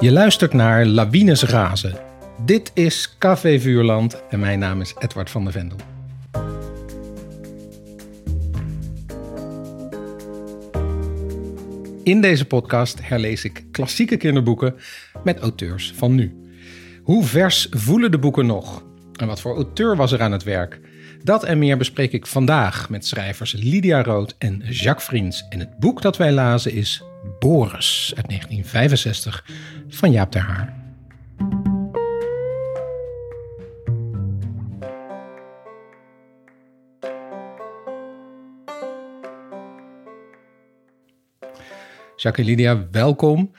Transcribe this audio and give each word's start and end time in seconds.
Je 0.00 0.12
luistert 0.12 0.52
naar 0.52 0.86
Lawines 0.86 1.42
Razen. 1.42 1.98
Dit 2.44 2.70
is 2.74 3.16
Café 3.18 3.60
Vuurland 3.60 4.22
en 4.30 4.40
mijn 4.40 4.58
naam 4.58 4.80
is 4.80 4.94
Edward 4.98 5.30
van 5.30 5.44
der 5.44 5.52
Vendel. 5.52 5.78
In 12.02 12.20
deze 12.20 12.44
podcast 12.44 12.98
herlees 13.02 13.44
ik 13.44 13.64
klassieke 13.70 14.16
kinderboeken 14.16 14.74
met 15.24 15.38
auteurs 15.38 15.92
van 15.96 16.14
nu. 16.14 16.50
Hoe 17.02 17.24
vers 17.24 17.66
voelen 17.70 18.10
de 18.10 18.18
boeken 18.18 18.46
nog? 18.46 18.84
En 19.16 19.26
wat 19.26 19.40
voor 19.40 19.54
auteur 19.54 19.96
was 19.96 20.12
er 20.12 20.22
aan 20.22 20.32
het 20.32 20.42
werk? 20.42 20.80
Dat 21.22 21.44
en 21.44 21.58
meer 21.58 21.76
bespreek 21.76 22.12
ik 22.12 22.26
vandaag 22.26 22.88
met 22.88 23.06
schrijvers 23.06 23.52
Lydia 23.52 24.02
Rood 24.02 24.34
en 24.38 24.62
Jacques 24.68 25.04
Vriends. 25.04 25.46
En 25.48 25.58
het 25.58 25.78
boek 25.78 26.02
dat 26.02 26.16
wij 26.16 26.32
lazen 26.32 26.72
is 26.72 27.02
Boris 27.38 28.12
uit 28.16 28.28
1965 28.28 29.44
van 29.88 30.12
Jaap 30.12 30.30
ter 30.30 30.40
Haar. 30.40 30.78
Jacques 42.16 42.46
en 42.46 42.52
Lydia, 42.52 42.86
welkom. 42.90 43.52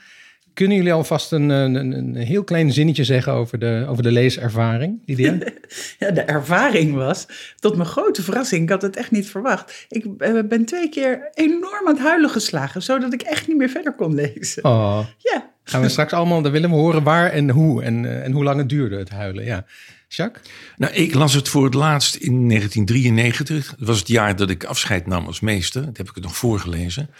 Kunnen 0.54 0.76
jullie 0.76 0.92
alvast 0.92 1.32
een, 1.32 1.48
een, 1.48 1.74
een, 1.74 2.14
heel 2.14 2.44
klein 2.44 2.72
zinnetje 2.72 3.04
zeggen 3.04 3.32
over 3.32 3.58
de, 3.58 3.84
over 3.88 4.02
de 4.02 4.12
leeservaring, 4.12 5.02
Lydia? 5.06 5.38
ja, 5.98 6.10
de 6.10 6.20
ervaring 6.20 6.94
was, 6.94 7.26
tot 7.58 7.76
mijn 7.76 7.88
grote 7.88 8.22
verrassing, 8.22 8.62
ik 8.62 8.68
had 8.68 8.82
het 8.82 8.96
echt 8.96 9.10
niet 9.10 9.30
verwacht. 9.30 9.86
Ik 9.88 10.04
eh, 10.18 10.38
ben 10.48 10.64
twee 10.64 10.88
keer 10.88 11.30
enorm 11.34 11.86
aan 11.86 11.94
het 11.94 12.02
huilen 12.02 12.30
geslagen, 12.30 12.82
zodat 12.82 13.12
ik 13.12 13.22
echt 13.22 13.48
niet 13.48 13.56
meer 13.56 13.68
verder 13.68 13.92
kon 13.92 14.14
lezen. 14.14 14.64
Oh. 14.64 14.98
Ja. 15.18 15.50
Gaan 15.64 15.80
we 15.80 15.88
straks 15.88 16.12
allemaal, 16.12 16.42
dan 16.42 16.52
willen 16.52 16.70
we 16.70 16.76
horen 16.76 17.02
waar 17.02 17.30
en 17.30 17.50
hoe 17.50 17.82
en, 17.82 18.04
eh, 18.04 18.24
en 18.24 18.32
hoe 18.32 18.44
lang 18.44 18.58
het 18.58 18.68
duurde, 18.68 18.96
het 18.96 19.10
huilen. 19.10 19.44
Ja. 19.44 19.64
Jacques? 20.08 20.48
Nou, 20.76 20.92
ik 20.92 21.14
las 21.14 21.34
het 21.34 21.48
voor 21.48 21.64
het 21.64 21.74
laatst 21.74 22.14
in 22.14 22.48
1993. 22.48 23.74
Dat 23.78 23.88
was 23.88 23.98
het 23.98 24.08
jaar 24.08 24.36
dat 24.36 24.50
ik 24.50 24.64
afscheid 24.64 25.06
nam 25.06 25.26
als 25.26 25.40
meester. 25.40 25.84
Dat 25.84 25.96
heb 25.96 26.08
ik 26.08 26.14
het 26.14 26.24
nog 26.24 26.36
voorgelezen. 26.36 27.10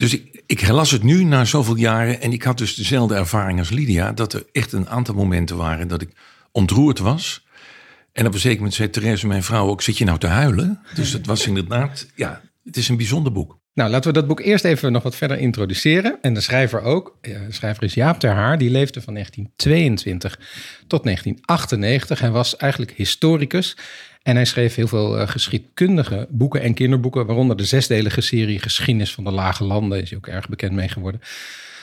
Dus 0.00 0.12
ik, 0.14 0.42
ik 0.46 0.68
las 0.68 0.90
het 0.90 1.02
nu 1.02 1.24
na 1.24 1.44
zoveel 1.44 1.76
jaren 1.76 2.20
en 2.20 2.32
ik 2.32 2.42
had 2.42 2.58
dus 2.58 2.74
dezelfde 2.74 3.14
ervaring 3.14 3.58
als 3.58 3.70
Lydia. 3.70 4.12
Dat 4.12 4.32
er 4.32 4.44
echt 4.52 4.72
een 4.72 4.88
aantal 4.88 5.14
momenten 5.14 5.56
waren 5.56 5.88
dat 5.88 6.02
ik 6.02 6.10
ontroerd 6.52 6.98
was. 6.98 7.46
En 8.12 8.26
op 8.26 8.32
een 8.32 8.38
zeker 8.38 8.56
moment 8.56 8.74
zei 8.74 8.90
Therese, 8.90 9.26
mijn 9.26 9.42
vrouw, 9.42 9.68
ook 9.68 9.82
zit 9.82 9.98
je 9.98 10.04
nou 10.04 10.18
te 10.18 10.26
huilen? 10.26 10.80
Dus 10.94 11.10
dat 11.10 11.26
was 11.26 11.46
inderdaad, 11.46 12.06
ja, 12.14 12.40
het 12.64 12.76
is 12.76 12.88
een 12.88 12.96
bijzonder 12.96 13.32
boek. 13.32 13.58
Nou, 13.74 13.90
laten 13.90 14.12
we 14.12 14.18
dat 14.18 14.26
boek 14.26 14.40
eerst 14.40 14.64
even 14.64 14.92
nog 14.92 15.02
wat 15.02 15.16
verder 15.16 15.38
introduceren. 15.38 16.18
En 16.20 16.34
de 16.34 16.40
schrijver 16.40 16.82
ook. 16.82 17.18
De 17.20 17.46
schrijver 17.48 17.82
is 17.82 17.94
Jaap 17.94 18.20
ter 18.20 18.30
Haar. 18.30 18.58
Die 18.58 18.70
leefde 18.70 19.00
van 19.00 19.14
1922 19.14 20.38
tot 20.86 21.04
1998. 21.04 22.20
Hij 22.20 22.30
was 22.30 22.56
eigenlijk 22.56 22.92
historicus. 22.92 23.76
En 24.22 24.34
hij 24.34 24.44
schreef 24.44 24.74
heel 24.74 24.88
veel 24.88 25.20
uh, 25.20 25.28
geschiedkundige 25.28 26.26
boeken 26.30 26.60
en 26.60 26.74
kinderboeken, 26.74 27.26
waaronder 27.26 27.56
de 27.56 27.64
zesdelige 27.64 28.20
serie 28.20 28.58
Geschiedenis 28.58 29.14
van 29.14 29.24
de 29.24 29.30
Lage 29.30 29.64
Landen, 29.64 30.02
is 30.02 30.08
hij 30.08 30.18
ook 30.18 30.26
erg 30.26 30.48
bekend 30.48 30.72
mee 30.72 30.88
geworden. 30.88 31.20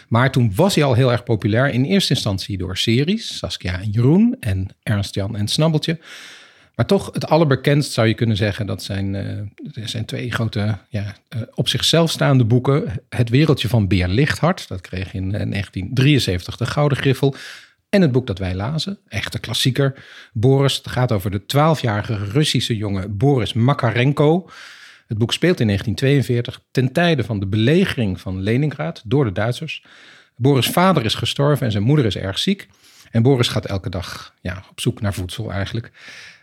Maar 0.08 0.32
toen 0.32 0.52
was 0.56 0.76
hij 0.76 0.84
al 0.84 0.94
heel 0.94 1.12
erg 1.12 1.24
populair, 1.24 1.70
in 1.70 1.84
eerste 1.84 2.14
instantie 2.14 2.58
door 2.58 2.78
series, 2.78 3.38
Saskia 3.38 3.80
en 3.82 3.90
Jeroen 3.90 4.36
en 4.40 4.68
Ernst 4.84 5.16
Jan 5.16 5.36
en 5.36 5.48
Snabbeltje. 5.48 6.00
Maar 6.76 6.86
toch 6.86 7.10
het 7.14 7.28
allerbekendst 7.28 7.92
zou 7.92 8.08
je 8.08 8.14
kunnen 8.14 8.38
zeggen, 8.38 8.66
dat 8.66 8.84
zijn, 8.84 9.14
uh, 9.14 9.86
zijn 9.86 10.06
twee 10.06 10.32
grote 10.32 10.78
ja, 10.90 11.16
uh, 11.36 11.42
op 11.54 11.68
zichzelf 11.68 12.12
staande 12.12 12.44
boeken. 12.44 13.02
Het 13.10 13.30
wereldje 13.30 13.68
van 13.68 13.88
Beer 13.88 14.08
Lichthart, 14.08 14.68
dat 14.68 14.82
kreeg 14.82 15.14
in 15.14 15.30
1973 15.30 16.58
de 16.58 16.66
Gouden 16.66 16.98
Griffel. 16.98 17.36
En 17.98 18.04
het 18.04 18.12
boek 18.12 18.28
dat 18.28 18.40
wij 18.40 18.56
lazen, 18.56 19.00
echte 19.08 19.40
klassieker, 19.40 20.06
Boris. 20.34 20.78
Het 20.78 20.88
gaat 20.88 21.12
over 21.12 21.32
de 21.32 21.42
12-jarige 21.42 22.16
Russische 22.16 22.78
jongen 22.78 23.18
Boris 23.18 23.54
Makarenko. 23.54 24.50
Het 25.08 25.18
boek 25.18 25.34
speelt 25.34 25.60
in 25.60 25.66
1942 25.66 26.62
ten 26.72 26.92
tijde 26.92 27.24
van 27.24 27.40
de 27.40 27.48
belegering 27.48 28.22
van 28.22 28.42
Leningrad 28.42 29.02
door 29.06 29.26
de 29.26 29.32
Duitsers. 29.32 29.84
Boris' 30.36 30.70
vader 30.70 31.06
is 31.06 31.14
gestorven 31.14 31.66
en 31.66 31.72
zijn 31.72 31.84
moeder 31.84 32.06
is 32.06 32.18
erg 32.18 32.40
ziek. 32.40 32.68
En 33.12 33.22
Boris 33.22 33.48
gaat 33.48 33.66
elke 33.66 33.90
dag 33.90 34.34
ja, 34.42 34.64
op 34.70 34.80
zoek 34.80 35.02
naar 35.02 35.14
voedsel 35.14 35.52
eigenlijk. 35.52 35.92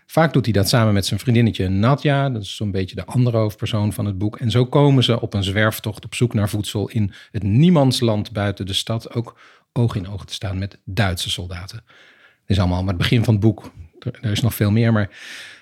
Vaak 0.06 0.32
doet 0.32 0.44
hij 0.44 0.52
dat 0.52 0.68
samen 0.68 0.94
met 0.94 1.06
zijn 1.06 1.20
vriendinnetje 1.20 1.68
Nadja. 1.68 2.30
Dat 2.30 2.42
is 2.42 2.56
zo'n 2.56 2.70
beetje 2.70 2.96
de 2.96 3.04
andere 3.04 3.36
hoofdpersoon 3.36 3.92
van 3.92 4.06
het 4.06 4.18
boek. 4.18 4.36
En 4.36 4.50
zo 4.50 4.66
komen 4.66 5.04
ze 5.04 5.20
op 5.20 5.34
een 5.34 5.44
zwerftocht 5.44 6.04
op 6.04 6.14
zoek 6.14 6.34
naar 6.34 6.48
voedsel 6.48 6.88
in 6.88 7.12
het 7.30 7.42
niemandsland 7.42 8.32
buiten 8.32 8.66
de 8.66 8.72
stad. 8.72 9.14
Ook 9.14 9.36
oog 9.78 9.94
in 9.94 10.08
oog 10.08 10.24
te 10.24 10.32
staan 10.32 10.58
met 10.58 10.78
Duitse 10.84 11.30
soldaten. 11.30 11.84
Dit 11.86 12.56
is 12.56 12.58
allemaal 12.58 12.80
maar 12.80 12.94
het 12.94 13.02
begin 13.02 13.24
van 13.24 13.34
het 13.34 13.42
boek. 13.42 13.72
Er, 14.20 14.30
is 14.30 14.40
nog 14.40 14.54
veel 14.54 14.70
meer. 14.70 14.92
Maar 14.92 15.10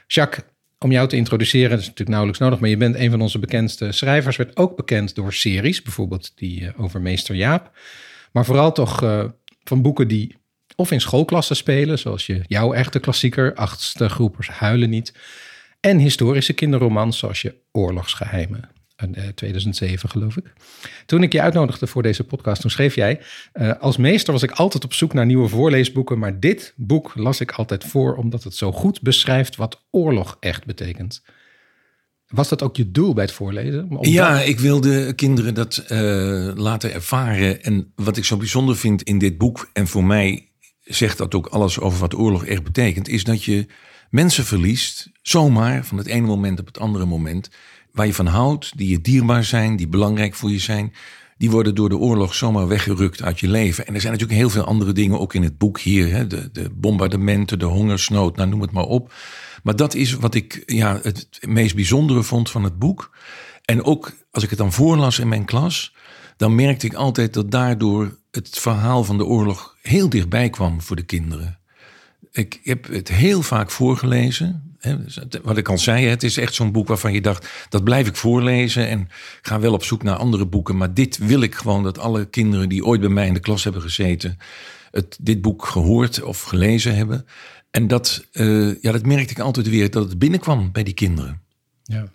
Jacques, 0.06 0.44
om 0.78 0.92
jou 0.92 1.08
te 1.08 1.16
introduceren, 1.16 1.70
dat 1.70 1.78
is 1.78 1.84
natuurlijk 1.84 2.10
nauwelijks 2.10 2.40
nodig, 2.40 2.60
maar 2.60 2.68
je 2.68 2.76
bent 2.76 2.96
een 2.96 3.10
van 3.10 3.20
onze 3.20 3.38
bekendste 3.38 3.92
schrijvers. 3.92 4.36
Werd 4.36 4.56
ook 4.56 4.76
bekend 4.76 5.14
door 5.14 5.32
series, 5.32 5.82
bijvoorbeeld 5.82 6.32
die 6.34 6.60
uh, 6.60 6.68
over 6.76 7.00
Meester 7.00 7.34
Jaap. 7.34 7.70
Maar 8.32 8.44
vooral 8.44 8.72
toch 8.72 9.02
uh, 9.02 9.24
van 9.64 9.82
boeken 9.82 10.08
die 10.08 10.36
of 10.76 10.90
in 10.90 11.00
schoolklassen 11.00 11.56
spelen, 11.56 11.98
zoals 11.98 12.26
je 12.26 12.42
jouw 12.46 12.72
echte 12.72 13.00
klassieker, 13.00 13.54
achtste 13.54 14.08
groepers 14.08 14.48
huilen 14.48 14.90
niet. 14.90 15.14
En 15.80 15.98
historische 15.98 16.52
kinderromans, 16.52 17.18
zoals 17.18 17.42
je 17.42 17.54
Oorlogsgeheimen. 17.72 18.70
2007 19.34 20.08
geloof 20.08 20.36
ik. 20.36 20.52
Toen 21.06 21.22
ik 21.22 21.32
je 21.32 21.40
uitnodigde 21.40 21.86
voor 21.86 22.02
deze 22.02 22.24
podcast, 22.24 22.60
toen 22.60 22.70
schreef 22.70 22.94
jij... 22.94 23.20
Uh, 23.54 23.72
als 23.80 23.96
meester 23.96 24.32
was 24.32 24.42
ik 24.42 24.50
altijd 24.50 24.84
op 24.84 24.94
zoek 24.94 25.12
naar 25.12 25.26
nieuwe 25.26 25.48
voorleesboeken... 25.48 26.18
maar 26.18 26.40
dit 26.40 26.72
boek 26.76 27.12
las 27.14 27.40
ik 27.40 27.52
altijd 27.52 27.84
voor... 27.84 28.16
omdat 28.16 28.42
het 28.42 28.54
zo 28.54 28.72
goed 28.72 29.00
beschrijft 29.00 29.56
wat 29.56 29.82
oorlog 29.90 30.36
echt 30.40 30.64
betekent. 30.64 31.22
Was 32.28 32.48
dat 32.48 32.62
ook 32.62 32.76
je 32.76 32.90
doel 32.90 33.14
bij 33.14 33.24
het 33.24 33.32
voorlezen? 33.32 33.88
Ja, 34.00 34.40
ik 34.40 34.60
wilde 34.60 35.12
kinderen 35.12 35.54
dat 35.54 35.84
uh, 35.88 35.98
laten 36.54 36.92
ervaren. 36.92 37.62
En 37.62 37.92
wat 37.94 38.16
ik 38.16 38.24
zo 38.24 38.36
bijzonder 38.36 38.76
vind 38.76 39.02
in 39.02 39.18
dit 39.18 39.38
boek... 39.38 39.70
en 39.72 39.86
voor 39.86 40.04
mij 40.04 40.48
zegt 40.80 41.18
dat 41.18 41.34
ook 41.34 41.46
alles 41.46 41.80
over 41.80 42.00
wat 42.00 42.14
oorlog 42.14 42.44
echt 42.44 42.62
betekent... 42.62 43.08
is 43.08 43.24
dat 43.24 43.44
je 43.44 43.66
mensen 44.10 44.44
verliest, 44.44 45.10
zomaar, 45.22 45.84
van 45.84 45.98
het 45.98 46.06
ene 46.06 46.26
moment 46.26 46.60
op 46.60 46.66
het 46.66 46.78
andere 46.78 47.04
moment 47.04 47.50
waar 47.92 48.06
je 48.06 48.14
van 48.14 48.26
houdt, 48.26 48.72
die 48.76 48.88
je 48.88 49.00
dierbaar 49.00 49.44
zijn, 49.44 49.76
die 49.76 49.88
belangrijk 49.88 50.34
voor 50.34 50.50
je 50.50 50.58
zijn, 50.58 50.92
die 51.36 51.50
worden 51.50 51.74
door 51.74 51.88
de 51.88 51.96
oorlog 51.96 52.34
zomaar 52.34 52.68
weggerukt 52.68 53.22
uit 53.22 53.40
je 53.40 53.48
leven. 53.48 53.86
En 53.86 53.94
er 53.94 54.00
zijn 54.00 54.12
natuurlijk 54.12 54.40
heel 54.40 54.50
veel 54.50 54.64
andere 54.64 54.92
dingen 54.92 55.20
ook 55.20 55.34
in 55.34 55.42
het 55.42 55.58
boek 55.58 55.80
hier. 55.80 56.12
Hè? 56.12 56.26
De, 56.26 56.50
de 56.52 56.70
bombardementen, 56.74 57.58
de 57.58 57.64
hongersnood, 57.64 58.36
nou 58.36 58.48
noem 58.48 58.60
het 58.60 58.72
maar 58.72 58.84
op. 58.84 59.12
Maar 59.62 59.76
dat 59.76 59.94
is 59.94 60.12
wat 60.12 60.34
ik 60.34 60.62
ja, 60.66 60.98
het 61.02 61.38
meest 61.40 61.74
bijzondere 61.74 62.22
vond 62.22 62.50
van 62.50 62.64
het 62.64 62.78
boek. 62.78 63.16
En 63.64 63.84
ook 63.84 64.12
als 64.30 64.42
ik 64.42 64.50
het 64.50 64.58
dan 64.58 64.72
voorlas 64.72 65.18
in 65.18 65.28
mijn 65.28 65.44
klas, 65.44 65.94
dan 66.36 66.54
merkte 66.54 66.86
ik 66.86 66.94
altijd 66.94 67.34
dat 67.34 67.50
daardoor 67.50 68.18
het 68.30 68.58
verhaal 68.58 69.04
van 69.04 69.18
de 69.18 69.24
oorlog 69.24 69.76
heel 69.82 70.08
dichtbij 70.08 70.50
kwam 70.50 70.80
voor 70.80 70.96
de 70.96 71.02
kinderen. 71.02 71.61
Ik 72.30 72.60
heb 72.62 72.88
het 72.88 73.08
heel 73.08 73.42
vaak 73.42 73.70
voorgelezen. 73.70 74.76
Wat 75.42 75.56
ik 75.56 75.68
al 75.68 75.78
zei, 75.78 76.06
het 76.06 76.22
is 76.22 76.36
echt 76.36 76.54
zo'n 76.54 76.72
boek 76.72 76.88
waarvan 76.88 77.12
je 77.12 77.20
dacht, 77.20 77.48
dat 77.68 77.84
blijf 77.84 78.06
ik 78.06 78.16
voorlezen 78.16 78.88
en 78.88 79.08
ga 79.42 79.60
wel 79.60 79.72
op 79.72 79.84
zoek 79.84 80.02
naar 80.02 80.16
andere 80.16 80.46
boeken. 80.46 80.76
Maar 80.76 80.94
dit 80.94 81.18
wil 81.18 81.40
ik 81.40 81.54
gewoon 81.54 81.82
dat 81.82 81.98
alle 81.98 82.24
kinderen 82.24 82.68
die 82.68 82.84
ooit 82.84 83.00
bij 83.00 83.08
mij 83.08 83.26
in 83.26 83.34
de 83.34 83.40
klas 83.40 83.64
hebben 83.64 83.82
gezeten, 83.82 84.38
het, 84.90 85.18
dit 85.20 85.40
boek 85.40 85.64
gehoord 85.64 86.22
of 86.22 86.42
gelezen 86.42 86.96
hebben. 86.96 87.26
En 87.70 87.86
dat, 87.86 88.26
uh, 88.32 88.82
ja, 88.82 88.92
dat 88.92 89.06
merkte 89.06 89.32
ik 89.32 89.38
altijd 89.38 89.68
weer, 89.68 89.90
dat 89.90 90.08
het 90.08 90.18
binnenkwam 90.18 90.72
bij 90.72 90.82
die 90.82 90.94
kinderen. 90.94 91.40
Ja. 91.82 92.08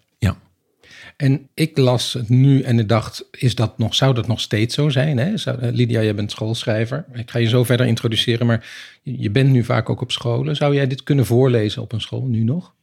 En 1.17 1.49
ik 1.53 1.77
las 1.77 2.13
het 2.13 2.29
nu 2.29 2.61
en 2.61 2.79
ik 2.79 2.89
dacht, 2.89 3.27
is 3.31 3.55
dat 3.55 3.77
nog, 3.77 3.95
zou 3.95 4.13
dat 4.13 4.27
nog 4.27 4.39
steeds 4.39 4.75
zo 4.75 4.89
zijn? 4.89 5.17
Hè? 5.17 5.37
Zou, 5.37 5.59
eh, 5.59 5.73
Lydia, 5.73 6.03
jij 6.03 6.15
bent 6.15 6.31
schoolschrijver. 6.31 7.05
Ik 7.13 7.31
ga 7.31 7.39
je 7.39 7.47
zo 7.47 7.63
verder 7.63 7.85
introduceren, 7.85 8.47
maar 8.47 8.69
je 9.03 9.31
bent 9.31 9.49
nu 9.49 9.63
vaak 9.63 9.89
ook 9.89 10.01
op 10.01 10.11
scholen. 10.11 10.55
Zou 10.55 10.75
jij 10.75 10.87
dit 10.87 11.03
kunnen 11.03 11.25
voorlezen 11.25 11.81
op 11.81 11.91
een 11.91 12.01
school 12.01 12.25
nu 12.25 12.43
nog? 12.43 12.75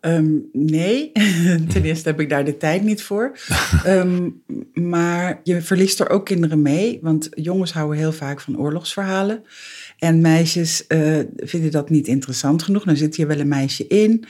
Um, 0.00 0.48
nee, 0.52 1.12
ten 1.72 1.82
eerste 1.82 2.08
heb 2.08 2.20
ik 2.20 2.28
daar 2.28 2.44
de 2.44 2.56
tijd 2.56 2.82
niet 2.82 3.02
voor. 3.02 3.38
um, 3.86 4.42
maar 4.92 5.40
je 5.42 5.62
verliest 5.62 6.00
er 6.00 6.10
ook 6.10 6.24
kinderen 6.24 6.62
mee, 6.62 6.98
want 7.02 7.28
jongens 7.30 7.72
houden 7.72 7.98
heel 7.98 8.12
vaak 8.12 8.40
van 8.40 8.58
oorlogsverhalen. 8.58 9.44
En 9.98 10.20
meisjes 10.20 10.84
uh, 10.88 11.18
vinden 11.36 11.70
dat 11.70 11.90
niet 11.90 12.06
interessant 12.06 12.62
genoeg. 12.62 12.84
Dan 12.84 12.96
zit 12.96 13.16
hier 13.16 13.26
wel 13.26 13.38
een 13.38 13.48
meisje 13.48 13.86
in 13.86 14.24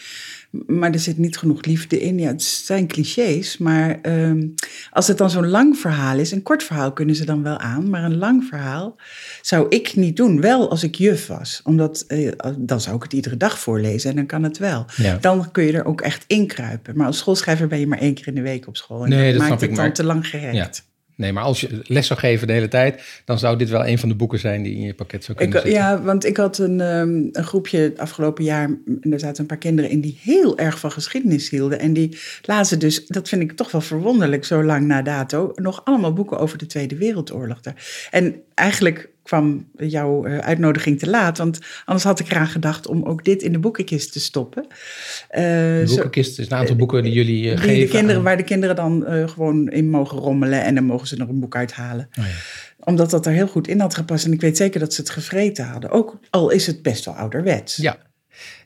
maar 0.50 0.92
er 0.92 0.98
zit 0.98 1.18
niet 1.18 1.36
genoeg 1.36 1.64
liefde 1.64 2.00
in. 2.00 2.18
Ja, 2.18 2.28
het 2.28 2.42
zijn 2.42 2.86
clichés, 2.86 3.58
maar 3.58 3.98
um, 4.02 4.54
als 4.90 5.08
het 5.08 5.18
dan 5.18 5.30
zo'n 5.30 5.48
lang 5.48 5.78
verhaal 5.78 6.18
is, 6.18 6.30
een 6.30 6.42
kort 6.42 6.62
verhaal 6.62 6.92
kunnen 6.92 7.14
ze 7.14 7.24
dan 7.24 7.42
wel 7.42 7.58
aan, 7.58 7.90
maar 7.90 8.04
een 8.04 8.18
lang 8.18 8.44
verhaal 8.44 8.96
zou 9.42 9.66
ik 9.68 9.96
niet 9.96 10.16
doen. 10.16 10.40
Wel 10.40 10.70
als 10.70 10.82
ik 10.82 10.94
juf 10.94 11.26
was, 11.26 11.60
omdat 11.64 12.04
uh, 12.08 12.32
dan 12.58 12.80
zou 12.80 12.96
ik 12.96 13.02
het 13.02 13.12
iedere 13.12 13.36
dag 13.36 13.58
voorlezen 13.58 14.10
en 14.10 14.16
dan 14.16 14.26
kan 14.26 14.42
het 14.42 14.58
wel. 14.58 14.86
Ja. 14.96 15.18
Dan 15.20 15.50
kun 15.50 15.64
je 15.64 15.72
er 15.72 15.84
ook 15.84 16.00
echt 16.00 16.24
inkruipen. 16.26 16.96
Maar 16.96 17.06
als 17.06 17.18
schoolschrijver 17.18 17.66
ben 17.66 17.78
je 17.78 17.86
maar 17.86 17.98
één 17.98 18.14
keer 18.14 18.26
in 18.26 18.34
de 18.34 18.42
week 18.42 18.66
op 18.66 18.76
school 18.76 19.04
en 19.04 19.08
nee, 19.08 19.32
dat 19.32 19.48
maakt 19.48 19.60
het 19.60 19.70
dan 19.70 19.84
maar... 19.84 19.92
te 19.92 20.04
lang 20.04 20.28
gerekt. 20.28 20.56
Ja. 20.56 20.70
Nee, 21.16 21.32
maar 21.32 21.42
als 21.42 21.60
je 21.60 21.80
les 21.82 22.06
zou 22.06 22.18
geven 22.18 22.46
de 22.46 22.52
hele 22.52 22.68
tijd, 22.68 23.02
dan 23.24 23.38
zou 23.38 23.58
dit 23.58 23.68
wel 23.68 23.86
een 23.86 23.98
van 23.98 24.08
de 24.08 24.14
boeken 24.14 24.38
zijn 24.38 24.62
die 24.62 24.74
in 24.74 24.80
je 24.80 24.94
pakket 24.94 25.24
zou 25.24 25.38
kunnen 25.38 25.56
Ik, 25.56 25.62
zitten. 25.62 25.82
ja, 25.82 26.02
want 26.02 26.24
ik 26.24 26.36
had 26.36 26.58
een, 26.58 26.80
ehm, 26.80 27.28
een 27.32 27.44
groepje 27.44 27.92
afgelopen 27.96 28.44
jaar. 28.44 28.64
En 29.00 29.12
er 29.12 29.20
zaten 29.20 29.40
een 29.40 29.46
paar 29.46 29.58
kinderen 29.58 29.90
in 29.90 30.00
die 30.00 30.18
heel 30.22 30.58
erg 30.58 30.78
van 30.78 30.92
geschiedenis 30.92 31.50
hielden. 31.50 31.78
En 31.78 31.92
die 31.92 32.18
lazen 32.42 32.78
dus, 32.78 33.06
dat 33.06 33.28
vind 33.28 33.42
ik 33.42 33.52
toch 33.52 33.70
wel 33.70 33.80
verwonderlijk, 33.80 34.44
zo 34.44 34.64
lang 34.64 34.86
na 34.86 35.02
dato, 35.02 35.52
nog 35.54 35.84
allemaal 35.84 36.12
boeken 36.12 36.38
over 36.38 36.58
de 36.58 36.66
Tweede 36.66 36.96
Wereldoorlog. 36.96 37.60
En 38.10 38.42
eigenlijk 38.54 39.08
kwam 39.26 39.68
jouw 39.76 40.24
eh, 40.24 40.38
uitnodiging 40.38 40.98
te 40.98 41.08
laat, 41.10 41.38
want 41.38 41.58
anders 41.84 42.04
had 42.04 42.20
ik 42.20 42.30
eraan 42.30 42.46
gedacht 42.46 42.86
om 42.86 43.02
ook 43.04 43.24
dit 43.24 43.42
in 43.42 43.52
de 43.52 43.58
boekenkist 43.58 44.12
te 44.12 44.20
stoppen. 44.20 44.66
Eh, 45.28 45.42
De 45.42 45.84
boekenkist 45.86 46.38
is 46.38 46.46
een 46.50 46.56
aantal 46.56 46.76
boeken 46.76 47.02
die 47.02 47.12
jullie 47.12 47.50
eh, 47.50 47.56
die 47.56 47.58
geven. 47.68 47.80
de 47.80 47.86
kinderen, 47.88 48.16
aan- 48.16 48.22
waar 48.22 48.36
de 48.36 48.42
kinderen 48.42 48.76
dan 48.76 49.04
gewoon 49.28 49.68
in 49.70 49.90
mogen 49.90 50.18
rommelen 50.18 50.62
en 50.64 50.74
dan 50.74 50.84
mogen 50.84 51.06
ze 51.06 51.16
er 51.16 51.28
een 51.28 51.40
boek 51.40 51.56
uithalen. 51.56 52.08
Oh 52.18 52.24
ja. 52.24 52.30
Omdat 52.78 53.10
dat 53.10 53.26
er 53.26 53.32
heel 53.32 53.46
goed 53.48 53.68
in 53.68 53.80
had 53.80 53.94
gepast. 53.94 54.24
En 54.24 54.32
ik 54.32 54.40
weet 54.40 54.56
zeker 54.56 54.80
dat 54.80 54.94
ze 54.94 55.00
het 55.00 55.10
gevreten 55.10 55.64
hadden. 55.66 55.90
Ook 55.90 56.18
al 56.30 56.50
is 56.50 56.66
het 56.66 56.82
best 56.82 57.04
wel 57.04 57.14
ouderwets. 57.14 57.76
Ja. 57.76 57.96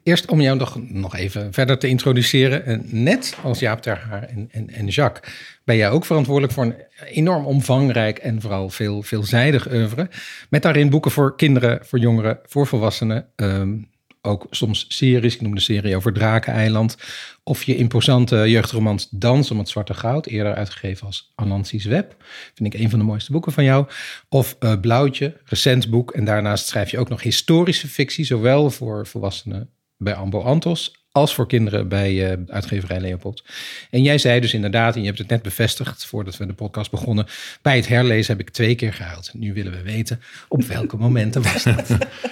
Eerst 0.03 0.31
om 0.31 0.41
jou 0.41 0.57
nog, 0.57 0.79
nog 0.89 1.17
even 1.17 1.53
verder 1.53 1.79
te 1.79 1.89
introduceren. 1.89 2.65
En 2.65 2.85
Net 2.87 3.37
als 3.43 3.59
Jaap 3.59 3.83
ter 3.83 3.99
Haar 3.99 4.23
en, 4.23 4.49
en, 4.51 4.71
en 4.71 4.87
Jacques 4.87 5.33
ben 5.65 5.77
jij 5.77 5.91
ook 5.91 6.05
verantwoordelijk 6.05 6.53
voor 6.53 6.65
een 6.65 6.75
enorm 7.07 7.47
omvangrijk 7.47 8.19
en 8.19 8.41
vooral 8.41 8.69
veel, 8.69 9.03
veelzijdig 9.03 9.73
oeuvre. 9.73 10.09
Met 10.49 10.63
daarin 10.63 10.91
boeken 10.91 11.11
voor 11.11 11.37
kinderen, 11.37 11.87
voor 11.87 11.99
jongeren, 11.99 12.39
voor 12.43 12.67
volwassenen. 12.67 13.27
ehm, 13.37 13.77
ook 14.23 14.47
soms 14.51 14.85
series. 14.89 15.35
Ik 15.35 15.41
noem 15.41 15.55
de 15.55 15.61
serie 15.61 15.97
over 15.97 16.13
Drakeneiland. 16.13 16.97
Of 17.43 17.63
je 17.63 17.77
imposante 17.77 18.37
jeugdromans 18.51 19.09
Dans 19.11 19.51
om 19.51 19.59
het 19.59 19.69
Zwarte 19.69 19.95
Goud. 19.95 20.27
Eerder 20.27 20.55
uitgegeven 20.55 21.07
als 21.07 21.33
Anansi's 21.35 21.85
Web. 21.85 22.17
Vind 22.55 22.75
ik 22.75 22.81
een 22.81 22.91
van 22.91 22.99
de 22.99 23.05
mooiste 23.05 23.33
boeken 23.33 23.53
van 23.53 23.65
jou. 23.65 23.87
Of 24.29 24.57
eh, 24.59 24.81
Blauwtje, 24.81 25.37
recent 25.45 25.91
boek. 25.91 26.11
En 26.11 26.25
daarnaast 26.25 26.67
schrijf 26.67 26.91
je 26.91 26.99
ook 26.99 27.09
nog 27.09 27.23
historische 27.23 27.89
fictie. 27.89 28.25
Zowel 28.25 28.71
voor 28.71 29.07
volwassenen 29.07 29.71
bij 29.97 30.15
Ambo 30.15 30.41
Antos 30.41 31.00
als 31.13 31.35
voor 31.35 31.47
kinderen 31.47 31.89
bij 31.89 32.31
eh, 32.31 32.37
uitgeverij 32.47 33.01
Leopold. 33.01 33.45
En 33.91 34.03
jij 34.03 34.19
zei 34.19 34.41
dus 34.41 34.55
inderdaad, 34.55 34.95
en 34.95 35.01
je 35.01 35.07
hebt 35.07 35.19
het 35.19 35.29
net 35.29 35.43
bevestigd 35.43 36.05
voordat 36.05 36.37
we 36.37 36.47
de 36.47 36.53
podcast 36.53 36.91
begonnen, 36.91 37.27
bij 37.63 37.77
het 37.77 37.89
herlezen 37.89 38.37
heb 38.37 38.47
ik 38.47 38.53
twee 38.53 38.75
keer 38.75 38.93
gehuild. 38.93 39.31
Nu 39.35 39.53
willen 39.53 39.73
we 39.73 39.83
weten 39.83 40.21
op 40.49 40.63
welke 40.65 40.97
momenten 41.07 41.43
was 41.43 41.63
dat. 41.63 41.89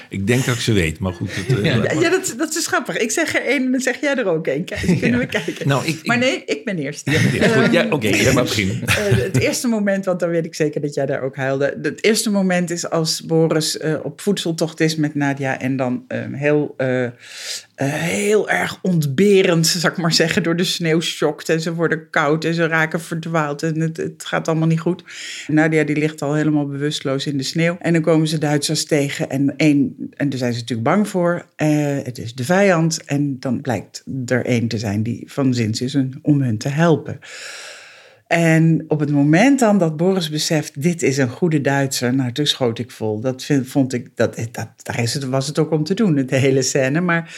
Ik 0.08 0.26
denk 0.26 0.44
dat 0.44 0.54
ik 0.54 0.60
ze 0.60 0.72
weet, 0.72 0.98
maar 0.98 1.12
goed. 1.12 1.34
Het, 1.34 1.58
eh, 1.58 1.64
Ja, 1.64 2.00
ja, 2.00 2.10
dat, 2.10 2.34
dat 2.38 2.54
is 2.56 2.66
grappig. 2.66 2.96
Ik 2.96 3.10
zeg 3.10 3.34
er 3.34 3.44
één 3.46 3.64
en 3.64 3.70
dan 3.72 3.80
zeg 3.80 4.00
jij 4.00 4.16
er 4.16 4.26
ook 4.26 4.46
één. 4.46 4.64
Kijk, 4.64 4.98
kunnen 5.00 5.18
we 5.20 5.26
kijken. 5.26 5.68
Nou, 5.68 5.86
ik- 5.86 5.94
ik- 5.98 6.06
maar 6.06 6.18
nee, 6.18 6.42
ik 6.46 6.64
ben 6.64 6.78
eerst. 6.78 7.10
Ja, 7.10 7.18
goed, 7.48 7.72
ja, 7.72 7.86
Oké, 7.90 8.08
jij 8.08 8.32
mag 8.32 8.44
beginnen. 8.44 8.76
Eh, 8.88 9.16
het 9.16 9.38
eerste 9.40 9.68
moment, 9.68 10.04
want 10.04 10.20
dan 10.20 10.28
weet 10.28 10.44
ik 10.44 10.54
zeker 10.54 10.80
dat 10.80 10.94
jij 10.94 11.06
daar 11.06 11.22
ook 11.22 11.36
huilde. 11.36 11.78
Het 11.82 12.04
eerste 12.04 12.30
moment 12.30 12.70
is 12.70 12.90
als 12.90 13.22
Boris 13.24 13.78
eh, 13.78 13.94
op 14.02 14.20
voedseltocht 14.20 14.80
is 14.80 14.96
met 14.96 15.14
Nadia. 15.14 15.60
En 15.60 15.76
dan 15.76 16.04
eh, 16.08 16.20
heel, 16.32 16.74
heel 17.84 18.50
erg 18.50 18.78
ontberend, 18.82 19.66
zal 19.66 19.90
ik 19.90 19.96
maar 19.96 20.12
zeggen, 20.12 20.42
door 20.42 20.56
de 20.56 20.64
sneeuw 20.64 21.00
schokt. 21.00 21.48
En 21.48 21.60
ze 21.60 21.74
worden 21.74 22.10
koud 22.10 22.44
en 22.44 22.54
ze 22.54 22.66
raken 22.66 23.00
verdwaald. 23.00 23.62
En 23.62 23.80
het, 23.80 23.96
het 23.96 24.24
gaat 24.24 24.48
allemaal 24.48 24.68
niet 24.68 24.80
goed. 24.80 25.04
Nadia 25.46 25.84
die 25.84 25.96
ligt 25.96 26.22
al 26.22 26.34
helemaal 26.34 26.66
bewusteloos 26.66 27.26
in 27.26 27.36
de 27.36 27.42
sneeuw. 27.42 27.76
En 27.80 27.92
dan 27.92 28.02
komen 28.02 28.28
ze 28.28 28.38
Duitsers 28.38 28.84
tegen. 28.84 29.30
En, 29.30 29.56
één, 29.56 29.96
en 30.16 30.28
daar 30.28 30.38
zijn 30.38 30.52
ze 30.52 30.60
natuurlijk 30.60 30.88
bang 30.88 31.08
voor. 31.08 31.46
Eh, 31.56 31.96
het 32.02 32.18
is 32.18 32.34
de 32.34 32.44
vijand. 32.44 33.04
En 33.04 33.40
dan 33.40 33.60
blijkt 33.60 34.04
er 34.26 34.44
één 34.44 34.68
te 34.68 34.78
zijn 34.78 35.02
die 35.02 35.22
van 35.26 35.54
zins 35.54 35.80
is 35.80 35.96
om 36.22 36.40
hun 36.40 36.58
te 36.58 36.68
helpen. 36.68 37.18
En 38.26 38.84
op 38.88 39.00
het 39.00 39.10
moment 39.10 39.58
dan 39.58 39.78
dat 39.78 39.96
Boris 39.96 40.30
beseft, 40.30 40.82
dit 40.82 41.02
is 41.02 41.16
een 41.16 41.28
goede 41.28 41.60
Duitser, 41.60 42.14
nou 42.14 42.32
toen 42.32 42.46
schoot 42.46 42.78
ik 42.78 42.90
vol. 42.90 43.20
Dat 43.20 43.46
vond 43.62 43.92
ik, 43.92 44.08
dat, 44.14 44.36
dat, 44.52 44.68
daar 44.82 45.00
is 45.02 45.14
het, 45.14 45.24
was 45.24 45.46
het 45.46 45.58
ook 45.58 45.70
om 45.70 45.84
te 45.84 45.94
doen, 45.94 46.26
de 46.26 46.36
hele 46.36 46.62
scène. 46.62 47.00
Maar 47.00 47.34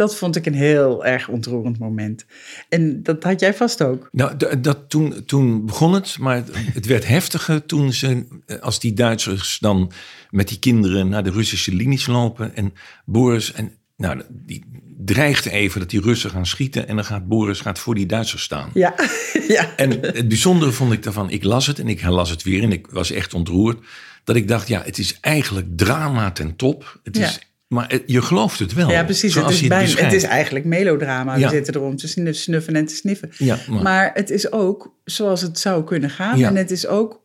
dat 0.00 0.16
vond 0.16 0.36
ik 0.36 0.46
een 0.46 0.54
heel 0.54 1.04
erg 1.04 1.28
ontroerend 1.28 1.78
moment. 1.78 2.24
En 2.68 3.02
dat 3.02 3.22
had 3.22 3.40
jij 3.40 3.54
vast 3.54 3.82
ook. 3.82 4.08
Nou, 4.12 4.36
dat, 4.60 4.78
toen, 4.88 5.24
toen 5.26 5.66
begon 5.66 5.92
het, 5.92 6.18
maar 6.18 6.36
het, 6.36 6.50
het 6.54 6.86
werd 6.86 7.06
heftiger 7.06 7.66
toen 7.66 7.92
ze, 7.92 8.26
eh, 8.46 8.58
als 8.58 8.80
die 8.80 8.92
Duitsers 8.92 9.58
dan 9.58 9.92
met 10.30 10.48
die 10.48 10.58
kinderen 10.58 11.08
naar 11.08 11.24
de 11.24 11.30
Russische 11.30 11.74
linies 11.74 12.06
lopen. 12.06 12.56
En 12.56 12.72
Boris, 13.04 13.52
en, 13.52 13.72
nou, 13.96 14.22
die 14.28 14.64
dreigt 14.98 15.46
even 15.46 15.80
dat 15.80 15.90
die 15.90 16.00
Russen 16.00 16.30
gaan 16.30 16.46
schieten. 16.46 16.88
En 16.88 16.94
dan 16.96 17.04
gaat 17.04 17.28
Boris 17.28 17.60
gaat 17.60 17.78
voor 17.78 17.94
die 17.94 18.06
Duitsers 18.06 18.42
staan. 18.42 18.70
Ja, 18.74 18.94
ja. 19.48 19.76
En 19.76 19.90
het 19.90 20.28
bijzondere 20.28 20.72
vond 20.72 20.92
ik 20.92 21.02
daarvan, 21.02 21.30
ik 21.30 21.44
las 21.44 21.66
het 21.66 21.78
en 21.78 21.88
ik 21.88 22.00
herlas 22.00 22.30
het 22.30 22.42
weer 22.42 22.62
en 22.62 22.72
ik 22.72 22.86
was 22.86 23.10
echt 23.10 23.34
ontroerd. 23.34 23.78
Dat 24.24 24.36
ik 24.36 24.48
dacht, 24.48 24.68
ja, 24.68 24.82
het 24.82 24.98
is 24.98 25.18
eigenlijk 25.20 25.66
drama 25.76 26.30
ten 26.30 26.56
top. 26.56 27.00
Het 27.02 27.16
is, 27.16 27.34
Ja. 27.34 27.48
Maar 27.70 27.98
je 28.06 28.22
gelooft 28.22 28.58
het 28.58 28.72
wel. 28.72 28.90
Ja, 28.90 29.04
precies. 29.04 29.34
Het 29.34 29.48
is, 29.48 29.54
je 29.54 29.60
het 29.60 29.68
bijna, 29.68 29.84
het 29.84 29.92
beschrijft. 29.92 30.16
is 30.16 30.22
eigenlijk 30.24 30.64
melodrama. 30.64 31.36
Ja. 31.36 31.48
We 31.48 31.54
zitten 31.54 31.74
erom 31.74 31.96
te 31.96 32.08
snu- 32.08 32.32
snuffen 32.32 32.76
en 32.76 32.86
te 32.86 32.94
sniffen. 32.94 33.30
Ja, 33.38 33.58
maar- 33.68 33.82
maar... 33.82 34.10
het 34.14 34.30
is 34.30 34.52
ook 34.52 34.94
zoals 35.04 35.40
het 35.42 35.58
zou 35.58 35.84
kunnen 35.84 36.10
gaan. 36.10 36.38
Ja. 36.38 36.48
En 36.48 36.56
het 36.56 36.70
is 36.70 36.86
ook... 36.86 37.22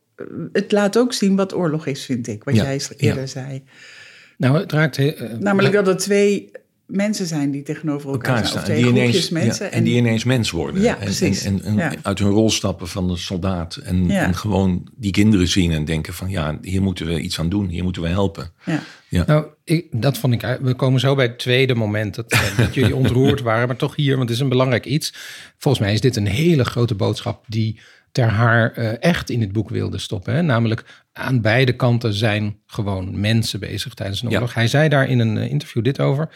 Het 0.52 0.72
laat 0.72 0.98
ook 0.98 1.12
zien 1.12 1.36
wat 1.36 1.54
oorlog 1.54 1.86
is, 1.86 2.04
vind 2.04 2.26
ik. 2.26 2.44
Wat 2.44 2.54
Ja, 2.54 2.62
jij 2.62 2.80
eerder 2.96 3.20
ja. 3.20 3.26
zei. 3.26 3.64
Nou, 4.36 4.58
het 4.58 4.72
raakt... 4.72 4.96
eh, 4.98 5.22
Namelijk 5.38 5.74
dat 5.74 5.88
er 5.88 5.96
twee 5.96 6.50
mensen 6.86 7.26
zijn 7.26 7.50
die 7.50 7.62
tegenover 7.62 8.10
elkaar, 8.10 8.34
elkaar 8.34 8.46
staan. 8.46 8.58
Of 8.58 8.64
staan. 8.64 8.76
twee 8.76 8.92
Die 8.92 9.00
groepjes 9.02 9.30
ineens, 9.30 9.44
mensen. 9.46 9.66
ja, 9.66 9.72
en 9.72 9.84
die 9.84 9.96
ineens 9.96 10.24
mens 10.24 10.50
worden. 10.50 10.82
Ja, 10.82 10.94
en, 10.98 11.04
precies. 11.04 11.44
En, 11.44 11.62
en, 11.64 11.64
en 11.64 11.76
Ja. 11.76 11.92
uit 12.02 12.18
hun 12.18 12.28
rol 12.30 12.50
stappen 12.50 12.88
van 12.88 13.08
de 13.08 13.16
soldaat. 13.16 13.76
En, 13.76 14.06
Ja. 14.08 14.22
en 14.22 14.34
gewoon 14.34 14.88
die 14.96 15.10
kinderen 15.10 15.48
zien 15.48 15.72
en 15.72 15.84
denken 15.84 16.14
van... 16.14 16.28
ja, 16.30 16.58
hier 16.62 16.82
moeten 16.82 17.06
we 17.06 17.20
iets 17.20 17.38
aan 17.40 17.48
doen. 17.48 17.68
Hier 17.68 17.82
moeten 17.84 18.02
we 18.02 18.08
helpen. 18.08 18.50
ja. 18.64 18.80
Ja. 19.08 19.24
Nou, 19.26 19.46
ik, 19.64 19.86
dat 19.90 20.18
vond 20.18 20.32
ik. 20.32 20.58
We 20.62 20.74
komen 20.74 21.00
zo 21.00 21.14
bij 21.14 21.24
het 21.26 21.38
tweede 21.38 21.74
moment 21.74 22.14
dat, 22.14 22.32
eh, 22.32 22.56
dat 22.58 22.74
jullie 22.74 22.96
ontroerd 23.04 23.40
waren, 23.40 23.66
maar 23.66 23.76
toch 23.76 23.96
hier, 23.96 24.16
want 24.16 24.28
het 24.28 24.36
is 24.38 24.42
een 24.42 24.48
belangrijk 24.48 24.84
iets. 24.86 25.14
Volgens 25.58 25.84
mij 25.84 25.92
is 25.92 26.00
dit 26.00 26.16
een 26.16 26.26
hele 26.26 26.64
grote 26.64 26.94
boodschap 26.94 27.44
die 27.48 27.80
ter 28.12 28.28
haar 28.28 28.72
eh, 28.72 28.92
echt 29.10 29.30
in 29.30 29.40
het 29.40 29.52
boek 29.52 29.68
wilde 29.70 29.98
stoppen. 29.98 30.34
Hè? 30.34 30.42
Namelijk 30.42 30.84
aan 31.12 31.40
beide 31.40 31.72
kanten 31.72 32.12
zijn 32.14 32.56
gewoon 32.66 33.20
mensen 33.20 33.60
bezig 33.60 33.94
tijdens 33.94 34.22
een 34.22 34.28
Ja. 34.28 34.34
oorlog. 34.34 34.54
Hij 34.54 34.68
zei 34.68 34.88
daar 34.88 35.08
in 35.08 35.18
een 35.18 35.38
eh, 35.38 35.50
interview 35.50 35.84
dit 35.84 36.00
over. 36.00 36.28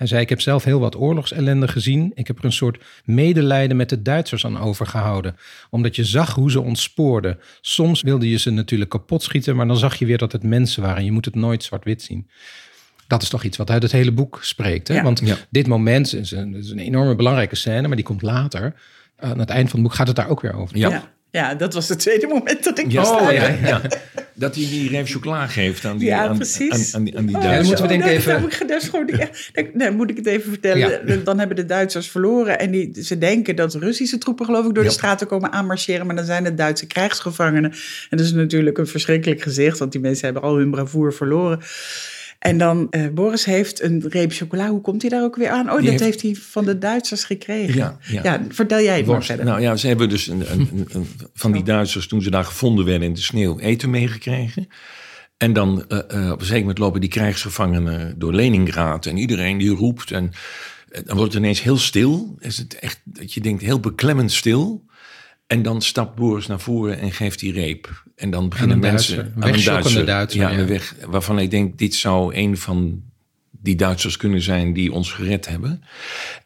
Hij 0.00 0.08
zei: 0.08 0.20
Ik 0.20 0.28
heb 0.28 0.40
zelf 0.40 0.64
heel 0.64 0.80
wat 0.80 0.96
oorlogsellende 0.96 1.68
gezien. 1.68 2.12
Ik 2.14 2.26
heb 2.26 2.38
er 2.38 2.44
een 2.44 2.52
soort 2.52 2.84
medelijden 3.04 3.76
met 3.76 3.88
de 3.88 4.02
Duitsers 4.02 4.44
aan 4.44 4.58
overgehouden. 4.58 5.36
Omdat 5.70 5.96
je 5.96 6.04
zag 6.04 6.34
hoe 6.34 6.50
ze 6.50 6.60
ontspoorden. 6.60 7.38
Soms 7.60 8.02
wilde 8.02 8.30
je 8.30 8.38
ze 8.38 8.50
natuurlijk 8.50 8.90
kapot 8.90 9.22
schieten, 9.22 9.56
maar 9.56 9.66
dan 9.66 9.76
zag 9.76 9.94
je 9.94 10.06
weer 10.06 10.18
dat 10.18 10.32
het 10.32 10.42
mensen 10.42 10.82
waren. 10.82 11.04
Je 11.04 11.12
moet 11.12 11.24
het 11.24 11.34
nooit 11.34 11.62
zwart-wit 11.62 12.02
zien. 12.02 12.28
Dat 13.06 13.22
is 13.22 13.28
toch 13.28 13.44
iets 13.44 13.56
wat 13.56 13.70
uit 13.70 13.82
het 13.82 13.92
hele 13.92 14.12
boek 14.12 14.38
spreekt. 14.42 14.88
Hè? 14.88 14.94
Ja. 14.94 15.02
Want 15.02 15.20
Ja. 15.24 15.36
dit 15.50 15.66
moment 15.66 16.14
is 16.14 16.30
een, 16.30 16.54
is 16.54 16.70
een 16.70 16.78
enorme 16.78 17.14
belangrijke 17.14 17.56
scène, 17.56 17.86
maar 17.86 17.96
die 17.96 18.04
komt 18.04 18.22
later. 18.22 18.74
Aan 19.16 19.38
het 19.38 19.50
eind 19.50 19.70
van 19.70 19.78
het 19.78 19.88
boek 19.88 19.96
gaat 19.96 20.06
het 20.06 20.16
daar 20.16 20.28
ook 20.28 20.40
weer 20.40 20.54
over. 20.54 20.76
Ja. 20.78 20.88
Ja. 20.88 21.12
Ja, 21.30 21.54
dat 21.54 21.74
was 21.74 21.88
het 21.88 21.98
tweede 21.98 22.26
moment 22.26 22.64
dat 22.64 22.78
ik 22.78 22.92
Ja, 22.92 23.02
oh, 23.02 23.32
ja, 23.32 23.48
ja. 23.64 23.80
Dat 24.34 24.54
hij 24.54 24.64
die 24.64 24.88
reep 24.88 25.06
chocola 25.08 25.46
geeft 25.46 25.84
aan 25.84 25.98
die, 25.98 26.08
Ja, 26.08 26.26
aan, 26.28 26.36
precies. 26.36 26.94
aan, 26.94 27.00
aan 27.00 27.04
die, 27.04 27.16
aan 27.18 27.26
die 27.26 27.34
Oh, 27.36 27.42
dan 27.42 27.50
Duitsers. 27.50 27.66
moeten 27.80 27.82
we 27.84 27.88
denk 27.88 28.00
ik 28.00 28.06
nee, 28.08 28.16
even- 28.16 28.32
dan 28.32 28.40
moet 28.42 28.52
ik- 29.54 29.74
nee, 29.74 29.90
moet 29.90 30.16
het 30.16 30.26
even 30.26 30.50
vertellen. 30.50 31.06
Ja. 31.06 31.16
Dan 31.24 31.38
hebben 31.38 31.56
de 31.56 31.66
Duitsers 31.66 32.10
verloren. 32.10 32.58
En 32.58 32.70
die, 32.70 33.02
ze 33.02 33.18
denken 33.18 33.56
dat 33.56 33.74
Russische 33.74 34.18
troepen 34.18 34.44
geloof 34.46 34.66
ik 34.66 34.74
door 34.74 34.82
Ja. 34.82 34.88
de 34.88 34.94
straten 34.94 35.26
komen 35.26 35.52
aanmarcheren. 35.52 36.06
Maar 36.06 36.16
dan 36.16 36.24
zijn 36.24 36.44
het 36.44 36.56
Duitse 36.56 36.86
krijgsgevangenen. 36.86 37.70
En 38.10 38.16
dat 38.16 38.26
is 38.26 38.32
natuurlijk 38.32 38.78
een 38.78 38.86
verschrikkelijk 38.86 39.42
gezicht. 39.42 39.78
Want 39.78 39.92
die 39.92 40.00
mensen 40.00 40.24
hebben 40.24 40.42
al 40.42 40.56
hun 40.56 40.70
bravoer 40.70 41.12
verloren. 41.14 41.60
En 42.40 42.58
dan, 42.58 42.86
eh, 42.90 43.08
Boris 43.08 43.44
heeft 43.44 43.82
een 43.82 44.04
reep 44.08 44.32
chocola. 44.32 44.68
Hoe 44.68 44.80
komt 44.80 45.00
hij 45.00 45.10
daar 45.10 45.22
ook 45.22 45.36
weer 45.36 45.48
aan? 45.48 45.70
Oh, 45.70 45.74
dat 45.74 45.84
heeft- 45.84 46.00
heeft... 46.00 46.22
hij 46.22 46.34
van 46.34 46.64
de 46.64 46.78
Duitsers 46.78 47.24
gekregen. 47.24 47.74
Ja, 47.74 47.98
ja. 48.22 48.42
vertel 48.48 48.80
jij 48.80 48.96
het 48.96 49.06
maar 49.06 49.24
verder. 49.24 49.44
Nou 49.44 49.60
ja, 49.60 49.76
ze 49.76 49.86
hebben 49.86 50.08
dus 50.08 50.26
een, 50.26 50.52
een, 50.52 50.86
van 51.34 51.52
die 51.52 51.62
Duitsers, 51.62 52.06
toen 52.06 52.22
ze 52.22 52.30
daar 52.30 52.44
gevonden 52.44 52.84
werden 52.84 53.08
in 53.08 53.14
de 53.14 53.20
sneeuw, 53.20 53.58
eten 53.58 53.90
meegekregen. 53.90 54.68
En 55.36 55.52
dan 55.52 55.84
eh, 55.88 55.98
eh, 55.98 56.32
op 56.32 56.40
een 56.40 56.46
zeker 56.46 56.60
moment 56.60 56.78
lopen 56.78 57.00
die 57.00 57.10
krijgsgevangenen 57.10 58.18
door 58.18 58.34
Leningrad 58.34 59.06
en 59.06 59.16
iedereen 59.16 59.58
die 59.58 59.74
roept. 59.74 60.10
En 60.10 60.30
dan 61.04 61.16
wordt 61.16 61.32
het 61.32 61.42
ineens 61.42 61.62
heel 61.62 61.78
stil. 61.78 62.36
Is 62.38 62.58
het 62.58 62.78
echt 62.78 63.00
dat 63.04 63.32
je 63.32 63.40
denkt 63.40 63.62
heel 63.62 63.80
beklemmend 63.80 64.32
stil. 64.32 64.84
En 65.50 65.62
dan 65.62 65.82
stapt 65.82 66.14
Boris 66.14 66.46
naar 66.46 66.60
voren 66.60 66.98
en 66.98 67.12
geeft 67.12 67.38
die 67.38 67.52
reep. 67.52 68.02
En 68.16 68.30
dan 68.30 68.48
beginnen 68.48 68.78
mensen 68.78 69.16
Duitser, 69.16 69.32
een 69.36 69.52
wegschokkende 69.52 70.04
Duitser, 70.04 70.40
ja, 70.40 70.50
ja. 70.50 70.58
een 70.58 70.66
weg 70.66 70.94
waarvan 71.06 71.38
ik 71.38 71.50
denk 71.50 71.78
dit 71.78 71.94
zou 71.94 72.34
een 72.34 72.56
van 72.56 73.02
die 73.62 73.76
Duitsers 73.76 74.16
kunnen 74.16 74.42
zijn 74.42 74.72
die 74.72 74.92
ons 74.92 75.12
gered 75.12 75.48
hebben. 75.48 75.82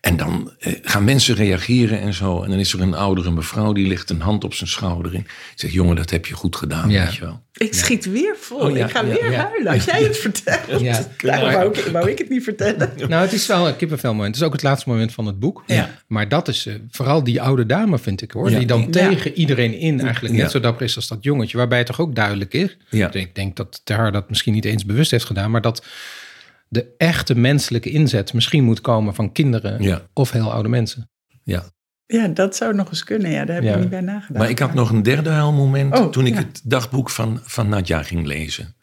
En 0.01 0.17
dan 0.17 0.53
eh, 0.59 0.73
gaan 0.83 1.05
mensen 1.05 1.35
reageren 1.35 2.01
en 2.01 2.15
zo. 2.15 2.43
En 2.43 2.51
dan 2.51 2.59
is 2.59 2.73
er 2.73 2.81
een 2.81 2.95
oudere 2.95 3.31
mevrouw 3.31 3.73
die 3.73 3.87
legt 3.87 4.11
een 4.11 4.21
hand 4.21 4.45
op 4.45 4.55
zijn 4.55 4.71
schouder. 4.71 5.15
En 5.15 5.27
zegt, 5.55 5.73
jongen, 5.73 5.97
dat 5.97 6.11
heb 6.11 6.27
je 6.27 6.35
goed 6.35 6.57
gedaan, 6.57 6.91
Ja. 6.91 7.05
weet 7.05 7.15
je 7.15 7.21
wel. 7.21 7.43
Ik 7.57 7.75
schiet 7.75 8.05
weer 8.11 8.37
vol. 8.41 8.59
Oh, 8.59 8.77
ja, 8.77 8.85
ik 8.85 8.91
ga 8.91 9.01
ja, 9.01 9.07
weer 9.07 9.31
ja. 9.31 9.49
huilen 9.49 9.73
als 9.73 9.85
jij 9.85 10.03
het 10.03 10.17
vertelt. 10.19 10.81
Ja. 10.81 11.07
Daarom 11.19 11.53
wou 11.53 11.79
ik, 11.79 11.85
wou 11.93 12.11
ik 12.11 12.19
het 12.19 12.29
niet 12.29 12.43
vertellen. 12.45 12.93
Nou, 13.09 13.23
het 13.23 13.33
is 13.33 13.47
wel 13.47 13.69
een 13.69 13.77
kippenvelmoment. 13.77 14.27
Het 14.27 14.37
is 14.37 14.43
ook 14.43 14.53
het 14.53 14.63
laatste 14.63 14.89
moment 14.89 15.13
van 15.13 15.27
het 15.27 15.39
boek. 15.39 15.63
Ja. 15.67 15.91
Maar 16.07 16.29
dat 16.29 16.49
is 16.49 16.67
eh, 16.67 16.75
vooral 16.91 17.25
die 17.25 17.43
oude 17.43 17.67
dame, 17.67 17.99
vind 17.99 18.23
ik 18.23 18.31
hoor. 18.31 18.51
Ja. 18.51 18.59
Die 18.59 18.67
dan 18.67 18.81
Ja. 18.81 18.87
tegen 18.91 19.33
iedereen 19.35 19.79
in 19.79 20.01
eigenlijk 20.01 20.35
net 20.35 20.51
zo 20.51 20.61
dapper 20.61 20.85
is 20.85 20.97
als 20.97 21.09
dat 21.09 21.19
jongetje. 21.21 21.57
Waarbij 21.57 21.79
het 21.79 21.87
toch 21.87 22.01
ook 22.01 22.15
duidelijk 22.15 22.55
is. 22.55 22.77
Ja. 22.91 23.13
Ik 23.13 23.35
denk 23.35 23.57
dat 23.57 23.81
Ter 23.85 23.97
Haar 23.97 24.13
dat 24.13 24.29
misschien 24.29 24.53
niet 24.53 24.65
eens 24.65 24.85
bewust 24.87 25.11
heeft 25.11 25.25
gedaan. 25.25 25.51
Maar 25.51 25.61
dat 25.61 25.85
de 26.69 26.95
echte 26.97 27.35
menselijke 27.35 27.91
inzet 27.91 28.33
misschien 28.33 28.65
moet 28.65 28.81
komen 28.81 29.15
van 29.15 29.33
kinderen 29.33 29.83
Ja. 29.83 30.03
of 30.13 30.31
heel 30.31 30.53
oude 30.53 30.69
mensen. 30.69 31.11
Ja. 31.43 31.65
Ja, 32.07 32.29
dat 32.29 32.57
zou 32.57 32.75
nog 32.75 32.89
eens 32.89 33.05
kunnen. 33.05 33.31
Ja, 33.31 33.45
daar 33.45 33.55
heb 33.55 33.65
Ja. 33.65 33.75
ik 33.75 33.81
niet 33.81 33.91
bij 33.91 34.01
nagedacht. 34.01 34.39
Maar 34.39 34.51
ik 34.51 34.59
had 34.59 34.75
nog 34.75 34.91
een 34.91 35.03
derde 35.03 35.31
huilmoment 35.31 35.99
Oh, 35.99 36.11
toen 36.11 36.27
ik 36.27 36.33
ja. 36.35 36.39
het 36.39 36.61
dagboek 36.65 37.11
van, 37.11 37.41
van 37.43 37.69
Nadja 37.69 38.03
ging 38.03 38.27
lezen. 38.27 38.77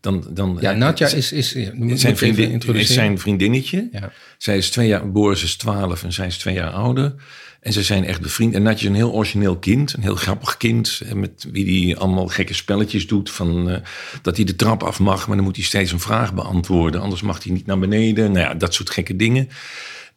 Dan, 0.00 0.26
dan, 0.30 0.58
Ja, 0.60 0.72
eh, 0.72 0.76
Nadja 0.78 1.06
is, 1.08 1.32
is 1.32 1.54
moet- 1.72 2.00
zijn, 2.00 2.16
vriendin, 2.16 2.60
is 2.74 2.92
zijn 2.92 3.18
vriendinnetje. 3.18 3.88
Ja. 3.92 4.10
Zij 4.38 4.56
is 4.56 4.70
twee 4.70 4.88
jaar, 4.88 5.12
Boris 5.12 5.42
is 5.42 5.56
12 5.56 6.02
en 6.04 6.12
zij 6.12 6.26
is 6.26 6.38
twee 6.38 6.54
jaar 6.54 6.70
ouder. 6.70 7.14
En 7.62 7.72
ze 7.72 7.82
zijn 7.82 8.04
echt 8.04 8.20
bevriend. 8.20 8.54
En 8.54 8.62
Natje 8.62 8.84
is 8.84 8.90
een 8.90 8.96
heel 8.96 9.12
origineel 9.12 9.56
kind, 9.56 9.92
een 9.92 10.02
heel 10.02 10.14
grappig 10.14 10.56
kind. 10.56 11.00
Met 11.14 11.46
wie 11.52 11.64
die 11.64 11.96
allemaal 11.96 12.26
gekke 12.26 12.54
spelletjes 12.54 13.06
doet. 13.06 13.30
Van, 13.30 13.70
eh, 13.70 13.80
dat 14.22 14.36
hij 14.36 14.44
de 14.44 14.56
trap 14.56 14.82
af 14.82 14.98
mag, 14.98 15.26
maar 15.26 15.36
dan 15.36 15.44
moet 15.44 15.56
hij 15.56 15.64
steeds 15.64 15.92
een 15.92 16.00
vraag 16.00 16.34
beantwoorden. 16.34 17.00
Anders 17.00 17.22
mag 17.22 17.42
hij 17.44 17.52
niet 17.52 17.66
naar 17.66 17.78
beneden. 17.78 18.32
Nou 18.32 18.46
ja, 18.46 18.54
dat 18.54 18.74
soort 18.74 18.90
gekke 18.90 19.16
dingen. 19.16 19.48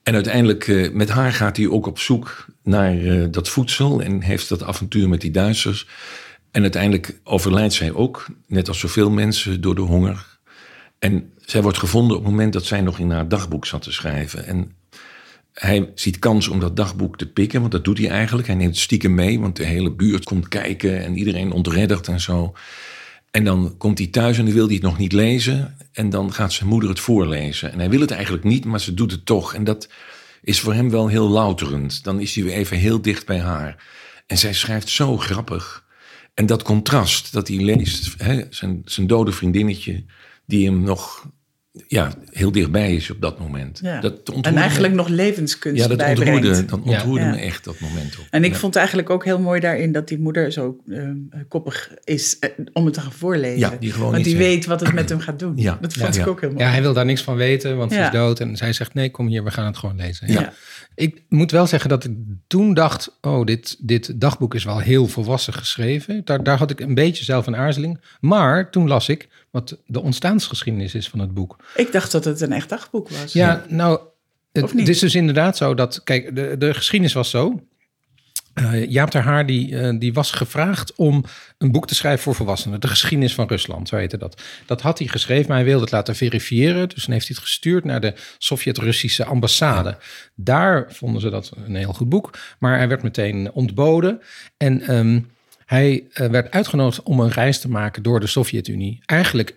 En 0.04 0.14
uiteindelijk, 0.14 0.68
eh, 0.68 0.92
met 0.92 1.10
haar 1.10 1.34
gaat 1.34 1.58
hij 1.58 1.68
ook 1.68 1.88
op 1.88 2.00
zoek 2.00 2.46
naar 2.64 2.98
eh, 2.98 3.26
dat 3.32 3.50
voedsel. 3.50 4.02
En 4.02 4.22
heeft 4.22 4.50
dat 4.50 4.64
avontuur 4.64 5.10
met 5.10 5.22
die 5.22 5.32
Duitsers. 5.32 5.88
En 6.52 6.62
uiteindelijk 6.62 7.20
overlijdt 7.24 7.74
zij 7.74 7.94
ook, 7.94 8.26
net 8.48 8.68
als 8.68 8.80
zoveel 8.80 9.10
mensen, 9.10 9.62
door 9.62 9.76
de 9.76 9.82
honger. 9.82 10.26
En 11.00 11.32
zij 11.46 11.62
wordt 11.62 11.78
gevonden 11.78 12.18
op 12.18 12.24
het 12.24 12.32
moment 12.32 12.54
dat 12.54 12.66
zij 12.66 12.82
nog 12.82 13.00
in 13.00 13.12
haar 13.12 13.28
dagboek 13.28 13.66
zat 13.66 13.82
te 13.82 13.92
schrijven. 13.92 14.46
En 14.46 14.72
hij 15.60 15.92
ziet 15.96 16.20
kans 16.20 16.48
om 16.48 16.60
dat 16.60 16.76
dagboek 16.76 17.18
te 17.18 17.32
pikken, 17.32 17.60
want 17.60 17.72
dat 17.72 17.84
doet 17.84 17.98
hij 17.98 18.10
eigenlijk. 18.10 18.48
Hij 18.48 18.56
neemt 18.56 18.74
het 18.74 18.84
stiekem 18.84 19.14
mee, 19.14 19.40
want 19.40 19.56
de 19.56 19.66
hele 19.66 19.92
buurt 19.92 20.24
komt 20.24 20.48
kijken 20.48 21.04
en 21.04 21.18
iedereen 21.18 21.52
ontreddert 21.52 22.08
en 22.08 22.20
zo. 22.20 22.54
En 23.32 23.44
dan 23.44 23.76
komt 23.78 23.98
hij 23.98 24.08
thuis 24.08 24.38
en 24.38 24.46
dan 24.46 24.54
wil 24.54 24.66
hij 24.66 24.74
het 24.74 24.84
nog 24.84 24.98
niet 24.98 25.12
lezen. 25.12 25.78
En 25.92 26.10
dan 26.10 26.34
gaat 26.34 26.54
zijn 26.54 26.70
moeder 26.70 26.90
het 26.90 27.00
voorlezen. 27.00 27.72
En 27.72 27.80
hij 27.80 27.90
wil 27.90 28.00
het 28.00 28.12
eigenlijk 28.12 28.44
niet, 28.44 28.66
maar 28.66 28.82
ze 28.82 28.94
doet 28.94 29.12
het 29.12 29.26
toch. 29.26 29.54
En 29.54 29.64
dat 29.64 29.90
is 30.42 30.60
voor 30.60 30.74
hem 30.74 30.90
wel 30.90 31.08
heel 31.08 31.28
louterend. 31.28 32.04
Dan 32.04 32.20
is 32.20 32.36
hij 32.36 32.44
weer 32.44 32.54
even 32.54 32.78
heel 32.78 33.02
dicht 33.02 33.26
bij 33.26 33.40
haar. 33.40 33.84
En 34.28 34.38
zij 34.38 34.54
schrijft 34.54 34.90
zo 34.90 35.18
grappig. 35.18 35.86
En 36.34 36.46
dat 36.46 36.64
contrast 36.64 37.34
dat 37.34 37.48
hij 37.48 37.58
leest, 37.58 38.14
hè, 38.18 38.44
zijn, 38.50 38.82
zijn 38.86 39.08
dode 39.08 39.32
vriendinnetje, 39.32 40.06
die 40.46 40.66
hem 40.66 40.82
nog 40.82 41.28
ja, 41.88 42.14
heel 42.32 42.52
dichtbij 42.52 42.96
is 42.96 43.10
op 43.12 43.22
dat 43.22 43.40
moment. 43.40 43.80
Ja. 43.84 44.00
Dat 44.02 44.30
en 44.42 44.54
me- 44.54 44.60
eigenlijk 44.60 44.94
nog 44.94 45.08
levenskunst 45.08 45.82
ja, 45.82 45.88
dat 45.88 45.98
bijbrengt. 45.98 46.34
ontroerde, 46.46 46.66
dat 46.66 46.80
ontroerde 46.82 47.26
Ja. 47.26 47.32
me 47.32 47.38
echt, 47.38 47.64
dat 47.64 47.80
moment 47.80 48.18
ook. 48.20 48.26
En 48.30 48.44
ik 48.44 48.52
Ja. 48.52 48.58
vond 48.58 48.76
eigenlijk 48.76 49.10
ook 49.10 49.26
heel 49.26 49.40
mooi 49.40 49.60
daarin 49.60 49.92
dat 49.92 50.08
die 50.08 50.20
moeder 50.20 50.52
zo 50.52 50.78
eh, 50.90 51.00
koppig 51.48 51.92
is 52.04 52.40
eh, 52.40 52.50
om 52.74 52.86
het 52.86 52.94
te 52.94 53.02
gaan 53.02 53.12
voorlezen. 53.12 53.60
Ja, 53.60 53.74
die 53.80 53.92
gewoon 53.92 54.12
Want 54.12 54.24
die 54.24 54.38
weet 54.38 54.66
wat 54.66 54.80
het 54.80 54.94
met 54.94 55.10
hem 55.10 55.20
gaat 55.20 55.40
doen. 55.40 55.54
Ja, 55.56 55.78
Dat 55.82 55.94
vond 55.94 56.14
ja, 56.14 56.20
ik 56.20 56.26
ja. 56.26 56.32
ook 56.32 56.42
heel 56.42 56.50
mooi. 56.52 56.64
Ja, 56.64 56.70
hij 56.70 56.82
wil 56.82 56.94
daar 56.94 57.06
niks 57.06 57.22
van 57.22 57.36
weten, 57.36 57.78
want 57.78 57.92
ze 57.92 57.98
Ja. 57.98 58.06
is 58.06 58.12
dood. 58.12 58.40
En 58.40 58.58
zij 58.58 58.74
zegt, 58.74 58.94
nee, 58.94 59.12
kom 59.12 59.28
hier, 59.28 59.44
we 59.44 59.52
gaan 59.52 59.66
het 59.66 59.78
gewoon 59.78 59.96
lezen. 59.96 60.32
Ja. 60.32 60.54
Ik 60.96 61.22
moet 61.30 61.52
wel 61.52 61.68
zeggen 61.68 61.90
dat 61.90 62.04
ik 62.04 62.12
toen 62.48 62.74
dacht, 62.74 63.18
oh, 63.22 63.46
dit, 63.46 63.78
dit 63.80 64.22
dagboek 64.22 64.54
is 64.56 64.64
wel 64.64 64.80
heel 64.80 65.08
volwassen 65.08 65.54
geschreven. 65.54 66.22
Daar, 66.24 66.44
daar 66.44 66.58
had 66.58 66.72
ik 66.72 66.80
een 66.80 66.94
beetje 66.94 67.24
zelf 67.24 67.48
een 67.48 67.56
aarzeling. 67.56 68.00
Maar 68.20 68.70
toen 68.72 68.88
las 68.88 69.10
ik 69.10 69.28
wat 69.56 69.78
de 69.86 70.02
ontstaansgeschiedenis 70.02 70.96
is 70.96 71.10
van 71.10 71.20
het 71.20 71.34
boek. 71.34 71.58
Ik 71.76 71.92
dacht 71.92 72.12
dat 72.12 72.26
het 72.26 72.42
een 72.42 72.52
echt 72.52 72.70
dagboek 72.70 73.10
was. 73.10 73.34
Ja, 73.34 73.66
nou, 73.68 74.00
het, 74.52 74.90
is 74.90 75.00
dus 75.00 75.16
inderdaad 75.16 75.58
zo 75.58 75.74
dat, 75.74 76.04
kijk, 76.04 76.36
de, 76.36 76.56
de 76.58 76.74
geschiedenis 76.74 77.14
was 77.14 77.30
zo. 77.30 77.64
Eh, 78.54 78.90
Jaap 78.90 79.10
ter 79.10 79.22
Haar 79.22 79.46
die, 79.46 79.80
eh, 79.80 80.00
die 80.00 80.14
was 80.14 80.32
gevraagd 80.32 80.96
om 80.96 81.24
een 81.58 81.72
boek 81.72 81.88
te 81.88 81.96
schrijven 81.96 82.24
voor 82.24 82.36
volwassenen. 82.36 82.80
De 82.80 82.88
geschiedenis 82.88 83.34
van 83.34 83.48
Rusland, 83.48 83.88
zo 83.88 83.96
heette 83.96 84.18
dat. 84.18 84.42
Dat 84.66 84.82
had 84.82 85.00
hij 85.00 85.08
geschreven, 85.08 85.48
maar 85.48 85.58
hij 85.58 85.66
wilde 85.66 85.82
het 85.82 85.92
laten 85.92 86.16
verifiëren. 86.16 86.90
Dus 86.90 87.04
dan 87.06 87.14
heeft 87.14 87.28
hij 87.28 87.36
het 87.36 87.46
gestuurd 87.46 87.84
naar 87.84 88.02
de 88.02 88.14
Sovjet-Russische 88.38 89.26
ambassade. 89.26 89.98
Daar 90.36 90.86
vonden 90.94 91.22
ze 91.22 91.30
dat 91.30 91.52
een 91.66 91.76
heel 91.76 91.94
goed 91.94 92.10
boek. 92.10 92.38
Maar 92.60 92.78
hij 92.78 92.88
werd 92.88 93.04
meteen 93.04 93.52
ontboden. 93.52 94.22
En 94.58 94.82
ehm, 94.82 95.20
hij 95.66 96.04
eh, 96.14 96.28
werd 96.28 96.52
uitgenodigd 96.52 97.04
om 97.04 97.20
een 97.20 97.32
reis 97.32 97.60
te 97.60 97.70
maken 97.70 98.04
door 98.04 98.20
de 98.20 98.28
Sovjet-Unie. 98.28 99.02
Eigenlijk 99.06 99.56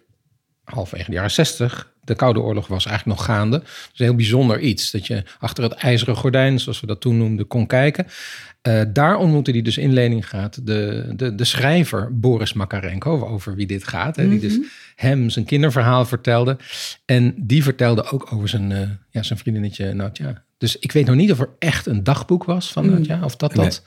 halverwege 0.65 1.11
de 1.11 1.17
jaren 1.17 1.31
60. 1.31 1.93
De 2.05 2.15
Koude 2.15 2.41
Oorlog 2.41 2.67
was 2.67 2.87
eigenlijk 2.87 3.19
nog 3.19 3.27
gaande. 3.27 3.59
Dus 3.59 3.71
een 3.97 4.05
heel 4.05 4.15
bijzonder 4.15 4.61
iets. 4.61 4.91
Dat 4.91 5.07
je 5.07 5.23
achter 5.39 5.65
het 5.65 5.73
ijzeren 5.73 6.17
gordijn, 6.17 6.59
zoals 6.59 6.81
we 6.81 6.87
dat 6.87 7.01
toen 7.01 7.19
noemden, 7.19 7.47
kon 7.47 7.67
kijken. 7.67 8.07
Eh, 8.63 8.83
daar 8.93 9.17
ontmoette 9.17 9.51
hij 9.51 9.63
dus 9.63 9.79
in 9.79 9.93
Leningrad 9.93 10.61
de, 10.63 11.13
de, 11.17 11.35
de 11.35 11.45
schrijver 11.45 12.19
Boris 12.19 12.53
Makarenko, 12.53 13.27
over 13.27 13.55
wie 13.55 13.67
dit 13.67 13.89
gaat. 13.89 14.17
Hè, 14.17 14.29
Die 14.29 14.41
dus 14.41 14.59
hem 14.95 15.31
zijn 15.31 15.45
kinderverhaal 15.45 16.05
vertelde. 16.05 16.57
En 17.05 17.35
die 17.37 17.63
vertelde 17.63 18.11
ook 18.11 18.33
over 18.33 18.49
zijn, 18.49 18.73
eh, 18.73 18.89
ja, 19.11 19.23
zijn 19.23 19.39
vriendinnetje 19.39 19.93
Nadja. 19.93 20.45
Dus 20.59 20.79
ik 20.79 20.93
weet 20.93 21.07
nog 21.07 21.17
niet 21.17 21.33
of 21.33 21.41
er 21.41 21.51
echt 21.59 21.87
een 21.87 22.05
dagboek 22.05 22.45
was 22.45 22.73
van 22.73 22.91
Nadja. 22.91 23.25
Of 23.25 23.37
dat 23.37 23.55
dat... 23.55 23.83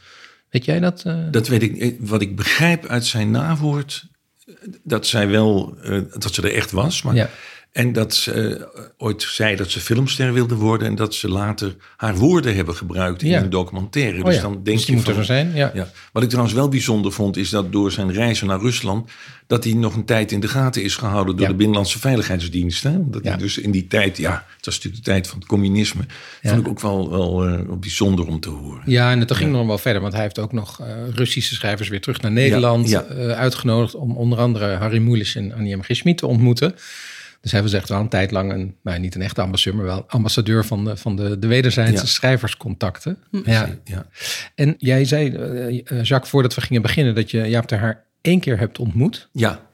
Weet 0.51 0.65
jij 0.65 0.79
dat? 0.79 1.03
eh? 1.05 1.17
Dat 1.31 1.47
weet 1.47 1.63
ik. 1.63 1.77
eh, 1.77 1.91
Wat 1.99 2.21
ik 2.21 2.35
begrijp 2.35 2.85
uit 2.85 3.05
zijn 3.05 3.31
nawoord, 3.31 4.07
eh, 4.45 4.53
dat 4.83 5.07
zij 5.07 5.27
wel, 5.27 5.77
dat 6.17 6.33
ze 6.33 6.41
er 6.41 6.53
echt 6.55 6.71
was. 6.71 7.01
Maar, 7.01 7.15
Ja. 7.15 7.29
En 7.71 7.93
dat 7.93 8.13
ze 8.13 8.57
eh, 8.57 8.81
ooit 8.97 9.21
zei 9.21 9.55
dat 9.55 9.71
ze 9.71 9.79
filmster 9.79 10.33
wilde 10.33 10.55
worden. 10.55 10.87
En 10.87 10.95
dat 10.95 11.15
ze 11.15 11.29
later 11.29 11.75
haar 11.97 12.15
woorden 12.15 12.55
hebben 12.55 12.75
gebruikt 12.75 13.21
in 13.21 13.29
Ja. 13.29 13.41
een 13.41 13.49
documentaire. 13.49 14.19
Oh 14.19 14.25
dus 14.25 14.35
ja, 14.35 14.41
dan 14.41 14.51
denk 14.63 14.77
dus 14.77 14.85
je 14.85 14.93
moet 14.93 15.03
van, 15.03 15.15
er 15.17 15.25
zijn, 15.25 15.51
ja. 15.55 15.71
Ja. 15.73 15.89
Wat 16.11 16.23
ik 16.23 16.29
trouwens 16.29 16.55
wel 16.55 16.69
bijzonder 16.69 17.11
vond, 17.11 17.37
is 17.37 17.49
dat 17.49 17.71
door 17.71 17.91
zijn 17.91 18.11
reizen 18.13 18.47
naar 18.47 18.59
Rusland, 18.59 19.09
dat 19.47 19.63
hij 19.63 19.73
nog 19.73 19.95
een 19.95 20.05
tijd 20.05 20.31
in 20.31 20.39
de 20.39 20.47
gaten 20.47 20.83
is 20.83 20.95
gehouden 20.95 21.35
door 21.35 21.47
de 21.47 21.55
Binnenlandse 21.55 21.99
Veiligheidsdienst. 21.99 22.83
Hè? 22.83 23.09
Dat 23.09 23.23
hij 23.23 23.37
dus 23.37 23.57
in 23.57 23.71
die 23.71 23.87
tijd, 23.87 24.17
ja, 24.17 24.45
het 24.55 24.65
was 24.65 24.75
natuurlijk 24.75 25.03
de 25.03 25.11
tijd 25.11 25.27
van 25.27 25.39
het 25.39 25.47
communisme, 25.47 26.01
vond 26.43 26.59
ik 26.59 26.67
ook 26.67 26.81
wel, 26.81 27.09
wel 27.09 27.45
eh, 27.47 27.59
bijzonder 27.79 28.27
om 28.27 28.39
te 28.39 28.49
horen. 28.49 28.81
Ja, 28.85 29.11
en 29.11 29.19
het 29.19 29.31
ging 29.31 29.51
nog 29.51 29.67
wel 29.67 29.77
verder, 29.77 30.01
want 30.01 30.13
hij 30.13 30.21
heeft 30.21 30.39
ook 30.39 30.51
nog 30.51 30.79
eh, 30.79 30.87
Russische 31.15 31.53
schrijvers 31.53 31.89
weer 31.89 32.01
terug 32.01 32.21
naar 32.21 32.31
Nederland 32.31 32.95
uitgenodigd 33.35 33.95
om 33.95 34.17
onder 34.17 34.37
andere 34.37 34.75
Harry 34.75 34.99
Mulisch 34.99 35.35
en 35.35 35.53
Annie 35.53 35.75
M. 35.75 35.81
G. 35.81 35.95
Schmid 35.95 36.17
te 36.17 36.27
ontmoeten. 36.27 36.75
Dus 37.41 37.51
hij 37.51 37.61
was 37.61 37.73
echt 37.73 37.89
wel 37.89 37.99
een 37.99 38.09
tijd 38.09 38.31
lang 38.31 38.51
een, 38.51 38.75
nou 38.83 38.99
niet 38.99 39.15
een 39.15 39.21
echte 39.21 39.41
ambassadeur, 39.41 39.75
maar 39.77 39.85
wel 39.85 40.03
ambassadeur 40.07 40.65
van 40.65 40.85
de, 40.85 40.97
van 40.97 41.15
de, 41.15 41.39
de 41.39 41.47
wederzijdse 41.47 42.03
Ja. 42.03 42.09
schrijverscontacten. 42.09 43.17
Ja. 43.45 43.69
Ja. 43.83 44.05
En 44.55 44.75
jij 44.77 45.05
zei, 45.05 45.29
eh, 45.29 45.67
eh, 45.67 46.03
Jacques, 46.03 46.29
voordat 46.29 46.55
we 46.55 46.61
gingen 46.61 46.81
beginnen, 46.81 47.15
dat 47.15 47.31
je 47.31 47.49
Jaap 47.49 47.67
ter 47.67 47.79
Haar 47.79 48.03
één 48.21 48.39
keer 48.39 48.59
hebt 48.59 48.79
ontmoet. 48.79 49.29
Ja. 49.31 49.69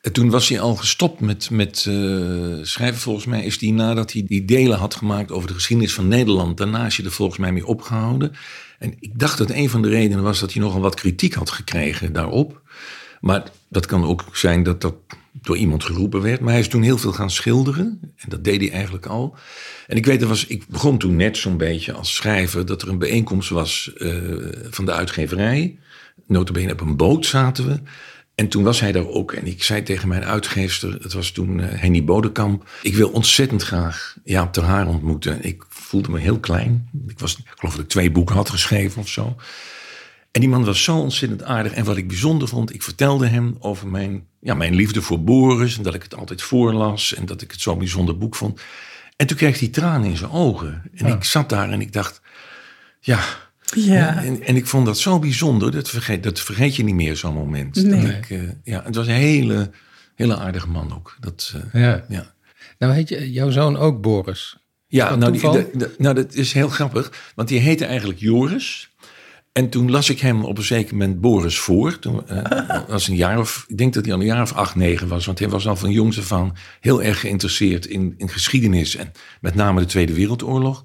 En 0.00 0.12
toen 0.12 0.30
was 0.30 0.48
hij 0.48 0.60
al 0.60 0.74
gestopt 0.74 1.20
met, 1.20 1.50
met 1.50 1.86
eh, 1.88 1.94
schrijven. 2.62 3.00
Volgens 3.00 3.26
mij 3.26 3.44
is 3.44 3.60
hij 3.60 3.70
nadat 3.70 4.12
hij 4.12 4.24
die 4.26 4.44
delen 4.44 4.78
had 4.78 4.94
gemaakt 4.94 5.30
over 5.32 5.48
de 5.48 5.54
geschiedenis 5.54 5.94
van 5.94 6.08
Nederland. 6.08 6.56
Daarna 6.56 6.86
is 6.86 6.96
hij 6.96 7.06
er 7.06 7.12
volgens 7.12 7.38
mij 7.38 7.52
mee 7.52 7.66
opgehouden. 7.66 8.32
En 8.78 8.94
ik 9.00 9.18
dacht 9.18 9.38
dat 9.38 9.50
een 9.50 9.70
van 9.70 9.82
de 9.82 9.88
redenen 9.88 10.22
was 10.22 10.40
dat 10.40 10.52
hij 10.52 10.62
nogal 10.62 10.80
wat 10.80 10.94
kritiek 10.94 11.34
had 11.34 11.50
gekregen 11.50 12.12
daarop. 12.12 12.62
Maar 13.26 13.42
dat 13.68 13.86
kan 13.86 14.04
ook 14.04 14.24
zijn 14.32 14.62
dat 14.62 14.80
dat 14.80 14.94
door 15.32 15.56
iemand 15.56 15.84
geroepen 15.84 16.22
werd. 16.22 16.40
Maar 16.40 16.50
hij 16.50 16.60
is 16.60 16.68
toen 16.68 16.82
heel 16.82 16.98
veel 16.98 17.12
gaan 17.12 17.30
schilderen. 17.30 17.98
En 18.16 18.28
dat 18.28 18.44
deed 18.44 18.60
hij 18.60 18.70
eigenlijk 18.70 19.06
al. 19.06 19.36
En 19.86 19.96
ik 19.96 20.06
weet, 20.06 20.22
er 20.22 20.28
was, 20.28 20.46
ik 20.46 20.66
begon 20.68 20.98
toen 20.98 21.16
net 21.16 21.36
zo'n 21.36 21.56
beetje 21.56 21.92
als 21.92 22.14
schrijver... 22.14 22.66
dat 22.66 22.82
er 22.82 22.88
een 22.88 22.98
bijeenkomst 22.98 23.48
was 23.48 23.92
eh, 23.96 24.16
van 24.70 24.84
de 24.84 24.92
uitgeverij. 24.92 25.78
Notabene 26.26 26.72
op 26.72 26.80
een 26.80 26.96
boot 26.96 27.26
zaten 27.26 27.66
we. 27.66 27.80
En 28.34 28.48
toen 28.48 28.64
was 28.64 28.80
hij 28.80 28.92
daar 28.92 29.08
ook. 29.08 29.32
En 29.32 29.46
ik 29.46 29.62
zei 29.62 29.82
tegen 29.82 30.08
mijn 30.08 30.24
uitgeefster, 30.24 30.92
het 30.92 31.12
was 31.12 31.30
toen 31.30 31.60
eh, 31.60 31.80
Henny 31.80 32.04
Bodekamp... 32.04 32.68
ik 32.82 32.94
wil 32.94 33.08
ontzettend 33.08 33.62
graag 33.62 34.16
Jaap 34.24 34.52
ter 34.52 34.62
Haar 34.62 34.86
ontmoeten. 34.86 35.44
Ik 35.44 35.64
voelde 35.68 36.10
me 36.10 36.18
heel 36.18 36.38
klein. 36.38 36.88
Ik, 37.06 37.18
was, 37.18 37.36
ik 37.36 37.52
geloof 37.56 37.74
dat 37.74 37.84
ik 37.84 37.90
twee 37.90 38.10
boeken 38.10 38.34
had 38.34 38.50
geschreven 38.50 39.00
of 39.00 39.08
zo. 39.08 39.36
En 40.36 40.42
die 40.42 40.50
man 40.50 40.64
was 40.64 40.82
zo 40.84 40.98
ontzettend 40.98 41.42
aardig. 41.42 41.72
En 41.72 41.84
wat 41.84 41.96
ik 41.96 42.08
bijzonder 42.08 42.48
vond, 42.48 42.74
ik 42.74 42.82
vertelde 42.82 43.26
hem 43.26 43.56
over 43.60 43.86
mijn, 43.88 44.26
ja, 44.40 44.54
mijn 44.54 44.74
liefde 44.74 45.02
voor 45.02 45.24
Boris. 45.24 45.76
En 45.76 45.82
dat 45.82 45.94
ik 45.94 46.02
het 46.02 46.14
altijd 46.14 46.42
voorlas. 46.42 47.14
En 47.14 47.26
dat 47.26 47.42
ik 47.42 47.50
het 47.50 47.60
zo'n 47.60 47.78
bijzonder 47.78 48.18
boek 48.18 48.34
vond. 48.36 48.60
En 49.16 49.26
toen 49.26 49.36
kreeg 49.36 49.58
hij 49.58 49.68
tranen 49.68 50.10
in 50.10 50.16
zijn 50.16 50.30
ogen. 50.30 50.82
En 50.94 51.06
ik 51.06 51.24
zat 51.24 51.48
daar 51.48 51.70
en 51.70 51.80
ik 51.80 51.92
dacht, 51.92 52.20
ja. 53.00 53.20
Ja. 53.74 54.22
En, 54.22 54.42
en 54.42 54.56
ik 54.56 54.66
vond 54.66 54.86
dat 54.86 54.98
zo 54.98 55.18
bijzonder. 55.18 55.70
Dat 55.72 55.88
vergeet, 55.88 56.22
dat 56.22 56.40
vergeet 56.40 56.76
je 56.76 56.84
niet 56.84 56.94
meer, 56.94 57.16
zo'n 57.16 57.34
moment. 57.34 57.74
Nee. 57.84 58.00
Dat 58.02 58.10
ik, 58.10 58.30
eh, 58.30 58.42
ja, 58.64 58.82
het 58.84 58.94
was 58.94 59.06
een 59.06 59.12
hele, 59.14 59.70
hele 60.14 60.36
aardige 60.36 60.68
man 60.68 60.94
ook. 60.94 61.16
Dat, 61.20 61.54
eh, 61.72 61.82
Ja. 61.82 62.04
ja. 62.08 62.34
Nou 62.78 62.92
heet 62.92 63.08
je, 63.08 63.32
jouw 63.32 63.50
zoon 63.50 63.76
ook 63.76 64.00
Boris. 64.00 64.56
Ja, 64.88 65.08
dat 65.08 65.18
nou, 65.18 65.32
die, 65.32 65.40
toeval? 65.40 65.60
de- 65.72 65.78
de- 65.78 65.94
nou, 65.98 66.14
dat 66.14 66.34
is 66.34 66.52
heel 66.52 66.68
grappig. 66.68 67.12
Want 67.34 67.48
die 67.48 67.58
heette 67.58 67.84
eigenlijk 67.84 68.18
Joris. 68.20 68.90
En 69.56 69.68
toen 69.68 69.90
las 69.90 70.10
ik 70.10 70.20
hem 70.20 70.44
op 70.44 70.58
een 70.58 70.64
zeker 70.64 70.96
moment 70.96 71.20
Boris 71.20 71.58
voor. 71.58 71.98
Toen 71.98 72.28
eh, 72.28 72.80
was 72.88 73.08
een 73.08 73.16
jaar 73.16 73.38
of, 73.38 73.64
ik 73.68 73.78
denk 73.78 73.94
dat 73.94 74.04
hij 74.04 74.14
al 74.14 74.20
een 74.20 74.26
jaar 74.26 74.42
of 74.42 74.52
acht, 74.52 74.74
negen 74.74 75.08
was. 75.08 75.26
Want 75.26 75.38
hij 75.38 75.48
was 75.48 75.68
al 75.68 75.76
van 75.76 75.90
jongs 75.90 76.18
af 76.18 76.32
aan 76.32 76.56
heel 76.80 77.02
erg 77.02 77.20
geïnteresseerd 77.20 77.86
in, 77.86 78.14
in 78.16 78.28
geschiedenis. 78.28 78.96
En 78.96 79.12
met 79.40 79.54
name 79.54 79.80
de 79.80 79.86
Tweede 79.86 80.12
Wereldoorlog. 80.12 80.84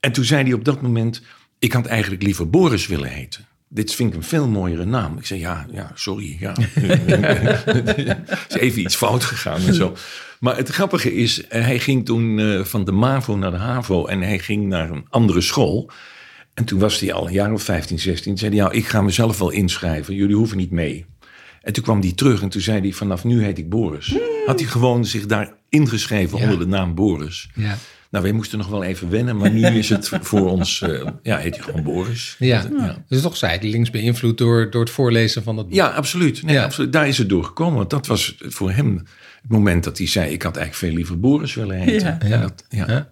En 0.00 0.12
toen 0.12 0.24
zei 0.24 0.42
hij 0.42 0.52
op 0.52 0.64
dat 0.64 0.82
moment, 0.82 1.22
ik 1.58 1.72
had 1.72 1.86
eigenlijk 1.86 2.22
liever 2.22 2.50
Boris 2.50 2.86
willen 2.86 3.08
heten. 3.08 3.46
Dit 3.68 3.94
vind 3.94 4.10
ik 4.10 4.16
een 4.16 4.24
veel 4.24 4.48
mooiere 4.48 4.84
naam. 4.84 5.18
Ik 5.18 5.26
zei, 5.26 5.40
ja, 5.40 5.66
ja 5.72 5.90
sorry. 5.94 6.36
Ja. 6.40 6.56
is 8.48 8.56
even 8.56 8.80
iets 8.80 8.96
fout 8.96 9.24
gegaan 9.24 9.60
en 9.60 9.74
zo. 9.74 9.96
Maar 10.40 10.56
het 10.56 10.68
grappige 10.68 11.14
is, 11.14 11.46
eh, 11.46 11.62
hij 11.62 11.78
ging 11.78 12.04
toen 12.04 12.38
eh, 12.38 12.64
van 12.64 12.84
de 12.84 12.92
MAVO 12.92 13.36
naar 13.36 13.50
de 13.50 13.56
HAVO 13.56 14.06
en 14.06 14.20
hij 14.20 14.38
ging 14.38 14.66
naar 14.66 14.90
een 14.90 15.06
andere 15.08 15.40
school. 15.40 15.90
En 16.58 16.64
toen 16.64 16.78
was 16.78 17.00
hij 17.00 17.12
al 17.12 17.26
een 17.26 17.32
jaar 17.32 17.52
of 17.52 17.62
15, 17.62 17.98
16. 17.98 18.24
Toen 18.24 18.38
zei 18.38 18.56
hij, 18.56 18.64
ja, 18.64 18.70
ik 18.70 18.86
ga 18.86 19.02
mezelf 19.02 19.38
wel 19.38 19.50
inschrijven. 19.50 20.14
Jullie 20.14 20.36
hoeven 20.36 20.56
niet 20.56 20.70
mee. 20.70 21.06
En 21.62 21.72
toen 21.72 21.82
kwam 21.82 22.00
hij 22.00 22.12
terug 22.12 22.42
en 22.42 22.48
toen 22.48 22.60
zei 22.60 22.80
hij, 22.80 22.92
vanaf 22.92 23.24
nu 23.24 23.42
heet 23.44 23.58
ik 23.58 23.68
Boris. 23.68 24.16
Had 24.46 24.60
hij 24.60 24.68
gewoon 24.68 25.04
zich 25.04 25.26
daar 25.26 25.52
ingeschreven 25.68 26.38
Ja. 26.38 26.44
onder 26.44 26.58
de 26.58 26.66
naam 26.66 26.94
Boris. 26.94 27.48
Ja. 27.54 27.76
Nou, 28.10 28.24
wij 28.24 28.32
moesten 28.32 28.58
nog 28.58 28.68
wel 28.68 28.82
even 28.82 29.10
wennen, 29.10 29.36
maar 29.36 29.50
nu 29.50 29.64
is 29.66 29.88
het 29.88 30.08
voor 30.22 30.48
ons, 30.48 30.82
eh, 30.82 31.06
ja, 31.22 31.36
heet 31.38 31.54
hij 31.56 31.64
gewoon 31.64 31.82
Boris. 31.82 32.36
Ja. 32.38 32.64
Ja. 32.78 33.04
dus 33.08 33.22
toch 33.22 33.36
zijdelings 33.36 33.90
beïnvloed 33.90 34.38
door, 34.38 34.70
door 34.70 34.80
het 34.80 34.90
voorlezen 34.90 35.42
van 35.42 35.56
het 35.56 35.66
boek. 35.66 35.74
Ja, 35.74 35.86
absoluut. 35.88 36.42
Nee, 36.42 36.54
Ja. 36.54 36.64
absoluut. 36.64 36.92
Daar 36.92 37.08
is 37.08 37.18
het 37.18 37.28
door 37.28 37.44
gekomen. 37.44 37.76
Want 37.76 37.90
dat 37.90 38.06
was 38.06 38.34
voor 38.38 38.70
hem 38.70 38.96
het 39.42 39.50
moment 39.50 39.84
dat 39.84 39.98
hij 39.98 40.06
zei... 40.06 40.32
ik 40.32 40.42
had 40.42 40.56
eigenlijk 40.56 40.86
veel 40.86 40.96
liever 40.96 41.20
Boris 41.20 41.54
willen 41.54 41.76
heten. 41.76 42.06
Ja. 42.08 42.18
En 42.20 42.28
Ja. 42.28 42.40
dat- 42.40 42.64
ja. 42.68 42.84
Ja. 42.88 43.08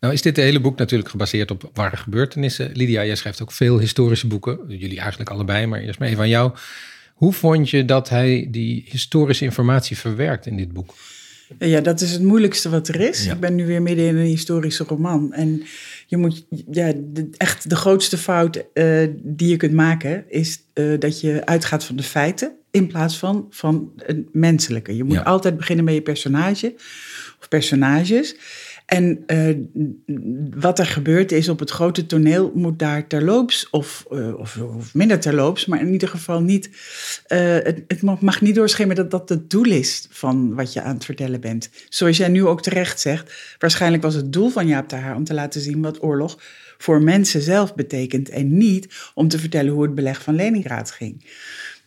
Nou 0.00 0.12
is 0.12 0.22
dit 0.22 0.36
hele 0.36 0.60
boek 0.60 0.78
natuurlijk 0.78 1.10
gebaseerd 1.10 1.50
op 1.50 1.70
ware 1.74 1.96
gebeurtenissen. 1.96 2.70
Lydia, 2.74 3.04
jij 3.04 3.14
schrijft 3.16 3.42
ook 3.42 3.52
veel 3.52 3.78
historische 3.78 4.26
boeken. 4.26 4.58
Jullie 4.68 4.98
eigenlijk 5.00 5.30
allebei, 5.30 5.66
maar 5.66 5.80
eerst 5.80 5.98
maar 5.98 6.08
even 6.08 6.20
aan 6.22 6.28
jou. 6.28 6.52
Hoe 7.14 7.32
vond 7.32 7.70
je 7.70 7.84
dat 7.84 8.08
hij 8.08 8.48
die 8.50 8.84
historische 8.88 9.44
informatie 9.44 9.98
verwerkt 9.98 10.46
in 10.46 10.56
dit 10.56 10.72
boek? 10.72 10.94
Ja, 11.58 11.80
dat 11.80 12.00
is 12.00 12.10
het 12.12 12.22
moeilijkste 12.22 12.68
wat 12.68 12.88
er 12.88 13.00
is. 13.00 13.24
Ja. 13.24 13.32
Ik 13.32 13.40
ben 13.40 13.54
nu 13.54 13.66
weer 13.66 13.82
midden 13.82 14.06
in 14.06 14.16
een 14.16 14.26
historische 14.26 14.84
roman. 14.84 15.32
En 15.32 15.62
je 16.06 16.16
moet, 16.16 16.46
ja, 16.70 16.92
de, 16.96 17.28
echt 17.36 17.68
de 17.70 17.76
grootste 17.76 18.18
fout 18.18 18.64
eh, 18.74 19.06
die 19.14 19.48
je 19.48 19.56
kunt 19.56 19.72
maken 19.72 20.24
is 20.28 20.60
eh, 20.72 20.84
dat 20.98 21.20
je 21.20 21.46
uitgaat 21.46 21.84
van 21.84 21.96
de 21.96 22.02
feiten 22.02 22.52
in 22.70 22.86
plaats 22.86 23.18
van 23.18 23.46
van 23.50 23.92
het 23.96 24.34
menselijke. 24.34 24.96
Je 24.96 25.04
moet 25.04 25.14
Ja. 25.14 25.22
altijd 25.22 25.56
beginnen 25.56 25.84
met 25.84 25.94
je 25.94 26.02
personage 26.02 26.74
of 27.40 27.48
personages. 27.48 28.36
En 28.88 29.22
eh, 29.26 29.56
wat 30.56 30.78
er 30.78 30.86
gebeurt 30.86 31.32
is 31.32 31.48
op 31.48 31.58
het 31.58 31.70
grote 31.70 32.06
toneel 32.06 32.52
moet 32.54 32.78
daar 32.78 33.06
terloops 33.06 33.70
of, 33.70 34.06
eh, 34.10 34.38
of, 34.38 34.56
of 34.56 34.94
minder 34.94 35.20
terloops, 35.20 35.66
maar 35.66 35.80
in 35.80 35.92
ieder 35.92 36.08
geval 36.08 36.40
niet. 36.40 36.70
eh, 37.26 37.38
het, 37.40 37.82
het 37.88 38.02
mag- 38.02 38.40
niet 38.40 38.54
doorschemeren 38.54 38.96
dat 39.08 39.10
dat 39.10 39.28
het 39.28 39.50
doel 39.50 39.64
is 39.64 40.06
van 40.10 40.54
wat 40.54 40.72
je 40.72 40.82
aan 40.82 40.94
het 40.94 41.04
vertellen 41.04 41.40
bent. 41.40 41.70
Zoals 41.88 42.16
jij 42.16 42.28
nu 42.28 42.44
ook 42.46 42.62
terecht 42.62 43.00
zegt, 43.00 43.54
waarschijnlijk 43.58 44.02
was 44.02 44.14
het 44.14 44.32
doel 44.32 44.48
van 44.48 44.66
Jaap 44.66 44.90
Haar 44.90 45.16
om 45.16 45.24
te 45.24 45.34
laten 45.34 45.60
zien 45.60 45.82
wat 45.82 46.02
oorlog 46.02 46.38
voor 46.78 47.02
mensen 47.02 47.42
zelf 47.42 47.74
betekent 47.74 48.28
en 48.28 48.56
niet 48.56 48.88
om 49.14 49.28
te 49.28 49.38
vertellen 49.38 49.72
hoe 49.72 49.82
het 49.82 49.94
beleg 49.94 50.22
van 50.22 50.34
Leningrad 50.34 50.90
ging. 50.90 51.24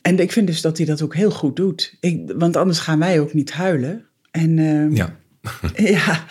En 0.01 0.19
ik 0.19 0.31
vind 0.31 0.47
dus 0.47 0.61
dat 0.61 0.77
hij 0.77 0.85
dat 0.85 1.01
ook 1.01 1.15
heel 1.15 1.31
goed 1.31 1.55
doet. 1.55 1.95
Ik, 1.99 2.31
want 2.35 2.55
anders 2.55 2.79
gaan 2.79 2.99
wij 2.99 3.19
ook 3.19 3.33
niet 3.33 3.51
huilen. 3.51 4.05
En 4.31 4.57
Ja. 4.95 5.15
ja, 5.75 6.25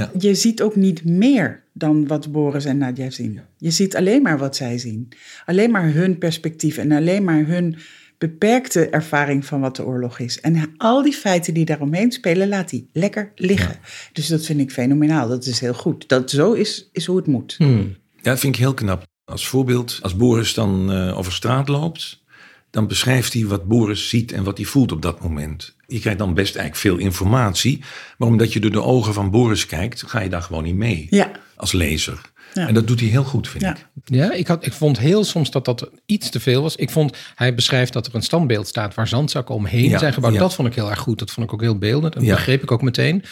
Ja. 0.00 0.10
je 0.18 0.34
ziet 0.34 0.62
ook 0.62 0.76
niet 0.76 1.04
meer 1.04 1.62
dan 1.72 2.06
wat 2.06 2.32
Boris 2.32 2.64
en 2.64 2.78
Nadia 2.78 3.10
zien. 3.10 3.40
Je 3.56 3.70
ziet 3.70 3.96
alleen 3.96 4.22
maar 4.22 4.38
wat 4.38 4.56
zij 4.56 4.78
zien. 4.78 5.08
Alleen 5.46 5.70
maar 5.70 5.92
hun 5.92 6.18
perspectief 6.18 6.76
en 6.76 6.92
alleen 6.92 7.24
maar 7.24 7.46
hun 7.46 7.76
beperkte 8.18 8.88
ervaring 8.88 9.44
van 9.44 9.60
wat 9.60 9.76
de 9.76 9.84
oorlog 9.84 10.18
is. 10.18 10.40
En 10.40 10.74
al 10.76 11.02
die 11.02 11.12
feiten 11.12 11.54
die 11.54 11.64
daaromheen 11.64 12.12
spelen, 12.12 12.48
laat 12.48 12.70
hij 12.70 12.86
lekker 12.92 13.32
liggen. 13.34 13.78
Dus 14.12 14.26
dat 14.26 14.44
vind 14.44 14.60
ik 14.60 14.70
fenomenaal. 14.70 15.28
Dat 15.28 15.46
is 15.46 15.60
heel 15.60 15.74
goed. 15.74 16.08
Dat 16.08 16.30
zo 16.30 16.52
is, 16.52 16.88
is 16.92 17.06
hoe 17.06 17.16
het 17.16 17.26
moet. 17.26 17.54
Ja, 17.58 17.84
dat 18.22 18.38
vind 18.38 18.54
ik 18.54 18.60
heel 18.60 18.74
knap. 18.74 19.02
Als 19.24 19.48
voorbeeld, 19.48 19.98
als 20.02 20.16
Boris 20.16 20.54
dan 20.54 20.92
eh, 20.92 21.18
over 21.18 21.32
straat 21.32 21.68
loopt... 21.68 22.22
dan 22.70 22.86
beschrijft 22.86 23.32
hij 23.32 23.46
wat 23.46 23.64
Boris 23.68 24.08
ziet 24.08 24.32
en 24.32 24.44
wat 24.44 24.56
hij 24.56 24.66
voelt 24.66 24.92
op 24.92 25.02
dat 25.02 25.20
moment. 25.22 25.74
Je 25.86 25.98
krijgt 26.00 26.18
dan 26.18 26.34
best 26.34 26.56
eigenlijk 26.56 26.86
veel 26.86 27.06
informatie... 27.06 27.82
maar 28.18 28.28
omdat 28.28 28.52
je 28.52 28.60
door 28.60 28.70
de 28.70 28.82
ogen 28.82 29.14
van 29.14 29.30
Boris 29.30 29.66
kijkt... 29.66 30.02
ga 30.06 30.20
je 30.20 30.28
daar 30.28 30.42
gewoon 30.42 30.62
niet 30.64 30.74
mee 30.74 31.06
Ja, 31.10 31.30
als 31.56 31.72
lezer. 31.72 32.20
Ja. 32.54 32.66
En 32.68 32.74
dat 32.74 32.86
doet 32.86 33.00
hij 33.00 33.08
heel 33.08 33.24
goed, 33.24 33.48
vind 33.48 33.62
Ja. 33.62 33.70
ik. 33.76 33.86
Ja, 34.04 34.32
ik, 34.32 34.46
had, 34.46 34.66
ik 34.66 34.72
vond 34.72 34.98
heel 34.98 35.24
soms 35.24 35.50
dat 35.50 35.64
dat 35.64 35.90
iets 36.06 36.30
te 36.30 36.40
veel 36.40 36.62
was. 36.62 36.76
Ik 36.76 36.90
vond, 36.90 37.16
hij 37.34 37.54
beschrijft 37.54 37.92
dat 37.92 38.06
er 38.06 38.14
een 38.14 38.22
standbeeld 38.22 38.68
staat 38.68 38.94
waar 38.94 39.08
zandzakken 39.08 39.54
omheen 39.54 39.88
Ja, 39.88 39.98
zijn 39.98 40.12
gebouwd. 40.12 40.34
ja. 40.34 40.38
Dat 40.40 40.54
vond 40.54 40.68
ik 40.68 40.74
heel 40.74 40.90
erg 40.90 40.98
goed. 40.98 41.18
Dat 41.18 41.30
vond 41.30 41.46
ik 41.46 41.52
ook 41.52 41.60
heel 41.60 41.78
beeldend. 41.78 42.14
En 42.14 42.20
dat 42.20 42.28
Ja. 42.28 42.34
begreep 42.34 42.62
ik 42.62 42.70
ook 42.70 42.82
meteen. 42.82 43.24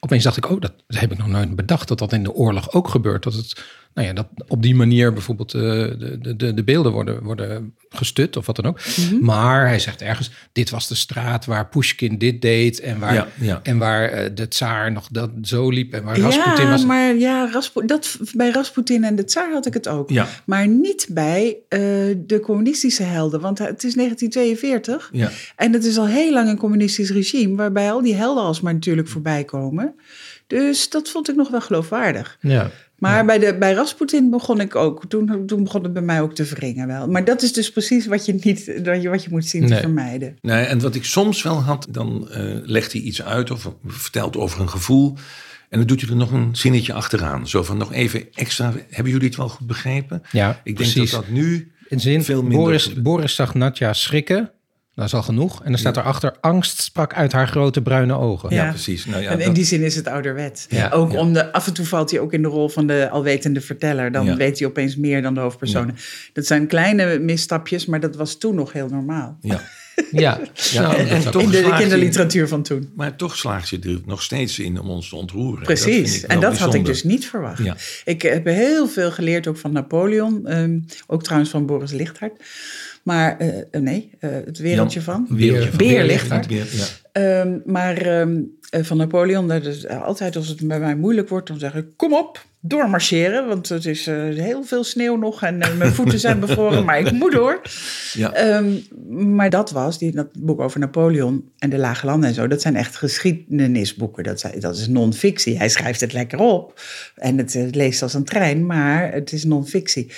Opeens 0.00 0.24
dacht 0.24 0.36
ik, 0.36 0.50
oh, 0.50 0.60
dat 0.60 0.72
heb 0.86 1.12
ik 1.12 1.18
nog 1.18 1.26
nooit 1.28 1.56
bedacht. 1.56 1.88
Dat 1.88 1.98
dat 1.98 2.12
in 2.12 2.22
de 2.22 2.32
oorlog 2.32 2.72
ook 2.72 2.88
gebeurt. 2.88 3.22
Dat 3.22 3.34
het, 3.34 3.64
nou 3.94 4.06
ja, 4.08 4.12
dat 4.12 4.26
op 4.48 4.62
die 4.62 4.74
manier 4.74 5.12
bijvoorbeeld 5.12 5.54
eh, 5.54 5.60
de, 5.60 6.18
de, 6.20 6.36
de, 6.36 6.54
de 6.54 6.64
beelden 6.64 6.92
worden, 6.92 7.22
worden 7.22 7.74
gestut 7.88 8.36
of 8.36 8.46
wat 8.46 8.56
dan 8.56 8.64
ook. 8.66 8.80
Mhm. 8.96 9.24
Maar 9.24 9.66
hij 9.66 9.78
zegt 9.78 10.02
ergens, 10.02 10.30
dit 10.52 10.70
was 10.70 10.88
de 10.88 10.94
straat 10.94 11.44
waar 11.44 11.68
Pushkin 11.68 12.18
dit 12.18 12.42
deed. 12.42 12.80
En 12.80 12.98
waar, 12.98 13.14
Ja, 13.14 13.28
ja. 13.40 13.60
En 13.62 13.78
waar 13.78 14.08
eh, 14.08 14.30
de 14.34 14.48
tsaar 14.48 14.92
nog 14.92 15.08
dat 15.10 15.30
zo 15.42 15.70
liep. 15.70 15.92
En 15.92 16.04
waar 16.04 16.18
Rasputin 16.18 16.64
ja 16.64 16.70
was. 16.70 16.84
maar 16.84 17.14
ja, 17.14 17.50
Raspu- 17.50 17.86
dat, 17.86 18.18
bij 18.34 18.50
Rasputin 18.50 19.04
en 19.04 19.16
de 19.16 19.24
Tsaar 19.24 19.52
had 19.52 19.66
ik 19.66 19.74
het 19.74 19.88
ook. 19.88 20.10
Ja. 20.10 20.28
Maar 20.44 20.68
niet 20.68 21.06
bij 21.10 21.56
eh, 21.68 21.80
de 22.16 22.40
communistische 22.42 23.02
helden. 23.02 23.40
Want 23.40 23.58
het 23.58 23.84
is 23.84 23.94
1942. 23.94 25.10
Ja. 25.12 25.30
En 25.56 25.72
het 25.72 25.84
is 25.84 25.98
al 25.98 26.06
heel 26.06 26.32
lang 26.32 26.48
een 26.48 26.58
communistisch 26.58 27.10
regime, 27.10 27.56
waarbij 27.56 27.92
al 27.92 28.02
die 28.02 28.14
helden 28.14 28.42
alsmaar 28.42 28.74
natuurlijk 28.74 29.08
voorbij 29.08 29.44
komen. 29.44 29.94
Dus 30.46 30.90
dat 30.90 31.08
vond 31.08 31.28
ik 31.28 31.36
nog 31.36 31.50
wel 31.50 31.60
geloofwaardig. 31.60 32.38
Ja. 32.40 32.70
Maar 33.02 33.24
bij, 33.24 33.38
de, 33.38 33.56
bij 33.58 33.72
Rasputin 33.72 34.30
begon 34.30 34.60
ik 34.60 34.76
ook. 34.76 35.04
Toen, 35.08 35.46
toen 35.46 35.64
begon 35.64 35.82
het 35.82 35.92
bij 35.92 36.02
mij 36.02 36.20
ook 36.20 36.34
te 36.34 36.44
wringen 36.44 36.86
wel. 36.86 37.08
Maar 37.08 37.24
dat 37.24 37.42
is 37.42 37.52
dus 37.52 37.72
precies 37.72 38.06
wat 38.06 38.26
je, 38.26 38.34
niet, 38.40 38.80
wat 38.84 39.02
je, 39.02 39.08
wat 39.08 39.24
je 39.24 39.30
moet 39.30 39.46
zien 39.46 39.66
te 39.66 39.76
vermijden. 39.76 40.36
Nee, 40.40 40.64
en 40.64 40.80
wat 40.80 40.94
ik 40.94 41.04
soms 41.04 41.42
wel 41.42 41.60
had, 41.60 41.86
dan 41.90 42.30
eh, 42.30 42.42
legt 42.62 42.92
hij 42.92 43.00
iets 43.00 43.22
uit 43.22 43.50
of 43.50 43.72
vertelt 43.86 44.36
over 44.36 44.60
een 44.60 44.68
gevoel. 44.68 45.14
En 45.68 45.78
dan 45.78 45.86
doet 45.86 46.00
hij 46.00 46.10
er 46.10 46.16
nog 46.16 46.32
een 46.32 46.56
zinnetje 46.56 46.92
achteraan. 46.92 47.48
Zo 47.48 47.62
van 47.62 47.76
nog 47.76 47.92
even 47.92 48.26
extra. 48.34 48.72
Hebben 48.90 49.12
jullie 49.12 49.28
het 49.28 49.36
wel 49.36 49.48
goed 49.48 49.66
begrepen? 49.66 50.22
Ja, 50.30 50.60
Ik 50.64 50.76
denk 50.76 50.94
dat 50.94 51.10
dat 51.10 51.28
nu 51.28 51.72
In 51.88 52.00
zin, 52.00 52.24
veel 52.24 52.42
minder... 52.42 52.58
Boris, 52.58 52.92
Boris 52.92 53.34
zag 53.34 53.54
Natja 53.54 53.92
schrikken. 53.92 54.50
Dat 54.94 55.04
is 55.04 55.14
al 55.14 55.22
genoeg. 55.22 55.62
En 55.62 55.70
dan 55.70 55.78
staat 55.78 55.96
erachter, 55.96 56.34
angst 56.40 56.82
sprak 56.82 57.14
uit 57.14 57.32
haar 57.32 57.48
grote 57.48 57.82
bruine 57.82 58.14
ogen. 58.18 58.50
Ja, 58.54 58.64
Ja. 58.64 58.70
precies. 58.70 59.04
Nou 59.06 59.22
ja, 59.22 59.30
en 59.30 59.38
in 59.38 59.46
dat- 59.46 59.54
die 59.54 59.64
zin 59.64 59.82
is 59.82 59.96
het 59.96 60.06
ouderwet. 60.08 60.66
Ja, 60.68 60.90
ook 60.90 61.12
ja. 61.12 61.18
om 61.18 61.32
de, 61.32 61.52
af 61.52 61.66
en 61.66 61.72
toe 61.72 61.84
valt 61.86 62.10
hij 62.10 62.20
ook 62.20 62.32
in 62.32 62.42
de 62.42 62.48
rol 62.48 62.68
van 62.68 62.86
de 62.86 63.08
alwetende 63.10 63.60
verteller. 63.60 64.12
Dan 64.12 64.24
Ja. 64.26 64.36
weet 64.36 64.58
hij 64.58 64.68
opeens 64.68 64.96
meer 64.96 65.22
dan 65.22 65.34
de 65.34 65.40
hoofdpersonen. 65.40 65.94
Dat 66.32 66.46
zijn 66.46 66.66
kleine 66.66 67.18
misstapjes, 67.18 67.86
maar 67.86 68.00
dat 68.00 68.16
was 68.16 68.38
toen 68.38 68.54
nog 68.54 68.72
heel 68.72 68.88
normaal. 68.88 69.36
ja. 69.40 69.60
Ja, 70.10 70.40
Ja, 70.70 70.80
Nou, 70.80 70.96
en, 70.96 71.30
toch 71.30 71.42
In 71.42 71.50
de 71.50 71.74
kinderliteratuur 71.78 72.48
van 72.48 72.62
toen. 72.62 72.90
Maar 72.96 73.16
toch 73.16 73.36
slaagt 73.36 73.68
je 73.68 73.78
er 73.78 74.00
nog 74.06 74.22
steeds 74.22 74.58
in 74.58 74.80
om 74.80 74.90
ons 74.90 75.08
te 75.08 75.16
ontroeren. 75.16 75.62
Precies. 75.64 76.26
en 76.26 76.40
dat 76.40 76.58
had 76.58 76.74
ik 76.74 76.84
dus 76.84 77.04
niet 77.04 77.26
verwacht. 77.26 77.64
Ja. 77.64 77.76
Ik 78.04 78.22
heb 78.22 78.44
heel 78.44 78.88
veel 78.88 79.10
geleerd 79.10 79.46
ook 79.46 79.56
van 79.56 79.72
Napoleon. 79.72 80.46
ehm, 80.46 80.78
ook 81.06 81.22
trouwens 81.22 81.50
van 81.50 81.66
Boris 81.66 81.92
Lichthart. 81.92 82.32
Maar 83.02 83.38
eh, 83.38 83.58
eh, 83.70 83.82
nee, 83.82 84.10
eh, 84.18 84.30
het 84.44 84.58
wereldje 84.58 85.00
Jan- 85.00 85.26
van. 85.26 85.36
Wereldje 85.36 85.68
van. 85.68 85.78
Beer 85.78 86.04
Lichthart. 86.04 86.46
Beer, 86.48 86.66
ja. 86.72 86.84
Ehm, 87.12 87.58
maar 87.64 87.96
ehm, 87.96 88.40
eh, 88.70 88.82
van 88.82 88.96
Napoleon, 88.96 89.48
dat 89.48 89.64
is 89.66 89.88
altijd 89.88 90.36
als 90.36 90.48
het 90.48 90.66
bij 90.66 90.80
mij 90.80 90.96
moeilijk 90.96 91.28
wordt, 91.28 91.48
dan 91.48 91.58
zeg 91.58 91.74
ik: 91.74 91.86
Kom 91.96 92.14
op, 92.14 92.44
doormarcheren. 92.60 93.46
Want 93.48 93.68
het 93.68 93.86
is 93.86 94.06
heel 94.06 94.64
veel 94.64 94.84
sneeuw 94.84 95.16
nog 95.16 95.42
en 95.42 95.58
mijn 95.58 95.92
voeten 95.92 96.18
zijn 96.18 96.40
bevroren, 96.46 96.84
maar 96.84 96.98
ik 96.98 97.12
moet 97.12 97.32
door. 97.32 97.60
Ja. 98.12 98.32
Ehm, 98.32 98.70
maar 99.34 99.50
dat 99.50 99.70
was, 99.70 99.98
die, 99.98 100.12
dat 100.12 100.28
boek 100.38 100.60
over 100.60 100.80
Napoleon 100.80 101.44
en 101.58 101.70
de 101.70 101.78
Lage 101.78 102.06
Landen 102.06 102.28
en 102.28 102.34
zo, 102.34 102.46
dat 102.46 102.62
zijn 102.62 102.76
echt 102.76 102.96
geschiedenisboeken. 102.96 104.24
Dat, 104.24 104.40
zijn, 104.40 104.60
dat 104.60 104.76
is 104.76 104.88
non-fictie. 104.88 105.58
Hij 105.58 105.68
schrijft 105.68 106.00
het 106.00 106.12
lekker 106.12 106.38
op 106.38 106.80
en 107.16 107.38
het 107.38 107.54
eh, 107.54 107.64
leest 107.70 108.02
als 108.02 108.14
een 108.14 108.24
trein, 108.24 108.66
maar 108.66 109.12
het 109.12 109.32
is 109.32 109.44
non-fictie. 109.44 110.12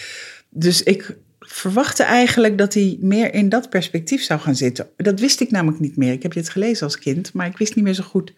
Dus 0.50 0.82
ik 0.82 1.16
verwachtte 1.54 2.02
eigenlijk 2.02 2.58
dat 2.58 2.74
hij 2.74 2.96
meer 3.00 3.34
in 3.34 3.48
dat 3.48 3.70
perspectief 3.70 4.22
zou 4.22 4.40
gaan 4.40 4.54
zitten. 4.54 4.88
Dat 4.96 5.20
wist 5.20 5.40
ik 5.40 5.50
namelijk 5.50 5.80
niet 5.80 5.96
meer. 5.96 6.12
Ik 6.12 6.22
heb 6.22 6.32
dit 6.32 6.48
gelezen 6.48 6.84
als 6.86 6.98
kind, 6.98 7.32
maar 7.32 7.46
ik 7.46 7.56
wist 7.56 7.74
niet 7.74 7.84
meer 7.84 7.94
zo 7.94 8.02
goed 8.02 8.32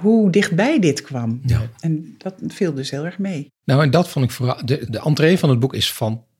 hoe 0.00 0.30
dichtbij 0.30 0.78
dit 0.78 1.02
kwam. 1.02 1.40
Ja. 1.46 1.70
En 1.80 2.14
dat 2.18 2.34
viel 2.46 2.74
dus 2.74 2.90
heel 2.90 3.04
erg 3.04 3.18
mee. 3.18 3.52
Nou, 3.64 3.82
en 3.82 3.90
dat 3.90 4.08
vond 4.08 4.24
ik 4.24 4.30
vooral. 4.30 4.66
De, 4.66 4.86
de 4.90 5.00
entree 5.00 5.38
van 5.38 5.50
het 5.50 5.60
boek 5.60 5.74
is 5.74 5.92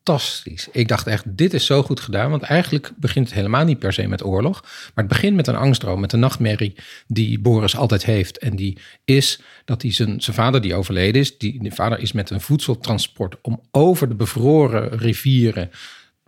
fantastisch. 0.04 0.68
Ik 0.72 0.88
dacht 0.88 1.06
echt, 1.06 1.24
dit 1.26 1.54
is 1.54 1.66
zo 1.66 1.82
goed 1.82 2.00
gedaan. 2.00 2.30
Want 2.30 2.42
eigenlijk 2.42 2.92
begint 2.96 3.26
het 3.26 3.34
helemaal 3.34 3.64
niet 3.64 3.78
per 3.78 3.92
se 3.92 4.06
met 4.06 4.24
oorlog. 4.24 4.60
Maar 4.62 5.04
het 5.04 5.08
begint 5.08 5.36
met 5.36 5.46
een 5.46 5.56
angstdroom, 5.56 6.00
met 6.00 6.12
een 6.12 6.20
nachtmerrie 6.20 6.74
die 7.06 7.38
Boris 7.38 7.76
altijd 7.76 8.04
heeft. 8.04 8.38
En 8.38 8.56
die 8.56 8.78
is 9.04 9.40
dat 9.64 9.82
hij 9.82 9.92
zijn, 9.92 10.20
zijn 10.20 10.36
vader 10.36 10.60
die 10.60 10.74
overleden 10.74 11.20
is. 11.20 11.38
Die, 11.38 11.62
die 11.62 11.74
vader 11.74 11.98
is 11.98 12.12
met 12.12 12.30
een 12.30 12.40
voedseltransport 12.40 13.36
om 13.42 13.60
over 13.70 14.08
de 14.08 14.14
bevroren 14.14 14.98
rivieren 14.98 15.70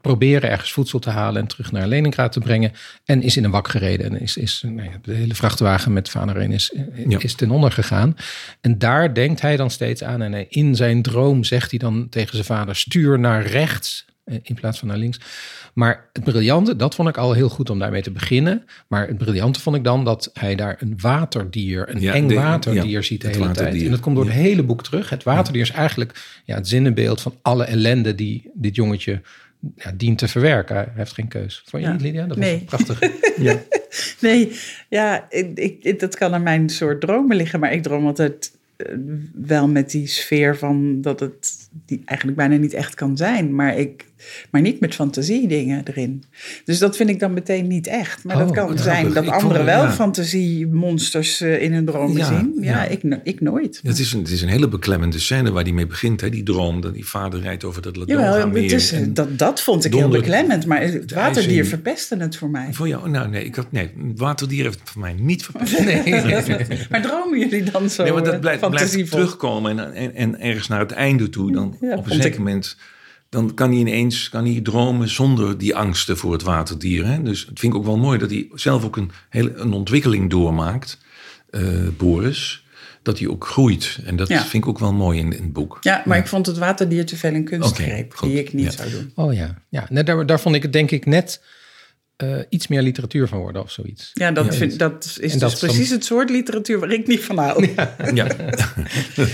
proberen 0.03 0.51
ergens 0.51 0.73
voedsel 0.73 0.99
te 0.99 1.11
halen 1.11 1.43
en 1.43 1.49
terug 1.49 1.73
naar 1.73 1.87
Leningrad 1.87 2.33
te 2.33 2.41
brengen. 2.41 2.73
En 3.05 3.23
is 3.23 3.37
in 3.37 3.45
een 3.45 3.51
wak 3.51 3.69
gereden. 3.69 4.11
En 4.11 4.21
is, 4.21 4.37
is 4.37 4.63
nou 4.67 4.91
ja, 4.91 4.99
de 5.03 5.15
hele 5.15 5.35
vrachtwagen 5.35 5.93
met 5.93 6.09
vader 6.09 6.37
in 6.37 6.53
is, 6.53 6.75
is 7.19 7.35
ten 7.35 7.51
onder 7.51 7.73
gegaan. 7.73 8.17
En 8.61 8.79
daar 8.79 9.15
denkt 9.15 9.41
hij 9.41 9.57
dan 9.57 9.71
steeds 9.71 10.03
aan. 10.03 10.23
En 10.23 10.51
in 10.51 10.77
zijn 10.77 11.03
droom 11.03 11.45
zegt 11.45 11.71
hij 11.71 11.79
dan 11.79 12.09
tegen 12.09 12.33
zijn 12.33 12.45
vader: 12.45 12.77
stuur 12.77 13.19
naar 13.19 13.47
rechts. 13.47 14.05
Eh, 14.25 14.37
in 14.43 14.55
plaats 14.55 14.79
van 14.79 14.89
naar 14.89 14.97
links. 14.97 15.21
Maar 15.75 16.09
het 16.13 16.25
briljante, 16.25 16.77
dat 16.77 16.95
vond 16.95 17.09
ik 17.09 17.17
al 17.17 17.33
heel 17.33 17.49
goed 17.49 17.71
om 17.71 17.79
daarmee 17.79 18.03
te 18.03 18.11
beginnen. 18.11 18.65
Maar 18.89 19.07
het 19.07 19.19
briljante 19.19 19.61
vond 19.61 19.77
ik 19.77 19.85
dan 19.85 20.05
dat 20.05 20.31
hij 20.33 20.55
daar 20.55 20.77
een 20.81 20.95
waterdier, 21.01 21.89
een 21.89 22.09
eng 22.09 22.35
waterdier 22.35 23.03
ziet 23.03 23.21
de 23.21 23.29
hele 23.29 23.51
tijd. 23.51 23.83
En 23.83 23.91
dat 23.91 24.01
komt 24.01 24.17
door 24.17 24.25
het 24.25 24.35
hele 24.35 24.63
boek 24.63 24.83
terug. 24.83 25.11
Het 25.11 25.23
waterdier 25.23 25.63
is 25.63 25.71
eigenlijk 25.71 26.41
ja, 26.45 26.55
het 26.55 26.69
zinnenbeeld 26.69 27.21
van 27.21 27.35
alle 27.43 27.65
ellende 27.65 28.15
die 28.15 28.51
dit 28.55 28.75
jongetje 28.75 29.21
ja, 29.77 29.93
dient 29.97 30.19
te 30.19 30.29
verwerken. 30.29 30.77
Hij 30.77 30.89
heeft 30.95 31.13
geen 31.13 31.29
keus. 31.29 31.63
Vond 31.67 31.83
je 31.83 31.89
niet, 31.89 32.01
Lydia? 32.01 32.27
Dat 32.27 32.37
nee. 32.37 32.65
was 32.69 32.83
prachtig. 32.83 33.11
ja. 33.47 33.63
Nee, 34.21 34.53
ja, 34.89 35.27
ik, 35.31 35.59
ik, 35.83 36.01
dat 36.01 36.17
kan 36.17 36.35
aan 36.35 36.43
mijn 36.43 36.69
soort 36.69 37.01
dromen 37.01 37.37
liggen. 37.37 37.61
Maar 37.61 37.73
ik 37.73 37.83
droom 37.83 38.07
altijd 38.07 38.59
eh, 38.77 38.87
wel 39.35 39.69
met 39.69 39.91
die 39.91 40.07
sfeer 40.07 40.57
van 40.57 41.01
dat 41.01 41.21
het 41.21 41.69
die 41.87 42.03
eigenlijk 42.05 42.39
bijna 42.39 42.57
niet 42.57 42.73
echt 42.73 42.95
kan 42.95 43.17
zijn. 43.17 43.55
Maar, 43.55 43.79
ik, 43.79 44.05
maar 44.51 44.61
niet 44.61 44.81
met 44.81 44.95
fantasiedingen 44.95 45.83
erin. 45.85 46.25
Dus 46.65 46.79
dat 46.79 46.97
vind 46.97 47.09
ik 47.09 47.21
dan 47.21 47.33
meteen 47.33 47.67
niet 47.67 47.87
echt. 47.87 48.25
Maar 48.25 48.39
dat 48.39 48.49
oh, 48.49 48.55
kan 48.55 48.79
zijn 48.79 49.13
dat 49.13 49.29
anderen 49.29 49.65
wel 49.65 49.83
ja. 49.83 49.93
fantasiemonsters 49.93 51.41
uh, 51.41 51.63
in 51.63 51.73
hun 51.73 51.85
dromen 51.85 52.25
zien. 52.25 52.57
Ja, 52.61 52.85
Ik, 52.85 53.03
ik 53.23 53.41
nooit. 53.41 53.81
het, 53.83 53.99
is 53.99 54.13
een, 54.13 54.21
het 54.21 54.31
is 54.31 54.43
een 54.43 54.49
hele 54.49 54.69
beklemmende 54.69 55.19
scène 55.19 55.51
waar 55.51 55.65
die 55.65 55.75
mee 55.75 55.87
begint. 55.87 56.21
Hè? 56.21 56.31
Die 56.31 56.43
droom 56.43 56.81
dat 56.81 56.95
die 56.95 57.07
vader 57.07 57.41
rijdt 57.41 57.65
over 57.65 57.83
dat 57.83 57.97
Ladoga-meer. 57.97 59.15
dat, 59.15 59.39
dat 59.39 59.63
vond 59.63 59.85
ik 59.85 59.95
heel 59.95 60.09
beklemmend. 60.09 60.67
Maar 60.67 60.83
het 60.83 61.13
waterdier 61.13 61.67
verpestte 61.67 62.17
het 62.17 62.37
voor 62.37 62.51
mij. 62.51 62.69
Voor 62.73 62.89
jou? 62.89 63.11
Nou 63.11 63.29
nee, 63.29 63.45
ik 63.45 63.55
had, 63.55 63.73
nee, 63.73 63.91
het 64.09 64.19
waterdier 64.19 64.65
heeft 64.65 64.81
het 64.81 64.91
voor 64.91 65.01
mij 65.01 65.15
niet 65.19 65.45
verpest. 65.45 65.81
Nee. 65.93 66.11
maar 66.91 67.03
dromen 67.03 67.39
jullie 67.39 67.63
dan 67.71 67.91
zo 67.91 68.03
nee, 68.03 68.13
maar 68.13 68.25
dat 68.25 68.41
blijft, 68.41 68.71
blijft 68.71 69.11
terugkomen 69.11 69.79
en, 69.79 69.95
en, 69.95 70.15
en 70.15 70.41
ergens 70.41 70.69
naar 70.69 70.81
het 70.81 70.93
einde 70.93 71.29
toe. 71.29 71.53
Dan 71.53 71.77
op 71.81 72.11
een 72.11 72.23
zeker 72.23 72.39
moment 72.39 72.77
dan 73.33 73.55
kan 73.55 73.71
hij 73.71 73.79
ineens 73.79 74.29
kan 74.29 74.47
hij 74.47 74.61
dromen 74.61 75.09
zonder 75.09 75.59
die 75.59 75.75
angsten 75.75 76.17
voor 76.17 76.33
het 76.33 76.43
waterdier. 76.43 77.07
Hè? 77.07 77.23
Dus 77.23 77.47
het 77.47 77.61
vind 77.61 77.73
ik 77.73 77.79
ook 77.79 77.85
wel 77.85 77.99
mooi 77.99 78.19
dat 78.19 78.31
hij 78.31 78.49
zelf 78.55 78.85
ook 78.85 78.97
een, 78.97 79.11
hele, 79.29 79.55
een 79.55 79.73
ontwikkeling 79.73 80.31
doormaakt, 80.31 80.99
uh, 81.51 81.89
Boris. 81.97 82.65
Dat 83.03 83.19
hij 83.19 83.29
ook 83.29 83.47
groeit. 83.47 83.99
En 84.05 84.17
dat 84.17 84.29
vind 84.29 84.55
ik 84.55 84.67
ook 84.67 84.79
wel 84.79 84.93
mooi 84.93 85.19
in, 85.19 85.33
in 85.33 85.43
het 85.43 85.53
boek. 85.53 85.79
Ja, 85.81 86.03
maar 86.05 86.19
ik 86.19 86.27
vond 86.27 86.47
het 86.47 86.59
waterdier 86.59 87.07
te 87.07 87.17
veel 87.17 87.35
een 87.35 87.45
kunstgreep 87.45 88.15
die 88.21 88.39
ik 88.39 88.53
niet 88.53 88.73
zou 88.73 88.91
doen. 88.91 89.13
Oh 89.15 89.35
ja, 89.35 89.63
ja. 89.69 89.87
Nee, 89.91 90.05
daar, 90.05 90.27
daar 90.27 90.41
vond 90.41 90.55
ik 90.55 90.63
het 90.63 90.73
denk 90.73 90.91
ik 90.91 91.07
net 91.07 91.43
uh, 92.23 92.39
iets 92.49 92.67
meer 92.67 92.83
literatuur 92.83 93.29
van 93.29 93.39
worden 93.39 93.63
of 93.63 93.71
zoiets. 93.71 94.11
Ja, 94.15 94.31
dat, 94.31 94.55
Vind, 94.55 94.79
dat 94.79 95.17
is 95.21 95.39
dus 95.39 95.59
precies 95.59 95.91
het 95.91 96.05
soort 96.05 96.31
literatuur 96.31 96.79
waar 96.81 96.91
ik 96.91 97.07
niet 97.07 97.21
van 97.21 97.39
hou. 97.39 97.69
Ja, 97.75 97.97
ja. 98.15 98.27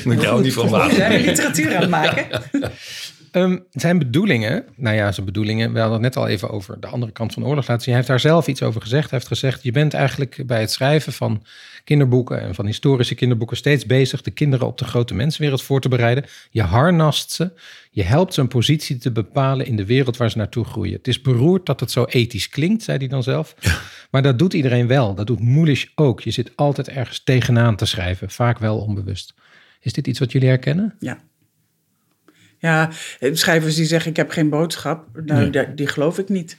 je 0.20 0.28
ook 0.28 0.42
niet 0.42 0.52
van 0.52 0.70
maken. 0.70 0.96
zijn 0.96 1.20
literatuur 1.20 1.74
aan 1.74 1.80
het 1.80 1.90
maken. 1.90 2.42
Um, 3.38 3.64
zijn 3.70 3.98
bedoelingen, 3.98 4.64
nou 4.76 4.96
ja, 4.96 5.12
zijn 5.12 5.26
bedoelingen, 5.26 5.72
we 5.72 5.78
hadden 5.78 6.02
het 6.02 6.14
net 6.14 6.24
al 6.24 6.28
even 6.28 6.50
over 6.50 6.80
de 6.80 6.86
andere 6.86 7.12
kant 7.12 7.32
van 7.32 7.42
de 7.42 7.48
oorlog 7.48 7.68
laten 7.68 7.82
zien. 7.82 7.94
Hij 7.94 8.02
heeft 8.02 8.08
daar 8.08 8.30
zelf 8.32 8.46
iets 8.46 8.62
over 8.62 8.80
gezegd. 8.80 9.10
Hij 9.10 9.18
heeft 9.18 9.30
gezegd, 9.30 9.62
je 9.62 9.72
bent 9.72 9.94
eigenlijk 9.94 10.42
bij 10.46 10.60
het 10.60 10.70
schrijven 10.70 11.12
van 11.12 11.42
kinderboeken 11.84 12.40
en 12.40 12.54
van 12.54 12.66
historische 12.66 13.14
kinderboeken 13.14 13.56
steeds 13.56 13.86
bezig 13.86 14.22
de 14.22 14.30
kinderen 14.30 14.66
op 14.66 14.78
de 14.78 14.84
grote 14.84 15.14
mensenwereld 15.14 15.62
voor 15.62 15.80
te 15.80 15.88
bereiden. 15.88 16.24
Je 16.50 16.62
harnast 16.62 17.30
ze, 17.30 17.50
je 17.90 18.02
helpt 18.02 18.34
ze 18.34 18.40
een 18.40 18.48
positie 18.48 18.98
te 18.98 19.10
bepalen 19.10 19.66
in 19.66 19.76
de 19.76 19.84
wereld 19.84 20.16
waar 20.16 20.30
ze 20.30 20.36
naartoe 20.36 20.64
groeien. 20.64 20.96
Het 20.96 21.08
is 21.08 21.20
beroerd 21.20 21.66
dat 21.66 21.80
het 21.80 21.90
zo 21.90 22.04
ethisch 22.04 22.48
klinkt, 22.48 22.82
zei 22.82 22.98
hij 22.98 23.08
dan 23.08 23.22
zelf. 23.22 23.54
Maar 24.10 24.22
dat 24.22 24.38
doet 24.38 24.52
iedereen 24.52 24.86
wel. 24.86 25.14
Dat 25.14 25.26
doet 25.26 25.40
Moelisch 25.40 25.92
ook. 25.94 26.20
Je 26.20 26.30
zit 26.30 26.52
altijd 26.56 26.88
ergens 26.88 27.24
tegenaan 27.24 27.76
te 27.76 27.86
schrijven, 27.86 28.30
vaak 28.30 28.58
wel 28.58 28.78
onbewust. 28.78 29.34
Is 29.80 29.92
dit 29.92 30.06
iets 30.06 30.18
wat 30.18 30.32
jullie 30.32 30.48
herkennen? 30.48 30.94
Ja. 30.98 31.18
Ja, 32.60 32.90
schrijvers 33.20 33.74
die 33.74 33.84
zeggen 33.84 34.10
ik 34.10 34.16
heb 34.16 34.30
geen 34.30 34.48
boodschap, 34.48 35.06
nou, 35.24 35.50
die, 35.50 35.74
die, 35.74 35.86
geloof 35.86 36.18
ik 36.18 36.28
niet. 36.28 36.56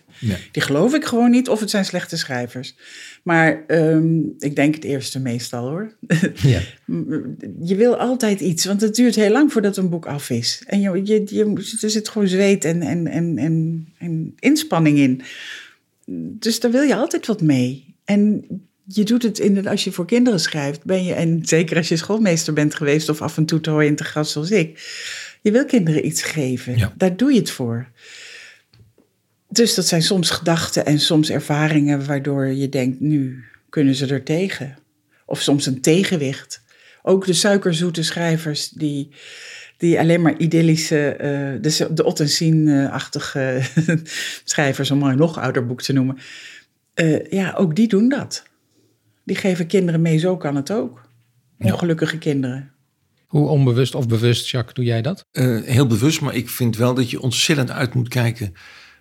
Die 0.52 0.62
geloof 0.62 0.94
ik 0.94 1.06
gewoon 1.06 1.32
niet, 1.32 1.50
of 1.50 1.60
het 1.60 1.70
zijn 1.70 1.86
slechte 1.86 2.18
schrijvers. 2.18 2.76
Maar 3.24 3.64
um, 3.68 4.36
ik 4.40 4.56
denk 4.56 4.76
het 4.76 4.84
eerste 4.84 5.20
meestal 5.20 5.70
hoor. 5.70 5.94
Ja. 6.34 6.60
je 7.72 7.76
wil 7.76 7.98
altijd 7.98 8.40
iets, 8.40 8.66
want 8.66 8.82
het 8.82 8.96
duurt 8.96 9.16
heel 9.16 9.32
lang 9.32 9.52
voordat 9.52 9.78
een 9.78 9.90
boek 9.90 10.06
af 10.06 10.30
is. 10.30 10.64
En 10.66 10.82
je, 10.82 11.02
je, 11.04 11.24
je, 11.26 11.78
er 11.82 11.90
zit 11.90 12.10
gewoon 12.10 12.28
zweet 12.28 12.66
en, 12.66 12.82
en, 12.82 13.08
en, 13.08 13.38
en, 13.38 13.88
en 13.98 14.36
inspanning 14.40 14.98
in. 14.98 15.22
Dus 16.40 16.60
daar 16.60 16.72
wil 16.72 16.84
je 16.84 16.96
altijd 16.96 17.28
wat 17.28 17.42
mee. 17.42 17.96
En 18.06 18.46
je 18.86 19.04
doet 19.04 19.24
het 19.24 19.40
inderdaad, 19.40 19.72
als 19.72 19.84
je 19.84 19.92
voor 19.92 20.06
kinderen 20.06 20.40
schrijft, 20.40 20.84
ben 20.84 21.04
je, 21.04 21.14
en 21.14 21.42
zeker 21.44 21.78
als 21.78 21.88
je 21.88 21.98
schoolmeester 21.98 22.54
bent 22.54 22.76
geweest 22.76 23.10
of 23.10 23.22
af 23.22 23.38
en 23.38 23.46
toe 23.46 23.60
te 23.62 23.70
hoor 23.70 23.84
in 23.84 23.96
te 23.96 24.04
gast 24.04 24.32
zoals 24.32 24.52
ik 24.52 24.80
je 25.41 25.52
wil 25.52 25.65
kinderen 25.65 26.06
iets 26.06 26.23
geven. 26.23 26.91
Daar 26.97 27.17
doe 27.17 27.34
je 27.34 27.39
het 27.39 27.52
voor. 27.52 27.88
Dus 29.49 29.75
dat 29.75 29.86
zijn 29.86 30.02
soms 30.02 30.30
gedachten 30.30 30.86
en 30.86 30.99
soms 30.99 31.30
ervaringen 31.30 32.06
waardoor 32.06 32.45
je 32.45 32.69
denkt, 32.69 32.99
nu 32.99 33.43
kunnen 33.69 33.95
ze 33.95 34.08
er 34.08 34.23
tegen. 34.23 34.78
Of 35.25 35.41
soms 35.41 35.65
een 35.65 35.82
tegenwicht. 35.82 36.62
Ook 37.02 37.25
de 37.25 37.34
suikerzoete 37.34 38.04
schrijvers 38.04 38.69
die, 38.69 39.10
die 39.78 39.99
alleen 39.99 40.21
maar 40.21 40.38
idyllische, 40.38 41.13
uh, 41.13 41.62
de, 41.62 41.93
de 41.93 42.04
Ottensien-achtige 42.04 43.62
schrijvers, 44.43 44.91
om 44.91 44.97
maar 44.97 45.12
een 45.12 45.17
nog 45.17 45.39
ouder 45.39 45.65
boek 45.65 45.82
te 45.82 45.93
noemen. 45.93 46.17
Uh, 46.95 47.25
ja, 47.30 47.54
ook 47.54 47.75
die 47.75 47.88
doen 47.88 48.10
dat. 48.10 48.43
Die 49.23 49.36
geven 49.36 49.67
kinderen 49.67 50.02
mee, 50.02 50.17
zo 50.17 50.38
kan 50.38 50.56
het 50.56 50.71
ook. 50.71 51.08
Ongelukkige 51.60 52.17
kinderen. 52.17 52.71
Hoe 53.30 53.48
onbewust 53.48 53.96
of 53.96 54.08
bewust, 54.08 54.50
Jacques, 54.50 54.74
doe 54.74 54.86
jij 54.86 55.02
dat? 55.02 55.26
Uh, 55.32 55.63
heel 55.63 55.88
bewust, 55.88 56.22
maar 56.22 56.36
ik 56.36 56.50
vind 56.50 56.78
wel 56.78 56.94
dat 56.94 57.10
je 57.10 57.22
ontzettend 57.22 57.72
uit 57.72 57.94
moet 57.94 58.08
kijken 58.08 58.54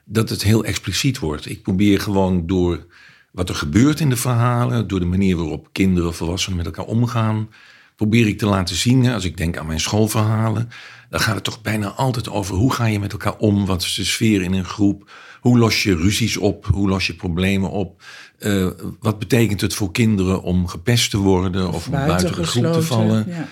dat 0.04 0.28
het 0.28 0.42
heel 0.42 0.64
expliciet 0.64 1.18
wordt. 1.18 1.50
Ik 1.50 1.62
probeer 1.62 2.00
gewoon 2.00 2.46
door 2.46 2.86
wat 3.32 3.48
er 3.48 3.54
gebeurt 3.54 4.00
in 4.00 4.08
de 4.08 4.16
verhalen, 4.16 4.88
door 4.88 5.00
de 5.00 5.06
manier 5.06 5.36
waarop 5.36 5.68
kinderen, 5.72 6.14
volwassenen 6.14 6.56
met 6.56 6.66
elkaar 6.66 6.84
omgaan, 6.84 7.48
probeer 7.96 8.26
ik 8.26 8.38
te 8.38 8.46
laten 8.46 8.76
zien. 8.76 9.06
Als 9.06 9.24
ik 9.24 9.36
denk 9.36 9.56
aan 9.56 9.66
mijn 9.66 9.80
schoolverhalen, 9.80 10.68
dan 11.10 11.20
gaat 11.20 11.34
het 11.34 11.44
toch 11.44 11.62
bijna 11.62 11.88
altijd 11.88 12.28
over 12.28 12.54
hoe 12.54 12.72
ga 12.72 12.86
je 12.86 13.00
met 13.00 13.12
elkaar 13.12 13.36
om, 13.36 13.66
wat 13.66 13.82
is 13.82 13.94
de 13.94 14.04
sfeer 14.04 14.42
in 14.42 14.52
een 14.52 14.64
groep, 14.64 15.10
hoe 15.40 15.58
los 15.58 15.82
je 15.82 15.96
ruzies 15.96 16.36
op, 16.36 16.66
hoe 16.66 16.88
los 16.88 17.06
je 17.06 17.14
problemen 17.14 17.70
op. 17.70 18.02
Uh, 18.38 18.68
wat 19.00 19.18
betekent 19.18 19.60
het 19.60 19.74
voor 19.74 19.92
kinderen 19.92 20.42
om 20.42 20.66
gepest 20.66 21.10
te 21.10 21.18
worden 21.18 21.68
of, 21.68 21.74
of 21.74 21.86
om 21.86 21.92
buiten 21.92 22.34
de 22.34 22.44
groep 22.44 22.72
te 22.72 22.82
vallen? 22.82 23.24
Ja 23.28 23.48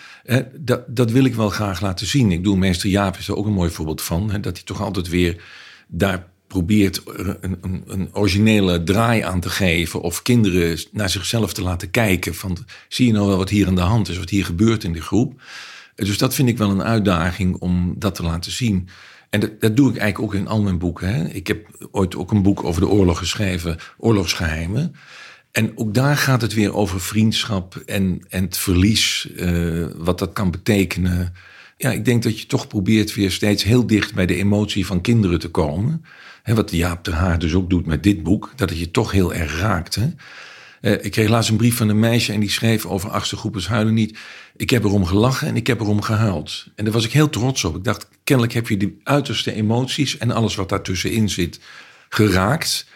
dat, 0.54 0.84
dat 0.86 1.10
wil 1.10 1.24
ik 1.24 1.34
wel 1.34 1.48
graag 1.48 1.80
laten 1.80 2.06
zien. 2.06 2.32
Ik 2.32 2.44
doe 2.44 2.56
meester 2.56 2.88
Jaap 2.88 3.16
is 3.16 3.28
er 3.28 3.36
ook 3.36 3.46
een 3.46 3.52
mooi 3.52 3.70
voorbeeld 3.70 4.02
van. 4.02 4.30
Hè, 4.30 4.40
dat 4.40 4.56
hij 4.56 4.64
toch 4.64 4.82
altijd 4.82 5.08
weer 5.08 5.42
daar 5.88 6.26
probeert 6.46 7.02
een, 7.04 7.58
een, 7.60 7.84
een, 7.86 8.08
originele 8.12 8.82
draai 8.82 9.20
aan 9.20 9.40
te 9.40 9.50
geven. 9.50 10.00
Of 10.00 10.22
kinderen 10.22 10.78
naar 10.92 11.10
zichzelf 11.10 11.52
te 11.52 11.62
laten 11.62 11.90
kijken. 11.90 12.34
Van, 12.34 12.58
zie 12.88 13.06
je 13.06 13.12
nou 13.12 13.26
wel 13.26 13.36
wat 13.36 13.50
hier 13.50 13.66
aan 13.66 13.74
de 13.74 13.80
hand 13.80 14.08
is, 14.08 14.18
wat 14.18 14.30
hier 14.30 14.44
gebeurt 14.44 14.84
in 14.84 14.92
de 14.92 15.02
groep. 15.02 15.42
Dus 15.94 16.18
dat 16.18 16.34
vind 16.34 16.48
ik 16.48 16.58
wel 16.58 16.70
een 16.70 16.82
uitdaging 16.82 17.56
om 17.56 17.94
dat 17.98 18.14
te 18.14 18.22
laten 18.22 18.52
zien. 18.52 18.88
En 19.30 19.40
dat, 19.40 19.60
dat 19.60 19.76
doe 19.76 19.90
ik 19.90 19.96
eigenlijk 19.96 20.34
ook 20.34 20.40
in 20.40 20.48
al 20.48 20.62
mijn 20.62 20.78
boeken. 20.78 21.14
Hè. 21.14 21.28
Ik 21.28 21.46
heb 21.46 21.88
ooit 21.90 22.16
ook 22.16 22.30
een 22.30 22.42
boek 22.42 22.64
over 22.64 22.80
de 22.80 22.88
oorlog 22.88 23.18
geschreven, 23.18 23.78
Oorlogsgeheimen. 23.98 24.94
En 25.56 25.72
ook 25.74 25.94
daar 25.94 26.16
gaat 26.16 26.42
het 26.42 26.54
weer 26.54 26.74
over 26.74 27.00
vriendschap 27.00 27.76
en, 27.76 28.20
en 28.28 28.44
het 28.44 28.58
verlies, 28.58 29.28
uh, 29.36 29.86
wat 29.96 30.18
dat 30.18 30.32
kan 30.32 30.50
betekenen. 30.50 31.34
Ja, 31.76 31.90
ik 31.90 32.04
denk 32.04 32.22
dat 32.22 32.40
je 32.40 32.46
toch 32.46 32.66
probeert 32.66 33.14
weer 33.14 33.30
steeds 33.30 33.62
heel 33.62 33.86
dicht 33.86 34.14
bij 34.14 34.26
de 34.26 34.34
emotie 34.34 34.86
van 34.86 35.00
kinderen 35.00 35.38
te 35.38 35.48
komen. 35.48 36.04
He, 36.42 36.54
wat 36.54 36.70
Jaap 36.70 37.04
ter 37.04 37.12
Haar 37.12 37.38
dus 37.38 37.54
ook 37.54 37.70
doet 37.70 37.86
met 37.86 38.02
dit 38.02 38.22
boek, 38.22 38.52
dat 38.56 38.68
het 38.70 38.78
je 38.78 38.90
toch 38.90 39.10
heel 39.10 39.34
erg 39.34 39.58
raakt. 39.58 39.96
Uh, 39.96 40.92
ik 40.92 41.10
kreeg 41.10 41.28
laatst 41.28 41.50
een 41.50 41.56
brief 41.56 41.76
van 41.76 41.88
een 41.88 41.98
meisje 41.98 42.32
en 42.32 42.40
die 42.40 42.50
schreef 42.50 42.86
over 42.86 43.10
achtste 43.10 43.36
groepers 43.36 43.68
huilen 43.68 43.94
niet. 43.94 44.18
Ik 44.56 44.70
heb 44.70 44.84
erom 44.84 45.04
gelachen 45.04 45.48
en 45.48 45.56
ik 45.56 45.66
heb 45.66 45.80
erom 45.80 46.02
gehuild. 46.02 46.66
En 46.74 46.84
daar 46.84 46.92
was 46.92 47.04
ik 47.04 47.12
heel 47.12 47.30
trots 47.30 47.64
op. 47.64 47.76
Ik 47.76 47.84
dacht, 47.84 48.08
kennelijk 48.24 48.54
heb 48.54 48.68
je 48.68 48.76
die 48.76 49.00
uiterste 49.02 49.52
emoties 49.52 50.18
en 50.18 50.30
alles 50.30 50.54
wat 50.54 50.68
daartussenin 50.68 51.28
zit 51.28 51.60
geraakt. 52.08 52.86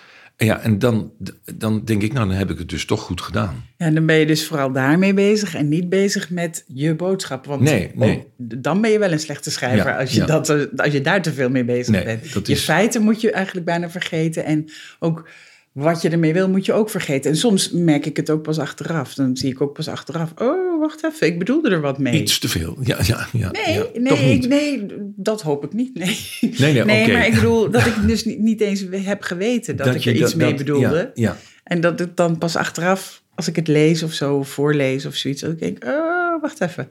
Ja, 0.45 0.61
en 0.61 0.79
dan, 0.79 1.13
dan 1.55 1.85
denk 1.85 2.03
ik, 2.03 2.13
nou, 2.13 2.29
dan 2.29 2.37
heb 2.37 2.51
ik 2.51 2.59
het 2.59 2.69
dus 2.69 2.85
toch 2.85 3.01
goed 3.03 3.21
gedaan. 3.21 3.65
Ja, 3.77 3.87
en 3.87 3.95
dan 3.95 4.07
ben 4.07 4.17
je 4.17 4.27
dus 4.27 4.47
vooral 4.47 4.73
daarmee 4.73 5.15
bezig 5.15 5.55
en 5.55 5.69
niet 5.69 5.89
bezig 5.89 6.31
met 6.31 6.65
je 6.67 6.95
boodschap. 6.95 7.47
Want 7.47 7.61
Nee, 7.61 7.91
nee. 7.95 8.17
oh, 8.17 8.25
dan 8.37 8.81
ben 8.81 8.91
je 8.91 8.99
wel 8.99 9.13
een 9.13 9.21
slechte 9.21 9.51
schrijver 9.51 9.91
Ja, 9.91 9.99
als, 9.99 10.13
je 10.13 10.21
ja. 10.21 10.27
dat, 10.27 10.69
als 10.77 10.93
je 10.93 11.01
daar 11.01 11.23
te 11.23 11.33
veel 11.33 11.51
mee 11.51 11.65
bezig 11.65 11.95
Nee, 11.95 12.05
bent. 12.05 12.33
dat 12.33 12.47
Je 12.47 12.53
is- 12.53 12.63
feiten 12.65 13.03
moet 13.03 13.21
je 13.21 13.31
eigenlijk 13.33 13.67
bijna 13.67 13.91
vergeten. 13.91 14.45
En 14.45 14.71
ook 14.99 15.29
wat 15.73 16.03
je 16.03 16.09
ermee 16.09 16.33
wil, 16.33 16.49
moet 16.49 16.67
je 16.67 16.73
ook 16.73 16.91
vergeten. 16.91 17.31
En 17.31 17.37
soms 17.37 17.71
merk 17.71 18.07
ik 18.07 18.17
het 18.17 18.31
ook 18.31 18.43
pas 18.43 18.59
achteraf. 18.59 19.15
Dan 19.15 19.37
zie 19.37 19.51
ik 19.51 19.61
ook 19.61 19.73
pas 19.75 19.89
achteraf. 19.89 20.33
Oh, 20.37 20.81
wacht 20.81 21.05
even, 21.05 21.27
ik 21.27 21.39
bedoelde 21.39 21.71
er 21.71 21.81
wat 21.81 21.99
mee. 21.99 22.21
Iets 22.21 22.39
te 22.39 22.49
veel. 22.49 22.77
Ja, 22.83 22.99
ja, 23.03 23.27
ja. 23.33 23.51
Nee, 23.51 23.75
ja. 23.75 23.87
nee, 24.15 24.35
ik- 24.35 24.47
nee, 24.49 24.87
dat 25.17 25.43
hoop 25.43 25.65
ik 25.65 25.73
niet. 25.73 25.95
Nee, 25.95 26.17
Nee, 26.41 26.85
nee, 26.85 27.03
oké. 27.05 27.13
maar 27.13 27.27
ik 27.27 27.35
bedoel 27.35 27.71
dat 27.71 27.87
ik 27.87 27.95
dus 28.07 28.25
niet, 28.25 28.39
niet 28.39 28.61
eens 28.61 28.85
heb 28.91 29.23
geweten 29.23 29.77
dat, 29.77 29.95
ik 29.95 30.01
je 30.01 30.11
er 30.11 30.17
iets 30.17 30.25
dat- 30.31 30.35
mee 30.41 30.49
dat- 30.49 30.57
bedoelde. 30.59 31.11
Ja, 31.15 31.29
ja. 31.29 31.37
En 31.65 31.81
dat 31.81 31.99
het 31.99 32.17
dan 32.17 32.39
pas 32.39 32.57
achteraf, 32.57 33.23
als 33.35 33.49
ik 33.49 33.57
het 33.57 33.69
lees 33.69 34.03
of 34.03 34.13
zo, 34.13 34.43
voorlees 34.43 35.07
of 35.07 35.15
zoiets, 35.15 35.41
dat 35.41 35.51
ik 35.51 35.59
denk, 35.59 35.85
oh, 35.85 36.41
wacht 36.41 36.61
even. 36.61 36.89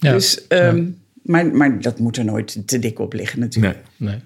Ja. 0.00 0.12
Dus, 0.12 0.46
ehm, 0.48 0.84
maar, 1.22 1.46
maar 1.46 1.80
dat 1.80 1.98
moet 1.98 2.16
er 2.16 2.24
nooit 2.24 2.62
te 2.66 2.78
dik 2.78 2.98
op 2.98 3.12
liggen 3.12 3.38
natuurlijk. 3.40 3.76
Nee. 3.96 4.10
Nee. 4.10 4.20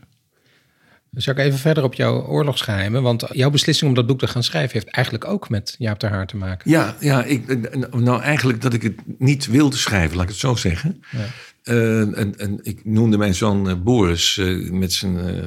Zou 1.17 1.39
ik 1.39 1.45
even 1.45 1.59
verder 1.59 1.85
op 1.85 1.95
jouw 1.95 2.23
oorlogsgeheimen? 2.27 3.03
Want 3.03 3.25
jouw 3.33 3.51
beslissing 3.51 3.91
om 3.91 3.97
dat 3.97 4.07
boek 4.07 4.19
te 4.19 4.27
gaan 4.27 4.43
schrijven 4.43 4.73
heeft 4.73 4.89
eigenlijk 4.89 5.25
ook 5.25 5.49
met 5.49 5.75
Jaap 5.79 5.99
ter 5.99 6.11
Haar 6.11 6.27
te 6.27 6.37
maken. 6.37 6.71
Ja, 6.71 6.97
ja 7.01 7.25
ik, 7.25 7.67
nou 7.91 8.23
eigenlijk 8.23 8.61
dat 8.61 8.75
ik 8.75 8.83
het 8.83 8.95
niet 9.19 9.47
wilde 9.47 9.77
schrijven, 9.77 10.17
laat 10.17 10.25
ik 10.25 10.31
het 10.31 10.39
zo 10.39 10.55
zeggen. 10.55 11.03
Ja. 11.11 11.27
Eh, 11.63 12.01
en, 12.01 12.39
en 12.39 12.59
ik 12.63 12.85
noemde 12.85 13.19
mijn 13.19 13.35
zoon 13.35 13.69
eh, 13.69 13.75
Boris 13.77 14.39
eh, 14.39 14.71
met 14.71 14.93
zijn 14.93 15.19
eh, 15.19 15.45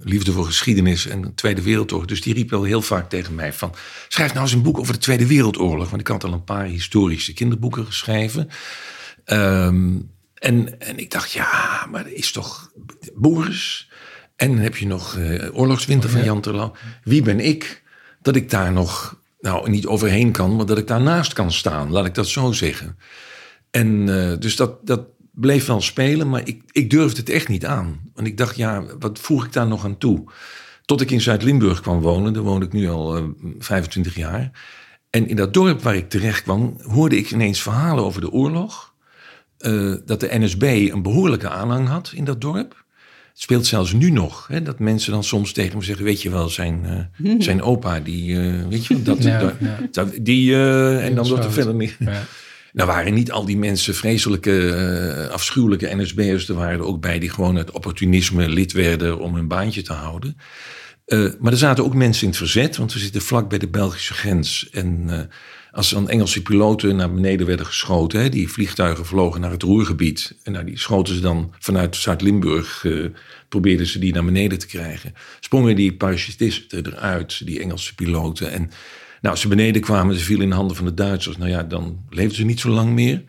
liefde 0.00 0.32
voor 0.32 0.44
geschiedenis 0.44 1.06
en 1.06 1.22
de 1.22 1.34
Tweede 1.34 1.62
Wereldoorlog. 1.62 2.06
Dus 2.06 2.22
die 2.22 2.34
riep 2.34 2.50
wel 2.50 2.62
heel 2.62 2.82
vaak 2.82 3.08
tegen 3.08 3.34
mij 3.34 3.52
van... 3.52 3.74
schrijf 4.08 4.32
nou 4.32 4.44
eens 4.44 4.54
een 4.54 4.62
boek 4.62 4.78
over 4.78 4.92
de 4.92 4.98
Tweede 4.98 5.26
Wereldoorlog. 5.26 5.88
Want 5.88 6.00
ik 6.00 6.08
had 6.08 6.24
al 6.24 6.32
een 6.32 6.44
paar 6.44 6.64
historische 6.64 7.32
kinderboeken 7.32 7.86
geschreven. 7.86 8.48
Ehm, 9.24 9.96
en, 10.34 10.80
en 10.80 10.98
ik 10.98 11.10
dacht, 11.10 11.32
ja, 11.32 11.86
maar 11.90 12.10
is 12.10 12.32
toch 12.32 12.72
Boris... 13.14 13.87
En 14.38 14.48
dan 14.48 14.58
heb 14.58 14.76
je 14.76 14.86
nog 14.86 15.16
eh, 15.16 15.58
Oorlogswinter 15.58 16.10
van 16.10 16.24
Jan 16.24 16.40
Terlouw. 16.40 16.72
Wie 17.04 17.22
ben 17.22 17.40
ik 17.40 17.82
dat 18.22 18.36
ik 18.36 18.50
daar 18.50 18.72
nog, 18.72 19.20
nou 19.40 19.70
niet 19.70 19.86
overheen 19.86 20.32
kan, 20.32 20.56
maar 20.56 20.66
dat 20.66 20.78
ik 20.78 20.86
daarnaast 20.86 21.32
kan 21.32 21.52
staan, 21.52 21.90
laat 21.90 22.06
ik 22.06 22.14
dat 22.14 22.28
zo 22.28 22.52
zeggen. 22.52 22.98
En 23.70 24.08
eh, 24.08 24.38
dus 24.38 24.56
dat, 24.56 24.86
dat 24.86 25.06
bleef 25.32 25.66
wel 25.66 25.80
spelen, 25.80 26.28
maar 26.28 26.48
ik, 26.48 26.62
ik 26.70 26.90
durfde 26.90 27.20
het 27.20 27.28
echt 27.28 27.48
niet 27.48 27.66
aan. 27.66 28.00
Want 28.14 28.26
ik 28.26 28.36
dacht, 28.36 28.56
ja, 28.56 28.84
wat 28.98 29.18
voeg 29.18 29.44
ik 29.44 29.52
daar 29.52 29.66
nog 29.66 29.84
aan 29.84 29.98
toe? 29.98 30.24
Tot 30.84 31.00
ik 31.00 31.10
in 31.10 31.20
Zuid-Limburg 31.20 31.80
kwam 31.80 32.00
wonen, 32.00 32.32
daar 32.32 32.42
woon 32.42 32.62
ik 32.62 32.72
nu 32.72 32.88
al 32.88 33.16
eh, 33.16 33.22
25 33.58 34.14
jaar. 34.14 34.50
En 35.10 35.28
in 35.28 35.36
dat 35.36 35.54
dorp 35.54 35.82
waar 35.82 35.96
ik 35.96 36.08
terecht 36.08 36.42
kwam, 36.42 36.76
hoorde 36.82 37.16
ik 37.16 37.30
ineens 37.30 37.62
verhalen 37.62 38.04
over 38.04 38.20
de 38.20 38.30
oorlog. 38.30 38.94
Eh, 39.58 39.94
dat 40.04 40.20
de 40.20 40.38
NSB 40.38 40.62
een 40.62 41.02
behoorlijke 41.02 41.48
aanhang 41.48 41.88
had 41.88 42.12
in 42.14 42.24
dat 42.24 42.40
dorp. 42.40 42.86
Het 43.38 43.46
speelt 43.46 43.66
zelfs 43.66 43.92
nu 43.92 44.10
nog. 44.10 44.46
Hè, 44.48 44.62
dat 44.62 44.78
mensen 44.78 45.12
dan 45.12 45.24
soms 45.24 45.52
tegen 45.52 45.78
me 45.78 45.84
zeggen: 45.84 46.04
Weet 46.04 46.22
je 46.22 46.30
wel, 46.30 46.48
zijn, 46.48 47.08
eh, 47.22 47.34
zijn 47.38 47.62
opa, 47.62 48.00
die. 48.00 48.40
eh, 48.40 48.52
weet 48.68 48.86
je 48.86 48.94
wel, 48.94 49.02
dat. 49.02 49.22
Ja, 49.22 49.38
dat- 49.40 49.54
ja. 49.60 49.78
dat- 49.90 50.12
die 50.22 50.52
eh, 50.54 51.04
en 51.04 51.14
dan 51.14 51.28
dat 51.28 51.44
er 51.44 51.52
verder 51.52 51.74
niet. 51.74 51.96
Ja. 51.98 52.22
Nou 52.72 52.88
waren 52.90 53.14
niet 53.14 53.32
al 53.32 53.44
die 53.44 53.56
mensen 53.56 53.94
vreselijke, 53.94 54.68
eh, 54.70 55.28
afschuwelijke 55.32 55.94
NSB'ers. 55.96 56.48
Er 56.48 56.54
waren 56.54 56.78
er 56.78 56.84
ook 56.84 57.00
bij 57.00 57.18
die 57.18 57.30
gewoon 57.30 57.56
uit 57.56 57.70
opportunisme 57.70 58.48
lid 58.48 58.72
werden 58.72 59.18
om 59.18 59.34
hun 59.34 59.48
baantje 59.48 59.82
te 59.82 59.92
houden. 59.92 60.36
Eh, 61.04 61.24
maar 61.40 61.52
er 61.52 61.58
zaten 61.58 61.84
ook 61.84 61.94
mensen 61.94 62.22
in 62.22 62.28
het 62.28 62.38
verzet, 62.38 62.76
want 62.76 62.92
we 62.92 62.98
zitten 62.98 63.22
vlak 63.22 63.48
bij 63.48 63.58
de 63.58 63.68
Belgische 63.68 64.14
grens. 64.14 64.68
En 64.70 65.04
eh, 65.08 65.18
als 65.78 65.90
dan 65.90 66.08
Engelse 66.08 66.42
piloten 66.42 66.96
naar 66.96 67.12
beneden 67.12 67.46
werden 67.46 67.66
geschoten, 67.66 68.20
hè, 68.20 68.28
die 68.28 68.48
vliegtuigen 68.48 69.06
vlogen 69.06 69.40
naar 69.40 69.50
het 69.50 69.62
Roergebied. 69.62 70.34
En 70.42 70.52
nou, 70.52 70.64
die 70.64 70.78
schoten 70.78 71.14
ze 71.14 71.20
dan 71.20 71.52
vanuit 71.58 71.96
Zuid-Limburg, 71.96 72.84
eh, 72.84 73.04
probeerden 73.48 73.86
ze 73.86 73.98
die 73.98 74.12
naar 74.12 74.24
beneden 74.24 74.58
te 74.58 74.66
krijgen. 74.66 75.14
Sprongen 75.40 75.76
die 75.76 75.94
parachutisten 75.94 76.86
eruit, 76.86 77.46
die 77.46 77.60
Engelse 77.60 77.94
piloten. 77.94 78.50
En 78.50 78.60
nou, 79.20 79.34
als 79.34 79.40
ze 79.40 79.48
beneden 79.48 79.82
kwamen, 79.82 80.14
ze 80.14 80.24
vielen 80.24 80.42
in 80.42 80.48
de 80.48 80.54
handen 80.54 80.76
van 80.76 80.84
de 80.84 80.94
Duitsers. 80.94 81.36
Nou 81.36 81.50
ja, 81.50 81.62
dan 81.62 81.98
leefden 82.10 82.36
ze 82.36 82.44
niet 82.44 82.60
zo 82.60 82.68
lang 82.68 82.92
meer. 82.92 83.22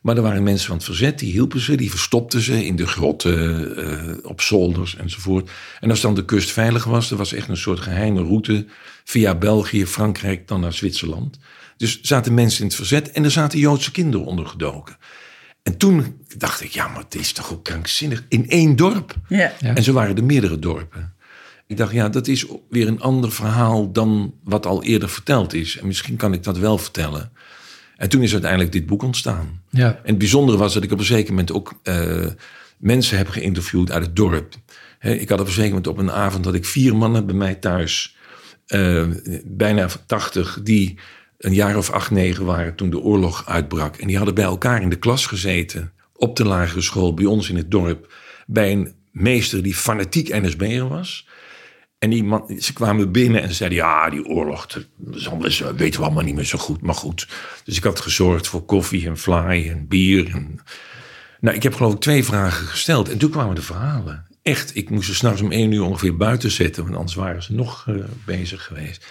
Maar 0.00 0.16
er 0.16 0.22
waren 0.22 0.42
mensen 0.42 0.66
van 0.66 0.76
het 0.76 0.84
verzet, 0.84 1.18
die 1.18 1.32
hielpen 1.32 1.60
ze, 1.60 1.74
die 1.74 1.90
verstopten 1.90 2.40
ze 2.40 2.66
in 2.66 2.76
de 2.76 2.86
grotten, 2.86 3.76
eh, 3.76 4.14
op 4.22 4.40
zolders 4.40 4.96
enzovoort. 4.96 5.50
En 5.80 5.90
als 5.90 6.00
dan 6.00 6.14
de 6.14 6.24
kust 6.24 6.50
veilig 6.50 6.84
was, 6.84 7.10
er 7.10 7.16
was 7.16 7.32
echt 7.32 7.48
een 7.48 7.56
soort 7.56 7.80
geheime 7.80 8.22
route 8.22 8.66
via 9.04 9.34
België, 9.34 9.86
Frankrijk, 9.86 10.48
dan 10.48 10.60
naar 10.60 10.72
Zwitserland. 10.72 11.38
Dus 11.78 12.00
zaten 12.00 12.34
mensen 12.34 12.60
in 12.60 12.66
het 12.66 12.74
verzet 12.74 13.10
en 13.10 13.24
er 13.24 13.30
zaten 13.30 13.58
Joodse 13.58 13.90
kinderen 13.90 14.26
ondergedoken. 14.26 14.96
En 15.62 15.76
toen 15.76 16.20
dacht 16.36 16.60
ik, 16.60 16.70
ja, 16.70 16.88
maar 16.88 17.02
het 17.02 17.14
is 17.14 17.32
toch 17.32 17.52
ook 17.52 17.64
krankzinnig. 17.64 18.24
In 18.28 18.48
één 18.48 18.76
dorp. 18.76 19.14
Ja. 19.28 19.52
Ja. 19.60 19.74
En 19.74 19.82
zo 19.82 19.92
waren 19.92 20.16
er 20.16 20.24
meerdere 20.24 20.58
dorpen. 20.58 21.14
Ik 21.66 21.76
dacht, 21.76 21.92
ja, 21.92 22.08
dat 22.08 22.26
is 22.26 22.46
weer 22.70 22.88
een 22.88 23.00
ander 23.00 23.32
verhaal 23.32 23.92
dan 23.92 24.34
wat 24.44 24.66
al 24.66 24.82
eerder 24.82 25.08
verteld 25.08 25.54
is. 25.54 25.78
En 25.78 25.86
misschien 25.86 26.16
kan 26.16 26.32
ik 26.32 26.42
dat 26.42 26.58
wel 26.58 26.78
vertellen. 26.78 27.32
En 27.96 28.08
toen 28.08 28.22
is 28.22 28.32
uiteindelijk 28.32 28.72
dit 28.72 28.86
boek 28.86 29.02
ontstaan. 29.02 29.62
Ja. 29.70 29.88
En 29.88 30.00
het 30.04 30.18
bijzondere 30.18 30.58
was 30.58 30.74
dat 30.74 30.82
ik 30.82 30.92
op 30.92 30.98
een 30.98 31.04
zeker 31.04 31.30
moment 31.30 31.52
ook 31.52 31.80
eh, 31.82 32.26
mensen 32.78 33.16
heb 33.16 33.28
geïnterviewd 33.28 33.90
uit 33.90 34.04
het 34.04 34.16
dorp. 34.16 34.54
Hè, 34.98 35.12
ik 35.12 35.28
had 35.28 35.40
op 35.40 35.46
een 35.46 35.52
zeker 35.52 35.68
moment 35.68 35.86
op 35.86 35.98
een 35.98 36.10
avond 36.10 36.44
dat 36.44 36.54
ik 36.54 36.64
vier 36.64 36.96
mannen 36.96 37.26
bij 37.26 37.34
mij 37.34 37.54
thuis, 37.54 38.16
eh, 38.66 39.06
bijna 39.44 39.88
80, 40.06 40.60
die 40.62 40.98
een 41.38 41.54
jaar 41.54 41.76
of 41.76 41.90
acht, 41.90 42.10
negen 42.10 42.44
waren 42.44 42.74
toen 42.74 42.90
de 42.90 42.98
oorlog 43.00 43.46
uitbrak. 43.46 43.96
En 43.96 44.06
die 44.06 44.16
hadden 44.16 44.34
bij 44.34 44.44
elkaar 44.44 44.82
in 44.82 44.90
de 44.90 44.98
klas 44.98 45.26
gezeten, 45.26 45.92
op 46.16 46.36
de 46.36 46.44
lagere 46.44 46.80
school, 46.80 47.14
bij 47.14 47.24
ons 47.24 47.48
in 47.50 47.56
het 47.56 47.70
dorp, 47.70 48.12
bij 48.46 48.72
een 48.72 48.92
meester 49.12 49.62
die 49.62 49.74
fanatiek 49.74 50.28
NSB'er 50.28 50.88
was. 50.88 51.26
En 51.98 52.10
die 52.10 52.24
man, 52.24 52.54
ze 52.58 52.72
kwamen 52.72 53.12
binnen 53.12 53.42
en 53.42 53.54
zeiden: 53.54 53.78
Ja, 53.78 54.10
die 54.10 54.24
oorlog, 54.24 54.66
dat 54.66 54.86
weten 55.76 56.00
we 56.00 56.06
allemaal 56.06 56.24
niet 56.24 56.34
meer 56.34 56.44
zo 56.44 56.58
goed. 56.58 56.82
Maar 56.82 56.94
goed. 56.94 57.28
Dus 57.64 57.76
ik 57.76 57.84
had 57.84 58.00
gezorgd 58.00 58.46
voor 58.48 58.64
koffie 58.64 59.06
en 59.06 59.18
fly 59.18 59.68
en 59.70 59.88
bier. 59.88 60.30
En... 60.30 60.60
Nou, 61.40 61.56
ik 61.56 61.62
heb 61.62 61.74
geloof 61.74 61.92
ik 61.92 62.00
twee 62.00 62.24
vragen 62.24 62.66
gesteld. 62.66 63.08
En 63.08 63.18
toen 63.18 63.30
kwamen 63.30 63.54
de 63.54 63.62
verhalen. 63.62 64.26
Echt, 64.48 64.76
ik 64.76 64.90
moest 64.90 65.06
ze 65.08 65.14
s'nachts 65.14 65.40
om 65.40 65.52
één 65.52 65.72
uur 65.72 65.82
ongeveer 65.82 66.16
buiten 66.16 66.50
zetten. 66.50 66.82
Want 66.84 66.96
anders 66.96 67.14
waren 67.14 67.42
ze 67.42 67.52
nog 67.54 67.84
eh, 67.88 67.94
bezig 68.24 68.64
geweest. 68.64 69.06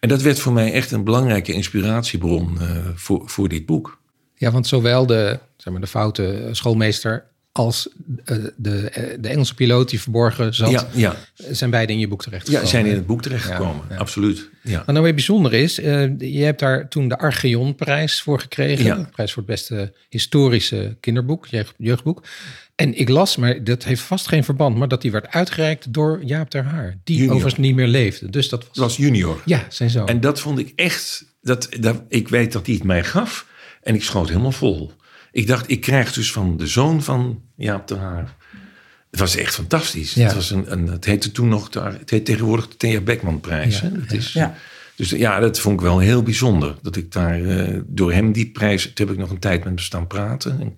En 0.00 0.08
dat 0.08 0.22
werd 0.22 0.38
voor 0.40 0.52
mij 0.52 0.72
echt 0.72 0.90
een 0.90 1.04
belangrijke 1.04 1.52
inspiratiebron 1.52 2.60
eh, 2.60 2.76
voor, 2.94 3.22
voor 3.28 3.48
dit 3.48 3.66
boek. 3.66 3.98
Ja, 4.34 4.50
want 4.50 4.66
zowel 4.66 5.06
de, 5.06 5.38
zeg 5.56 5.72
maar, 5.72 5.82
de 5.82 5.86
foute 5.88 6.48
schoolmeester 6.52 7.24
als 7.52 7.88
eh, 8.24 8.36
de, 8.56 8.78
eh, 8.90 9.16
de 9.20 9.28
Engelse 9.28 9.54
piloot 9.54 9.90
die 9.90 10.00
verborgen 10.00 10.54
zat, 10.54 10.70
Ja, 10.70 10.86
ja, 10.92 11.14
zijn 11.50 11.70
beide 11.70 11.92
in 11.92 11.98
je 11.98 12.08
boek 12.08 12.22
terecht 12.22 12.48
ja, 12.50 12.64
zijn 12.64 12.86
in 12.86 12.94
het 12.94 13.06
boek 13.06 13.22
terechtgekomen. 13.22 13.84
Ja. 13.90 13.96
Absoluut. 13.96 14.50
Ja. 14.62 14.76
Wat 14.78 14.86
nou 14.86 15.02
weer 15.02 15.14
bijzonder 15.14 15.52
is, 15.54 15.76
je 15.76 16.42
hebt 16.42 16.60
daar 16.60 16.88
toen 16.88 17.08
de 17.08 17.18
Archeonprijs 17.18 18.22
voor 18.22 18.40
gekregen. 18.40 18.84
Ja. 18.84 18.94
De 18.96 19.04
prijs 19.10 19.32
voor 19.32 19.42
het 19.42 19.50
beste 19.52 19.92
historische 20.08 20.96
kinderboek, 21.00 21.46
jeugd- 21.46 21.74
jeugdboek. 21.78 22.22
En 22.82 22.98
ik 22.98 23.08
las, 23.08 23.36
maar 23.36 23.64
dat 23.64 23.84
heeft 23.84 24.02
vast 24.02 24.28
geen 24.28 24.44
verband, 24.44 24.76
maar 24.76 24.88
dat 24.88 25.02
die 25.02 25.10
werd 25.10 25.28
uitgereikt 25.28 25.92
door 25.92 26.20
Jaap 26.24 26.50
ter 26.50 26.64
Haar. 26.64 26.98
Die 27.04 27.16
Junior. 27.16 27.34
overigens 27.34 27.62
niet 27.62 27.74
meer 27.74 27.86
leefde. 27.86 28.30
Dus 28.30 28.48
dat 28.48 28.60
was... 28.60 28.68
Het 28.68 28.78
was 28.78 28.96
junior. 28.96 29.42
Ja, 29.44 29.66
zijn 29.68 29.90
zoon. 29.90 30.08
En 30.08 30.20
dat 30.20 30.40
vond 30.40 30.58
ik 30.58 30.72
echt. 30.76 31.24
Dat, 31.42 31.68
dat, 31.80 32.02
ik 32.08 32.28
weet 32.28 32.52
dat 32.52 32.66
hij 32.66 32.74
het 32.74 32.84
mij 32.84 33.04
gaf. 33.04 33.46
En 33.82 33.94
ik 33.94 34.02
schoot 34.02 34.28
helemaal 34.28 34.52
vol. 34.52 34.92
Ik 35.32 35.46
dacht, 35.46 35.70
ik 35.70 35.80
krijg 35.80 36.12
dus 36.12 36.32
van 36.32 36.56
de 36.56 36.66
zoon 36.66 37.02
van 37.02 37.42
Jaap 37.56 37.86
ter 37.86 37.98
Haar. 37.98 38.36
Het 39.10 39.20
was 39.20 39.36
echt 39.36 39.54
fantastisch. 39.54 40.14
Ja. 40.14 40.24
Het, 40.24 40.34
was 40.34 40.50
een, 40.50 40.72
een, 40.72 40.86
het 40.86 41.04
heette 41.04 41.32
toen 41.32 41.48
nog, 41.48 41.74
het 41.74 42.10
heet 42.10 42.24
tegenwoordig 42.24 42.68
de 42.68 42.76
Thea. 42.76 43.00
Ja, 43.04 43.88
hè? 43.88 43.92
Dat 44.00 44.12
is, 44.12 44.32
Ja. 44.32 44.54
Dus 44.96 45.10
ja, 45.10 45.40
dat 45.40 45.58
vond 45.58 45.74
ik 45.74 45.86
wel 45.86 45.98
heel 45.98 46.22
bijzonder. 46.22 46.74
Dat 46.82 46.96
ik 46.96 47.12
daar 47.12 47.44
eh, 47.44 47.80
door 47.86 48.12
hem 48.12 48.32
die 48.32 48.50
prijs. 48.50 48.82
Toen 48.82 49.06
heb 49.06 49.14
ik 49.14 49.20
nog 49.20 49.30
een 49.30 49.38
tijd 49.38 49.58
met 49.58 49.68
hem 49.68 49.78
staan 49.78 50.06
praten. 50.06 50.60
En, 50.60 50.76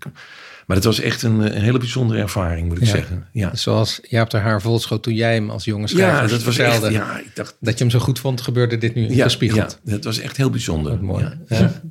maar 0.67 0.77
het 0.77 0.85
was 0.87 1.01
echt 1.01 1.23
een, 1.23 1.41
een 1.57 1.63
hele 1.63 1.79
bijzondere 1.79 2.21
ervaring, 2.21 2.69
moet 2.69 2.77
ik 2.77 2.85
Ja. 2.85 2.91
zeggen. 2.91 3.27
Ja, 3.33 3.55
Zoals 3.57 4.01
Jaap 4.03 4.29
ter 4.29 4.41
Haar 4.41 4.61
volschoot 4.63 5.03
toen 5.03 5.15
jij 5.15 5.35
hem 5.35 5.51
als 5.51 5.65
jonge 5.65 5.89
schrijver 5.89 6.23
ja 6.23 6.27
dat 6.29 6.43
was 6.43 6.59
echt. 6.59 6.91
Ja, 6.91 7.19
ik 7.19 7.31
dacht. 7.35 7.57
dat 7.61 7.73
je 7.79 7.85
hem 7.85 7.93
zo 7.93 7.99
goed 7.99 8.19
vond, 8.19 8.41
gebeurde 8.41 8.79
dit 8.79 8.95
nu 8.95 9.09
Ja, 9.15 9.25
gespiegeld. 9.25 9.81
ja, 9.85 9.91
dat 9.93 10.05
was 10.05 10.19
echt 10.19 10.37
heel 10.37 10.51
bijzonder. 10.51 11.05
Mooi. 11.05 11.29
Ja. 11.49 11.73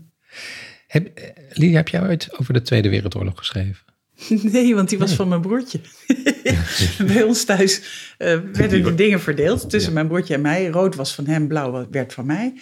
Heb, 0.88 1.08
eh, 1.58 1.74
heb 1.76 1.88
jij 1.88 2.02
ooit 2.02 2.38
over 2.40 2.54
de 2.54 2.62
Tweede 2.62 2.90
Wereldoorlog 2.90 3.38
geschreven? 3.38 3.84
Nee, 4.52 4.76
want 4.76 4.90
die 4.90 4.98
was 4.98 5.14
van 5.14 5.28
mijn 5.28 5.42
broertje. 5.42 5.80
Bij 7.08 7.24
ons 7.24 7.44
thuis 7.44 7.82
eh, 8.18 8.40
werden 8.54 8.84
de 8.84 8.96
dingen 8.96 9.22
verdeeld 9.22 9.70
tussen 9.70 9.94
mijn 9.94 10.08
broertje 10.08 10.34
en 10.34 10.42
mij. 10.42 10.68
Rood 10.68 10.96
was 10.96 11.16
van 11.16 11.28
hem, 11.28 11.48
blauw 11.48 11.88
werd 11.92 12.14
van 12.14 12.26
mij. 12.26 12.54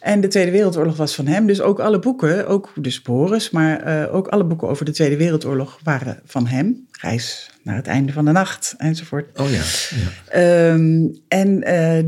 En 0.00 0.20
de 0.20 0.28
Tweede 0.28 0.50
Wereldoorlog 0.50 0.96
was 0.96 1.14
van 1.14 1.26
hem. 1.26 1.46
Dus 1.46 1.60
ook 1.60 1.80
alle 1.80 1.98
boeken, 1.98 2.46
ook 2.46 2.72
dus 2.76 3.02
Boris, 3.02 3.50
maar 3.50 3.80
eh, 3.80 4.14
ook 4.14 4.28
alle 4.28 4.44
boeken 4.44 4.68
over 4.68 4.84
de 4.84 4.92
Tweede 4.92 5.16
Wereldoorlog 5.16 5.78
waren 5.82 6.20
van 6.24 6.46
hem. 6.46 6.86
Reis 6.90 7.50
naar 7.62 7.76
het 7.76 7.86
einde 7.86 8.12
van 8.12 8.24
de 8.24 8.32
nacht 8.32 8.74
enzovoort. 8.78 9.38
Oh 9.40 9.50
ja. 9.50 9.62
ja. 9.90 10.30
Ehm, 10.30 11.06
en 11.28 11.62
eh, 11.62 12.04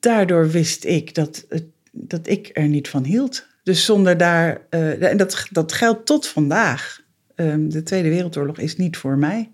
daardoor 0.00 0.50
wist 0.50 0.84
ik 0.84 1.14
dat, 1.14 1.46
dat 1.92 2.28
ik 2.28 2.50
er 2.52 2.68
niet 2.68 2.88
van 2.88 3.04
hield. 3.04 3.46
Dus 3.62 3.84
zonder 3.84 4.16
daar, 4.16 4.60
en 4.70 5.16
dat, 5.16 5.46
dat 5.50 5.72
geldt 5.72 6.06
tot 6.06 6.26
vandaag. 6.26 7.04
Ehm, 7.36 7.68
de 7.68 7.82
Tweede 7.82 8.08
Wereldoorlog 8.08 8.58
is 8.58 8.76
niet 8.76 8.96
voor 8.96 9.18
mij. 9.18 9.48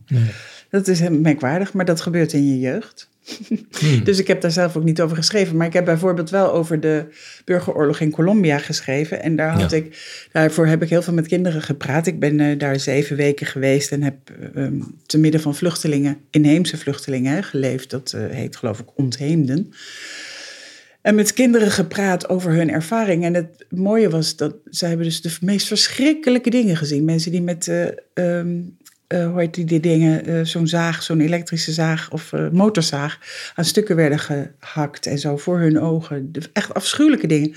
Dat 0.70 0.88
is 0.88 1.00
merkwaardig, 1.08 1.72
maar 1.72 1.84
dat 1.84 2.00
gebeurt 2.00 2.32
in 2.32 2.46
je 2.46 2.58
jeugd. 2.58 3.10
Dus 4.04 4.18
ik 4.18 4.26
heb 4.26 4.40
daar 4.40 4.50
zelf 4.50 4.76
ook 4.76 4.84
niet 4.84 5.00
over 5.00 5.16
geschreven. 5.16 5.56
Maar 5.56 5.66
ik 5.66 5.72
heb 5.72 5.84
bijvoorbeeld 5.84 6.30
wel 6.30 6.52
over 6.52 6.80
de 6.80 7.04
burgeroorlog 7.44 8.00
in 8.00 8.10
Colombia 8.10 8.58
geschreven. 8.58 9.22
En 9.22 9.36
daar 9.36 9.50
had 9.60 9.70
Ja. 9.70 9.76
ik, 9.76 9.96
daarvoor 10.32 10.66
heb 10.66 10.82
ik 10.82 10.88
heel 10.88 11.02
veel 11.02 11.12
met 11.12 11.26
kinderen 11.26 11.62
gepraat. 11.62 12.06
Ik 12.06 12.18
ben 12.18 12.40
eh, 12.40 12.58
daar 12.58 12.80
zeven 12.80 13.16
weken 13.16 13.46
geweest 13.46 13.92
en 13.92 14.02
heb 14.02 14.16
ehm, 14.54 14.80
te 15.06 15.18
midden 15.18 15.40
van 15.40 15.54
vluchtelingen, 15.54 16.16
inheemse 16.30 16.76
vluchtelingen, 16.76 17.44
geleefd. 17.44 17.90
Dat 17.90 18.12
eh, 18.12 18.26
heet 18.30 18.56
geloof 18.56 18.78
ik 18.78 18.86
ontheemden. 18.98 19.72
En 21.02 21.14
met 21.14 21.32
kinderen 21.32 21.70
gepraat 21.70 22.28
over 22.28 22.52
hun 22.52 22.70
ervaring. 22.70 23.24
En 23.24 23.34
het 23.34 23.64
mooie 23.68 24.10
was 24.10 24.36
dat 24.36 24.54
ze 24.70 24.86
hebben 24.86 25.06
dus 25.06 25.20
de 25.20 25.36
meest 25.40 25.66
verschrikkelijke 25.66 26.50
dingen 26.50 26.76
gezien. 26.76 27.04
Mensen 27.04 27.30
die 27.30 27.42
met, 27.42 27.68
eh, 27.68 27.86
hoe 29.08 29.40
heet 29.40 29.54
die, 29.54 29.64
die 29.64 29.80
dingen, 29.80 30.26
eh, 30.26 30.40
zo'n 30.44 30.66
zaag, 30.66 31.02
zo'n 31.02 31.20
elektrische 31.20 31.72
zaag 31.72 32.10
of 32.10 32.32
motorzaag 32.52 33.18
aan 33.54 33.64
stukken 33.64 33.96
werden 33.96 34.18
gehakt 34.18 35.06
en 35.06 35.18
zo 35.18 35.36
voor 35.36 35.58
hun 35.58 35.80
ogen. 35.80 36.32
De- 36.32 36.50
echt 36.52 36.74
afschuwelijke 36.74 37.26
dingen. 37.26 37.54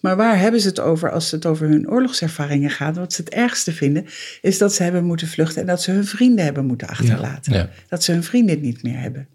Maar 0.00 0.16
waar 0.16 0.38
hebben 0.38 0.60
ze 0.60 0.68
het 0.68 0.80
over 0.80 1.10
als 1.10 1.30
het 1.30 1.46
over 1.46 1.68
hun 1.68 1.90
oorlogservaringen 1.90 2.70
gaat? 2.70 2.96
Wat 2.96 3.12
ze 3.12 3.20
het 3.22 3.32
ergste 3.34 3.72
vinden, 3.72 4.06
is 4.40 4.58
dat 4.58 4.74
ze 4.74 4.82
hebben 4.82 5.04
moeten 5.04 5.28
vluchten 5.28 5.60
en 5.60 5.66
dat 5.66 5.82
ze 5.82 5.90
hun 5.90 6.04
vrienden 6.06 6.44
hebben 6.44 6.66
moeten 6.66 6.88
achterlaten. 6.88 7.52
Ja. 7.52 7.70
Dat 7.88 8.04
ze 8.04 8.12
hun 8.12 8.24
vrienden 8.24 8.60
niet 8.60 8.82
meer 8.82 8.98
hebben. 9.00 9.28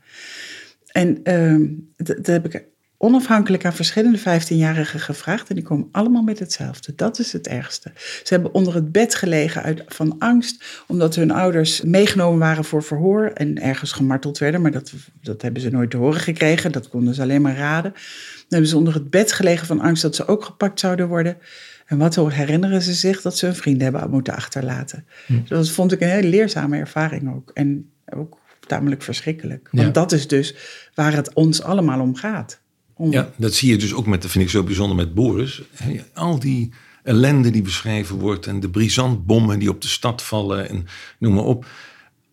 En 0.91 1.19
ehm, 1.23 1.65
dat, 1.97 2.15
dat 2.15 2.25
heb 2.25 2.45
ik 2.45 2.65
onafhankelijk 2.97 3.65
aan 3.65 3.73
verschillende 3.73 4.19
15-jarigen 4.19 4.99
gevraagd. 4.99 5.49
En 5.49 5.55
die 5.55 5.63
komen 5.63 5.87
allemaal 5.91 6.21
met 6.21 6.39
hetzelfde. 6.39 6.93
Dat 6.95 7.19
is 7.19 7.33
het 7.33 7.47
ergste. 7.47 7.91
Ze 8.23 8.33
hebben 8.33 8.53
onder 8.53 8.73
het 8.73 8.91
bed 8.91 9.15
gelegen 9.15 9.63
uit, 9.63 9.83
van 9.87 10.15
angst. 10.19 10.83
Omdat 10.87 11.15
hun 11.15 11.31
ouders 11.31 11.81
meegenomen 11.81 12.39
waren 12.39 12.63
voor 12.63 12.83
verhoor. 12.83 13.25
En 13.25 13.61
ergens 13.61 13.91
gemarteld 13.91 14.37
werden. 14.37 14.61
Maar 14.61 14.71
dat, 14.71 14.93
dat 15.21 15.41
hebben 15.41 15.61
ze 15.61 15.69
nooit 15.69 15.89
te 15.91 15.97
horen 15.97 16.19
gekregen. 16.19 16.71
Dat 16.71 16.89
konden 16.89 17.13
ze 17.13 17.21
alleen 17.21 17.41
maar 17.41 17.55
raden. 17.57 17.91
Dan 17.91 18.01
hebben 18.49 18.69
ze 18.69 18.77
onder 18.77 18.93
het 18.93 19.09
bed 19.09 19.31
gelegen 19.31 19.67
van 19.67 19.79
angst 19.79 20.01
dat 20.01 20.15
ze 20.15 20.27
ook 20.27 20.43
gepakt 20.45 20.79
zouden 20.79 21.07
worden. 21.07 21.37
En 21.85 21.97
wat 21.97 22.15
herinneren 22.15 22.81
ze 22.81 22.93
zich? 22.93 23.21
Dat 23.21 23.37
ze 23.37 23.45
hun 23.45 23.55
vrienden 23.55 23.83
hebben 23.83 24.09
moeten 24.09 24.35
achterlaten. 24.35 25.05
Dus 25.27 25.49
dat 25.49 25.69
vond 25.69 25.91
ik 25.91 26.01
een 26.01 26.07
hele 26.07 26.27
leerzame 26.27 26.77
ervaring 26.77 27.35
ook. 27.35 27.51
En 27.53 27.89
ook 28.05 28.37
tamelijk 28.67 29.01
verschrikkelijk. 29.01 29.67
Want 29.71 29.85
Ja. 29.87 29.91
dat 29.93 30.11
is 30.11 30.27
dus 30.27 30.55
waar 30.93 31.13
het 31.13 31.33
ons 31.33 31.61
allemaal 31.61 31.99
om 31.99 32.15
gaat. 32.15 32.59
Om, 32.97 33.11
Ja, 33.11 33.29
dat 33.35 33.53
zie 33.53 33.69
je 33.69 33.77
dus 33.77 33.93
ook 33.93 34.05
met, 34.05 34.21
dat 34.21 34.31
vind 34.31 34.43
ik 34.43 34.49
zo 34.49 34.63
bijzonder 34.63 34.95
met 34.95 35.13
Boris. 35.13 35.61
Hè, 35.73 35.95
Al 36.13 36.39
die 36.39 36.71
ellende 37.03 37.49
die 37.49 37.61
beschreven 37.61 38.15
wordt 38.19 38.47
en 38.47 38.59
de 38.59 38.69
brisantbommen 38.69 39.59
die 39.59 39.69
op 39.69 39.81
de 39.81 39.87
stad 39.87 40.23
vallen 40.23 40.69
en 40.69 40.87
noem 41.19 41.33
maar 41.33 41.43
op. 41.43 41.65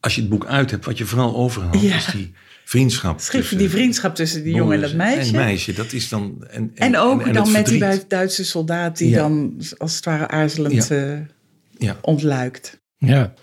Als 0.00 0.14
je 0.14 0.20
het 0.20 0.30
boek 0.30 0.46
uit 0.46 0.70
hebt, 0.70 0.84
wat 0.84 0.98
je 0.98 1.04
vooral 1.04 1.36
overhoudt, 1.36 1.80
Ja. 1.80 1.96
is 1.96 2.06
die 2.06 2.32
vriendschap. 2.64 3.18
Tussen 3.18 3.58
die 3.58 3.70
vriendschap 3.70 4.14
tussen 4.14 4.42
die 4.42 4.54
jongen 4.54 4.74
en 4.74 4.80
dat 4.80 4.94
meisje. 4.94 5.30
En 5.30 5.36
meisje, 5.44 5.72
dat 5.72 5.92
is 5.92 6.08
dan... 6.08 6.44
En, 6.50 6.72
En 6.74 6.96
ook 6.96 7.22
en 7.26 7.32
dan 7.32 7.42
het 7.44 7.52
met 7.52 7.66
die 7.66 7.78
verdriet. 7.78 8.10
Duitse 8.10 8.44
soldaat 8.44 8.98
die 8.98 9.08
Ja. 9.08 9.16
dan 9.18 9.62
als 9.78 9.94
het 9.96 10.04
ware 10.04 10.28
aarzelend 10.28 10.90
eh, 10.90 11.18
Ja. 11.78 11.96
ontluikt. 12.00 12.80
Ja. 12.98 13.34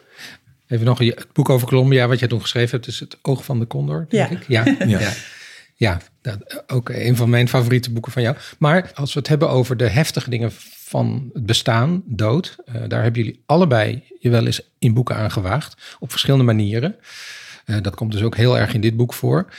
Even 0.67 0.86
nog 0.86 0.99
het 0.99 1.27
boek 1.34 1.49
over 1.49 1.67
Colombia, 1.67 2.08
wat 2.08 2.19
jij 2.19 2.27
toen 2.27 2.41
geschreven 2.41 2.71
hebt, 2.71 2.88
is 2.88 2.99
Het 2.99 3.17
Oog 3.21 3.45
van 3.45 3.60
de 3.60 3.67
Condor, 3.67 4.05
denk 4.10 4.29
Ja. 4.47 4.63
ik. 4.65 4.75
Ja, 4.77 4.86
ja. 4.99 5.12
ja. 5.75 6.01
Dat, 6.21 6.63
ook 6.67 6.89
een 6.89 7.15
van 7.15 7.29
mijn 7.29 7.49
favoriete 7.49 7.91
boeken 7.91 8.12
van 8.12 8.21
jou. 8.21 8.36
Maar 8.60 8.91
als 8.93 9.13
we 9.13 9.19
het 9.19 9.27
hebben 9.27 9.49
over 9.49 9.77
de 9.77 9.88
heftige 9.88 10.29
dingen 10.29 10.51
van 10.89 11.29
het 11.34 11.45
bestaan, 11.45 12.03
dood, 12.05 12.58
eh, 12.65 12.73
daar 12.88 13.03
hebben 13.03 13.23
jullie 13.23 13.43
allebei 13.45 14.03
je 14.19 14.29
wel 14.29 14.45
eens 14.45 14.69
in 14.79 14.93
boeken 14.93 15.15
aangewaagd, 15.15 15.97
op 15.99 16.12
verschillende 16.12 16.45
manieren. 16.45 16.95
Eh, 17.65 17.82
dat 17.82 17.95
komt 17.95 18.12
dus 18.12 18.21
ook 18.21 18.36
heel 18.36 18.58
erg 18.58 18.73
in 18.73 18.82
dit 18.82 18.97
boek 18.97 19.13
voor. 19.13 19.53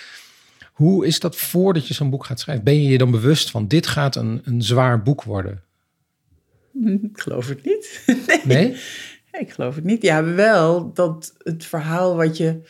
Hoe 0.73 1.07
is 1.07 1.21
dat 1.21 1.37
voordat 1.37 1.89
je 1.89 1.95
zo'n 1.95 2.11
boek 2.11 2.25
gaat 2.25 2.41
schrijven? 2.41 2.65
Ben 2.65 2.83
je 2.83 2.89
je 2.89 2.99
dan 2.99 3.11
bewust 3.11 3.51
van 3.51 3.69
dit 3.69 3.87
gaat 3.87 4.17
een, 4.17 4.41
een 4.45 4.63
zwaar 4.63 5.03
boek 5.03 5.23
worden? 5.23 5.63
Ik 7.13 7.21
geloof 7.21 7.49
het 7.49 7.65
niet. 7.65 8.03
nee. 8.27 8.41
Nee? 8.45 8.77
Ik 9.33 9.51
geloof 9.51 9.75
het 9.75 9.85
niet. 9.85 10.03
Ja, 10.03 10.25
wel 10.25 10.93
dat 10.93 11.35
het 11.39 11.65
verhaal 11.65 12.17
wat 12.17 12.37
je 12.37 12.61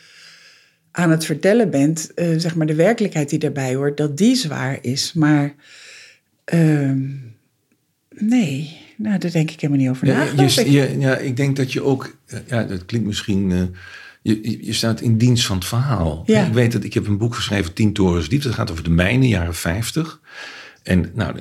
aan 0.91 1.11
het 1.11 1.25
vertellen 1.25 1.69
bent, 1.69 2.13
eh, 2.13 2.27
zeg 2.37 2.55
maar 2.55 2.67
de 2.67 2.75
werkelijkheid 2.75 3.29
die 3.29 3.39
daarbij 3.39 3.75
hoort, 3.75 3.97
dat 3.97 4.17
die 4.17 4.35
zwaar 4.35 4.77
is. 4.81 5.13
Maar 5.13 5.55
ehm, 6.45 6.99
nee, 8.09 8.77
nou, 8.97 9.17
daar 9.17 9.31
denk 9.31 9.51
ik 9.51 9.61
helemaal 9.61 9.81
niet 9.83 9.91
over 9.91 10.07
na. 10.07 10.23
Ja, 10.23 10.43
je, 10.55 10.71
je- 10.71 10.99
ja, 10.99 11.17
ik 11.17 11.37
denk 11.37 11.55
dat 11.55 11.71
je 11.73 11.83
ook, 11.83 12.15
eh, 12.25 12.39
ja, 12.47 12.63
dat 12.63 12.85
klinkt 12.85 13.07
misschien, 13.07 13.51
eh, 13.51 13.61
je, 14.21 14.65
je- 14.65 14.73
staat 14.73 15.01
in 15.01 15.17
dienst 15.17 15.45
van 15.45 15.55
het 15.57 15.65
verhaal. 15.65 16.23
Ja. 16.25 16.45
Ik 16.47 16.53
weet 16.53 16.71
dat 16.71 16.83
ik 16.83 16.93
heb 16.93 17.07
een 17.07 17.17
boek 17.17 17.35
geschreven, 17.35 17.73
Tien 17.73 17.93
Torens 17.93 18.29
Diep, 18.29 18.41
dat 18.41 18.53
gaat 18.53 18.71
over 18.71 18.83
de 18.83 18.89
mijnen, 18.89 19.27
jaren 19.27 19.55
50. 19.55 20.19
En 20.83 21.11
nou, 21.13 21.35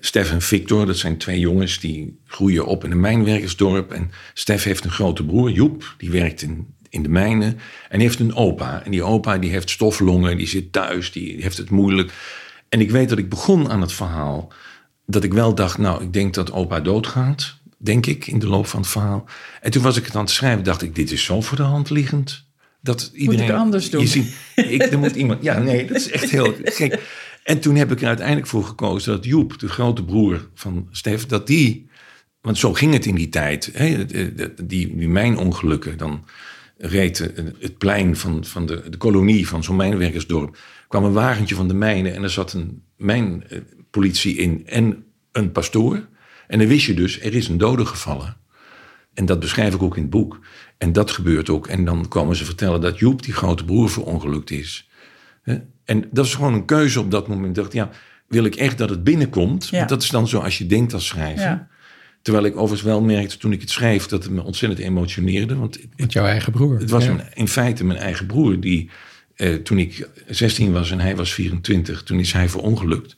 Stef 0.00 0.30
en 0.32 0.42
Victor, 0.42 0.86
dat 0.86 0.96
zijn 0.96 1.16
twee 1.16 1.38
jongens 1.38 1.80
die 1.80 2.18
groeien 2.26 2.66
op 2.66 2.84
in 2.84 2.90
een 2.90 3.00
mijnwerkersdorp. 3.00 3.92
En 3.92 4.10
Stef 4.34 4.62
heeft 4.62 4.84
een 4.84 4.90
grote 4.90 5.24
broer, 5.24 5.50
Joep, 5.50 5.94
die 5.98 6.10
werkt 6.10 6.42
in, 6.42 6.66
in 6.92 7.02
de 7.02 7.08
mijnen. 7.08 7.58
En 7.88 8.00
heeft 8.00 8.20
een 8.20 8.34
opa. 8.34 8.84
En 8.84 8.90
die 8.90 9.02
opa 9.02 9.38
die 9.38 9.50
heeft 9.50 9.70
stoflongen, 9.70 10.36
die 10.36 10.46
zit 10.46 10.72
thuis, 10.72 11.12
die 11.12 11.42
heeft 11.42 11.56
het 11.56 11.70
moeilijk. 11.70 12.12
En 12.68 12.80
ik 12.80 12.90
weet 12.90 13.08
dat 13.08 13.18
ik 13.18 13.28
begon 13.28 13.70
aan 13.70 13.80
het 13.80 13.92
verhaal 13.92 14.52
dat 15.06 15.24
ik 15.24 15.32
wel 15.32 15.54
dacht, 15.54 15.78
nou, 15.78 16.02
ik 16.02 16.12
denk 16.12 16.34
dat 16.34 16.52
opa 16.52 16.80
doodgaat. 16.80 17.56
Denk 17.78 18.06
ik, 18.06 18.26
in 18.26 18.38
de 18.38 18.46
loop 18.46 18.66
van 18.66 18.80
het 18.80 18.88
verhaal. 18.88 19.24
En 19.60 19.70
toen 19.70 19.82
was 19.82 19.96
ik 19.96 20.04
het 20.04 20.14
aan 20.14 20.22
het 20.22 20.30
schrijven, 20.30 20.64
dacht 20.64 20.82
ik, 20.82 20.94
dit 20.94 21.10
is 21.10 21.24
zo 21.24 21.40
voor 21.40 21.56
de 21.56 21.62
hand 21.62 21.90
liggend. 21.90 22.44
Dat 22.80 23.10
iedereen, 23.14 23.50
anders 23.50 23.90
doen? 23.90 24.00
Je 24.00 24.06
ziet, 24.06 24.34
ik, 24.56 24.82
er 24.82 24.98
moet 24.98 25.16
iemand, 25.16 25.42
ja, 25.42 25.58
nee, 25.58 25.86
dat 25.86 25.96
is 25.96 26.10
echt 26.10 26.30
heel 26.30 26.54
gek. 26.64 27.00
En 27.42 27.60
toen 27.60 27.76
heb 27.76 27.92
ik 27.92 28.00
er 28.00 28.06
uiteindelijk 28.06 28.46
voor 28.46 28.64
gekozen 28.64 29.12
dat 29.12 29.24
Joep, 29.24 29.58
de 29.58 29.68
grote 29.68 30.04
broer 30.04 30.48
van 30.54 30.88
Stef, 30.90 31.26
dat 31.26 31.46
die, 31.46 31.88
want 32.40 32.58
zo 32.58 32.72
ging 32.72 32.92
het 32.92 33.06
in 33.06 33.14
die 33.14 33.28
tijd, 33.28 33.70
hè, 33.72 34.06
die, 34.06 34.96
die 34.96 35.08
mijnongelukken, 35.08 35.96
dan 35.96 36.24
reed 36.76 37.18
het 37.58 37.78
plein 37.78 38.16
van, 38.16 38.44
van 38.44 38.66
de, 38.66 38.88
de 38.90 38.96
kolonie 38.96 39.48
van 39.48 39.64
zo'n 39.64 39.76
mijnwerkersdorp, 39.76 40.58
kwam 40.88 41.04
een 41.04 41.12
wagentje 41.12 41.54
van 41.54 41.68
de 41.68 41.74
mijnen 41.74 42.14
en 42.14 42.22
er 42.22 42.30
zat 42.30 42.52
een 42.52 42.82
mijnpolitie 42.96 44.36
in 44.36 44.66
en 44.66 45.04
een 45.32 45.52
pastoor. 45.52 46.08
En 46.46 46.58
dan 46.58 46.68
wist 46.68 46.86
je 46.86 46.94
dus, 46.94 47.20
er 47.20 47.34
is 47.34 47.48
een 47.48 47.58
dode 47.58 47.86
gevallen. 47.86 48.36
En 49.14 49.26
dat 49.26 49.40
beschrijf 49.40 49.74
ik 49.74 49.82
ook 49.82 49.96
in 49.96 50.02
het 50.02 50.10
boek. 50.10 50.40
En 50.78 50.92
dat 50.92 51.10
gebeurt 51.10 51.50
ook. 51.50 51.66
En 51.66 51.84
dan 51.84 52.08
komen 52.08 52.36
ze 52.36 52.44
vertellen 52.44 52.80
dat 52.80 52.98
Joep, 52.98 53.22
die 53.22 53.34
grote 53.34 53.64
broer, 53.64 53.90
verongelukt 53.90 54.50
is. 54.50 54.88
En 55.84 56.08
dat 56.10 56.26
is 56.26 56.34
gewoon 56.34 56.54
een 56.54 56.64
keuze 56.64 57.00
op 57.00 57.10
dat 57.10 57.28
moment. 57.28 57.48
Ik 57.48 57.54
dacht, 57.54 57.72
ja, 57.72 57.90
wil 58.28 58.44
ik 58.44 58.54
echt 58.54 58.78
dat 58.78 58.90
het 58.90 59.04
binnenkomt? 59.04 59.68
Ja. 59.68 59.76
Want 59.76 59.88
dat 59.88 60.02
is 60.02 60.08
dan 60.08 60.28
zo 60.28 60.38
als 60.38 60.58
je 60.58 60.66
denkt 60.66 60.92
als 60.94 61.06
schrijver. 61.06 61.44
Ja. 61.44 61.68
Terwijl 62.22 62.44
ik 62.44 62.52
overigens 62.56 62.82
wel 62.82 63.00
merkte 63.00 63.36
toen 63.36 63.52
ik 63.52 63.60
het 63.60 63.70
schreef 63.70 64.06
dat 64.06 64.22
het 64.22 64.32
me 64.32 64.42
ontzettend 64.42 64.80
emotioneerde. 64.82 65.56
Want 65.56 65.74
het, 65.74 65.86
Met 65.96 66.12
jouw 66.12 66.24
eigen 66.26 66.52
broer. 66.52 66.78
het 66.78 66.90
was 66.90 67.04
Ja. 67.04 67.12
mijn- 67.12 67.28
in 67.34 67.48
feite 67.48 67.84
mijn 67.84 67.98
eigen 67.98 68.26
broer 68.26 68.60
die, 68.60 68.90
eh, 69.34 69.54
toen 69.54 69.78
ik 69.78 70.08
16 70.28 70.72
was 70.72 70.90
en 70.90 71.00
hij 71.00 71.16
was 71.16 71.32
24, 71.34 72.02
toen 72.02 72.18
is 72.18 72.32
hij 72.32 72.48
verongelukt. 72.48 73.16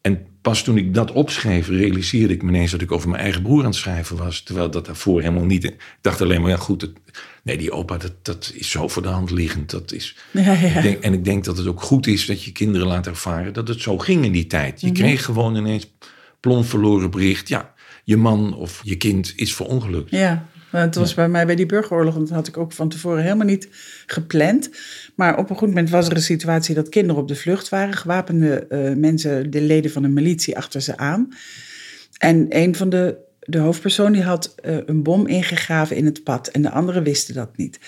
En 0.00 0.26
pas 0.42 0.64
toen 0.64 0.76
ik 0.78 0.94
dat 0.94 1.12
opschreef, 1.12 1.68
realiseerde 1.68 2.34
ik 2.34 2.42
me 2.42 2.48
ineens 2.48 2.70
dat 2.70 2.80
ik 2.80 2.92
over 2.92 3.08
mijn 3.08 3.22
eigen 3.22 3.42
broer 3.42 3.58
aan 3.60 3.64
het 3.66 3.74
schrijven 3.74 4.16
was. 4.16 4.42
Terwijl 4.42 4.70
dat 4.70 4.86
daarvoor 4.86 5.20
helemaal 5.20 5.44
niet. 5.44 5.64
Ik 5.64 5.76
dacht 6.00 6.20
alleen 6.22 6.40
maar, 6.40 6.50
ja 6.50 6.56
goed, 6.56 6.80
het- 6.80 6.92
nee, 7.42 7.56
die 7.56 7.72
opa, 7.72 7.96
dat, 7.98 8.12
dat 8.22 8.52
is 8.54 8.70
zo 8.70 8.88
voor 8.88 9.02
de 9.02 9.08
hand 9.08 9.30
liggend. 9.30 9.70
Dat 9.70 9.92
is, 9.92 10.16
Ja, 10.32 10.52
ja. 10.52 10.76
ik 10.76 10.82
denk, 10.82 11.02
en 11.02 11.12
ik 11.12 11.24
denk 11.24 11.44
dat 11.44 11.56
het 11.58 11.66
ook 11.66 11.82
goed 11.82 12.06
is 12.06 12.26
dat 12.26 12.44
je 12.44 12.52
kinderen 12.52 12.86
laat 12.86 13.06
ervaren 13.06 13.52
dat 13.52 13.68
het 13.68 13.80
zo 13.80 13.98
ging 13.98 14.24
in 14.24 14.32
die 14.32 14.46
tijd. 14.46 14.76
Mhm. 14.76 14.86
Je 14.86 14.92
kreeg 14.92 15.24
gewoon 15.24 15.56
ineens 15.56 15.94
plomp 16.40 16.66
verloren 16.66 17.10
bericht. 17.10 17.48
Ja, 17.48 17.74
je 18.06 18.16
man 18.16 18.56
of 18.56 18.80
je 18.84 18.96
kind 18.96 19.32
is 19.36 19.54
verongelukt. 19.54 20.10
Ja, 20.10 20.48
het 20.70 20.94
was 20.94 21.14
bij 21.14 21.28
mij 21.28 21.46
bij 21.46 21.54
die 21.54 21.66
burgeroorlog, 21.66 22.14
want 22.14 22.26
dat 22.26 22.36
had 22.36 22.48
ik 22.48 22.56
ook 22.56 22.72
van 22.72 22.88
tevoren 22.88 23.22
helemaal 23.22 23.46
niet 23.46 23.68
gepland. 24.06 24.70
Maar 25.14 25.38
op 25.38 25.50
een 25.50 25.56
goed 25.56 25.68
moment 25.68 25.90
was 25.90 26.06
er 26.08 26.16
een 26.16 26.22
situatie 26.22 26.74
dat 26.74 26.88
kinderen 26.88 27.22
op 27.22 27.28
de 27.28 27.34
vlucht 27.34 27.68
waren, 27.68 27.94
gewapende 27.94 28.66
eh, 28.66 28.92
mensen, 28.92 29.50
de 29.50 29.60
leden 29.60 29.90
van 29.90 30.04
een 30.04 30.12
militie, 30.12 30.56
achter 30.56 30.80
ze 30.80 30.96
aan. 30.96 31.28
En 32.18 32.46
een 32.48 32.74
van 32.74 32.88
de, 32.88 33.16
de 33.40 33.58
hoofdpersonen 33.58 34.12
die 34.12 34.22
had 34.22 34.54
eh, 34.54 34.76
een 34.86 35.02
bom 35.02 35.26
ingegraven 35.26 35.96
in 35.96 36.04
het 36.04 36.24
pad 36.24 36.48
en 36.48 36.62
de 36.62 36.70
anderen 36.70 37.02
wisten 37.02 37.34
dat 37.34 37.56
niet. 37.56 37.78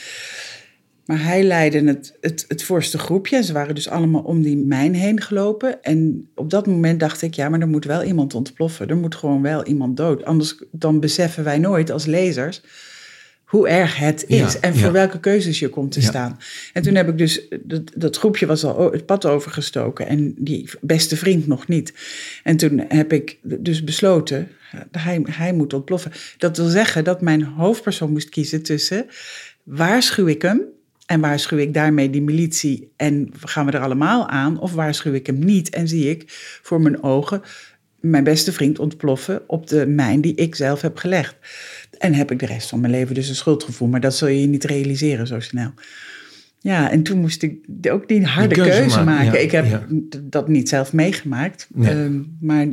Maar 1.09 1.23
hij 1.25 1.43
leidde 1.43 1.85
het, 1.85 2.17
het, 2.21 2.45
het 2.49 2.63
voorste 2.63 2.99
groepje. 2.99 3.43
Ze 3.43 3.53
waren 3.53 3.75
dus 3.75 3.89
allemaal 3.89 4.23
om 4.23 4.43
die 4.43 4.57
mijn 4.57 4.95
heen 4.95 5.21
gelopen. 5.21 5.83
En 5.83 6.29
op 6.35 6.51
dat 6.51 6.67
moment 6.67 7.01
dacht 7.01 7.23
ik, 7.23 7.35
ja, 7.35 7.49
maar 7.49 7.61
er 7.61 7.69
moet 7.69 7.85
wel 7.85 8.03
iemand 8.03 8.35
ontploffen. 8.35 8.89
Er 8.89 8.97
moet 8.97 9.15
gewoon 9.15 9.43
wel 9.43 9.65
iemand 9.67 9.97
dood. 9.97 10.25
Anders 10.25 10.63
dan 10.71 11.01
beseffen 11.01 11.45
wij 11.45 11.59
nooit 11.59 11.91
als 11.91 12.07
lezers 12.07 12.63
hoe 13.45 13.69
erg 13.69 13.97
het 13.97 14.25
is 14.27 14.53
Ja, 14.53 14.61
en 14.61 14.73
voor 14.75 14.87
ja. 14.87 14.93
welke 14.93 15.21
keuzes 15.21 15.59
je 15.59 15.69
komt 15.69 15.93
te 15.93 16.01
Ja. 16.01 16.07
staan. 16.07 16.39
En 16.73 16.83
toen 16.83 16.95
heb 16.95 17.09
ik 17.09 17.19
dus, 17.19 17.49
dat, 17.61 17.83
dat 17.97 18.17
groepje 18.17 18.47
was 18.47 18.65
al 18.65 18.93
het 18.93 19.07
pad 19.07 19.27
overgestoken 19.27 20.07
en 20.07 20.35
die 20.39 20.71
beste 20.81 21.17
vriend 21.17 21.47
nog 21.47 21.69
niet. 21.69 21.93
En 22.43 22.57
toen 22.57 22.85
heb 22.89 23.13
ik 23.13 23.39
dus 23.43 23.85
besloten, 23.85 24.49
hij, 24.91 25.23
hij 25.31 25.53
moet 25.53 25.73
ontploffen. 25.73 26.13
Dat 26.39 26.57
wil 26.57 26.69
zeggen 26.69 27.05
dat 27.05 27.21
mijn 27.21 27.43
hoofdpersoon 27.43 28.13
moest 28.13 28.29
kiezen 28.29 28.63
tussen 28.63 29.07
waarschuw 29.63 30.27
ik 30.27 30.43
hem 30.43 30.61
en 31.09 31.21
waarschuw 31.21 31.59
ik 31.59 31.75
daarmee 31.75 32.11
die 32.11 32.23
militie 32.23 32.93
en 32.97 33.29
gaan 33.41 33.67
we 33.67 33.73
er 33.73 33.81
allemaal 33.81 34.29
aan? 34.29 34.61
Of 34.61 34.73
waarschuw 34.73 35.13
ik 35.13 35.27
hem 35.27 35.39
niet 35.39 35.71
en 35.71 35.89
zie 35.89 36.11
ik 36.11 36.25
voor 36.63 36.81
mijn 36.81 37.03
ogen 37.03 37.43
mijn 38.01 38.25
beste 38.25 38.53
vriend 38.53 38.79
ontploffen 38.79 39.43
op 39.47 39.67
de 39.67 39.87
mijn 39.87 40.21
die 40.21 40.35
ik 40.35 40.55
zelf 40.55 40.81
heb 40.81 40.97
gelegd? 40.97 41.37
En 41.99 42.15
heb 42.15 42.31
ik 42.31 42.39
de 42.39 42.47
rest 42.47 42.69
van 42.69 42.81
mijn 42.81 42.93
leven 42.93 43.15
dus 43.15 43.29
een 43.29 43.35
schuldgevoel, 43.35 43.89
maar 43.89 44.01
dat 44.01 44.17
zul 44.17 44.29
je 44.29 44.47
niet 44.47 44.65
realiseren 44.65 45.27
zo 45.27 45.41
snel. 45.41 45.73
Ja, 46.61 46.91
en 46.91 47.03
toen 47.03 47.21
moest 47.21 47.43
ik 47.43 47.59
ook 47.91 48.09
die 48.09 48.25
harde 48.25 48.55
Die 48.55 48.63
keuze 48.63 48.79
keuze, 48.79 48.97
maken, 48.97 49.15
maken. 49.15 49.33
ja, 49.33 49.39
ik 49.39 49.51
heb 49.51 49.67
ja. 49.67 49.87
dat 50.23 50.49
niet 50.49 50.69
zelf 50.69 50.93
meegemaakt, 50.93 51.69
Nee. 51.75 51.91
Ehm, 51.91 52.23
maar, 52.41 52.67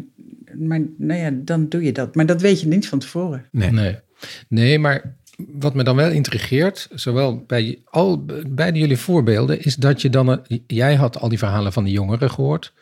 maar 0.57 0.81
nou 0.97 1.19
ja, 1.19 1.31
dan 1.33 1.69
doe 1.69 1.83
je 1.83 1.91
dat. 1.91 2.15
Maar 2.15 2.25
dat 2.25 2.41
weet 2.41 2.61
je 2.61 2.67
niet 2.67 2.87
van 2.87 2.99
tevoren. 2.99 3.45
Nee. 3.51 3.71
Nee. 3.71 3.99
nee, 4.47 4.79
maar 4.79 5.15
wat 5.37 5.73
me 5.73 5.83
dan 5.83 5.95
wel 5.95 6.09
intrigeert, 6.09 6.87
zowel 6.93 7.43
bij 7.47 7.79
al 7.85 8.25
beide 8.47 8.79
jullie 8.79 8.97
voorbeelden, 8.97 9.63
is 9.63 9.75
dat 9.75 10.01
je 10.01 10.09
dan, 10.09 10.45
jij 10.67 10.95
had 10.95 11.19
al 11.19 11.29
die 11.29 11.37
verhalen 11.37 11.73
van 11.73 11.83
de 11.83 11.91
jongeren 11.91 12.31
gehoord. 12.31 12.73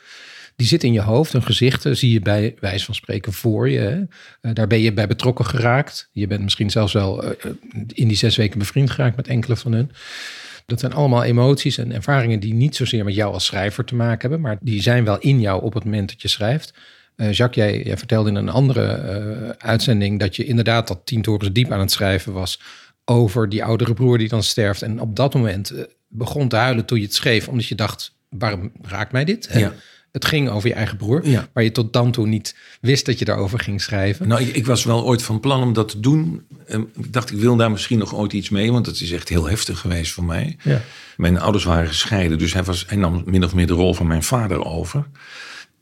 Die 0.55 0.67
zitten 0.67 0.87
in 0.87 0.93
je 0.93 1.01
hoofd, 1.01 1.33
hun 1.33 1.43
gezichten 1.43 1.97
zie 1.97 2.11
je 2.11 2.19
bij 2.19 2.55
wijze 2.59 2.85
van 2.85 2.95
spreken 2.95 3.33
voor 3.33 3.69
je. 3.69 4.07
Eh, 4.41 4.53
daar 4.53 4.67
ben 4.67 4.79
je 4.79 4.93
bij 4.93 5.07
betrokken 5.07 5.45
geraakt. 5.45 6.09
Je 6.11 6.27
bent 6.27 6.41
misschien 6.41 6.69
zelfs 6.69 6.93
wel 6.93 7.23
eh, 7.23 7.51
in 7.87 8.07
die 8.07 8.17
zes 8.17 8.35
weken 8.35 8.59
bevriend 8.59 8.89
geraakt 8.89 9.15
met 9.15 9.27
enkele 9.27 9.55
van 9.55 9.73
hun. 9.73 9.91
Dat 10.65 10.79
zijn 10.79 10.93
allemaal 10.93 11.23
emoties 11.23 11.77
en 11.77 11.91
ervaringen 11.91 12.39
die 12.39 12.53
niet 12.53 12.75
zozeer 12.75 13.03
met 13.03 13.15
jou 13.15 13.33
als 13.33 13.45
schrijver 13.45 13.85
te 13.85 13.95
maken 13.95 14.19
hebben, 14.19 14.41
maar 14.41 14.57
die 14.61 14.81
zijn 14.81 15.03
wel 15.03 15.19
in 15.19 15.39
jou 15.39 15.63
op 15.63 15.73
het 15.73 15.83
moment 15.83 16.09
dat 16.09 16.21
je 16.21 16.27
schrijft. 16.27 16.73
Eh, 17.15 17.31
Jacques, 17.33 17.65
jij, 17.65 17.83
jij 17.83 17.97
vertelde 17.97 18.29
in 18.29 18.35
een 18.35 18.49
andere 18.49 18.85
eh, 18.85 19.49
uitzending 19.69 20.19
dat 20.19 20.35
je 20.35 20.45
inderdaad 20.45 20.87
dat 20.87 21.01
tien 21.05 21.21
torens 21.21 21.51
diep 21.53 21.71
aan 21.71 21.79
het 21.79 21.91
schrijven 21.91 22.33
was 22.33 22.59
over 23.05 23.49
die 23.49 23.63
oudere 23.63 23.93
broer 23.93 24.17
die 24.17 24.27
dan 24.29 24.43
sterft. 24.43 24.81
En 24.81 24.99
op 25.01 25.15
dat 25.15 25.33
moment 25.33 25.69
eh, 25.69 25.83
begon 26.07 26.47
te 26.47 26.55
huilen 26.55 26.85
toen 26.85 26.97
je 26.99 27.03
het 27.05 27.13
schreef, 27.15 27.47
omdat 27.47 27.67
je 27.67 27.75
dacht, 27.75 28.15
waarom 28.29 28.71
raakt 28.81 29.11
mij 29.11 29.25
dit? 29.25 29.49
Ja. 29.53 29.73
Het 30.11 30.25
ging 30.25 30.49
over 30.49 30.69
je 30.69 30.75
eigen 30.75 30.97
broer, 30.97 31.27
Ja. 31.27 31.47
waar 31.53 31.63
je 31.63 31.71
tot 31.71 31.93
dan 31.93 32.11
toe 32.11 32.27
niet 32.27 32.55
wist 32.81 33.05
dat 33.05 33.19
je 33.19 33.25
daarover 33.25 33.59
ging 33.59 33.81
schrijven. 33.81 34.27
Nou, 34.27 34.41
ik, 34.41 34.55
ik 34.55 34.65
was 34.65 34.83
wel 34.83 35.03
ooit 35.05 35.23
van 35.23 35.39
plan 35.39 35.61
om 35.63 35.73
dat 35.73 35.89
te 35.89 35.99
doen. 35.99 36.45
Ehm, 36.67 36.81
Ik 36.97 37.13
dacht, 37.13 37.31
ik 37.31 37.37
wil 37.37 37.55
daar 37.55 37.71
misschien 37.71 37.97
nog 37.97 38.15
ooit 38.15 38.33
iets 38.33 38.49
mee, 38.49 38.71
want 38.71 38.85
het 38.85 39.01
is 39.01 39.11
echt 39.11 39.29
heel 39.29 39.45
heftig 39.49 39.79
geweest 39.79 40.11
voor 40.11 40.23
mij. 40.23 40.57
Ja. 40.63 40.81
Mijn 41.17 41.39
ouders 41.39 41.63
waren 41.63 41.87
gescheiden, 41.87 42.37
dus 42.37 42.53
hij, 42.53 42.63
was, 42.63 42.83
hij 42.87 42.97
nam 42.97 43.21
min 43.25 43.43
of 43.43 43.53
meer 43.53 43.67
de 43.67 43.73
rol 43.73 43.93
van 43.93 44.07
mijn 44.07 44.23
vader 44.23 44.65
over. 44.65 45.05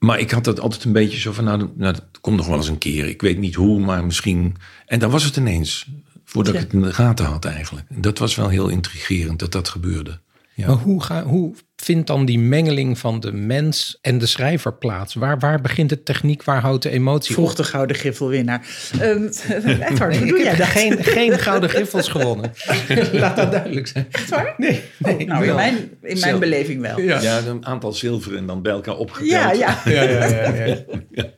Maar 0.05 0.19
ik 0.19 0.31
had 0.31 0.43
dat 0.43 0.59
altijd 0.59 0.83
een 0.83 0.91
beetje 0.91 1.19
zo 1.19 1.31
van, 1.31 1.43
nou, 1.43 1.57
nou 1.57 1.93
dat 1.93 2.03
komt 2.21 2.37
nog 2.37 2.47
wel 2.47 2.57
eens 2.57 2.67
een 2.67 2.77
keer. 2.77 3.07
Ik 3.07 3.21
weet 3.21 3.37
niet 3.37 3.55
hoe, 3.55 3.79
maar 3.79 4.05
misschien... 4.05 4.55
En 4.85 4.99
dan 4.99 5.09
was 5.11 5.23
het 5.23 5.35
ineens, 5.35 5.87
voordat 6.25 6.53
Ja. 6.53 6.59
ik 6.59 6.65
het 6.65 6.73
in 6.73 6.81
de 6.81 6.93
gaten 6.93 7.25
had 7.25 7.45
eigenlijk. 7.45 7.85
En 7.89 8.01
dat 8.01 8.17
was 8.17 8.35
wel 8.35 8.49
heel 8.49 8.67
intrigerend 8.67 9.39
dat 9.39 9.51
dat 9.51 9.69
gebeurde. 9.69 10.19
Ja. 10.55 10.67
Maar 10.67 10.75
hoe, 10.75 11.03
ga, 11.03 11.23
hoe 11.23 11.53
vindt 11.75 12.07
dan 12.07 12.25
die 12.25 12.39
mengeling 12.39 12.97
van 12.97 13.19
de 13.19 13.31
mens 13.31 13.97
en 14.01 14.17
de 14.17 14.25
schrijver 14.25 14.73
plaats? 14.73 15.13
Waar, 15.13 15.39
waar 15.39 15.61
begint 15.61 15.89
de 15.89 16.03
techniek, 16.03 16.43
waar 16.43 16.61
houdt 16.61 16.83
de 16.83 16.89
emotie 16.89 17.33
Vroeg 17.33 17.49
op? 17.51 17.55
de 17.55 17.63
gouden 17.63 17.95
griffelwinnaar. 17.95 18.67
Ehm 18.99 19.23
Edward, 19.89 20.17
hoe 20.17 20.25
ik 20.25 20.27
doe 20.27 20.37
jij 20.37 20.47
heb 20.47 20.57
dat? 20.57 20.67
geen, 20.67 21.03
geen 21.03 21.39
gouden 21.47 21.69
griffels 21.69 22.07
gewonnen. 22.07 22.51
Laat 23.11 23.35
dat 23.35 23.51
duidelijk 23.51 23.87
zijn. 23.87 24.07
Echt 24.11 24.29
waar? 24.29 24.53
Nee, 24.57 24.81
nee. 24.97 25.25
Nou, 25.25 25.45
in 25.45 25.55
mijn, 25.55 25.75
in 26.01 26.19
mijn 26.19 26.39
beleving 26.39 26.81
wel. 26.81 26.99
Ja. 26.99 27.21
Ja, 27.21 27.45
een 27.45 27.65
aantal 27.65 27.93
zilveren 27.93 28.37
en 28.37 28.45
dan 28.45 28.61
bij 28.61 28.71
elkaar 28.71 28.97
opgeteld. 28.97 29.29
Ja, 29.29 29.51
ja. 29.51 29.81
Ja, 29.85 30.01
ja, 30.01 30.25
ja, 30.25 30.75
ja. 31.09 31.29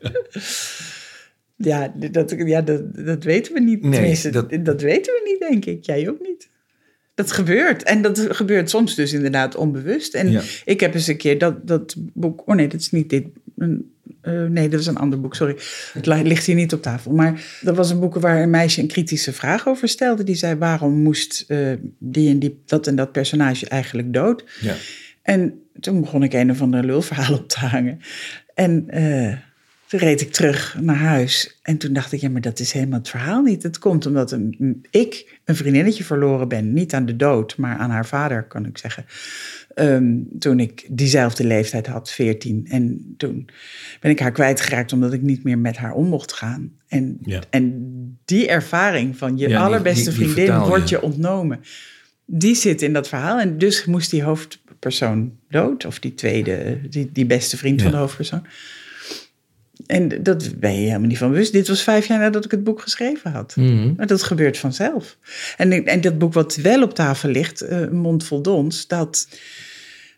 Ja, 1.55 1.93
dat, 2.11 2.35
ja 2.37 2.61
dat, 2.61 2.81
dat 3.05 3.23
weten 3.23 3.53
we 3.53 3.59
niet. 3.59 3.83
Nee, 3.83 4.29
dat... 4.63 4.81
weten 4.81 5.13
we 5.13 5.21
niet, 5.25 5.49
denk 5.49 5.65
ik. 5.65 5.85
Jij 5.85 6.09
ook 6.09 6.19
niet. 6.19 6.49
Dat 7.15 7.31
gebeurt. 7.31 7.83
En 7.83 8.01
dat 8.01 8.25
gebeurt 8.29 8.69
soms 8.69 8.95
dus 8.95 9.13
inderdaad 9.13 9.55
onbewust. 9.55 10.13
En 10.13 10.31
Ja. 10.31 10.41
ik 10.65 10.79
heb 10.79 10.93
eens 10.93 11.07
een 11.07 11.17
keer 11.17 11.37
dat, 11.37 11.67
dat 11.67 11.95
boek... 11.97 12.47
Oh 12.47 12.55
nee, 12.55 12.67
dat 12.67 12.79
is 12.79 12.91
niet 12.91 13.09
dit. 13.09 13.25
Eh, 14.21 14.43
nee, 14.43 14.69
dat 14.69 14.79
is 14.79 14.85
een 14.85 14.97
ander 14.97 15.21
boek, 15.21 15.35
sorry. 15.35 15.55
Het 15.93 16.05
li- 16.05 16.23
ligt 16.23 16.45
hier 16.45 16.55
niet 16.55 16.73
op 16.73 16.81
tafel. 16.81 17.11
Maar 17.11 17.41
dat 17.61 17.75
was 17.75 17.89
een 17.89 17.99
boek 17.99 18.15
waar 18.15 18.41
een 18.41 18.49
meisje 18.49 18.81
een 18.81 18.87
kritische 18.87 19.33
vraag 19.33 19.67
over 19.67 19.87
stelde. 19.87 20.23
Die 20.23 20.35
zei, 20.35 20.55
waarom 20.55 20.93
moest 21.01 21.43
eh, 21.47 21.67
die 21.99 22.29
en 22.29 22.39
die, 22.39 22.61
dat 22.65 22.87
en 22.87 22.95
dat 22.95 23.11
personage 23.11 23.67
eigenlijk 23.67 24.13
dood? 24.13 24.43
Ja. 24.61 24.75
En 25.21 25.61
toen 25.79 26.01
begon 26.01 26.23
ik 26.23 26.33
een 26.33 26.51
of 26.51 26.61
ander 26.61 26.85
lulverhaal 26.85 27.33
op 27.33 27.47
te 27.47 27.59
hangen. 27.59 27.99
En 28.53 28.89
eh, 28.89 29.33
toen 29.99 30.01
reed 30.01 30.21
ik 30.21 30.31
terug 30.31 30.77
naar 30.81 30.95
huis. 30.95 31.59
En 31.61 31.77
toen 31.77 31.93
dacht 31.93 32.11
ik, 32.11 32.21
ja, 32.21 32.29
maar 32.29 32.41
dat 32.41 32.59
is 32.59 32.71
helemaal 32.71 32.99
het 32.99 33.09
verhaal 33.09 33.41
niet. 33.41 33.63
Het 33.63 33.79
komt 33.79 34.05
omdat 34.05 34.31
een, 34.31 34.85
ik 34.91 35.39
een 35.45 35.55
vriendinnetje 35.55 36.03
verloren 36.03 36.47
ben. 36.47 36.73
Niet 36.73 36.93
aan 36.93 37.05
de 37.05 37.15
dood, 37.15 37.57
maar 37.57 37.77
aan 37.77 37.89
haar 37.89 38.05
vader, 38.05 38.43
kan 38.43 38.65
ik 38.65 38.77
zeggen. 38.77 39.05
Ehm, 39.73 40.15
toen 40.39 40.59
ik 40.59 40.85
diezelfde 40.89 41.43
leeftijd 41.43 41.87
had, 41.87 42.11
14. 42.11 42.65
En 42.69 43.13
toen 43.17 43.49
ben 43.99 44.11
ik 44.11 44.19
haar 44.19 44.31
kwijtgeraakt 44.31 44.93
omdat 44.93 45.13
ik 45.13 45.21
niet 45.21 45.43
meer 45.43 45.57
met 45.57 45.77
haar 45.77 45.91
om 45.93 46.07
mocht 46.07 46.33
gaan. 46.33 46.71
En, 46.87 47.17
Ja. 47.21 47.41
en 47.49 47.93
die 48.25 48.47
ervaring 48.47 49.17
van 49.17 49.37
je 49.37 49.57
allerbeste 49.57 50.09
die- 50.09 50.19
die 50.19 50.27
vriendin 50.29 50.53
je. 50.61 50.67
wordt 50.67 50.89
je 50.89 51.01
ontnomen. 51.01 51.59
Die 52.25 52.55
zit 52.55 52.81
in 52.81 52.93
dat 52.93 53.07
verhaal. 53.07 53.39
En 53.39 53.57
dus 53.57 53.85
moest 53.85 54.11
die 54.11 54.23
hoofdpersoon 54.23 55.37
dood. 55.49 55.85
Of 55.85 55.99
die 55.99 56.13
tweede, 56.13 56.79
die, 56.89 57.09
die 57.13 57.25
beste 57.25 57.57
vriend 57.57 57.81
van 57.81 57.91
de 57.91 57.97
hoofdpersoon. 57.97 58.45
En 59.85 60.23
dat 60.23 60.59
ben 60.59 60.73
je 60.73 60.87
helemaal 60.87 61.07
niet 61.07 61.17
van 61.17 61.29
bewust. 61.29 61.53
Dit 61.53 61.67
was 61.67 61.83
vijf 61.83 62.05
jaar 62.05 62.19
nadat 62.19 62.45
ik 62.45 62.51
het 62.51 62.63
boek 62.63 62.81
geschreven 62.81 63.31
had. 63.31 63.55
Mhm. 63.55 63.93
Maar 63.95 64.07
dat 64.07 64.23
gebeurt 64.23 64.57
vanzelf. 64.57 65.17
En, 65.57 65.85
en 65.85 66.01
dat 66.01 66.17
boek 66.17 66.33
wat 66.33 66.55
wel 66.55 66.83
op 66.83 66.93
tafel 66.93 67.29
ligt, 67.29 67.61
eh, 67.61 67.79
Een 67.79 67.97
Mond 67.97 68.23
Vol 68.23 68.41
Dons, 68.41 68.87
dat, 68.87 69.27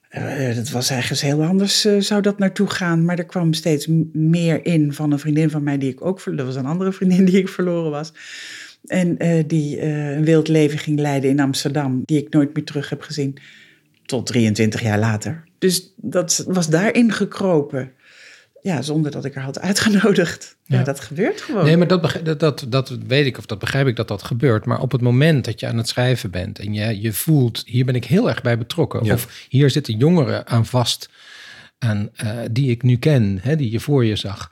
eh, 0.10 0.56
dat 0.56 0.70
was 0.70 0.92
ergens 0.92 1.22
heel 1.22 1.44
anders, 1.44 1.86
eh, 1.86 2.00
zou 2.00 2.22
dat 2.22 2.38
naartoe 2.38 2.70
gaan. 2.70 3.06
Maar 3.06 3.18
er 3.18 3.26
kwam 3.26 3.54
steeds 3.54 3.88
meer 4.14 4.66
in 4.66 4.94
van 4.94 5.12
een 5.12 5.20
vriendin 5.20 5.50
van 5.50 5.64
mij 5.64 5.78
die 5.78 5.92
ik 5.92 6.06
ook 6.06 6.20
verloren. 6.20 6.46
Dat 6.46 6.56
was 6.56 6.64
een 6.64 6.72
andere 6.72 6.92
vriendin 6.92 7.26
die 7.26 7.38
ik 7.38 7.50
verloren 7.50 7.92
was. 7.92 8.12
En 8.88 9.18
eh, 9.18 9.44
die 9.48 9.80
eh, 9.80 10.16
een 10.16 10.26
wild 10.26 10.48
leven 10.48 10.80
ging 10.80 11.00
leiden 11.00 11.30
in 11.30 11.40
Amsterdam, 11.40 12.02
die 12.06 12.18
ik 12.18 12.34
nooit 12.34 12.54
meer 12.54 12.64
terug 12.64 12.90
heb 12.90 13.02
gezien. 13.02 13.38
Tot 14.06 14.26
23 14.26 14.82
jaar 14.82 15.00
later. 15.00 15.44
Dus 15.58 15.94
dat 15.96 16.44
was 16.48 16.70
daarin 16.70 17.12
gekropen. 17.12 17.92
Ja, 18.66 18.82
zonder 18.82 19.12
dat 19.12 19.26
ik 19.26 19.34
haar 19.34 19.44
had 19.44 19.60
uitgenodigd. 19.60 20.56
Ja, 20.66 20.78
Ja. 20.78 20.84
dat 20.84 21.00
gebeurt 21.00 21.42
gewoon. 21.42 21.66
Nee, 21.66 21.78
maar 21.78 21.88
dat, 21.88 22.20
dat, 22.24 22.40
dat, 22.40 22.66
dat 22.70 22.98
weet 23.08 23.26
ik 23.26 23.38
of 23.38 23.46
dat 23.46 23.60
begrijp 23.60 23.88
ik 23.88 23.96
dat 23.96 24.08
dat 24.08 24.24
gebeurt. 24.24 24.66
Maar 24.66 24.80
op 24.80 24.92
het 24.92 25.02
moment 25.02 25.46
dat 25.46 25.60
je 25.60 25.68
aan 25.68 25.78
het 25.78 25.88
schrijven 25.88 26.32
bent 26.32 26.60
en 26.60 26.74
je, 26.74 27.02
je 27.02 27.14
voelt, 27.14 27.64
hier 27.66 27.86
ben 27.86 27.96
ik 27.96 28.06
heel 28.06 28.30
erg 28.30 28.42
bij 28.42 28.58
betrokken. 28.58 29.04
Ja. 29.04 29.14
Of 29.14 29.46
hier 29.50 29.70
zitten 29.70 29.98
jongeren 29.98 30.48
aan 30.48 30.66
vast 30.66 31.10
aan, 31.80 32.10
eh, 32.16 32.38
die 32.52 32.70
ik 32.70 32.84
nu 32.84 32.98
ken, 32.98 33.40
hè, 33.42 33.56
die 33.56 33.72
je 33.72 33.80
voor 33.80 34.06
je 34.06 34.16
zag. 34.16 34.52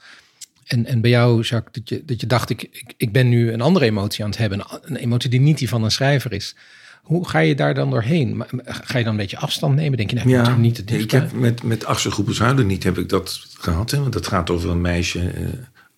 En, 0.64 0.86
en 0.86 1.00
bij 1.00 1.10
jou, 1.10 1.42
Jacques, 1.42 1.72
dat 1.72 1.88
je, 1.88 2.04
dat 2.04 2.20
je 2.20 2.26
dacht, 2.26 2.50
ik, 2.50 2.62
ik, 2.62 2.94
ik 2.96 3.12
ben 3.12 3.28
nu 3.28 3.52
een 3.52 3.60
andere 3.60 3.84
emotie 3.84 4.24
aan 4.24 4.30
het 4.30 4.38
hebben. 4.38 4.60
Een, 4.60 4.80
een 4.82 4.96
emotie 4.96 5.30
die 5.30 5.40
niet 5.40 5.58
die 5.58 5.68
van 5.68 5.84
een 5.84 5.90
schrijver 5.90 6.32
is. 6.32 6.56
Hoe 7.04 7.28
ga 7.28 7.38
je 7.38 7.54
daar 7.54 7.74
dan 7.74 7.90
doorheen? 7.90 8.44
Ga 8.64 8.98
je 8.98 9.04
dan 9.04 9.12
een 9.12 9.18
beetje 9.18 9.38
afstand 9.38 9.74
nemen? 9.74 9.96
Denk 9.96 10.10
je, 10.10 10.16
moet 10.24 10.46
er 10.46 10.58
niet 10.58 10.86
te 10.86 10.98
ik 10.98 11.10
heb 11.10 11.32
met, 11.32 11.62
met 11.62 11.84
Achtste 11.84 12.10
Groepers 12.10 12.38
Huilen 12.38 12.66
niet 12.66 12.84
heb 12.84 12.98
ik 12.98 13.08
dat 13.08 13.46
gehad. 13.58 13.90
Hè, 13.90 14.00
want 14.00 14.12
dat 14.12 14.26
gaat 14.26 14.50
over 14.50 14.70
een 14.70 14.80
meisje, 14.80 15.28
eh 15.28 15.42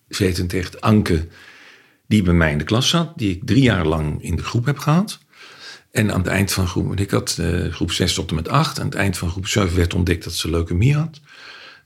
ze 0.09 0.23
heet 0.23 0.37
het 0.37 0.53
echt 0.53 0.81
Anke, 0.81 1.27
die 2.07 2.21
bij 2.23 2.33
mij 2.33 2.51
in 2.51 2.57
de 2.57 2.63
klas 2.63 2.89
zat. 2.89 3.17
Die 3.17 3.29
ik 3.31 3.41
drie 3.45 3.61
jaar 3.63 3.85
lang 3.85 4.23
in 4.23 4.35
de 4.35 4.43
groep 4.43 4.65
heb 4.65 4.77
gehad. 4.77 5.19
En 5.91 6.11
aan 6.11 6.19
het 6.19 6.27
eind 6.27 6.51
van 6.53 6.67
groep, 6.67 6.99
ik 6.99 7.11
had 7.11 7.37
eh, 7.39 7.71
groep 7.73 7.91
6 7.91 8.13
tot 8.13 8.29
en 8.29 8.35
met 8.35 8.49
8. 8.49 8.79
Aan 8.79 8.85
het 8.85 8.95
eind 8.95 9.17
van 9.17 9.29
groep 9.29 9.47
7 9.47 9.75
werd 9.77 9.93
ontdekt 9.93 10.23
dat 10.23 10.33
ze 10.33 10.49
leukemie 10.49 10.95
had. 10.95 11.19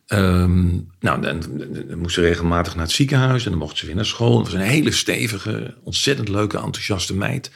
Ehm, 0.08 0.68
nou, 1.00 1.22
dan, 1.22 1.22
dan- 1.22 1.68
dan 1.88 1.98
moest 1.98 2.14
ze 2.16 2.22
regelmatig 2.22 2.76
naar 2.76 2.84
het 2.86 2.94
ziekenhuis 2.94 3.44
en 3.44 3.50
dan 3.50 3.60
mocht 3.60 3.78
ze 3.78 3.86
weer 3.86 3.96
naar 3.96 4.06
school. 4.06 4.38
Het 4.38 4.46
was 4.52 4.62
een 4.62 4.68
hele 4.68 4.92
stevige, 4.92 5.76
ontzettend 5.84 6.30
leuke, 6.30 6.58
enthousiaste 6.58 7.16
meid. 7.16 7.52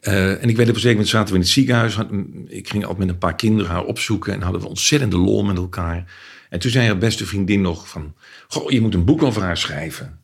Eh, 0.00 0.42
en 0.42 0.48
ik 0.48 0.56
weet 0.56 0.68
op 0.68 0.74
een 0.74 0.80
zeker 0.80 0.90
moment 0.90 1.08
zaten 1.08 1.28
we 1.28 1.34
in 1.34 1.40
het 1.40 1.50
ziekenhuis. 1.50 1.98
Ik 2.46 2.68
ging 2.68 2.82
altijd 2.82 2.98
met 2.98 3.08
een 3.08 3.18
paar 3.18 3.36
kinderen 3.36 3.70
haar 3.70 3.84
opzoeken 3.84 4.32
en 4.32 4.42
hadden 4.42 4.60
we 4.60 4.68
ontzettende 4.68 5.16
lol 5.16 5.44
met 5.44 5.56
elkaar. 5.56 6.12
En 6.48 6.58
toen 6.58 6.70
zei 6.70 6.86
haar 6.86 6.98
beste 6.98 7.26
vriendin 7.26 7.60
nog 7.60 7.88
van, 7.88 8.14
goh, 8.48 8.70
je 8.70 8.80
moet 8.80 8.94
een 8.94 9.04
boek 9.04 9.22
over 9.22 9.42
haar 9.42 9.56
schrijven. 9.56 10.20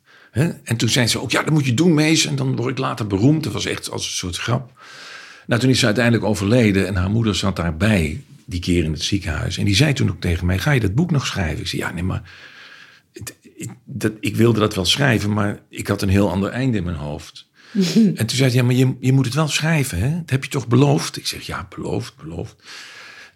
En 0.64 0.76
toen 0.76 0.88
zei 0.88 1.06
ze 1.06 1.20
ook, 1.20 1.30
ja, 1.30 1.42
dat 1.42 1.52
moet 1.52 1.66
je 1.66 1.74
doen, 1.74 1.94
Mees. 1.94 2.26
En 2.26 2.36
dan 2.36 2.56
word 2.56 2.70
ik 2.70 2.78
later 2.78 3.06
beroemd. 3.06 3.44
Dat 3.44 3.52
was 3.52 3.66
echt 3.66 3.90
als 3.90 4.04
een 4.04 4.12
soort 4.12 4.36
grap. 4.36 4.72
Nou, 5.46 5.60
toen 5.60 5.70
is 5.70 5.78
ze 5.78 5.86
uiteindelijk 5.86 6.24
overleden 6.24 6.86
en 6.86 6.94
haar 6.94 7.10
moeder 7.10 7.34
zat 7.34 7.56
daarbij 7.56 8.22
die 8.44 8.60
keer 8.60 8.84
in 8.84 8.92
het 8.92 9.02
ziekenhuis. 9.02 9.58
En 9.58 9.64
die 9.64 9.74
zei 9.74 9.92
toen 9.92 10.10
ook 10.10 10.20
tegen 10.20 10.46
mij, 10.46 10.58
ga 10.58 10.70
je 10.70 10.80
dat 10.80 10.94
boek 10.94 11.10
nog 11.10 11.26
schrijven? 11.26 11.60
Ik 11.60 11.66
zei, 11.66 11.82
ja, 11.82 11.92
nee, 11.92 12.02
maar 12.02 12.22
dat, 13.84 14.12
ik 14.20 14.36
wilde 14.36 14.60
dat 14.60 14.74
wel 14.74 14.84
schrijven, 14.84 15.32
maar 15.32 15.60
ik 15.68 15.86
had 15.86 16.02
een 16.02 16.08
heel 16.08 16.30
ander 16.30 16.50
einde 16.50 16.76
in 16.76 16.84
mijn 16.84 16.96
hoofd. 16.96 17.50
en 18.18 18.26
toen 18.26 18.36
zei 18.36 18.50
hij, 18.50 18.58
ja, 18.58 18.62
maar 18.62 18.74
je, 18.74 18.96
je 19.00 19.12
moet 19.12 19.24
het 19.24 19.34
wel 19.34 19.48
schrijven, 19.48 19.98
hè? 19.98 20.10
Dat 20.10 20.30
heb 20.30 20.44
je 20.44 20.50
toch 20.50 20.68
beloofd? 20.68 21.16
Ik 21.16 21.26
zeg, 21.26 21.42
ja, 21.42 21.66
beloofd, 21.74 22.16
beloofd. 22.16 22.62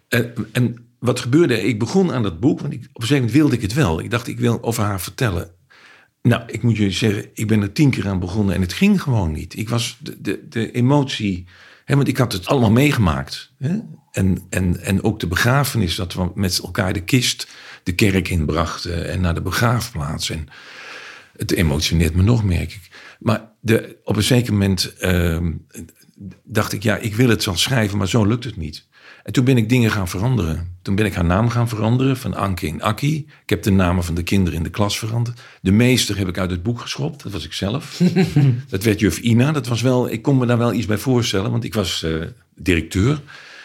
En, 0.07 0.33
en 0.51 0.87
wat 0.99 1.19
gebeurde? 1.19 1.63
Ik 1.63 1.79
begon 1.79 2.13
aan 2.13 2.23
dat 2.23 2.39
boek, 2.39 2.59
want 2.59 2.73
ik, 2.73 2.79
op 2.79 2.85
een 2.85 3.07
gegeven 3.07 3.15
moment 3.15 3.33
wilde 3.33 3.55
ik 3.55 3.61
het 3.61 3.73
wel. 3.73 3.99
Ik 3.99 4.11
dacht, 4.11 4.27
ik 4.27 4.39
wil 4.39 4.63
over 4.63 4.83
haar 4.83 5.01
vertellen. 5.01 5.51
Nou, 6.21 6.43
ik 6.47 6.63
moet 6.63 6.77
jullie 6.77 6.91
zeggen, 6.91 7.29
ik 7.33 7.47
ben 7.47 7.61
er 7.61 7.71
tien 7.71 7.89
keer 7.89 8.07
aan 8.07 8.19
begonnen 8.19 8.55
en 8.55 8.61
het 8.61 8.73
ging 8.73 9.01
gewoon 9.01 9.31
niet. 9.31 9.57
Ik 9.57 9.69
was 9.69 9.97
de, 9.99 10.21
de, 10.21 10.45
de 10.49 10.71
emotie, 10.71 11.45
hè, 11.85 11.95
want 11.95 12.07
ik 12.07 12.17
had 12.17 12.33
het 12.33 12.47
allemaal 12.47 12.71
meegemaakt. 12.71 13.51
Hè? 13.57 13.79
En, 14.11 14.45
en, 14.49 14.81
en 14.81 15.03
ook 15.03 15.19
de 15.19 15.27
begrafenis, 15.27 15.95
dat 15.95 16.13
we 16.13 16.31
met 16.35 16.59
elkaar 16.59 16.93
de 16.93 17.03
kist 17.03 17.47
de 17.83 17.95
kerk 17.95 18.29
inbrachten 18.29 19.09
en 19.09 19.21
naar 19.21 19.33
de 19.33 19.41
begraafplaats. 19.41 20.29
En 20.29 20.47
het 21.37 21.51
emotioneert 21.51 22.15
me 22.15 22.23
nog, 22.23 22.43
merk 22.43 22.73
ik. 22.73 22.89
Maar 23.19 23.51
de, 23.67 23.97
op 24.03 24.15
een 24.15 24.23
zeker 24.23 24.53
moment 24.53 24.93
uh, 25.01 25.37
dacht 26.43 26.73
ik, 26.73 26.83
ja, 26.83 26.97
ik 26.97 27.15
wil 27.15 27.29
het 27.29 27.45
wel 27.45 27.55
schrijven, 27.55 27.97
maar 27.97 28.07
zo 28.07 28.25
lukt 28.25 28.43
het 28.43 28.57
niet. 28.57 28.85
En 29.23 29.33
toen 29.33 29.45
ben 29.45 29.57
ik 29.57 29.69
dingen 29.69 29.91
gaan 29.91 30.07
veranderen. 30.07 30.77
Toen 30.81 30.95
ben 30.95 31.05
ik 31.05 31.13
haar 31.13 31.25
naam 31.25 31.49
gaan 31.49 31.69
veranderen 31.69 32.17
van 32.17 32.33
Anke 32.33 32.67
in 32.67 32.81
Akki. 32.81 33.17
Ik 33.17 33.49
heb 33.49 33.63
de 33.63 33.71
namen 33.71 34.03
van 34.03 34.15
de 34.15 34.23
kinderen 34.23 34.57
in 34.57 34.63
de 34.63 34.69
klas 34.69 34.99
veranderd. 34.99 35.41
De 35.61 35.71
meester 35.71 36.17
heb 36.17 36.27
ik 36.27 36.37
uit 36.37 36.51
het 36.51 36.63
boek 36.63 36.79
geschopt. 36.81 37.23
Dat 37.23 37.31
was 37.31 37.45
ik 37.45 37.53
zelf. 37.53 38.01
dat 38.69 38.83
werd 38.83 38.99
juf 38.99 39.17
Ina. 39.17 39.51
Dat 39.51 39.67
was 39.67 39.81
wel, 39.81 40.11
ik 40.11 40.21
kon 40.21 40.37
me 40.37 40.45
daar 40.45 40.57
wel 40.57 40.73
iets 40.73 40.85
bij 40.85 40.97
voorstellen, 40.97 41.51
want 41.51 41.63
ik 41.63 41.73
was 41.73 42.03
uh, 42.05 42.23
directeur. 42.55 43.21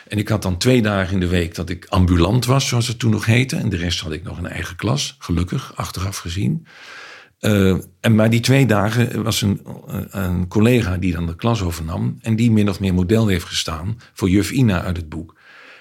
En 0.08 0.18
ik 0.18 0.28
had 0.28 0.42
dan 0.42 0.58
twee 0.58 0.82
dagen 0.82 1.14
in 1.14 1.20
de 1.20 1.28
week 1.28 1.54
dat 1.54 1.70
ik 1.70 1.86
ambulant 1.88 2.44
was, 2.44 2.68
zoals 2.68 2.88
het 2.88 2.98
toen 2.98 3.10
nog 3.10 3.26
heette. 3.26 3.56
En 3.56 3.68
de 3.68 3.76
rest 3.76 4.00
had 4.00 4.12
ik 4.12 4.22
nog 4.22 4.38
een 4.38 4.46
eigen 4.46 4.76
klas, 4.76 5.16
gelukkig, 5.18 5.72
achteraf 5.76 6.16
gezien. 6.16 6.66
Uh, 7.44 7.76
en 8.00 8.14
maar 8.14 8.30
die 8.30 8.40
twee 8.40 8.66
dagen 8.66 9.22
was 9.22 9.42
een, 9.42 9.60
een 10.10 10.48
collega 10.48 10.96
die 10.96 11.12
dan 11.12 11.26
de 11.26 11.36
klas 11.36 11.62
overnam. 11.62 12.18
En 12.20 12.36
die 12.36 12.50
min 12.50 12.68
of 12.68 12.80
meer 12.80 12.94
model 12.94 13.26
heeft 13.26 13.44
gestaan 13.44 14.00
voor 14.12 14.30
juf 14.30 14.50
Ina 14.50 14.82
uit 14.82 14.96
het 14.96 15.08
boek. 15.08 15.36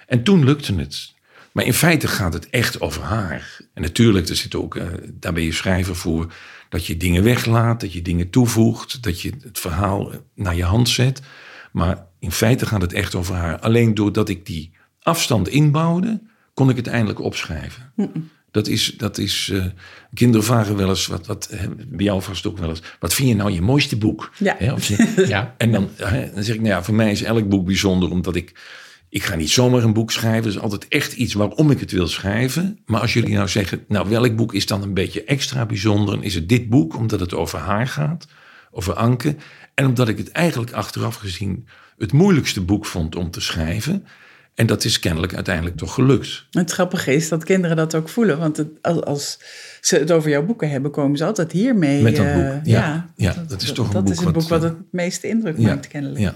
En 0.08 0.24
toen 0.24 0.44
lukte 0.44 0.76
het. 0.76 1.14
Maar 1.52 1.66
in 1.66 1.74
feite 1.74 2.08
gaat 2.08 2.34
het 2.34 2.50
echt 2.50 2.82
over 2.82 3.02
haar. 3.02 3.60
En 3.74 3.82
natuurlijk, 3.82 4.30
er 4.30 4.36
zit 4.36 4.56
ook, 4.56 4.76
uh, 4.76 4.84
daar 5.14 5.34
ben 5.34 5.44
je 5.44 5.52
schrijver 5.52 5.96
voor, 5.96 6.34
dat 6.70 6.86
je 6.86 6.98
dingen 6.98 7.24
weglaat, 7.24 7.80
dat 7.80 7.94
je 7.94 8.02
dingen 8.02 8.30
toevoegt, 8.30 9.04
dat 9.04 9.22
je 9.22 9.34
het 9.42 9.60
verhaal 9.60 10.12
naar 10.36 10.56
je 10.56 10.64
hand 10.64 10.90
zet. 10.90 11.22
Maar 11.72 12.06
in 12.20 12.32
feite 12.32 12.66
gaat 12.66 12.82
het 12.82 12.94
echt 12.94 13.16
over 13.16 13.36
haar. 13.36 13.60
Alleen 13.60 13.94
doordat 13.94 14.30
ik 14.30 14.46
die 14.46 14.72
afstand 15.02 15.48
inbouwde, 15.48 16.22
kon 16.54 16.70
ik 16.70 16.76
het 16.76 16.88
eindelijk 16.88 17.20
opschrijven. 17.20 17.94
Dat 18.52 18.68
is, 18.68 18.94
dat 18.98 19.18
is 19.18 19.50
uh, 19.54 19.66
kinderen 20.14 20.46
vragen 20.46 20.76
wel 20.76 20.90
eens, 20.90 21.08
wat, 21.08 21.28
wat, 21.28 21.50
bij 21.88 22.06
jou 22.06 22.22
vast 22.22 22.48
ook 22.48 22.58
wel 22.58 22.70
eens, 22.70 22.82
wat 23.00 23.14
vind 23.14 23.30
je 23.30 23.36
nou 23.36 23.52
je 23.52 23.62
mooiste 23.62 23.98
boek? 23.98 24.32
Ja. 24.38 24.56
He, 24.58 24.74
of, 24.74 24.88
ja. 25.28 25.56
En 25.58 25.72
dan, 25.72 25.90
dan 26.34 26.44
zeg 26.44 26.56
ik, 26.56 26.62
nou 26.62 26.74
ja, 26.74 26.84
voor 26.84 26.94
mij 26.94 27.12
is 27.12 27.24
elk 27.24 27.50
boek 27.50 27.66
bijzonder, 27.66 28.10
omdat 28.10 28.36
ik 28.36 28.54
ik 29.12 29.24
ga 29.24 29.36
niet 29.36 29.50
zomaar 29.50 29.84
een 29.84 29.94
boek 29.94 30.12
schrijven. 30.12 30.44
Er 30.44 30.56
is 30.56 30.60
altijd 30.60 30.88
echt 30.88 31.14
iets 31.14 31.34
waarom 31.34 31.72
ik 31.72 31.80
het 31.80 31.92
wil 31.92 32.08
schrijven. 32.08 32.80
Maar 32.86 33.02
als 33.02 33.14
jullie 33.14 33.34
nou 33.34 33.48
zeggen, 33.48 33.84
nou 33.88 34.10
welk 34.10 34.36
boek 34.36 34.54
is 34.54 34.66
dan 34.66 34.82
een 34.82 34.94
beetje 34.94 35.24
extra 35.24 35.66
bijzonder? 35.66 36.24
Is 36.24 36.36
het 36.36 36.50
dit 36.50 36.70
boek, 36.70 36.96
omdat 36.96 37.20
het 37.20 37.34
over 37.34 37.60
haar 37.60 37.88
gaat, 37.88 38.28
over 38.72 38.94
Anke. 38.94 39.36
En 39.74 39.86
omdat 39.86 40.08
ik 40.08 40.18
het 40.18 40.32
eigenlijk 40.32 40.72
achteraf 40.72 41.16
gezien 41.16 41.68
het 41.98 42.14
moeilijkste 42.14 42.62
boek 42.62 42.86
vond 42.86 43.16
om 43.16 43.32
te 43.32 43.42
schrijven. 43.42 44.06
En 44.56 44.68
dat 44.68 44.84
is 44.84 45.00
kennelijk 45.00 45.36
uiteindelijk 45.36 45.78
toch 45.78 45.94
gelukt. 45.94 46.46
Het 46.52 46.72
grappige 46.72 47.14
is 47.14 47.30
dat 47.30 47.44
kinderen 47.44 47.76
dat 47.76 47.96
ook 47.96 48.10
voelen. 48.10 48.38
Want 48.38 48.58
het, 48.58 48.68
als, 49.06 49.40
ze 49.82 49.98
het 49.98 50.12
over 50.12 50.30
jouw 50.30 50.46
boeken 50.46 50.70
hebben, 50.70 50.92
komen 50.92 51.18
ze 51.18 51.26
altijd 51.26 51.52
hiermee. 51.52 52.02
Met 52.02 52.16
dat 52.16 52.34
boek, 52.34 52.44
ja. 52.44 52.60
ja, 52.64 53.10
ja 53.16 53.34
dat, 53.34 53.50
dat, 53.50 53.62
is 53.62 53.72
toch 53.72 53.88
een 53.88 53.94
dat 53.94 54.04
boek 54.04 54.14
is 54.14 54.20
het 54.20 54.34
boek 54.34 54.50
wat, 54.50 54.62
wat 54.62 54.62
het 54.62 54.78
meeste 54.92 55.28
indruk 55.28 55.58
ja, 55.58 55.68
maakt, 55.68 55.88
kennelijk. 55.88 56.20
Ja. 56.20 56.36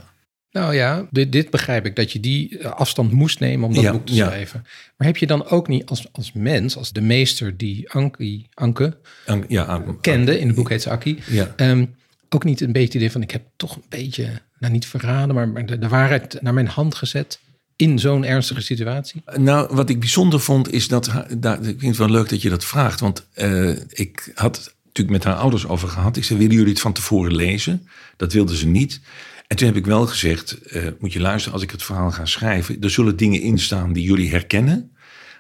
Nou 0.52 0.76
ja, 0.76 1.08
dit, 1.12 1.32
dit, 1.32 1.50
begrijp 1.50 1.86
ik, 1.86 1.96
dat 1.96 2.12
je 2.12 2.20
die 2.20 2.68
afstand 2.68 3.12
moest 3.12 3.40
nemen 3.40 3.68
om 3.68 3.74
dat 3.74 3.84
Ja, 3.84 3.92
boek 3.92 4.06
te 4.06 4.14
ja. 4.14 4.26
schrijven. 4.26 4.66
Maar 4.98 5.08
heb 5.08 5.18
je 5.18 5.28
dan 5.28 5.46
ook 5.48 5.68
niet 5.68 5.86
als, 5.86 6.08
als 6.12 6.32
mens, 6.34 6.78
als 6.78 6.92
de 6.92 7.02
meester 7.02 7.58
die 7.58 7.92
Anke, 7.92 8.42
Anke 8.54 8.98
An- 9.26 9.46
ja, 9.48 9.84
kende, 10.02 10.40
in 10.40 10.48
het 10.48 10.56
boek 10.56 10.70
heet 10.70 10.82
ze 10.82 11.16
ehm, 11.56 11.86
ook 12.30 12.44
niet 12.44 12.62
een 12.62 12.72
beetje 12.72 12.86
het 12.86 12.94
idee 12.94 13.12
van 13.12 13.22
ik 13.22 13.32
heb 13.32 13.44
toch 13.56 13.76
een 13.76 13.86
beetje, 13.90 14.28
nou 14.60 14.74
niet 14.74 14.86
verraden, 14.86 15.36
maar, 15.36 15.50
maar 15.50 15.66
de, 15.66 15.78
de 15.78 15.88
waarheid 15.88 16.42
naar 16.42 16.54
mijn 16.54 16.68
hand 16.68 16.96
gezet 16.96 17.40
in 17.76 18.00
zo'n 18.00 18.26
ernstige 18.26 18.62
situatie? 18.62 19.24
Nou, 19.36 19.76
wat 19.76 19.90
ik 19.90 20.00
bijzonder 20.00 20.40
vond 20.40 20.72
is 20.72 20.88
dat, 20.88 21.12
daar, 21.38 21.58
ik 21.58 21.80
vind 21.80 21.82
het 21.82 21.98
wel 21.98 22.10
leuk 22.10 22.30
dat 22.30 22.42
je 22.42 22.50
dat 22.50 22.66
vraagt, 22.66 23.00
want 23.00 23.28
eh, 23.34 23.70
ik 23.90 24.32
had 24.36 24.56
het 24.56 24.76
natuurlijk 24.86 25.24
met 25.24 25.24
haar 25.24 25.42
ouders 25.42 25.68
over 25.68 25.88
gehad. 25.88 26.18
Ik 26.18 26.24
zei, 26.24 26.40
willen 26.40 26.56
jullie 26.56 26.72
het 26.72 26.82
van 26.82 26.94
tevoren 26.94 27.36
lezen? 27.36 27.88
Dat 28.18 28.34
wilden 28.34 28.56
ze 28.56 28.68
niet. 28.68 29.02
En 29.48 29.58
toen 29.58 29.68
heb 29.68 29.76
ik 29.76 29.86
wel 29.86 30.08
gezegd, 30.08 30.62
eh, 30.62 30.88
moet 31.00 31.14
je 31.14 31.20
luisteren, 31.20 31.54
als 31.54 31.64
ik 31.64 31.72
het 31.72 31.84
verhaal 31.84 32.12
ga 32.12 32.26
schrijven, 32.26 32.82
er 32.82 32.90
zullen 32.90 33.18
dingen 33.18 33.42
in 33.42 33.60
staan 33.60 33.94
die 33.94 34.04
jullie 34.04 34.30
herkennen, 34.30 34.92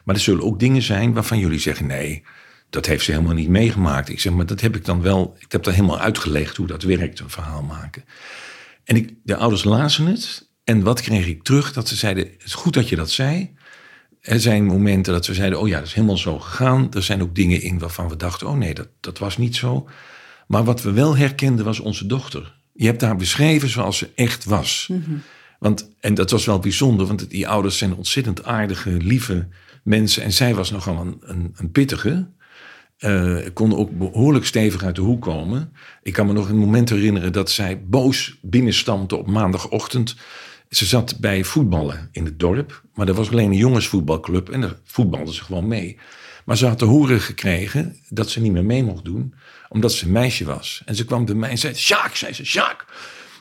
maar 0.03 0.15
er 0.15 0.21
zullen 0.21 0.43
ook 0.43 0.59
dingen 0.59 0.81
zijn 0.81 1.13
waarvan 1.13 1.39
jullie 1.39 1.59
zeggen, 1.59 1.87
nee, 1.87 2.23
dat 2.69 2.85
heeft 2.85 3.03
ze 3.03 3.11
helemaal 3.11 3.33
niet 3.33 3.49
meegemaakt. 3.49 4.09
Ik 4.09 4.19
zeg, 4.19 4.33
maar 4.33 4.45
dat 4.45 4.61
heb 4.61 4.75
ik 4.75 4.85
dan 4.85 5.01
wel, 5.01 5.35
ik 5.39 5.51
heb 5.51 5.63
daar 5.63 5.73
helemaal 5.73 5.99
uitgelegd 5.99 6.57
hoe 6.57 6.67
dat 6.67 6.83
werkt, 6.83 7.19
een 7.19 7.29
verhaal 7.29 7.63
maken. 7.63 8.03
En 8.83 8.95
ik, 8.95 9.13
de 9.23 9.35
ouders 9.35 9.63
lazen 9.63 10.05
het. 10.05 10.44
En 10.65 10.83
wat 10.83 11.01
kreeg 11.01 11.27
ik 11.27 11.43
terug? 11.43 11.73
Dat 11.73 11.87
ze 11.87 11.95
zeiden, 11.95 12.23
het 12.23 12.43
is 12.43 12.53
goed 12.53 12.73
dat 12.73 12.89
je 12.89 12.95
dat 12.95 13.11
zei. 13.11 13.55
Er 14.21 14.39
zijn 14.39 14.65
momenten 14.65 15.13
dat 15.13 15.27
we 15.27 15.33
zeiden, 15.33 15.59
oh 15.59 15.67
ja, 15.67 15.77
dat 15.77 15.87
is 15.87 15.93
helemaal 15.93 16.17
zo 16.17 16.39
gegaan. 16.39 16.93
Er 16.93 17.03
zijn 17.03 17.21
ook 17.21 17.35
dingen 17.35 17.61
in 17.61 17.79
waarvan 17.79 18.09
we 18.09 18.15
dachten, 18.15 18.47
oh 18.47 18.57
nee, 18.57 18.73
dat, 18.73 18.87
dat 18.99 19.17
was 19.17 19.37
niet 19.37 19.55
zo. 19.55 19.89
Maar 20.47 20.63
wat 20.63 20.81
we 20.81 20.91
wel 20.91 21.17
herkenden 21.17 21.65
was 21.65 21.79
onze 21.79 22.05
dochter. 22.05 22.55
Je 22.73 22.85
hebt 22.85 23.01
haar 23.01 23.15
beschreven 23.15 23.69
zoals 23.69 23.97
ze 23.97 24.09
echt 24.15 24.45
was. 24.45 24.89
Want, 25.59 25.89
en 25.99 26.13
dat 26.13 26.31
was 26.31 26.45
wel 26.45 26.59
bijzonder, 26.59 27.05
want 27.05 27.29
die 27.29 27.47
ouders 27.47 27.77
zijn 27.77 27.95
ontzettend 27.95 28.43
aardige, 28.43 28.89
lieve 28.89 29.47
mensen. 29.83 30.23
En 30.23 30.33
zij 30.33 30.55
was 30.55 30.71
nogal 30.71 30.97
een, 30.97 31.17
een, 31.19 31.53
een 31.55 31.71
pittige. 31.71 32.27
Eh, 32.97 33.37
kon 33.53 33.75
ook 33.75 33.97
behoorlijk 33.97 34.45
stevig 34.45 34.83
uit 34.83 34.95
de 34.95 35.01
hoek 35.01 35.21
komen. 35.21 35.73
Ik 36.03 36.13
kan 36.13 36.27
me 36.27 36.33
nog 36.33 36.49
een 36.49 36.57
moment 36.57 36.89
herinneren 36.89 37.33
dat 37.33 37.51
zij 37.51 37.83
boos 37.83 38.37
binnenstampte 38.41 39.15
op 39.15 39.27
maandagochtend. 39.27 40.15
Ze 40.69 40.85
zat 40.85 41.19
bij 41.19 41.43
voetballen 41.43 42.09
in 42.11 42.25
het 42.25 42.39
dorp, 42.39 42.81
maar 42.93 43.07
er 43.07 43.13
was 43.13 43.31
alleen 43.31 43.51
een 43.51 43.57
jongensvoetbalclub 43.57 44.49
en 44.49 44.61
daar 44.61 44.75
voetbalde 44.83 45.33
ze 45.33 45.43
gewoon 45.43 45.67
mee. 45.67 45.97
Maar 46.45 46.57
ze 46.57 46.65
had 46.65 46.77
te 46.77 46.85
horen 46.85 47.21
gekregen 47.21 47.95
dat 48.09 48.29
ze 48.29 48.41
niet 48.41 48.51
meer 48.51 48.65
mee 48.65 48.83
mocht 48.83 49.05
doen, 49.05 49.33
omdat 49.69 49.91
ze 49.91 50.05
een 50.05 50.11
meisje 50.11 50.45
was. 50.45 50.81
En 50.85 50.95
ze 50.95 51.05
kwam 51.05 51.25
bij 51.25 51.35
mij 51.35 51.49
en 51.49 51.57
zei: 51.57 51.73
Sjaak, 51.75 52.15
zei 52.15 52.33
ze, 52.33 52.45
Sjaak, 52.45 52.85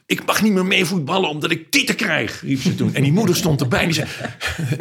ik 0.07 0.27
mag 0.27 0.43
niet 0.43 0.53
meer 0.53 0.66
mee 0.66 0.85
voetballen 0.85 1.29
omdat 1.29 1.51
ik 1.51 1.70
tieten 1.70 1.95
krijg, 1.95 2.41
riep 2.41 2.61
ze 2.61 2.75
toen. 2.75 2.95
En 2.95 3.03
die 3.03 3.12
moeder 3.12 3.37
stond 3.37 3.61
erbij 3.61 3.85
en 3.85 3.95
zei: 3.95 4.09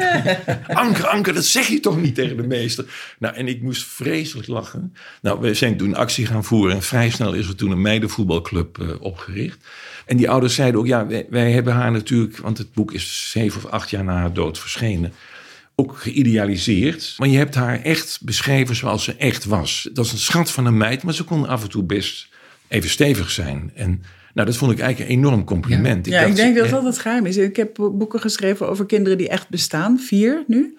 Anke, 0.67 1.07
Anke, 1.07 1.31
dat 1.31 1.45
zeg 1.45 1.67
je 1.67 1.79
toch 1.79 2.01
niet 2.01 2.15
tegen 2.15 2.37
de 2.37 2.47
meester? 2.47 2.85
Nou, 3.19 3.35
en 3.35 3.47
ik 3.47 3.61
moest 3.61 3.83
vreselijk 3.83 4.47
lachen. 4.47 4.93
Nou, 5.21 5.39
we 5.39 5.53
zijn 5.53 5.77
toen 5.77 5.95
actie 5.95 6.25
gaan 6.25 6.43
voeren 6.43 6.75
en 6.75 6.81
vrij 6.81 7.09
snel 7.09 7.33
is 7.33 7.47
er 7.47 7.55
toen 7.55 7.71
een 7.71 7.81
meidenvoetbalclub 7.81 8.79
eh, 8.79 9.01
opgericht. 9.01 9.65
En 10.05 10.17
die 10.17 10.29
ouders 10.29 10.55
zeiden 10.55 10.79
ook, 10.79 10.87
ja, 10.87 11.07
wij, 11.29 11.51
hebben 11.51 11.73
haar 11.73 11.91
natuurlijk, 11.91 12.37
want 12.37 12.57
het 12.57 12.73
boek 12.73 12.91
is 12.91 13.31
zeven 13.31 13.63
of 13.63 13.71
acht 13.71 13.89
jaar 13.89 14.03
na 14.03 14.13
haar 14.13 14.33
dood 14.33 14.59
verschenen, 14.59 15.13
ook 15.75 15.97
geïdealiseerd. 15.97 17.15
Maar 17.17 17.27
je 17.27 17.37
hebt 17.37 17.55
haar 17.55 17.81
echt 17.81 18.19
beschreven 18.21 18.75
zoals 18.75 19.03
ze 19.03 19.15
echt 19.15 19.45
was. 19.45 19.89
Dat 19.93 20.05
is 20.05 20.11
een 20.11 20.17
schat 20.17 20.51
van 20.51 20.65
een 20.65 20.77
meid, 20.77 21.03
maar 21.03 21.13
ze 21.13 21.23
kon 21.23 21.47
af 21.47 21.63
en 21.63 21.69
toe 21.69 21.83
best 21.83 22.27
even 22.67 22.89
stevig 22.89 23.31
zijn. 23.31 23.71
En 23.75 24.03
nou, 24.33 24.47
dat 24.47 24.57
vond 24.57 24.71
ik 24.71 24.79
eigenlijk 24.79 25.11
een 25.11 25.17
enorm 25.17 25.43
compliment. 25.43 26.05
Ja, 26.05 26.19
ik 26.19 26.25
dacht, 26.25 26.37
denk 26.37 26.55
dat 26.57 26.69
dat 26.69 26.83
het 26.83 26.97
geheim 26.99 27.25
is. 27.25 27.37
Ik 27.37 27.55
heb 27.55 27.73
boeken 27.93 28.19
geschreven 28.19 28.69
over 28.69 28.85
kinderen 28.85 29.17
die 29.17 29.29
echt 29.29 29.49
bestaan, 29.49 29.99
vier 29.99 30.43
nu. 30.47 30.77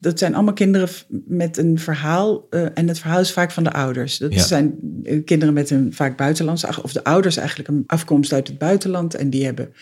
Dat 0.00 0.18
zijn 0.18 0.34
allemaal 0.34 0.54
kinderen 0.54 0.88
met 1.26 1.56
een 1.56 1.78
verhaal. 1.78 2.46
eh, 2.50 2.66
en 2.74 2.88
het 2.88 2.98
verhaal 2.98 3.20
is 3.20 3.32
vaak 3.32 3.50
van 3.50 3.64
de 3.64 3.72
ouders. 3.72 4.18
Dat 4.18 4.34
Ja. 4.34 4.42
zijn 4.42 4.74
eh, 5.04 5.24
kinderen 5.24 5.54
met 5.54 5.70
een 5.70 5.92
vaak 5.92 6.16
buitenlandse... 6.16 6.68
of 6.82 6.92
de 6.92 7.04
ouders 7.04 7.36
eigenlijk 7.36 7.68
een 7.68 7.84
afkomst 7.86 8.32
uit 8.32 8.48
het 8.48 8.58
buitenland. 8.58 9.14
En 9.14 9.30
die 9.30 9.44
hebben 9.44 9.72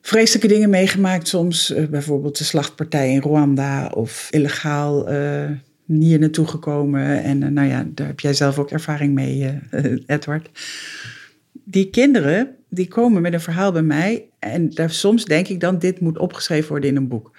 vreselijke 0.00 0.48
dingen 0.48 0.70
meegemaakt 0.70 1.28
soms. 1.28 1.72
eh, 1.72 1.84
bijvoorbeeld 1.86 2.38
de 2.38 2.44
slachtpartij 2.44 3.10
in 3.12 3.20
Rwanda 3.20 3.86
of 3.86 4.28
illegaal 4.30 5.08
eh, 5.08 5.50
hier 5.86 6.18
naartoe 6.18 6.46
gekomen. 6.46 7.22
En 7.22 7.52
nou 7.52 7.68
ja, 7.68 7.86
daar 7.94 8.06
heb 8.06 8.20
jij 8.20 8.34
zelf 8.34 8.58
ook 8.58 8.70
ervaring 8.70 9.14
mee, 9.14 9.60
Edward. 10.06 10.48
Die 11.64 11.90
kinderen, 11.90 12.56
die 12.68 12.88
komen 12.88 13.22
met 13.22 13.32
een 13.32 13.40
verhaal 13.40 13.72
bij 13.72 13.82
mij. 13.82 14.28
En 14.38 14.70
daar, 14.70 14.90
soms 14.90 15.24
denk 15.24 15.48
ik 15.48 15.60
dan, 15.60 15.78
dit 15.78 16.00
moet 16.00 16.18
opgeschreven 16.18 16.68
worden 16.68 16.90
in 16.90 16.96
een 16.96 17.08
boek. 17.08 17.36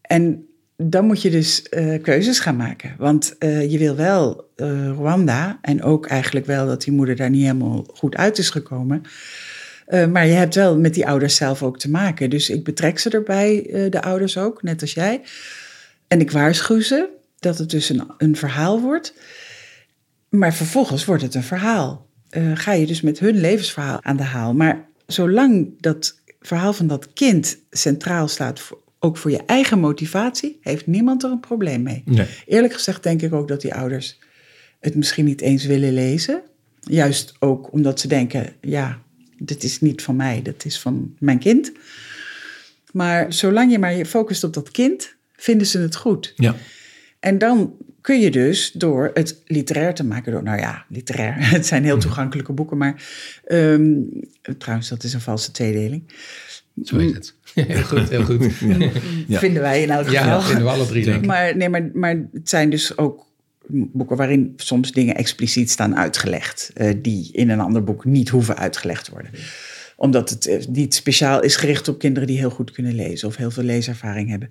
En 0.00 0.46
dan 0.76 1.04
moet 1.04 1.22
je 1.22 1.30
dus 1.30 1.62
eh, 1.62 2.02
keuzes 2.02 2.40
gaan 2.40 2.56
maken. 2.56 2.94
Want 2.98 3.38
eh, 3.38 3.70
je 3.70 3.78
wil 3.78 3.96
wel 3.96 4.50
eh, 4.56 4.88
Rwanda 4.88 5.58
en 5.62 5.82
ook 5.82 6.06
eigenlijk 6.06 6.46
wel 6.46 6.66
dat 6.66 6.82
die 6.82 6.92
moeder 6.92 7.16
daar 7.16 7.30
niet 7.30 7.42
helemaal 7.42 7.86
goed 7.94 8.16
uit 8.16 8.38
is 8.38 8.50
gekomen. 8.50 9.02
Maar 10.10 10.26
je 10.26 10.32
hebt 10.32 10.54
wel 10.54 10.78
met 10.78 10.94
die 10.94 11.06
ouders 11.06 11.36
zelf 11.36 11.62
ook 11.62 11.78
te 11.78 11.90
maken. 11.90 12.30
Dus 12.30 12.50
ik 12.50 12.64
betrek 12.64 12.98
ze 12.98 13.10
erbij, 13.10 13.66
de 13.90 14.02
ouders 14.02 14.38
ook, 14.38 14.62
net 14.62 14.80
als 14.80 14.94
jij. 14.94 15.22
En 16.08 16.20
ik 16.20 16.30
waarschuw 16.30 16.80
ze 16.80 17.08
dat 17.38 17.58
het 17.58 17.70
dus 17.70 17.88
een, 17.88 18.02
een 18.18 18.36
verhaal 18.36 18.80
wordt. 18.80 19.14
Maar 20.28 20.54
vervolgens 20.54 21.04
wordt 21.04 21.22
het 21.22 21.34
een 21.34 21.42
verhaal. 21.42 22.08
Eh, 22.32 22.50
ga 22.54 22.72
je 22.72 22.86
dus 22.86 23.00
met 23.00 23.18
hun 23.18 23.40
levensverhaal 23.40 24.02
aan 24.02 24.16
de 24.16 24.22
haal. 24.22 24.54
Maar 24.54 24.88
zolang 25.06 25.80
dat 25.80 26.20
verhaal 26.40 26.72
van 26.72 26.86
dat 26.86 27.12
kind 27.12 27.58
centraal 27.70 28.28
staat, 28.28 28.60
voor- 28.60 28.80
ook 28.98 29.16
voor 29.16 29.30
je 29.30 29.42
eigen 29.46 29.78
motivatie, 29.78 30.58
heeft 30.60 30.86
niemand 30.86 31.22
er 31.22 31.30
een 31.30 31.40
probleem 31.40 31.82
mee. 31.82 32.02
Nee. 32.04 32.26
Eerlijk 32.46 32.72
gezegd 32.72 33.02
denk 33.02 33.22
ik 33.22 33.32
ook 33.32 33.48
dat 33.48 33.60
die 33.60 33.74
ouders 33.74 34.18
het 34.80 34.94
misschien 34.94 35.24
niet 35.24 35.40
eens 35.40 35.64
willen 35.64 35.92
lezen. 35.92 36.42
Juist 36.80 37.34
ook 37.38 37.72
omdat 37.72 38.00
ze 38.00 38.08
denken, 38.08 38.52
ja, 38.60 39.02
dit 39.38 39.62
is 39.64 39.80
niet 39.80 40.02
van 40.02 40.16
mij, 40.16 40.42
dat 40.42 40.64
is 40.64 40.78
van 40.78 41.14
mijn 41.18 41.38
kind. 41.38 41.72
Maar 42.92 43.32
zolang 43.32 43.70
je 43.72 43.78
maar 43.78 43.94
je 43.94 44.06
focust 44.06 44.44
op 44.44 44.54
dat 44.54 44.70
kind, 44.70 45.14
vinden 45.36 45.66
ze 45.66 45.78
het 45.78 45.96
goed. 45.96 46.32
Ja. 46.36 46.54
En 47.20 47.38
dan 47.38 47.74
kun 48.02 48.20
je 48.20 48.30
dus 48.30 48.72
door 48.72 49.10
het 49.14 49.42
literair 49.46 49.94
te 49.94 50.04
maken, 50.04 50.32
door, 50.32 50.42
nou 50.42 50.58
ja, 50.58 50.84
literair, 50.88 51.34
het 51.56 51.66
zijn 51.66 51.84
heel 51.84 51.98
toegankelijke 51.98 52.52
boeken, 52.52 52.76
maar 52.76 53.02
ehm, 53.44 53.90
trouwens, 54.58 54.88
dat 54.88 55.02
is 55.02 55.12
een 55.12 55.20
valse 55.20 55.50
tweedeling. 55.50 56.02
Zo 56.84 56.96
is 56.96 57.12
het. 57.12 57.34
Heel 57.54 57.82
goed, 57.82 58.08
heel 58.08 58.24
goed. 58.24 58.46
Ja. 59.26 59.38
Vinden 59.38 59.62
wij 59.62 59.82
in 59.82 59.90
elk 59.90 60.06
geval. 60.06 60.24
Ja, 60.24 60.34
dat 60.34 60.44
vinden 60.44 60.64
we 60.64 60.70
alle 60.70 60.86
drie. 60.86 61.04
Denk 61.04 61.20
ik. 61.22 61.26
Maar, 61.26 61.56
nee, 61.56 61.68
maar, 61.68 61.90
maar 61.92 62.16
het 62.32 62.48
zijn 62.48 62.70
dus 62.70 62.98
ook 62.98 63.26
boeken 63.66 64.16
waarin 64.16 64.52
soms 64.56 64.92
dingen 64.92 65.14
expliciet 65.14 65.70
staan 65.70 65.96
uitgelegd, 65.96 66.70
eh, 66.74 66.94
die 67.02 67.28
in 67.32 67.50
een 67.50 67.60
ander 67.60 67.84
boek 67.84 68.04
niet 68.04 68.28
hoeven 68.28 68.56
uitgelegd 68.56 69.04
te 69.04 69.10
worden. 69.10 69.30
Omdat 70.02 70.30
het 70.30 70.46
eh, 70.46 70.66
niet 70.66 70.94
speciaal 70.94 71.42
is 71.42 71.56
gericht 71.56 71.88
op 71.88 71.98
kinderen 71.98 72.28
die 72.28 72.38
heel 72.38 72.50
goed 72.50 72.70
kunnen 72.70 72.94
lezen 72.94 73.28
of 73.28 73.36
heel 73.36 73.50
veel 73.50 73.62
leeservaring 73.62 74.28
hebben. 74.28 74.48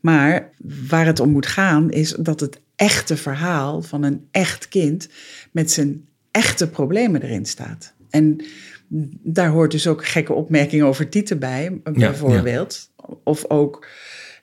Maar 0.00 0.50
waar 0.88 1.06
het 1.06 1.20
om 1.20 1.30
moet 1.30 1.46
gaan 1.46 1.90
is 1.90 2.10
dat 2.18 2.40
het 2.40 2.60
echte 2.76 3.16
verhaal 3.16 3.82
van 3.82 4.02
een 4.02 4.26
echt 4.30 4.68
kind 4.68 5.08
met 5.50 5.70
zijn 5.70 6.04
echte 6.30 6.68
problemen 6.68 7.22
erin 7.22 7.46
staat. 7.46 7.92
En 8.10 8.44
daar 9.22 9.48
hoort 9.48 9.70
dus 9.70 9.86
ook 9.86 10.06
gekke 10.06 10.32
opmerkingen 10.32 10.86
over 10.86 11.08
Tieten 11.08 11.38
bij, 11.38 11.80
bijvoorbeeld. 11.82 12.90
Of 13.24 13.44
ook 13.48 13.86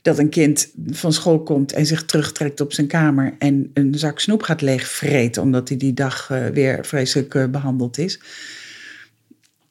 dat 0.02 0.18
een 0.18 0.30
kind 0.30 0.72
van 0.86 1.14
school 1.14 1.44
komt 1.44 1.74
en 1.74 1.86
zich 1.86 2.06
terugtrekt 2.06 2.62
op 2.62 2.74
zijn 2.74 2.88
kamer 2.88 3.36
en 3.40 3.72
een 3.74 3.96
zak 3.96 4.20
snoep 4.20 4.42
gaat 4.42 4.62
leegvreten 4.62 5.42
omdat 5.42 5.70
hij 5.70 5.78
die 5.78 5.94
dag 5.94 6.30
eh, 6.30 6.48
weer 6.48 6.86
vreselijk 6.86 7.36
eh, 7.36 7.46
behandeld 7.46 7.98
is. 7.98 8.20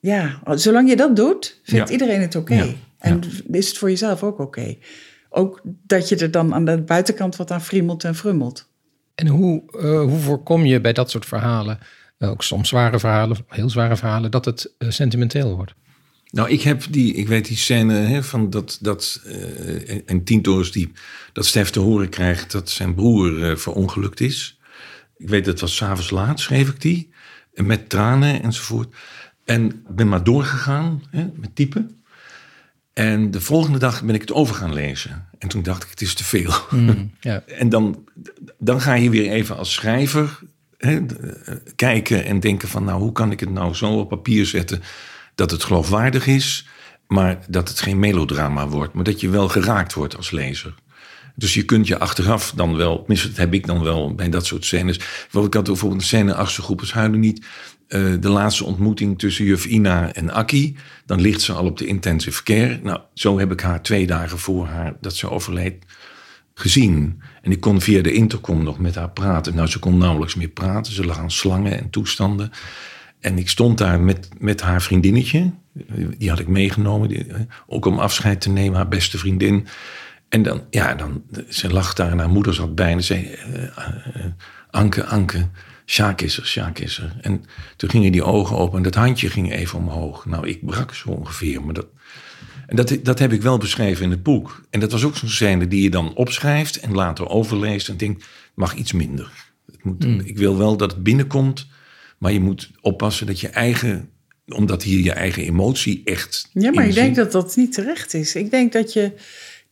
Ja, 0.06 0.40
zolang 0.54 0.88
je 0.88 0.96
dat 0.96 1.16
doet, 1.16 1.60
vindt 1.62 1.88
Ja. 1.88 1.92
iedereen 1.92 2.20
het 2.20 2.34
oké. 2.34 2.54
Ja. 2.54 2.66
En 2.98 3.20
is 3.50 3.68
het 3.68 3.78
voor 3.78 3.90
jezelf 3.90 4.22
ook 4.22 4.38
oké. 4.38 4.76
Ook 5.28 5.60
dat 5.64 6.08
je 6.08 6.16
er 6.16 6.30
dan 6.30 6.54
aan 6.54 6.64
de 6.64 6.82
buitenkant 6.82 7.36
wat 7.36 7.50
aan 7.50 7.62
friemelt 7.62 8.04
en 8.04 8.14
frummelt. 8.14 8.68
En 9.14 9.26
hoe, 9.26 9.62
eh, 9.80 10.00
hoe 10.00 10.18
voorkom 10.18 10.64
je 10.64 10.80
bij 10.80 10.92
dat 10.92 11.10
soort 11.10 11.26
verhalen, 11.26 11.78
eh, 12.18 12.30
ook 12.30 12.42
soms 12.42 12.68
zware 12.68 12.98
verhalen, 12.98 13.36
heel 13.48 13.70
zware 13.70 13.96
verhalen, 13.96 14.30
dat 14.30 14.44
het 14.44 14.74
eh, 14.78 14.90
sentimenteel 14.90 15.56
wordt? 15.56 15.74
Nou, 16.30 16.50
ik 16.50 16.62
heb 16.62 16.82
die, 16.90 17.14
ik 17.14 17.28
weet 17.28 17.46
die 17.46 17.56
scène 17.56 17.94
hè, 17.94 18.22
van 18.22 18.50
dat, 18.50 18.78
dat 18.80 19.20
eh 19.24 20.00
en 20.06 20.24
dat 21.32 21.46
Stef 21.46 21.70
te 21.70 21.80
horen 21.80 22.08
krijgt 22.08 22.52
dat 22.52 22.70
zijn 22.70 22.94
broer 22.94 23.50
eh, 23.50 23.56
verongelukt 23.56 24.20
is. 24.20 24.60
Ik 25.16 25.28
weet, 25.28 25.44
dat 25.44 25.60
was 25.60 25.76
s'avonds 25.76 26.10
laat, 26.10 26.40
schreef 26.40 26.68
ik 26.68 26.80
die, 26.80 27.10
met 27.54 27.88
tranen 27.88 28.42
enzovoort. 28.42 28.94
En 29.46 29.64
ik 29.66 29.94
ben 29.94 30.08
maar 30.08 30.24
doorgegaan 30.24 31.02
hè, 31.10 31.26
met 31.34 31.56
typen. 31.56 32.02
En 32.92 33.30
de 33.30 33.40
volgende 33.40 33.78
dag 33.78 34.04
ben 34.04 34.14
ik 34.14 34.20
het 34.20 34.32
over 34.32 34.54
gaan 34.54 34.72
lezen. 34.72 35.28
En 35.38 35.48
toen 35.48 35.62
dacht 35.62 35.82
ik, 35.82 35.90
het 35.90 36.00
is 36.00 36.14
te 36.14 36.24
veel. 36.24 36.52
Ja. 37.20 37.42
En 37.46 37.68
dan, 37.68 38.04
dan 38.58 38.80
ga 38.80 38.94
je 38.94 39.10
weer 39.10 39.30
even 39.30 39.56
als 39.56 39.72
schrijver 39.72 40.38
hè, 40.78 40.96
eh, 40.96 41.54
kijken 41.76 42.24
en 42.24 42.40
denken 42.40 42.68
van... 42.68 42.84
nou, 42.84 43.00
hoe 43.00 43.12
kan 43.12 43.30
ik 43.30 43.40
het 43.40 43.50
nou 43.50 43.74
zo 43.74 43.98
op 43.98 44.08
papier 44.08 44.46
zetten 44.46 44.82
dat 45.34 45.50
het 45.50 45.64
geloofwaardig 45.64 46.26
is... 46.26 46.68
maar 47.06 47.38
dat 47.48 47.68
het 47.68 47.80
geen 47.80 47.98
melodrama 47.98 48.68
wordt, 48.68 48.94
maar 48.94 49.04
dat 49.04 49.20
je 49.20 49.28
wel 49.28 49.48
geraakt 49.48 49.94
wordt 49.94 50.16
als 50.16 50.30
lezer. 50.30 50.74
Dus 51.34 51.54
je 51.54 51.64
kunt 51.64 51.86
je 51.86 51.98
achteraf 51.98 52.52
dan 52.56 52.76
wel, 52.76 52.98
tenminste 52.98 53.28
dat 53.28 53.36
heb 53.36 53.54
ik 53.54 53.66
dan 53.66 53.82
wel 53.82 54.14
bij 54.14 54.28
dat 54.28 54.46
soort 54.46 54.64
scènes. 54.64 54.96
Bijvoorbeeld, 54.96 55.46
ik 55.46 55.54
had 55.54 55.64
bijvoorbeeld 55.64 56.00
een 56.00 56.06
scène, 56.06 56.34
achtste 56.34 56.62
groepers 56.62 56.92
huilen 56.92 57.20
niet. 57.20 57.46
Eh, 57.88 58.12
de 58.20 58.28
laatste 58.28 58.64
ontmoeting 58.64 59.18
tussen 59.18 59.44
juf 59.44 59.66
Ina 59.66 60.12
en 60.12 60.30
Akki. 60.30 60.76
Dan 61.06 61.20
ligt 61.20 61.40
ze 61.40 61.52
al 61.52 61.64
op 61.64 61.78
de 61.78 61.86
intensive 61.86 62.42
care. 62.42 62.80
Nou, 62.82 63.00
zo 63.14 63.38
heb 63.38 63.52
ik 63.52 63.60
haar 63.60 63.82
twee 63.82 64.06
dagen 64.06 64.38
voor 64.38 64.66
haar, 64.66 64.96
dat 65.00 65.14
ze 65.14 65.30
overleed, 65.30 65.84
gezien. 66.54 67.22
En 67.42 67.50
ik 67.50 67.60
kon 67.60 67.80
via 67.80 68.02
de 68.02 68.12
intercom 68.12 68.62
nog 68.62 68.78
met 68.78 68.94
haar 68.94 69.10
praten. 69.10 69.54
Nou, 69.54 69.68
ze 69.68 69.78
kon 69.78 69.98
nauwelijks 69.98 70.34
meer 70.34 70.48
praten. 70.48 70.92
Ze 70.92 71.04
lag 71.04 71.18
aan 71.18 71.30
slangen 71.30 71.78
en 71.78 71.90
toestanden. 71.90 72.50
En 73.20 73.38
ik 73.38 73.48
stond 73.48 73.78
daar 73.78 74.00
met, 74.00 74.28
met 74.38 74.60
haar 74.60 74.82
vriendinnetje. 74.82 75.52
Die 76.18 76.28
had 76.28 76.38
ik 76.38 76.48
meegenomen. 76.48 77.08
Die, 77.08 77.26
eh, 77.26 77.40
ook 77.66 77.86
om 77.86 77.98
afscheid 77.98 78.40
te 78.40 78.50
nemen, 78.50 78.76
haar 78.76 78.88
beste 78.88 79.18
vriendin. 79.18 79.66
En 80.28 80.42
dan, 80.42 80.62
ja, 80.70 80.94
dan, 80.94 81.22
ze 81.48 81.72
lag 81.72 81.92
daar 81.94 82.10
en 82.10 82.18
haar 82.18 82.28
moeder 82.28 82.54
zat 82.54 82.74
bij. 82.74 82.92
En 82.92 83.02
ze 83.02 83.14
zei, 83.14 83.32
eh, 83.32 84.24
Anke, 84.70 85.04
Anke, 85.04 85.48
Sjaak 85.86 86.20
is 86.20 86.36
er, 86.36 86.46
Sjaak 86.46 86.78
is 86.78 86.98
er. 86.98 87.16
En 87.20 87.44
toen 87.76 87.90
gingen 87.90 88.12
die 88.12 88.24
ogen 88.24 88.56
open 88.56 88.76
en 88.76 88.82
dat 88.82 88.94
handje 88.94 89.30
ging 89.30 89.52
even 89.52 89.78
omhoog. 89.78 90.26
Nou, 90.26 90.48
ik 90.48 90.66
brak 90.66 90.94
zo 90.94 91.08
ongeveer. 91.08 91.62
Maar 91.62 91.74
dat, 91.74 91.86
en 92.66 92.76
dat, 92.76 92.98
dat 93.02 93.18
heb 93.18 93.32
ik 93.32 93.42
wel 93.42 93.58
beschreven 93.58 94.04
in 94.04 94.10
het 94.10 94.22
boek. 94.22 94.62
En 94.70 94.80
dat 94.80 94.92
was 94.92 95.04
ook 95.04 95.16
zo'n 95.16 95.28
scène 95.28 95.68
die 95.68 95.82
je 95.82 95.90
dan 95.90 96.14
opschrijft 96.14 96.80
en 96.80 96.92
later 96.92 97.28
overleest 97.28 97.88
en 97.88 97.96
denkt, 97.96 98.24
mag 98.54 98.74
iets 98.74 98.92
minder. 98.92 99.30
Het 99.66 99.84
moet, 99.84 100.04
Ik 100.24 100.38
wil 100.38 100.56
wel 100.56 100.76
dat 100.76 100.92
het 100.92 101.02
binnenkomt, 101.02 101.66
maar 102.18 102.32
je 102.32 102.40
moet 102.40 102.70
oppassen 102.80 103.26
dat 103.26 103.40
je 103.40 103.48
eigen, 103.48 104.08
omdat 104.46 104.82
hier 104.82 105.00
je 105.00 105.12
eigen 105.12 105.42
emotie 105.42 106.00
echt. 106.04 106.50
Ja, 106.52 106.72
maar 106.72 106.86
ik 106.86 106.94
denk 106.94 107.16
dat 107.16 107.32
dat 107.32 107.56
niet 107.56 107.72
terecht 107.72 108.14
is. 108.14 108.34
Ik 108.34 108.50
denk 108.50 108.72
dat 108.72 108.92
je 108.92 109.12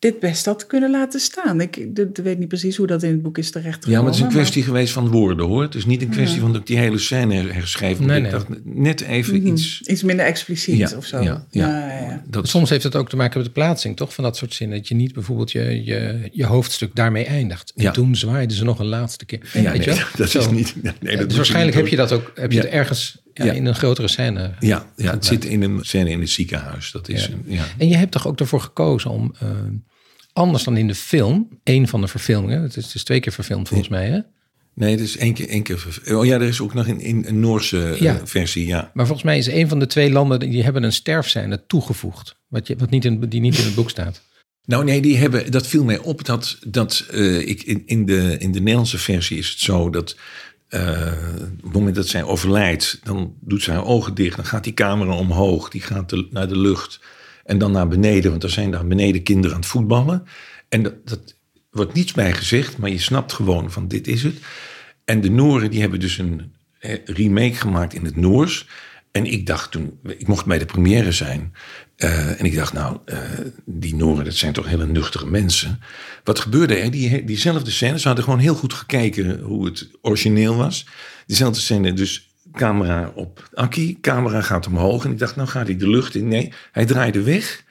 dit 0.05 0.19
best 0.21 0.45
had 0.45 0.67
kunnen 0.67 0.91
laten 0.91 1.21
staan. 1.21 1.61
Ik, 1.61 1.77
ik, 1.77 1.99
weet 2.23 2.39
niet 2.39 2.49
precies 2.49 2.77
hoe 2.77 2.87
dat 2.87 3.03
in 3.03 3.11
het 3.11 3.23
boek 3.23 3.39
is 3.39 3.51
terecht 3.51 3.87
Ja, 3.87 3.97
maar 3.99 4.05
het 4.07 4.15
is 4.15 4.21
een 4.21 4.29
kwestie 4.29 4.63
geweest 4.63 4.93
van 4.93 5.09
woorden 5.09 5.47
hoor. 5.47 5.63
Het 5.63 5.75
is 5.75 5.85
niet 5.85 6.03
een 6.03 6.09
kwestie 6.09 6.41
van 6.41 6.53
dat 6.53 6.61
ik 6.61 6.67
die 6.67 6.79
hele 6.79 6.99
scène 6.99 7.35
her- 7.35 7.55
herschreef. 7.55 7.97
want 7.97 8.07
Nee, 8.09 8.17
ik 8.17 8.23
nee. 8.23 8.33
dacht 8.33 8.47
net 8.65 9.01
even 9.01 9.47
iets. 9.47 9.81
Iets 9.81 10.03
minder 10.03 10.27
expliciet 10.27 10.77
Ja, 10.79 10.87
Mhm. 10.89 10.97
of 10.97 11.05
zo. 11.05 11.21
ja, 11.23 11.47
ja. 11.51 12.23
Dat, 12.29 12.49
Soms 12.49 12.71
heeft 12.71 12.83
het 12.83 12.97
ook 12.97 13.09
te 13.09 13.17
maken 13.17 13.37
met 13.39 13.47
de 13.47 13.53
plaatsing, 13.53 13.97
toch? 13.97 14.15
Van 14.15 14.25
dat 14.25 14.37
soort 14.37 14.55
zinnen. 14.55 14.77
Dat 14.79 14.89
je 14.89 14.95
niet 14.95 15.13
bijvoorbeeld 15.13 15.53
je, 15.53 15.85
je, 15.85 16.29
je 16.33 16.45
hoofdstuk 16.47 16.95
daarmee 16.95 17.25
eindigt. 17.25 17.73
En 17.77 17.83
Ja. 17.83 17.91
toen 17.91 18.17
zwaaiden 18.17 18.57
ze 18.57 18.65
nog 18.65 18.79
een 18.79 18.87
laatste 18.87 19.25
keer. 19.25 19.41
ja, 19.53 19.63
Weet 19.73 19.85
je 19.85 19.91
nee, 19.91 19.99
wel? 19.99 20.07
dat 20.17 20.31
Zo. 20.31 20.39
is 20.39 20.51
niet. 20.51 20.75
Nee, 21.01 21.17
dat 21.17 21.29
dus 21.29 21.37
waarschijnlijk 21.37 21.77
heb 21.77 21.87
je 21.87 21.97
dat. 21.97 22.13
ook 22.13 22.33
heb 22.35 22.51
je 22.53 22.57
Ja. 22.59 22.65
het 22.65 22.73
ergens 22.73 23.23
ja, 23.35 23.45
Ja. 23.45 23.53
in 23.53 23.67
een 23.67 23.75
grotere 23.75 24.09
scène. 24.09 24.55
Ja, 24.61 24.87
ja, 24.97 25.11
het 25.11 25.25
zit 25.25 25.45
in 25.45 25.63
een 25.63 25.79
scène 25.85 26.11
in 26.11 26.21
het 26.21 26.31
ziekenhuis. 26.31 26.91
Dat 26.93 27.09
is. 27.09 27.27
Ja. 27.27 27.35
Ja. 27.55 27.65
En 27.79 27.89
je 27.89 27.97
hebt 27.97 28.13
toch 28.13 28.27
ook 28.27 28.41
ervoor 28.41 28.61
gekozen 28.61 29.11
om 29.11 29.35
eh, 29.41 29.49
anders 30.35 30.65
dan 30.65 30.77
in 30.77 30.87
de 30.87 30.95
film, 30.95 31.49
één 31.63 31.89
van 31.89 32.01
de 32.01 32.09
verfilmingen, 32.09 32.63
het 32.63 32.77
is, 32.77 32.85
het 32.85 32.95
is 32.95 33.05
twee 33.05 33.21
keer 33.21 33.33
verfilmd 33.33 33.69
volgens 33.69 33.89
mij, 33.89 34.07
hè? 34.09 34.19
Nee, 34.75 34.91
het 34.91 35.01
is 35.01 35.17
één 35.17 35.35
keer, 35.35 35.49
één 35.49 35.63
keer. 35.63 35.87
Oh 36.11 36.25
ja, 36.25 36.35
er 36.35 36.43
is 36.43 36.61
ook 36.61 36.75
nog 36.75 36.87
een, 36.89 37.09
een, 37.09 37.25
een 37.29 37.41
Noorse 37.41 37.89
eh, 37.91 38.01
Ja. 38.01 38.21
versie. 38.27 38.67
Ja. 38.67 38.91
Maar 38.95 39.07
volgens 39.07 39.27
mij 39.27 39.39
is 39.39 39.47
een 39.47 39.69
van 39.69 39.79
de 39.79 39.87
twee 39.87 40.11
landen 40.11 40.39
die 40.41 40.63
hebben 40.63 40.83
een 40.83 40.93
sterfscène 40.93 41.63
toegevoegd, 41.67 42.37
wat, 42.49 42.67
je, 42.67 42.77
wat 42.77 42.91
niet 42.91 43.05
in, 43.05 43.21
die 43.29 43.41
niet 43.41 43.59
in 43.59 43.65
het 43.65 43.75
boek 43.75 43.91
staat. 43.91 44.23
Nou, 44.65 44.85
nee, 44.85 45.01
die 45.01 45.17
hebben, 45.17 45.51
dat 45.51 45.67
viel 45.67 45.85
mij 45.85 45.99
op 45.99 46.25
dat, 46.25 46.59
dat 46.67 47.07
eh, 47.11 47.49
ik 47.49 47.63
in, 47.63 47.83
in, 47.87 48.07
de, 48.07 48.37
in 48.39 48.53
de 48.53 48.59
Nederlandse 48.59 48.99
versie 48.99 49.39
is 49.39 49.49
het 49.51 49.59
zo 49.59 49.91
dat. 49.91 50.17
eh, 50.69 51.13
op 51.57 51.63
het 51.65 51.73
moment 51.73 51.95
dat 51.97 52.09
zij 52.09 52.23
overlijdt, 52.23 53.01
dan 53.03 53.35
doet 53.41 53.63
ze 53.63 53.71
haar 53.71 53.85
ogen 53.85 54.15
dicht. 54.15 54.37
Dan 54.37 54.45
gaat 54.47 54.65
die 54.65 54.75
camera 54.75 55.17
omhoog, 55.17 55.69
die 55.71 55.81
gaat 55.81 56.11
de- 56.11 56.29
naar 56.31 56.49
de 56.49 56.59
lucht. 56.59 57.01
En 57.45 57.59
dan 57.59 57.73
naar 57.73 57.89
beneden, 57.89 58.31
want 58.31 58.43
er 58.43 58.51
zijn 58.51 58.71
daar 58.71 58.87
beneden 58.87 59.23
kinderen 59.23 59.57
aan 59.57 59.61
het 59.63 59.71
voetballen. 59.71 60.25
En 60.69 60.83
dat, 60.83 61.07
dat 61.09 61.35
wordt 61.71 61.93
niets 61.95 62.13
bij 62.13 62.33
gezegd, 62.33 62.79
maar 62.79 62.91
je 62.91 62.99
snapt 62.99 63.33
gewoon 63.33 63.71
van 63.71 63.89
dit 63.89 64.07
is 64.07 64.23
het. 64.23 64.37
En 65.05 65.21
de 65.21 65.31
Nooren 65.31 65.71
die 65.71 65.81
hebben 65.81 66.01
dus 66.01 66.19
een 66.19 66.53
eh, 66.79 66.99
remake 67.05 67.55
gemaakt 67.55 67.95
in 67.95 68.05
het 68.05 68.17
Noors. 68.17 68.67
En 69.11 69.27
ik 69.27 69.47
dacht 69.47 69.71
toen, 69.71 69.99
ik 70.07 70.27
mocht 70.27 70.47
bij 70.47 70.59
de 70.59 70.67
première 70.67 71.13
zijn. 71.13 71.53
eh, 71.97 72.41
en 72.41 72.45
ik 72.45 72.55
dacht, 72.55 72.73
nou, 72.73 72.99
eh, 73.05 73.19
die 73.65 73.95
Nooren, 73.95 74.25
dat 74.25 74.35
zijn 74.35 74.53
toch 74.53 74.67
hele 74.67 74.87
nuchtere 74.87 75.27
mensen. 75.27 75.81
Wat 76.25 76.41
gebeurde 76.41 76.75
er? 76.75 76.91
Die, 76.91 77.25
diezelfde 77.25 77.71
scène, 77.71 77.99
ze 77.99 78.07
hadden 78.07 78.25
gewoon 78.25 78.39
heel 78.39 78.55
goed 78.55 78.73
gekeken 78.73 79.41
hoe 79.41 79.65
het 79.65 79.89
origineel 80.03 80.57
was. 80.57 80.87
Diezelfde 81.27 81.61
scène, 81.61 81.93
dus 81.93 82.34
camera 82.55 83.13
op 83.15 83.49
Akki, 83.55 83.99
camera 84.01 84.41
gaat 84.41 84.67
omhoog. 84.67 85.05
En 85.05 85.11
ik 85.11 85.19
dacht, 85.19 85.37
nou 85.37 85.49
gaat 85.49 85.67
hij 85.67 85.77
de 85.77 85.89
lucht 85.89 86.15
in. 86.15 86.29
Nee, 86.29 86.53
hij 86.73 86.85
draaide 86.85 87.23
weg. 87.23 87.63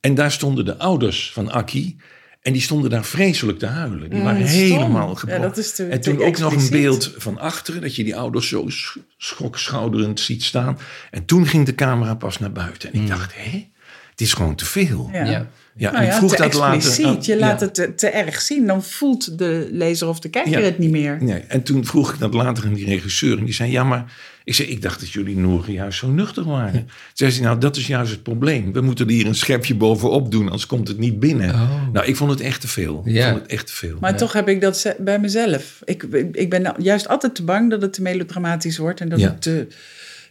En 0.00 0.14
daar 0.14 0.32
stonden 0.32 0.64
de 0.64 0.78
ouders 0.78 1.30
van 1.32 1.50
Akki. 1.50 1.96
En 2.42 2.52
die 2.52 2.62
stonden 2.62 2.90
daar 2.90 3.04
vreselijk 3.04 3.58
te 3.58 3.66
huilen. 3.66 4.10
Die 4.10 4.22
waren 4.22 4.40
Mm, 4.40 4.46
stom. 4.46 4.58
helemaal 4.60 5.08
Ja, 5.08 5.14
gebroken. 5.14 5.42
dat 5.42 5.56
is 5.58 5.74
te- 5.74 5.84
en 5.86 6.00
toen 6.00 6.22
ook 6.22 6.38
nog 6.38 6.52
een 6.54 6.70
beeld 6.70 7.14
van 7.16 7.38
achteren. 7.38 7.80
Dat 7.80 7.96
je 7.96 8.04
die 8.04 8.16
ouders 8.16 8.48
zo 8.48 8.68
sch- 8.68 8.96
schokschouderend 9.16 10.20
ziet 10.20 10.42
staan. 10.44 10.78
En 11.10 11.24
toen 11.24 11.46
ging 11.46 11.66
de 11.66 11.74
camera 11.74 12.14
pas 12.14 12.38
naar 12.38 12.52
buiten. 12.52 12.92
En 12.92 13.00
ik 13.00 13.08
dacht, 13.08 13.34
hé? 13.36 13.70
het 14.10 14.20
is 14.20 14.32
gewoon 14.32 14.54
te 14.54 14.64
veel. 14.64 15.08
Ja. 15.12 15.24
Ja. 15.24 15.46
Ja, 15.76 15.90
Nou 15.90 16.02
en 16.02 16.08
ja, 16.08 16.12
ik 16.12 16.18
vroeg 16.18 16.34
te 16.36 16.42
dat 16.42 16.54
later. 16.54 16.74
expliciet. 16.74 17.06
aan- 17.06 17.18
je 17.22 17.36
laat 17.38 17.60
ja. 17.60 17.66
het 17.66 17.74
te, 17.74 17.94
te 17.94 18.08
erg 18.08 18.40
zien. 18.40 18.66
Dan 18.66 18.82
voelt 18.82 19.38
de 19.38 19.68
lezer 19.70 20.08
of 20.08 20.20
de 20.20 20.28
kijker 20.28 20.58
Ja. 20.58 20.60
het 20.60 20.78
niet 20.78 20.90
meer. 20.90 21.18
Nee, 21.20 21.40
en 21.48 21.62
toen 21.62 21.84
vroeg 21.86 22.12
ik 22.12 22.18
dat 22.18 22.34
later 22.34 22.64
aan 22.64 22.74
die 22.74 22.84
regisseur. 22.84 23.38
En 23.38 23.44
die 23.44 23.54
zei, 23.54 23.70
ja, 23.70 23.84
maar... 23.84 24.12
Ik 24.44 24.54
zei, 24.54 24.68
ik 24.68 24.82
dacht 24.82 25.00
dat 25.00 25.10
jullie 25.10 25.36
Noeren 25.36 25.72
juist 25.72 25.98
zo 25.98 26.08
nuchter 26.10 26.44
waren. 26.44 26.72
Toen 26.72 26.88
zei 27.12 27.30
ze, 27.30 27.42
nou, 27.42 27.58
dat 27.58 27.76
is 27.76 27.86
juist 27.86 28.10
het 28.10 28.22
probleem. 28.22 28.72
We 28.72 28.80
moeten 28.80 29.06
er 29.06 29.12
hier 29.12 29.26
een 29.26 29.34
schepje 29.34 29.74
bovenop 29.74 30.30
doen, 30.30 30.44
anders 30.44 30.66
komt 30.66 30.88
het 30.88 30.98
niet 30.98 31.20
binnen. 31.20 31.50
Oh. 31.50 31.70
Nou, 31.92 32.06
ik 32.06 32.16
vond 32.16 32.30
het 32.30 32.40
echt 32.40 32.60
te 32.60 32.68
veel. 32.68 33.02
Ik 33.04 33.22
vond 33.22 33.34
het 33.42 33.46
echt 33.50 33.66
te 33.66 33.72
veel. 33.72 33.96
Maar 34.00 34.16
toch 34.16 34.32
heb 34.32 34.48
ik 34.48 34.60
dat 34.60 34.94
bij 34.98 35.18
mezelf. 35.18 35.80
Ik, 35.84 36.02
ik 36.32 36.50
ben 36.50 36.62
nou 36.62 36.82
juist 36.82 37.08
altijd 37.08 37.34
te 37.34 37.42
bang 37.42 37.70
dat 37.70 37.82
het 37.82 37.92
te 37.92 38.02
melodramatisch 38.02 38.78
wordt. 38.78 39.00
En 39.00 39.08
dat 39.08 39.20
het 39.20 39.42
te, 39.42 39.66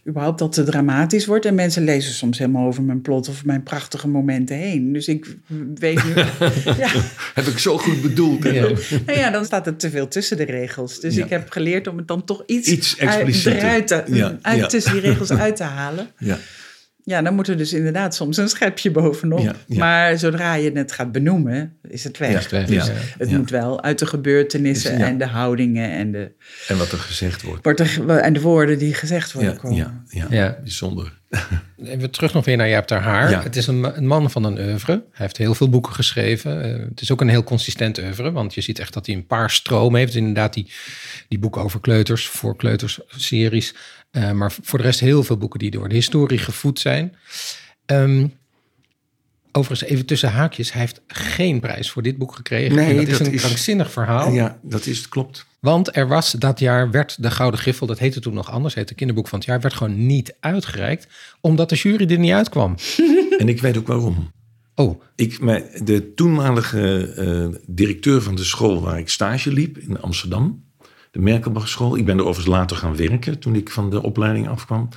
überhaupt 0.08 0.38
dat 0.38 0.52
te 0.52 0.62
dramatisch 0.64 1.26
wordt. 1.26 1.44
En 1.44 1.54
mensen 1.54 1.84
lezen 1.84 2.12
soms 2.14 2.38
helemaal 2.38 2.66
over 2.66 2.82
mijn 2.82 3.00
plot 3.00 3.28
of 3.28 3.44
mijn 3.44 3.62
prachtige 3.62 4.08
momenten 4.08 4.56
heen. 4.56 4.92
Dus 4.92 5.08
ik 5.08 5.36
weet 5.74 6.04
nu... 6.04 6.10
ja, 6.84 6.90
Heb 7.34 7.44
ik 7.46 7.58
zo 7.58 7.78
goed 7.78 8.02
bedoeld. 8.02 8.42
Ja. 8.44 8.52
dan- 8.62 8.76
nou 9.06 9.18
ja, 9.18 9.30
dan 9.30 9.44
staat 9.44 9.66
het 9.66 9.80
te 9.80 9.90
veel 9.90 10.08
tussen 10.08 10.36
de 10.36 10.44
regels. 10.44 11.00
Dus 11.00 11.14
Ja. 11.14 11.24
ik 11.24 11.30
heb 11.30 11.50
geleerd 11.50 11.86
om 11.86 11.96
het 11.96 12.08
dan 12.08 12.24
toch 12.24 12.42
iets, 12.46 12.68
Iets 12.68 12.98
uit, 12.98 13.10
explicieter. 13.10 13.58
eruit 13.58 13.92
uit 14.42 14.56
ja. 14.58 14.66
tussen 14.66 14.92
die 14.92 15.00
regels 15.00 15.30
uit 15.46 15.56
te 15.56 15.62
halen. 15.62 16.08
Ja. 16.18 16.38
Ja, 17.06 17.22
dan 17.22 17.34
moet 17.34 17.48
er 17.48 17.56
dus 17.56 17.72
inderdaad 17.72 18.14
soms 18.14 18.36
een 18.36 18.48
schepje 18.48 18.90
bovenop. 18.90 19.38
Ja, 19.38 19.54
ja. 19.66 19.78
Maar 19.78 20.18
zodra 20.18 20.54
je 20.54 20.70
het 20.72 20.92
gaat 20.92 21.12
benoemen, 21.12 21.76
is 21.88 22.04
het 22.04 22.18
weg. 22.18 22.30
Ja, 22.30 22.38
het 22.38 22.50
weg, 22.50 22.68
ja. 22.68 22.84
Het 23.18 23.30
Ja. 23.30 23.36
moet 23.36 23.50
wel 23.50 23.82
uit 23.82 23.98
de 23.98 24.06
gebeurtenissen 24.06 24.98
Ja. 24.98 25.06
en 25.06 25.18
de 25.18 25.26
houdingen 25.26 25.90
en 25.90 26.12
de, 26.12 26.32
En 26.68 26.78
wat 26.78 26.92
er 26.92 26.98
gezegd 26.98 27.42
wordt. 27.42 27.64
wordt 27.64 27.80
er, 27.80 28.08
en 28.08 28.32
de 28.32 28.40
woorden 28.40 28.78
die 28.78 28.94
gezegd 28.94 29.32
worden 29.32 29.52
Ja, 29.52 29.58
komen. 29.58 29.76
ja, 29.76 30.02
ja, 30.08 30.26
Ja. 30.30 30.58
bijzonder. 30.62 31.12
Even 31.84 32.10
terug 32.10 32.32
nog 32.32 32.44
weer 32.44 32.56
naar 32.56 32.68
Jaap 32.68 32.86
ter 32.86 32.98
Haar. 33.00 33.30
Ja. 33.30 33.42
Het 33.42 33.56
is 33.56 33.66
een, 33.66 33.96
een 33.96 34.06
man 34.06 34.30
van 34.30 34.44
een 34.44 34.58
oeuvre. 34.58 34.92
Hij 34.92 35.04
heeft 35.26 35.36
heel 35.36 35.54
veel 35.54 35.68
boeken 35.68 35.92
geschreven. 35.92 36.62
Eh, 36.62 36.88
het 36.88 37.00
is 37.00 37.10
ook 37.10 37.20
een 37.20 37.28
heel 37.28 37.44
consistent 37.44 37.98
oeuvre. 37.98 38.32
Want 38.32 38.54
je 38.54 38.60
ziet 38.60 38.78
echt 38.78 38.92
dat 38.92 39.06
hij 39.06 39.14
een 39.14 39.26
paar 39.26 39.50
stromen 39.50 39.98
heeft. 40.00 40.14
Inderdaad 40.14 40.54
die, 40.54 40.70
die 41.28 41.38
boeken 41.38 41.62
over 41.62 41.80
kleuters, 41.80 42.26
voor 42.28 42.56
kleuters 42.56 43.00
series. 43.16 43.74
Eh, 44.14 44.30
maar 44.32 44.52
voor 44.62 44.78
de 44.78 44.84
rest 44.84 45.00
heel 45.00 45.22
veel 45.24 45.36
boeken 45.36 45.58
die 45.58 45.70
door 45.70 45.88
de 45.88 45.94
historie 45.94 46.38
gevoed 46.38 46.78
zijn. 46.80 47.16
Ehm, 47.86 48.26
overigens 49.52 49.90
even 49.90 50.06
tussen 50.06 50.30
haakjes. 50.30 50.72
Hij 50.72 50.80
heeft 50.80 51.00
geen 51.06 51.60
prijs 51.60 51.90
voor 51.90 52.02
dit 52.02 52.18
boek 52.18 52.34
gekregen. 52.34 52.74
Nee, 52.76 52.88
En 52.90 52.96
dat 52.96 53.06
is 53.08 53.18
een 53.26 53.32
is- 53.32 53.42
krankzinnig 53.42 53.90
verhaal. 53.92 54.32
Ja, 54.32 54.58
dat 54.62 54.86
is 54.86 55.08
klopt. 55.08 55.46
Want 55.60 55.96
er 55.96 56.08
was 56.08 56.32
dat 56.32 56.58
jaar, 56.58 56.90
werd 56.90 57.22
de 57.22 57.30
Gouden 57.30 57.60
Griffel, 57.60 57.86
dat 57.86 57.98
heette 57.98 58.20
toen 58.20 58.34
nog 58.34 58.50
anders, 58.50 58.74
heette 58.74 58.94
kinderboek 58.94 59.28
van 59.28 59.38
het 59.38 59.48
jaar, 59.48 59.60
werd 59.60 59.74
gewoon 59.74 60.06
niet 60.06 60.34
uitgereikt, 60.40 61.06
omdat 61.40 61.68
de 61.68 61.74
jury 61.76 62.10
er 62.10 62.18
niet 62.18 62.32
uitkwam. 62.32 62.74
En 63.38 63.48
ik 63.48 63.60
weet 63.60 63.76
ook 63.76 63.86
waarom. 63.86 64.32
Oh, 64.74 65.02
Ik, 65.16 65.38
de 65.86 66.12
toenmalige 66.14 67.12
eh, 67.16 67.60
directeur 67.66 68.22
van 68.22 68.34
de 68.34 68.44
school 68.44 68.80
waar 68.80 68.98
ik 68.98 69.08
stage 69.08 69.52
liep 69.52 69.78
in 69.78 70.00
Amsterdam, 70.00 70.64
de 71.14 71.20
Merkelbach 71.20 71.68
School. 71.68 71.96
Ik 71.96 72.04
ben 72.04 72.18
er 72.18 72.24
overigens 72.24 72.56
later 72.56 72.76
gaan 72.76 72.96
werken 72.96 73.38
toen 73.38 73.54
ik 73.54 73.70
van 73.70 73.90
de 73.90 74.02
opleiding 74.02 74.48
afkwam. 74.48 74.88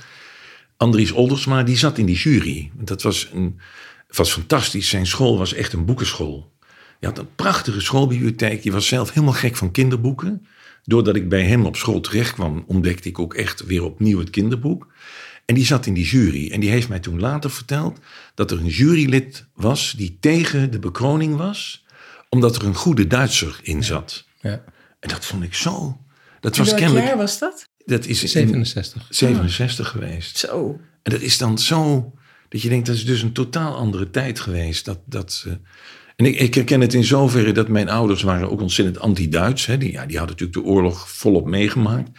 Andries 0.76 1.12
Oldersma, 1.12 1.62
die 1.62 1.76
zat 1.76 1.98
in 1.98 2.06
die 2.06 2.16
jury. 2.16 2.70
Dat 2.74 3.02
was, 3.02 3.30
een, 3.34 3.60
was 4.08 4.32
fantastisch. 4.32 4.88
Zijn 4.88 5.06
school 5.06 5.38
was 5.38 5.54
echt 5.54 5.72
een 5.72 5.84
boekenschool. 5.84 6.52
Je 7.00 7.06
had 7.06 7.18
een 7.18 7.34
prachtige 7.34 7.80
schoolbibliotheek. 7.80 8.62
Je 8.62 8.72
was 8.72 8.86
zelf 8.86 9.12
helemaal 9.12 9.34
gek 9.34 9.56
van 9.56 9.70
kinderboeken. 9.70 10.46
Doordat 10.84 11.16
ik 11.16 11.28
bij 11.28 11.44
hem 11.44 11.66
op 11.66 11.76
school 11.76 12.00
terecht 12.00 12.32
kwam, 12.32 12.64
ontdekte 12.66 13.08
ik 13.08 13.18
ook 13.18 13.34
echt 13.34 13.66
weer 13.66 13.84
opnieuw 13.84 14.18
het 14.18 14.30
kinderboek. 14.30 14.86
En 15.44 15.54
die 15.54 15.64
zat 15.64 15.86
in 15.86 15.94
die 15.94 16.06
jury. 16.06 16.50
En 16.50 16.60
die 16.60 16.70
heeft 16.70 16.88
mij 16.88 17.00
toen 17.00 17.20
later 17.20 17.50
verteld 17.50 17.98
dat 18.34 18.50
er 18.50 18.58
een 18.58 18.66
jurylid 18.66 19.46
was 19.54 19.94
die 19.96 20.16
tegen 20.20 20.70
de 20.70 20.78
bekroning 20.78 21.36
was, 21.36 21.84
omdat 22.28 22.56
er 22.56 22.64
een 22.64 22.74
goede 22.74 23.06
Duitser 23.06 23.60
in 23.62 23.84
zat. 23.84 24.26
ja, 24.40 24.64
En 25.00 25.08
dat 25.08 25.24
vond 25.24 25.42
ik 25.42 25.54
zo. 25.54 25.98
Dat 26.40 26.56
was 26.56 26.66
welk 26.66 26.78
kennelijk. 26.78 27.06
jaar 27.06 27.16
was 27.16 27.38
dat? 27.38 27.68
Dat 27.84 28.06
is 28.06 28.22
in 28.22 28.28
67. 28.28 29.06
67 29.10 29.88
geweest. 29.88 30.38
Zo. 30.38 30.80
En 31.02 31.12
dat 31.12 31.20
is 31.20 31.38
dan 31.38 31.58
zo. 31.58 32.12
Dat 32.48 32.62
je 32.62 32.68
denkt, 32.68 32.86
dat 32.86 32.96
is 32.96 33.04
dus 33.04 33.22
een 33.22 33.32
totaal 33.32 33.76
andere 33.76 34.10
tijd 34.10 34.40
geweest. 34.40 34.84
Dat, 34.84 34.98
dat, 35.04 35.44
eh, 35.46 35.52
en 36.16 36.26
ik, 36.26 36.38
ik 36.38 36.54
herken 36.54 36.80
het 36.80 36.94
in 36.94 37.04
zoverre 37.04 37.52
dat 37.52 37.68
mijn 37.68 37.88
ouders 37.88 38.22
waren 38.22 38.50
ook 38.50 38.60
ontzettend 38.60 38.98
anti-Duits. 38.98 39.66
hè. 39.66 39.78
Die, 39.78 39.92
ja, 39.92 40.06
die 40.06 40.18
hadden 40.18 40.36
natuurlijk 40.36 40.66
de 40.66 40.72
oorlog 40.72 41.10
volop 41.10 41.46
meegemaakt. 41.46 42.10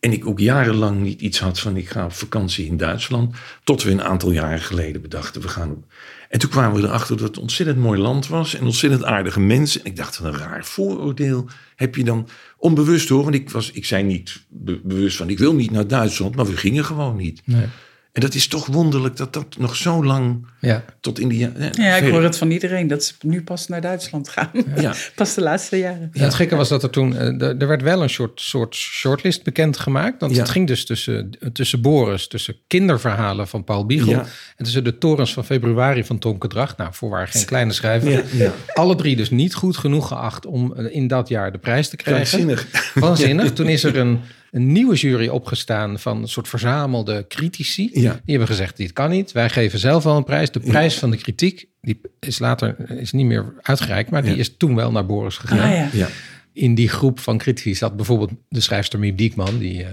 En 0.00 0.12
ik 0.12 0.26
ook 0.26 0.38
jarenlang 0.38 1.00
niet 1.00 1.20
iets 1.20 1.38
had 1.38 1.60
van 1.60 1.76
ik 1.76 1.88
ga 1.88 2.04
op 2.04 2.12
vakantie 2.12 2.66
in 2.66 2.76
Duitsland. 2.76 3.34
Tot 3.64 3.82
we 3.82 3.90
een 3.90 4.02
aantal 4.02 4.30
jaren 4.30 4.60
geleden 4.60 5.02
bedachten 5.02 5.42
we 5.42 5.48
gaan. 5.48 5.84
En 6.28 6.38
toen 6.38 6.50
kwamen 6.50 6.80
we 6.80 6.86
erachter 6.86 7.16
dat 7.16 7.26
het 7.26 7.36
een 7.36 7.42
ontzettend 7.42 7.78
mooi 7.78 8.00
land 8.00 8.26
was. 8.26 8.54
En 8.54 8.64
ontzettend 8.64 9.04
aardige 9.04 9.40
mensen. 9.40 9.80
En 9.80 9.90
ik 9.90 9.96
dacht, 9.96 10.18
een 10.18 10.36
raar 10.36 10.64
vooroordeel 10.64 11.48
heb 11.76 11.94
je 11.94 12.04
dan. 12.04 12.28
Onbewust 12.60 13.08
hoor, 13.08 13.22
want 13.22 13.34
ik, 13.34 13.50
was, 13.50 13.70
ik 13.70 13.84
zei 13.84 14.02
niet 14.02 14.44
be- 14.48 14.80
bewust 14.84 15.16
van 15.16 15.28
ik 15.30 15.38
wil 15.38 15.54
niet 15.54 15.70
naar 15.70 15.86
Duitsland. 15.86 16.34
Maar 16.36 16.46
we 16.46 16.56
gingen 16.56 16.84
gewoon 16.84 17.16
niet. 17.16 17.42
Nee. 17.44 17.66
En 18.12 18.20
dat 18.20 18.34
is 18.34 18.46
toch 18.48 18.66
wonderlijk 18.66 19.16
dat 19.16 19.32
dat 19.32 19.46
nog 19.58 19.76
zo 19.76 20.04
lang 20.04 20.46
Ja, 20.60 20.84
tot 21.00 21.18
in 21.18 21.28
die 21.28 21.38
jaren. 21.38 21.70
Ja, 21.72 21.96
ik 21.96 22.10
hoor 22.12 22.22
het 22.22 22.36
van 22.36 22.50
iedereen 22.50 22.86
dat 22.86 23.04
ze 23.04 23.12
nu 23.20 23.42
pas 23.42 23.68
naar 23.68 23.80
Duitsland 23.80 24.28
gaan. 24.28 24.50
Ja. 24.76 24.94
pas 25.14 25.34
de 25.34 25.40
laatste 25.40 25.78
jaren. 25.78 26.10
Ja, 26.12 26.22
het 26.24 26.34
gekke 26.34 26.56
was 26.56 26.68
dat 26.68 26.82
er 26.82 26.90
toen, 26.90 27.16
eh, 27.16 27.40
er 27.42 27.56
er 27.58 27.66
werd 27.66 27.82
wel 27.82 28.02
een 28.02 28.10
soort, 28.10 28.40
soort 28.40 28.74
shortlist 28.74 29.42
bekendgemaakt. 29.44 30.20
Want 30.20 30.34
Ja. 30.34 30.38
het 30.40 30.50
ging 30.50 30.66
dus 30.66 30.84
tussen, 30.86 31.30
tussen 31.52 31.80
Boris, 31.80 32.28
tussen 32.28 32.56
kinderverhalen 32.66 33.48
van 33.48 33.64
Paul 33.64 33.86
Biegel 33.86 34.10
Ja. 34.10 34.24
en 34.56 34.64
tussen 34.64 34.84
de 34.84 34.98
torens 34.98 35.32
van 35.32 35.44
februari 35.44 36.04
van 36.04 36.18
Tonke 36.18 36.48
Dracht. 36.48 36.76
Nou, 36.76 36.90
voorwaar 36.94 37.28
geen 37.28 37.44
kleine 37.44 37.72
schrijver. 37.72 38.10
Ja, 38.10 38.22
ja. 38.32 38.52
Alle 38.74 38.94
drie 38.94 39.16
dus 39.16 39.30
niet 39.30 39.54
goed 39.54 39.76
genoeg 39.76 40.08
geacht 40.08 40.46
om 40.46 40.72
eh, 40.74 40.94
in 40.94 41.06
dat 41.06 41.28
jaar 41.28 41.52
de 41.52 41.58
prijs 41.58 41.88
te 41.88 41.96
krijgen. 41.96 42.38
Krankzinnig. 42.38 42.92
Waanzinnig. 42.94 43.52
Toen 43.52 43.68
is 43.68 43.84
er 43.84 43.96
een, 43.96 44.20
een 44.50 44.72
nieuwe 44.72 44.94
jury 44.94 45.28
opgestaan 45.28 45.98
van 45.98 46.22
een 46.22 46.28
soort 46.28 46.48
verzamelde 46.48 47.24
critici. 47.28 47.90
Ja. 47.92 48.12
Die 48.12 48.20
hebben 48.24 48.46
gezegd, 48.48 48.76
dit 48.76 48.92
kan 48.92 49.10
niet. 49.10 49.32
Wij 49.32 49.48
geven 49.50 49.78
zelf 49.78 50.04
wel 50.04 50.16
een 50.16 50.24
prijs. 50.24 50.50
De 50.50 50.60
prijs 50.60 50.98
van 50.98 51.10
de 51.10 51.16
kritiek, 51.16 51.66
die 51.80 52.00
is 52.20 52.38
later 52.38 52.90
is 52.98 53.12
niet 53.12 53.26
meer 53.26 53.54
uitgereikt. 53.62 54.10
Maar 54.10 54.22
die 54.22 54.30
Ja. 54.32 54.36
is 54.38 54.56
toen 54.56 54.74
wel 54.74 54.92
naar 54.92 55.06
Boris 55.06 55.36
gegaan. 55.36 55.58
Ah, 55.58 55.70
ja. 55.76 55.88
Ja. 55.92 56.08
In 56.52 56.74
die 56.74 56.88
groep 56.88 57.20
van 57.20 57.38
critici 57.38 57.74
zat 57.74 57.96
bijvoorbeeld 57.96 58.30
de 58.48 58.60
schrijfster 58.60 58.98
Miep 58.98 59.16
Diekman. 59.18 59.58
Die 59.58 59.84
eh, 59.84 59.92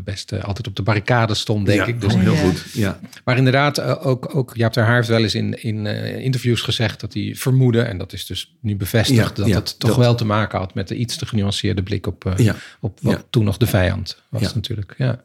best 0.00 0.32
eh, 0.32 0.44
altijd 0.44 0.66
op 0.66 0.76
de 0.76 0.82
barricade 0.82 1.34
stond, 1.34 1.66
denk 1.66 1.80
Ja, 1.80 1.86
ik. 1.86 2.00
Dus, 2.00 2.14
oh, 2.14 2.20
heel 2.20 2.32
Ja. 2.32 2.38
goed. 2.40 2.64
Ja. 2.72 3.00
maar 3.24 3.36
inderdaad, 3.36 3.78
eh, 3.78 4.06
ook, 4.06 4.34
ook 4.36 4.52
Jaap 4.56 4.72
ter 4.72 4.84
Haar 4.84 4.94
heeft 4.96 5.08
wel 5.08 5.22
eens 5.22 5.34
in, 5.34 5.62
in 5.62 5.86
eh, 5.86 6.24
interviews 6.24 6.60
gezegd 6.60 7.00
dat 7.00 7.14
hij 7.14 7.34
vermoedde, 7.36 7.82
en 7.82 7.98
dat 7.98 8.12
is 8.12 8.26
dus 8.26 8.56
nu 8.60 8.76
bevestigd, 8.76 9.28
Ja, 9.36 9.42
dat 9.42 9.46
ja, 9.46 9.54
het 9.54 9.78
toch 9.78 9.90
dat- 9.90 9.98
wel 9.98 10.14
te 10.14 10.24
maken 10.24 10.58
had 10.58 10.74
met 10.74 10.88
de 10.88 10.96
iets 10.96 11.16
te 11.16 11.26
genuanceerde 11.26 11.82
blik 11.82 12.06
op, 12.06 12.24
eh, 12.26 12.36
Ja. 12.44 12.54
op 12.80 12.98
wat 13.02 13.12
Ja. 13.12 13.22
toen 13.30 13.44
nog 13.44 13.56
de 13.56 13.66
vijand 13.66 14.22
was 14.28 14.42
Ja. 14.42 14.50
natuurlijk. 14.54 14.94
Ja. 14.98 15.22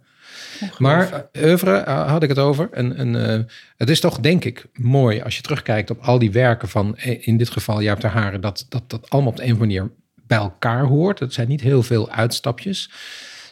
Maar 0.77 1.25
oeuvre 1.37 1.83
had 1.89 2.23
ik 2.23 2.29
het 2.29 2.37
over. 2.39 2.69
En, 2.71 2.95
en, 2.95 3.29
eh, 3.29 3.39
het 3.77 3.89
is 3.89 3.99
toch 3.99 4.19
denk 4.19 4.45
ik 4.45 4.65
mooi 4.73 5.21
als 5.21 5.35
je 5.35 5.41
terugkijkt 5.41 5.89
op 5.89 5.99
al 6.01 6.19
die 6.19 6.31
werken 6.31 6.67
van 6.69 6.97
in 6.97 7.37
dit 7.37 7.49
geval 7.49 7.81
Jaap 7.81 7.99
ter 7.99 8.09
Haren, 8.09 8.41
dat, 8.41 8.65
dat 8.69 8.83
dat 8.89 9.09
allemaal 9.09 9.31
op 9.31 9.37
de 9.37 9.43
een 9.43 9.53
of 9.53 9.59
andere 9.61 9.79
manier 9.79 9.91
bij 10.27 10.37
elkaar 10.37 10.83
hoort. 10.83 11.19
Het 11.19 11.33
zijn 11.33 11.47
niet 11.47 11.61
heel 11.61 11.83
veel 11.83 12.09
uitstapjes. 12.09 12.89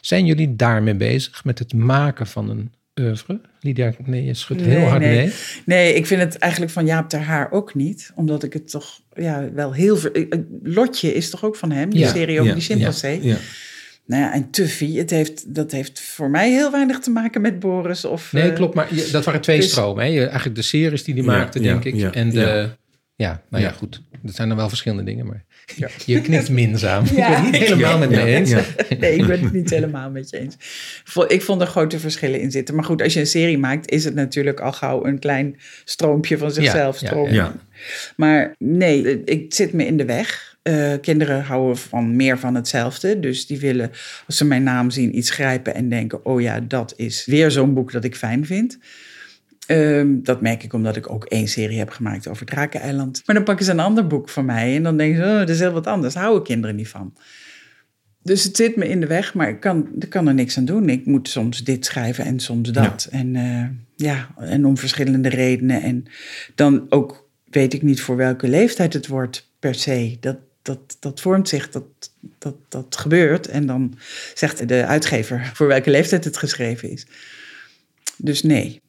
Zijn 0.00 0.26
jullie 0.26 0.56
daarmee 0.56 0.94
bezig 0.94 1.44
met 1.44 1.58
het 1.58 1.72
maken 1.74 2.26
van 2.26 2.50
een 2.50 2.72
oeuvre? 3.00 3.40
Lydia, 3.60 3.92
nee, 4.04 4.24
je 4.24 4.34
schudt 4.34 4.60
heel 4.60 4.80
hard 4.86 5.00
nee. 5.00 5.16
nee. 5.16 5.32
Nee, 5.64 5.94
ik 5.94 6.06
vind 6.06 6.20
het 6.20 6.38
eigenlijk 6.38 6.72
van 6.72 6.86
Jaap 6.86 7.08
ter 7.08 7.20
Haar 7.20 7.50
ook 7.52 7.74
niet. 7.74 8.12
Omdat 8.14 8.42
ik 8.42 8.52
het 8.52 8.70
toch 8.70 9.00
ja, 9.14 9.48
wel 9.52 9.72
heel... 9.72 9.96
ver- 9.96 10.26
Lotje 10.62 11.14
is 11.14 11.30
toch 11.30 11.44
ook 11.44 11.56
van 11.56 11.70
hem? 11.70 11.90
Die 11.90 12.00
Ja, 12.00 12.08
serie 12.12 12.34
over 12.40 12.46
ja, 12.46 12.54
die 12.58 12.62
chimpansee. 12.62 13.22
Ja. 13.22 13.36
Nou 14.06 14.22
ja, 14.22 14.32
en 14.32 14.50
Tuffy, 14.50 14.96
het 14.96 15.10
heeft, 15.10 15.54
dat 15.54 15.70
heeft 15.72 16.00
voor 16.00 16.30
mij 16.30 16.50
heel 16.50 16.70
weinig 16.70 16.98
te 16.98 17.10
maken 17.10 17.40
met 17.40 17.58
Boris. 17.58 18.04
Of, 18.04 18.32
Nee, 18.32 18.48
eh, 18.50 18.54
klopt. 18.54 18.74
Maar 18.74 18.88
dat 19.12 19.24
waren 19.24 19.40
twee 19.40 19.56
dus- 19.60 19.70
stromen. 19.70 20.04
Hè? 20.04 20.10
Eigenlijk 20.24 20.54
de 20.56 20.62
series 20.62 21.04
die 21.04 21.14
hij 21.14 21.22
Ja, 21.22 21.28
maakte, 21.30 21.62
ja, 21.62 21.64
denk 21.72 21.84
ik. 21.84 21.94
ja, 21.94 22.12
en 22.12 22.30
de... 22.30 22.70
ja. 23.20 23.42
Nou 23.50 23.62
ja, 23.62 23.68
Ja. 23.70 23.74
goed. 23.76 24.02
Dat 24.22 24.34
zijn 24.34 24.48
dan 24.48 24.56
wel 24.56 24.68
verschillende 24.68 25.04
dingen, 25.04 25.26
maar 25.26 25.44
je 26.06 26.20
knikt 26.20 26.48
minzaam. 26.50 27.04
Ja. 27.14 27.36
ik 27.36 27.42
ben 27.42 27.44
het 27.44 27.52
niet 27.52 27.68
helemaal 27.68 27.98
met 27.98 28.10
me 28.10 28.16
Ja, 28.16 28.24
eens. 28.24 28.50
ja. 28.50 28.62
Nee, 28.98 29.16
ik 29.16 29.26
ben 29.26 29.40
het 29.40 29.52
niet 29.52 29.70
helemaal 29.70 30.10
met 30.10 30.30
je 30.30 30.38
eens. 30.38 30.56
Ik 31.28 31.42
vond 31.42 31.60
er 31.60 31.66
grote 31.66 31.98
verschillen 31.98 32.40
in 32.40 32.50
zitten. 32.50 32.74
Maar 32.74 32.84
goed, 32.84 33.02
als 33.02 33.12
je 33.14 33.20
een 33.20 33.26
serie 33.26 33.58
maakt, 33.58 33.90
is 33.90 34.04
het 34.04 34.14
natuurlijk 34.14 34.60
al 34.60 34.72
gauw 34.72 35.04
een 35.04 35.18
klein 35.18 35.56
stroompje 35.84 36.38
van 36.38 36.50
zichzelf. 36.52 37.00
ja, 37.00 37.06
stromen. 37.06 37.32
ja. 37.34 37.54
Maar 38.16 38.54
nee, 38.58 39.24
ik 39.24 39.54
zit 39.54 39.72
me 39.72 39.86
in 39.86 39.96
de 39.96 40.04
weg. 40.04 40.48
Eh, 40.62 40.92
kinderen 41.00 41.42
houden 41.42 41.76
van 41.78 42.16
meer 42.16 42.38
van 42.38 42.54
hetzelfde. 42.54 43.20
Dus 43.20 43.46
die 43.46 43.58
willen, 43.60 43.90
als 44.26 44.36
ze 44.36 44.44
mijn 44.44 44.62
naam 44.62 44.90
zien, 44.90 45.16
iets 45.18 45.30
grijpen 45.30 45.74
en 45.74 45.88
denken: 45.88 46.24
oh 46.24 46.40
ja, 46.40 46.60
dat 46.60 46.94
is 46.96 47.24
weer 47.26 47.50
zo'n 47.50 47.74
boek 47.74 47.92
dat 47.92 48.04
ik 48.04 48.16
fijn 48.16 48.46
vind. 48.46 48.78
Ehm, 49.70 50.22
dat 50.22 50.40
merk 50.40 50.62
ik 50.62 50.72
omdat 50.72 50.96
ik 50.96 51.10
ook 51.10 51.24
één 51.24 51.48
serie 51.48 51.78
heb 51.78 51.90
gemaakt 51.90 52.28
over 52.28 52.46
Drakeneiland. 52.46 53.22
Maar 53.26 53.34
dan 53.34 53.44
pakken 53.44 53.64
ze 53.64 53.70
een 53.70 53.80
ander 53.80 54.06
boek 54.06 54.28
van 54.28 54.44
mij 54.44 54.76
en 54.76 54.82
dan 54.82 54.96
denken 54.96 55.16
ze: 55.16 55.30
oh, 55.30 55.38
dat 55.38 55.48
is 55.48 55.60
heel 55.60 55.72
wat 55.72 55.86
anders. 55.86 56.14
Daar 56.14 56.22
houden 56.22 56.44
kinderen 56.44 56.76
niet 56.76 56.88
van. 56.88 57.14
Dus 58.22 58.44
het 58.44 58.56
zit 58.56 58.76
me 58.76 58.88
in 58.88 59.00
de 59.00 59.06
weg, 59.06 59.34
maar 59.34 59.48
ik 59.48 59.60
kan, 59.60 59.88
ik 59.98 60.08
kan 60.08 60.28
er 60.28 60.34
niks 60.34 60.58
aan 60.58 60.64
doen. 60.64 60.88
Ik 60.88 61.06
moet 61.06 61.28
soms 61.28 61.64
dit 61.64 61.84
schrijven 61.84 62.24
en 62.24 62.40
soms 62.40 62.72
dat. 62.72 63.08
En 63.10 63.36
eh, 63.36 63.66
ja, 63.96 64.28
en 64.38 64.64
om 64.64 64.76
verschillende 64.76 65.28
redenen. 65.28 65.82
En 65.82 66.04
dan 66.54 66.86
ook 66.88 67.28
weet 67.44 67.72
ik 67.72 67.82
niet 67.82 68.00
voor 68.00 68.16
welke 68.16 68.48
leeftijd 68.48 68.92
het 68.92 69.06
wordt 69.06 69.50
per 69.58 69.74
se. 69.74 70.16
Dat, 70.20 70.36
dat, 70.62 70.96
dat 71.00 71.20
vormt 71.20 71.48
zich, 71.48 71.70
dat, 71.70 71.84
dat, 72.38 72.56
dat 72.68 72.96
gebeurt. 72.96 73.46
En 73.48 73.66
dan 73.66 73.94
zegt 74.34 74.68
de 74.68 74.84
uitgever 74.86 75.50
voor 75.54 75.66
welke 75.66 75.90
leeftijd 75.90 76.24
het 76.24 76.36
geschreven 76.36 76.90
is. 76.90 77.06
Dus 78.16 78.42
nee. 78.42 78.80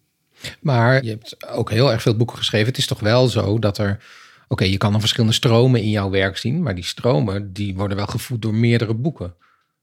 Maar 0.61 1.03
je 1.03 1.09
hebt 1.09 1.47
ook 1.47 1.69
heel 1.71 1.91
erg 1.91 2.01
veel 2.01 2.15
boeken 2.17 2.37
geschreven. 2.37 2.67
Het 2.67 2.77
is 2.77 2.87
toch 2.87 2.99
wel 2.99 3.27
zo 3.27 3.59
dat 3.59 3.77
er. 3.77 4.03
Oké, 4.47 4.63
je 4.63 4.77
kan 4.77 4.91
dan 4.91 4.99
verschillende 4.99 5.35
stromen 5.35 5.81
in 5.81 5.89
jouw 5.89 6.09
werk 6.09 6.37
zien, 6.37 6.61
maar 6.63 6.75
die 6.75 6.83
stromen 6.85 7.53
die 7.53 7.75
worden 7.75 7.97
wel 7.97 8.05
gevoed 8.07 8.41
door 8.41 8.53
meerdere 8.55 8.93
boeken. 8.93 9.33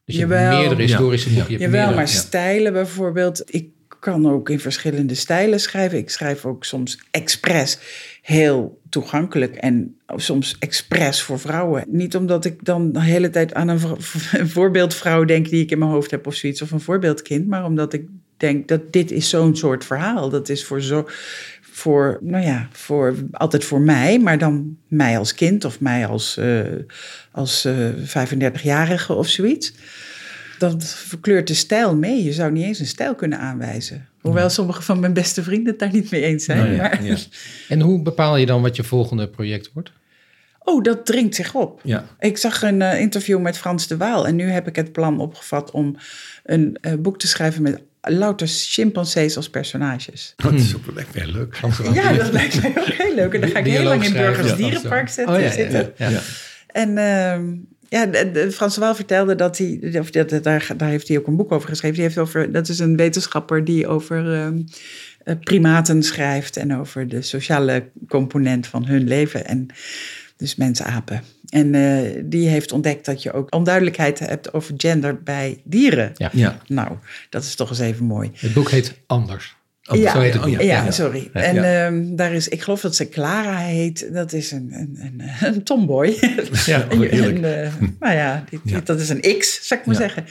Dus 0.04 0.14
je 0.16 0.20
hebt 0.20 0.32
Jawel. 0.32 0.58
meerdere 0.58 0.82
historische 0.82 1.28
Ja. 1.30 1.34
boeken. 1.34 1.52
Je 1.54 1.58
hebt 1.60 1.72
Jawel, 1.74 1.86
meerdere- 1.92 2.06
maar 2.14 2.22
stijlen 2.24 2.72
bijvoorbeeld. 2.72 3.42
Ik 3.54 3.66
kan 4.00 4.30
ook 4.30 4.48
in 4.50 4.60
verschillende 4.60 5.14
stijlen 5.14 5.60
schrijven. 5.60 5.98
Ik 5.98 6.10
schrijf 6.10 6.44
ook 6.44 6.64
soms 6.64 6.98
expres 7.10 7.78
heel 8.22 8.80
toegankelijk 8.90 9.54
en 9.56 9.96
soms 10.16 10.56
expres 10.58 11.22
voor 11.22 11.38
vrouwen. 11.38 11.84
Niet 11.88 12.16
omdat 12.16 12.44
ik 12.44 12.64
dan 12.64 12.92
de 12.92 13.02
hele 13.02 13.30
tijd 13.30 13.54
aan 13.54 13.68
een 13.68 13.80
voorbeeldvrouw 14.56 15.24
denk 15.24 15.48
die 15.48 15.62
ik 15.62 15.70
in 15.70 15.78
mijn 15.78 15.90
hoofd 15.90 16.10
heb 16.10 16.26
of 16.26 16.34
zoiets, 16.34 16.62
of 16.62 16.70
een 16.70 16.80
voorbeeldkind, 16.80 17.46
maar 17.46 17.64
omdat 17.64 17.92
ik 17.92 18.06
denk 18.38 18.68
dat 18.68 18.92
dit 18.92 19.10
is 19.10 19.28
zo'n 19.28 19.56
soort 19.56 19.84
verhaal. 19.84 20.28
Dat 20.28 20.48
is 20.48 20.64
voor 20.64 20.82
zo. 20.82 21.08
Voor, 21.60 22.18
nou 22.20 22.44
ja, 22.44 22.68
voor, 22.72 23.14
altijd 23.32 23.64
voor 23.64 23.80
mij, 23.80 24.18
maar 24.18 24.38
dan 24.38 24.76
mij 24.88 25.18
als 25.18 25.34
kind 25.34 25.64
of 25.64 25.80
mij 25.80 26.06
als, 26.06 26.36
eh, 26.36 26.60
als 27.32 27.64
eh 27.64 27.88
35-jarige 28.04 29.14
of 29.14 29.28
zoiets. 29.28 29.72
Dat 30.58 30.84
verkleurt 30.84 31.46
de 31.46 31.54
stijl 31.54 31.96
mee. 31.96 32.24
Je 32.24 32.32
zou 32.32 32.52
niet 32.52 32.64
eens 32.64 32.78
een 32.78 32.86
stijl 32.86 33.14
kunnen 33.14 33.38
aanwijzen. 33.38 34.08
Hoewel 34.20 34.50
sommige 34.50 34.82
van 34.82 35.00
mijn 35.00 35.12
beste 35.12 35.42
vrienden 35.42 35.66
het 35.66 35.78
daar 35.78 35.92
niet 35.92 36.10
mee 36.10 36.22
eens 36.22 36.44
zijn. 36.44 36.58
Nou 36.58 36.70
ja, 36.70 36.76
maar, 36.76 37.04
ja. 37.04 37.16
En 37.68 37.80
hoe 37.80 38.02
bepaal 38.02 38.36
je 38.36 38.46
dan 38.46 38.62
wat 38.62 38.76
je 38.76 38.84
volgende 38.84 39.28
project 39.28 39.70
wordt? 39.74 39.92
Oh, 40.58 40.82
dat 40.82 41.06
dringt 41.06 41.34
zich 41.34 41.54
op. 41.54 41.80
Ja. 41.84 42.04
Ik 42.18 42.36
zag 42.36 42.62
een 42.62 42.82
eh, 42.82 43.00
interview 43.00 43.40
met 43.40 43.58
Frans 43.58 43.86
de 43.86 43.96
Waal. 43.96 44.26
En 44.26 44.36
nu 44.36 44.44
heb 44.44 44.66
ik 44.66 44.76
het 44.76 44.92
plan 44.92 45.20
opgevat 45.20 45.70
om 45.70 45.96
een 46.44 46.78
eh, 46.80 46.94
boek 46.94 47.18
te 47.18 47.26
schrijven 47.26 47.62
met 47.62 47.82
louter 48.00 48.46
chimpansees 48.48 49.36
als 49.36 49.50
personages. 49.50 50.34
Dat 50.36 50.52
is 50.52 50.76
ook 50.76 50.86
wel 50.86 50.96
echt 50.96 51.14
weer 51.14 51.26
leuk. 51.26 51.60
Ja, 51.92 52.12
dat 52.12 52.32
lijkt 52.32 52.62
mij 52.62 52.74
ook 52.78 52.84
heel 52.86 53.14
leuk. 53.14 53.34
En 53.34 53.40
dan 53.40 53.50
ga 53.50 53.58
ik 53.58 53.66
heel 53.66 53.82
lang 53.82 54.04
in 54.04 54.12
Burgers 54.12 54.48
ja. 54.48 54.56
Dierenpark 54.56 55.08
zetten, 55.08 55.34
Oh, 55.34 55.40
ja, 55.40 55.46
ja, 55.46 55.52
zitten. 55.52 55.92
ja. 55.96 56.08
Ja. 56.08 56.20
En 56.66 56.98
ehm, 56.98 57.54
ja, 57.88 58.10
Waal 58.78 58.94
vertelde 58.94 59.34
dat 59.34 59.58
hij, 59.58 59.94
of 59.98 60.10
dat, 60.10 60.42
daar, 60.42 60.70
daar 60.76 60.88
heeft 60.88 61.08
hij 61.08 61.18
ook 61.18 61.26
een 61.26 61.36
boek 61.36 61.52
over 61.52 61.68
geschreven. 61.68 61.96
Die 61.96 62.04
heeft 62.04 62.18
over, 62.18 62.52
dat 62.52 62.68
is 62.68 62.78
een 62.78 62.96
wetenschapper 62.96 63.64
die 63.64 63.86
over 63.86 64.34
ehm, 64.34 64.62
eh, 65.24 65.34
primaten 65.40 66.02
schrijft 66.02 66.56
en 66.56 66.76
over 66.76 67.08
de 67.08 67.22
sociale 67.22 67.88
component 68.08 68.66
van 68.66 68.86
hun 68.86 69.08
leven. 69.08 69.46
En 69.46 69.66
dus 70.36 70.56
mensen-apen. 70.56 71.22
En 71.48 71.74
eh, 71.74 72.22
die 72.24 72.48
heeft 72.48 72.72
ontdekt 72.72 73.04
dat 73.04 73.22
je 73.22 73.32
ook 73.32 73.54
onduidelijkheid 73.54 74.18
hebt 74.18 74.52
over 74.52 74.74
gender 74.76 75.22
bij 75.22 75.60
dieren. 75.64 76.12
Ja. 76.16 76.30
Ja. 76.32 76.58
Nou, 76.66 76.92
dat 77.30 77.42
is 77.42 77.54
toch 77.54 77.68
eens 77.70 77.78
even 77.78 78.04
mooi. 78.04 78.30
Het 78.34 78.52
boek 78.52 78.70
heet 78.70 78.94
Anders. 79.06 79.56
Oh, 79.90 79.98
ja, 79.98 80.12
zo 80.12 80.20
heet 80.20 80.34
het 80.34 80.44
oh, 80.44 80.60
ja, 80.60 80.90
sorry. 80.90 81.30
Ja, 81.32 81.40
en 81.40 81.54
ja. 81.54 81.86
ehm, 81.86 82.16
daar 82.16 82.32
is, 82.32 82.48
ik 82.48 82.62
geloof 82.62 82.80
dat 82.80 82.96
ze 82.96 83.08
Clara 83.08 83.56
heet. 83.58 84.08
Dat 84.12 84.32
is 84.32 84.50
een, 84.52 84.68
een, 84.72 84.98
een, 85.00 85.22
een 85.54 85.62
tomboy. 85.62 86.16
Ja, 86.66 86.88
En 86.90 87.44
eh, 87.62 87.72
nou 88.00 88.14
ja, 88.14 88.44
die, 88.50 88.60
die- 88.64 88.74
Ja. 88.74 88.80
dat 88.84 89.00
is 89.00 89.08
een 89.08 89.38
X, 89.38 89.66
zou 89.66 89.80
ik 89.80 89.86
maar 89.86 89.94
Ja. 89.94 90.00
zeggen. 90.00 90.24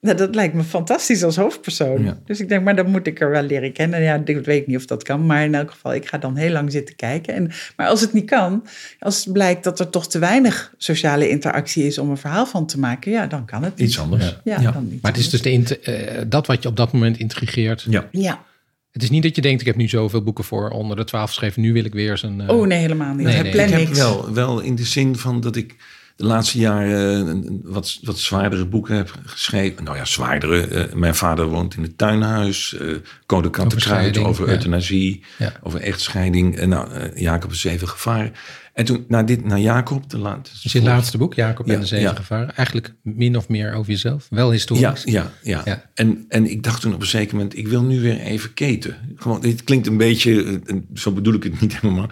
Nou, 0.00 0.16
dat 0.16 0.34
lijkt 0.34 0.54
me 0.54 0.62
fantastisch 0.62 1.24
als 1.24 1.36
hoofdpersoon. 1.36 2.04
Ja. 2.04 2.18
Dus 2.24 2.40
ik 2.40 2.48
denk, 2.48 2.64
maar 2.64 2.76
dan 2.76 2.90
moet 2.90 3.06
ik 3.06 3.20
er 3.20 3.30
wel 3.30 3.42
leren 3.42 3.72
kennen. 3.72 4.02
Ja, 4.02 4.22
ik 4.24 4.44
weet 4.44 4.66
niet 4.66 4.76
of 4.76 4.84
dat 4.86 5.02
kan, 5.02 5.26
maar 5.26 5.44
in 5.44 5.54
elk 5.54 5.70
geval, 5.70 5.94
ik 5.94 6.06
ga 6.08 6.18
dan 6.18 6.36
heel 6.36 6.52
lang 6.52 6.72
zitten 6.72 6.96
kijken. 6.96 7.34
En, 7.34 7.50
maar 7.76 7.86
als 7.86 8.00
het 8.00 8.12
niet 8.12 8.24
kan, 8.24 8.66
als 8.98 9.24
het 9.24 9.32
blijkt 9.32 9.64
dat 9.64 9.80
er 9.80 9.90
toch 9.90 10.08
te 10.08 10.18
weinig 10.18 10.74
sociale 10.76 11.28
interactie 11.28 11.86
is 11.86 11.98
om 11.98 12.10
een 12.10 12.16
verhaal 12.16 12.46
van 12.46 12.66
te 12.66 12.78
maken, 12.78 13.12
ja, 13.12 13.26
dan 13.26 13.44
kan 13.44 13.62
het 13.62 13.76
niet. 13.76 13.88
Iets 13.88 13.98
anders. 13.98 14.36
Ja, 14.44 14.60
ja. 14.60 14.70
dan 14.70 14.88
niet. 14.88 15.02
Maar 15.02 15.10
het 15.10 15.20
is 15.20 15.30
dus 15.30 15.42
de 15.42 15.78
eh, 15.78 16.22
dat 16.26 16.46
wat 16.46 16.62
je 16.62 16.68
op 16.68 16.76
dat 16.76 16.92
moment 16.92 17.18
intrigeert. 17.18 17.86
Ja. 17.88 18.08
Ja. 18.10 18.44
Het 18.90 19.02
is 19.02 19.10
niet 19.10 19.22
dat 19.22 19.36
je 19.36 19.42
denkt, 19.42 19.60
ik 19.60 19.66
heb 19.66 19.76
nu 19.76 19.88
zoveel 19.88 20.22
boeken 20.22 20.44
voor 20.44 20.70
onder 20.70 20.96
de 20.96 21.04
twaalf 21.04 21.28
geschreven. 21.28 21.62
Nu 21.62 21.72
wil 21.72 21.84
ik 21.84 21.92
weer 21.92 22.10
eens 22.10 22.22
een... 22.22 22.40
eh, 22.40 22.48
Oh 22.48 22.66
nee, 22.66 22.78
helemaal 22.78 23.14
niet. 23.14 23.26
Nee, 23.26 23.36
ik 23.36 23.42
nee. 23.42 23.52
plan 23.52 23.64
Ik 23.66 23.72
heb 23.72 23.96
wel, 23.96 24.32
wel 24.32 24.60
in 24.60 24.74
de 24.74 24.84
zin 24.84 25.16
van 25.16 25.40
dat 25.40 25.56
ik 25.56 25.76
de 26.20 26.26
laatste 26.26 26.58
jaren 26.58 27.60
wat, 27.64 27.98
wat 28.02 28.18
zwaardere 28.18 28.66
boeken 28.66 28.96
heb 28.96 29.14
geschreven. 29.26 29.84
Nou 29.84 29.96
ja, 29.96 30.04
zwaardere. 30.04 30.66
Eh, 30.66 30.92
mijn 30.94 31.14
vader 31.14 31.46
woont 31.46 31.74
in 31.74 31.82
het 31.82 31.98
tuinhuis. 31.98 32.76
eh 32.76 32.86
Code 33.26 33.50
Kattenkruid 33.50 33.82
scheiding, 33.82 34.26
over 34.26 34.46
ja. 34.46 34.52
euthanasie. 34.52 35.22
Ja. 35.38 35.52
Over 35.62 35.80
echtscheiding. 35.80 36.58
En 36.58 36.68
nou, 36.68 36.92
eh, 36.92 37.20
Jacob 37.22 37.50
is 37.50 37.60
zeven 37.60 37.88
gevaren. 37.88 38.32
En 38.80 38.86
toen, 38.86 39.04
na, 39.08 39.22
dit, 39.22 39.44
na 39.44 39.58
Jacob, 39.58 40.10
de 40.10 40.18
laatste. 40.18 40.58
Dus 40.62 40.72
je 40.72 40.82
laatste 40.82 41.18
boek, 41.18 41.34
Jacob 41.34 41.66
en 41.66 41.72
Ja, 41.72 41.78
de 41.78 41.86
Zeven 41.86 42.08
ja. 42.08 42.14
Gevaren. 42.14 42.56
Eigenlijk 42.56 42.94
min 43.02 43.36
of 43.36 43.48
meer 43.48 43.72
over 43.72 43.90
jezelf. 43.90 44.26
Wel 44.30 44.50
historisch. 44.50 45.02
ja, 45.04 45.32
ja. 45.42 45.62
Ja. 45.64 45.90
En, 45.94 46.24
en 46.28 46.50
ik 46.50 46.62
dacht 46.62 46.80
toen 46.80 46.94
op 46.94 47.00
een 47.00 47.06
zeker 47.06 47.36
moment, 47.36 47.56
ik 47.56 47.68
wil 47.68 47.82
nu 47.82 48.00
weer 48.00 48.20
even 48.20 48.54
keten. 48.54 48.96
Gewoon, 49.16 49.40
dit 49.40 49.64
klinkt 49.64 49.86
een 49.86 49.96
beetje, 49.96 50.60
eh, 50.66 50.76
zo 50.94 51.12
bedoel 51.12 51.34
ik 51.34 51.42
het 51.42 51.60
niet 51.60 51.76
helemaal. 51.80 52.08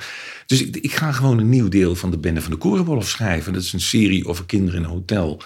Dus 0.47 0.63
ik, 0.63 0.77
ik 0.77 0.93
ga 0.93 1.13
gewoon 1.13 1.39
een 1.39 1.49
nieuw 1.49 1.69
deel 1.69 1.95
van 1.95 2.11
de 2.11 2.19
Bende 2.19 2.41
van 2.41 2.51
de 2.51 2.57
Korenwolf 2.57 3.09
schrijven. 3.09 3.53
Dat 3.53 3.63
is 3.63 3.73
een 3.73 3.81
serie 3.81 4.27
over 4.27 4.47
kinderen 4.47 4.81
in 4.81 4.85
een 4.85 4.91
hotel. 4.91 5.43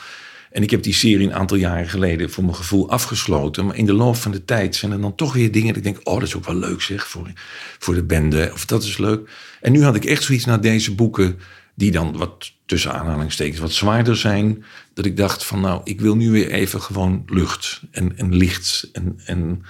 En 0.53 0.62
ik 0.62 0.70
heb 0.70 0.82
die 0.82 0.94
serie 0.94 1.26
een 1.26 1.34
aantal 1.34 1.57
jaren 1.57 1.88
geleden 1.88 2.30
voor 2.30 2.44
mijn 2.44 2.57
gevoel 2.57 2.90
afgesloten. 2.90 3.66
Maar 3.66 3.76
in 3.76 3.86
de 3.86 3.92
loop 3.92 4.16
van 4.16 4.32
de 4.32 4.44
tijd 4.44 4.76
zijn 4.76 4.92
er 4.92 5.00
dan 5.00 5.14
toch 5.14 5.32
weer 5.32 5.53
dingen 5.53 5.68
dat 5.68 5.76
ik 5.76 5.82
denk... 5.82 6.00
oh, 6.03 6.14
dat 6.14 6.28
is 6.28 6.36
ook 6.36 6.46
wel 6.46 6.57
leuk 6.57 6.82
zeg, 6.82 7.07
voor, 7.07 7.32
voor 7.78 7.94
de 7.94 8.05
bende. 8.05 8.50
Of 8.53 8.66
dat 8.66 8.82
is 8.82 8.98
leuk. 8.98 9.30
En 9.61 9.72
nu 9.72 9.82
had 9.82 9.94
ik 9.94 10.05
echt 10.05 10.22
zoiets 10.22 10.44
naar 10.44 10.61
deze 10.61 10.94
boeken... 10.94 11.38
die 11.74 11.90
dan 11.90 12.16
wat 12.16 12.53
tussen 12.66 12.92
aanhalingstekens 12.92 13.61
wat 13.61 13.72
zwaarder 13.72 14.16
zijn... 14.16 14.64
dat 14.94 15.05
ik 15.05 15.16
dacht 15.16 15.44
van 15.44 15.61
nou, 15.61 15.80
ik 15.84 16.00
wil 16.00 16.16
nu 16.16 16.30
weer 16.30 16.50
even 16.50 16.80
gewoon 16.80 17.22
lucht 17.26 17.80
en, 17.90 18.18
en 18.18 18.34
licht. 18.36 18.88
En, 18.92 19.20
en, 19.24 19.62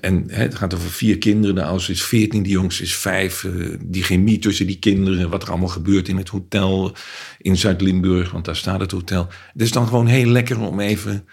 en 0.00 0.24
hè, 0.28 0.42
het 0.42 0.54
gaat 0.54 0.74
over 0.74 0.90
vier 0.90 1.18
kinderen. 1.18 1.54
De 1.54 1.62
oudste 1.64 1.92
is 1.92 2.02
14, 2.02 2.42
de 2.42 2.48
jongste 2.48 2.82
is 2.82 2.94
vijf. 2.96 3.44
eh, 3.44 3.52
die 3.84 4.02
chemie 4.02 4.38
tussen 4.38 4.66
die 4.66 4.78
kinderen, 4.78 5.30
wat 5.30 5.42
er 5.42 5.48
allemaal 5.50 5.68
gebeurt 5.68 6.08
in 6.08 6.16
het 6.16 6.28
hotel 6.28 6.92
in 7.38 7.56
Zuid-Limburg, 7.56 8.30
want 8.30 8.44
daar 8.44 8.56
staat 8.56 8.80
het 8.80 8.90
hotel. 8.90 9.26
Het 9.52 9.62
is 9.62 9.72
dan 9.72 9.86
gewoon 9.86 10.06
heel 10.06 10.26
lekker 10.26 10.60
om 10.60 10.80
even, 10.80 11.26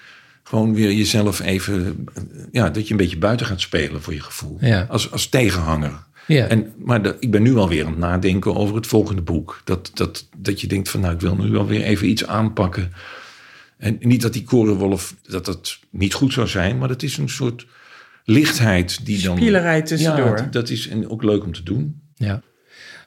gewoon 0.43 0.73
weer 0.73 0.91
jezelf 0.93 1.39
even, 1.41 2.07
eh, 2.13 2.23
ja, 2.51 2.69
dat 2.69 2.85
je 2.85 2.91
een 2.91 2.97
beetje 2.99 3.17
buiten 3.17 3.45
gaat 3.45 3.61
spelen 3.61 4.01
voor 4.01 4.13
je 4.13 4.21
gevoel. 4.21 4.57
Ja. 4.61 4.85
Als, 4.89 5.11
als 5.11 5.27
tegenhanger. 5.27 6.03
Ja. 6.27 6.47
En, 6.47 6.73
maar 6.77 7.01
de- 7.01 7.15
ik 7.19 7.31
ben 7.31 7.41
nu 7.43 7.55
alweer 7.55 7.83
aan 7.85 7.89
het 7.91 7.99
nadenken 7.99 8.55
over 8.55 8.75
het 8.75 8.87
volgende 8.87 9.21
boek. 9.21 9.61
Dat, 9.63 9.91
dat, 9.93 10.27
dat 10.37 10.61
je 10.61 10.67
denkt 10.67 10.89
van 10.89 10.99
nou, 10.99 11.13
ik 11.13 11.19
wil 11.21 11.35
nu 11.35 11.57
alweer 11.57 11.81
even 11.81 12.09
iets 12.09 12.25
aanpakken. 12.25 12.91
En 13.77 13.97
niet 13.99 14.21
dat 14.21 14.33
die 14.33 14.43
korenwolf, 14.43 15.15
dat 15.23 15.45
dat 15.45 15.79
niet 15.89 16.13
goed 16.13 16.33
zou 16.33 16.47
zijn, 16.47 16.77
maar 16.77 16.87
dat 16.87 17.03
is 17.03 17.17
een 17.17 17.29
soort 17.29 17.65
lichtheid 18.25 19.05
die 19.05 19.21
dan... 19.21 19.37
Spielerij 19.37 19.81
tussendoor. 19.81 20.25
Ja, 20.25 20.35
dat- 20.35 20.53
dat 20.53 20.69
is 20.69 20.87
en 20.87 21.09
ook 21.09 21.23
leuk 21.23 21.43
om 21.43 21.53
te 21.53 21.63
doen. 21.63 22.01
Ja. 22.15 22.41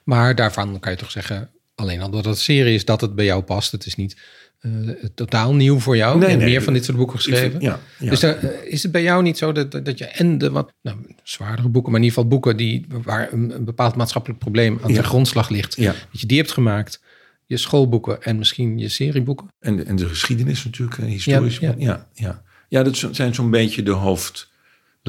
Maar 0.03 0.35
daarvan 0.35 0.79
kan 0.79 0.91
je 0.91 0.97
toch 0.97 1.11
zeggen, 1.11 1.49
alleen 1.75 2.01
al 2.01 2.09
doordat 2.09 2.33
het 2.33 2.41
serie 2.43 2.73
is, 2.73 2.85
dat 2.85 3.01
het 3.01 3.15
bij 3.15 3.25
jou 3.25 3.43
past. 3.43 3.71
Het 3.71 3.85
is 3.85 3.95
niet 3.95 4.17
eh, 4.59 4.71
totaal 5.15 5.55
nieuw 5.55 5.79
voor 5.79 5.97
jou. 5.97 6.11
Nee, 6.13 6.21
Je 6.23 6.29
hebt 6.29 6.41
nee. 6.43 6.51
meer 6.51 6.63
van 6.63 6.73
dit 6.73 6.85
soort 6.85 6.97
boeken 6.97 7.19
vind- 7.19 7.35
geschreven. 7.35 7.61
ja, 7.61 7.79
ja. 7.99 8.09
Dus 8.09 8.19
daar, 8.19 8.37
eh, 8.37 8.71
is 8.71 8.83
het 8.83 8.91
bij 8.91 9.01
jou 9.03 9.23
niet 9.23 9.37
zo 9.37 9.51
dat, 9.51 9.71
dat 9.71 9.97
je 9.97 10.05
en 10.05 10.37
de 10.37 10.51
wat 10.51 10.73
nou, 10.81 10.97
zwaardere 11.23 11.67
boeken, 11.69 11.91
maar 11.91 11.99
in 11.99 12.05
ieder 12.05 12.17
geval 12.23 12.37
boeken 12.37 12.57
die, 12.57 12.85
waar 13.03 13.33
een, 13.33 13.55
een 13.55 13.65
bepaald 13.65 13.95
maatschappelijk 13.95 14.39
probleem 14.39 14.79
aan 14.83 14.89
Ja. 14.93 15.01
de 15.01 15.03
grondslag 15.07 15.49
ligt, 15.49 15.75
Ja. 15.75 15.91
dat 16.11 16.21
je 16.21 16.27
die 16.27 16.37
hebt 16.37 16.51
gemaakt, 16.51 17.01
je 17.45 17.57
schoolboeken 17.57 18.21
en 18.23 18.37
misschien 18.37 18.77
je 18.77 18.89
serieboeken? 18.89 19.47
En, 19.59 19.85
en 19.85 19.95
de 19.95 20.07
geschiedenis 20.07 20.63
natuurlijk, 20.63 20.97
eh, 20.97 21.05
historisch. 21.05 21.57
Ja, 21.57 21.69
Ja, 21.77 21.85
ja. 21.85 22.07
ja, 22.13 22.43
ja. 22.69 22.83
dat 22.83 23.07
zijn 23.11 23.35
zo'n 23.35 23.49
beetje 23.51 23.83
de 23.83 23.91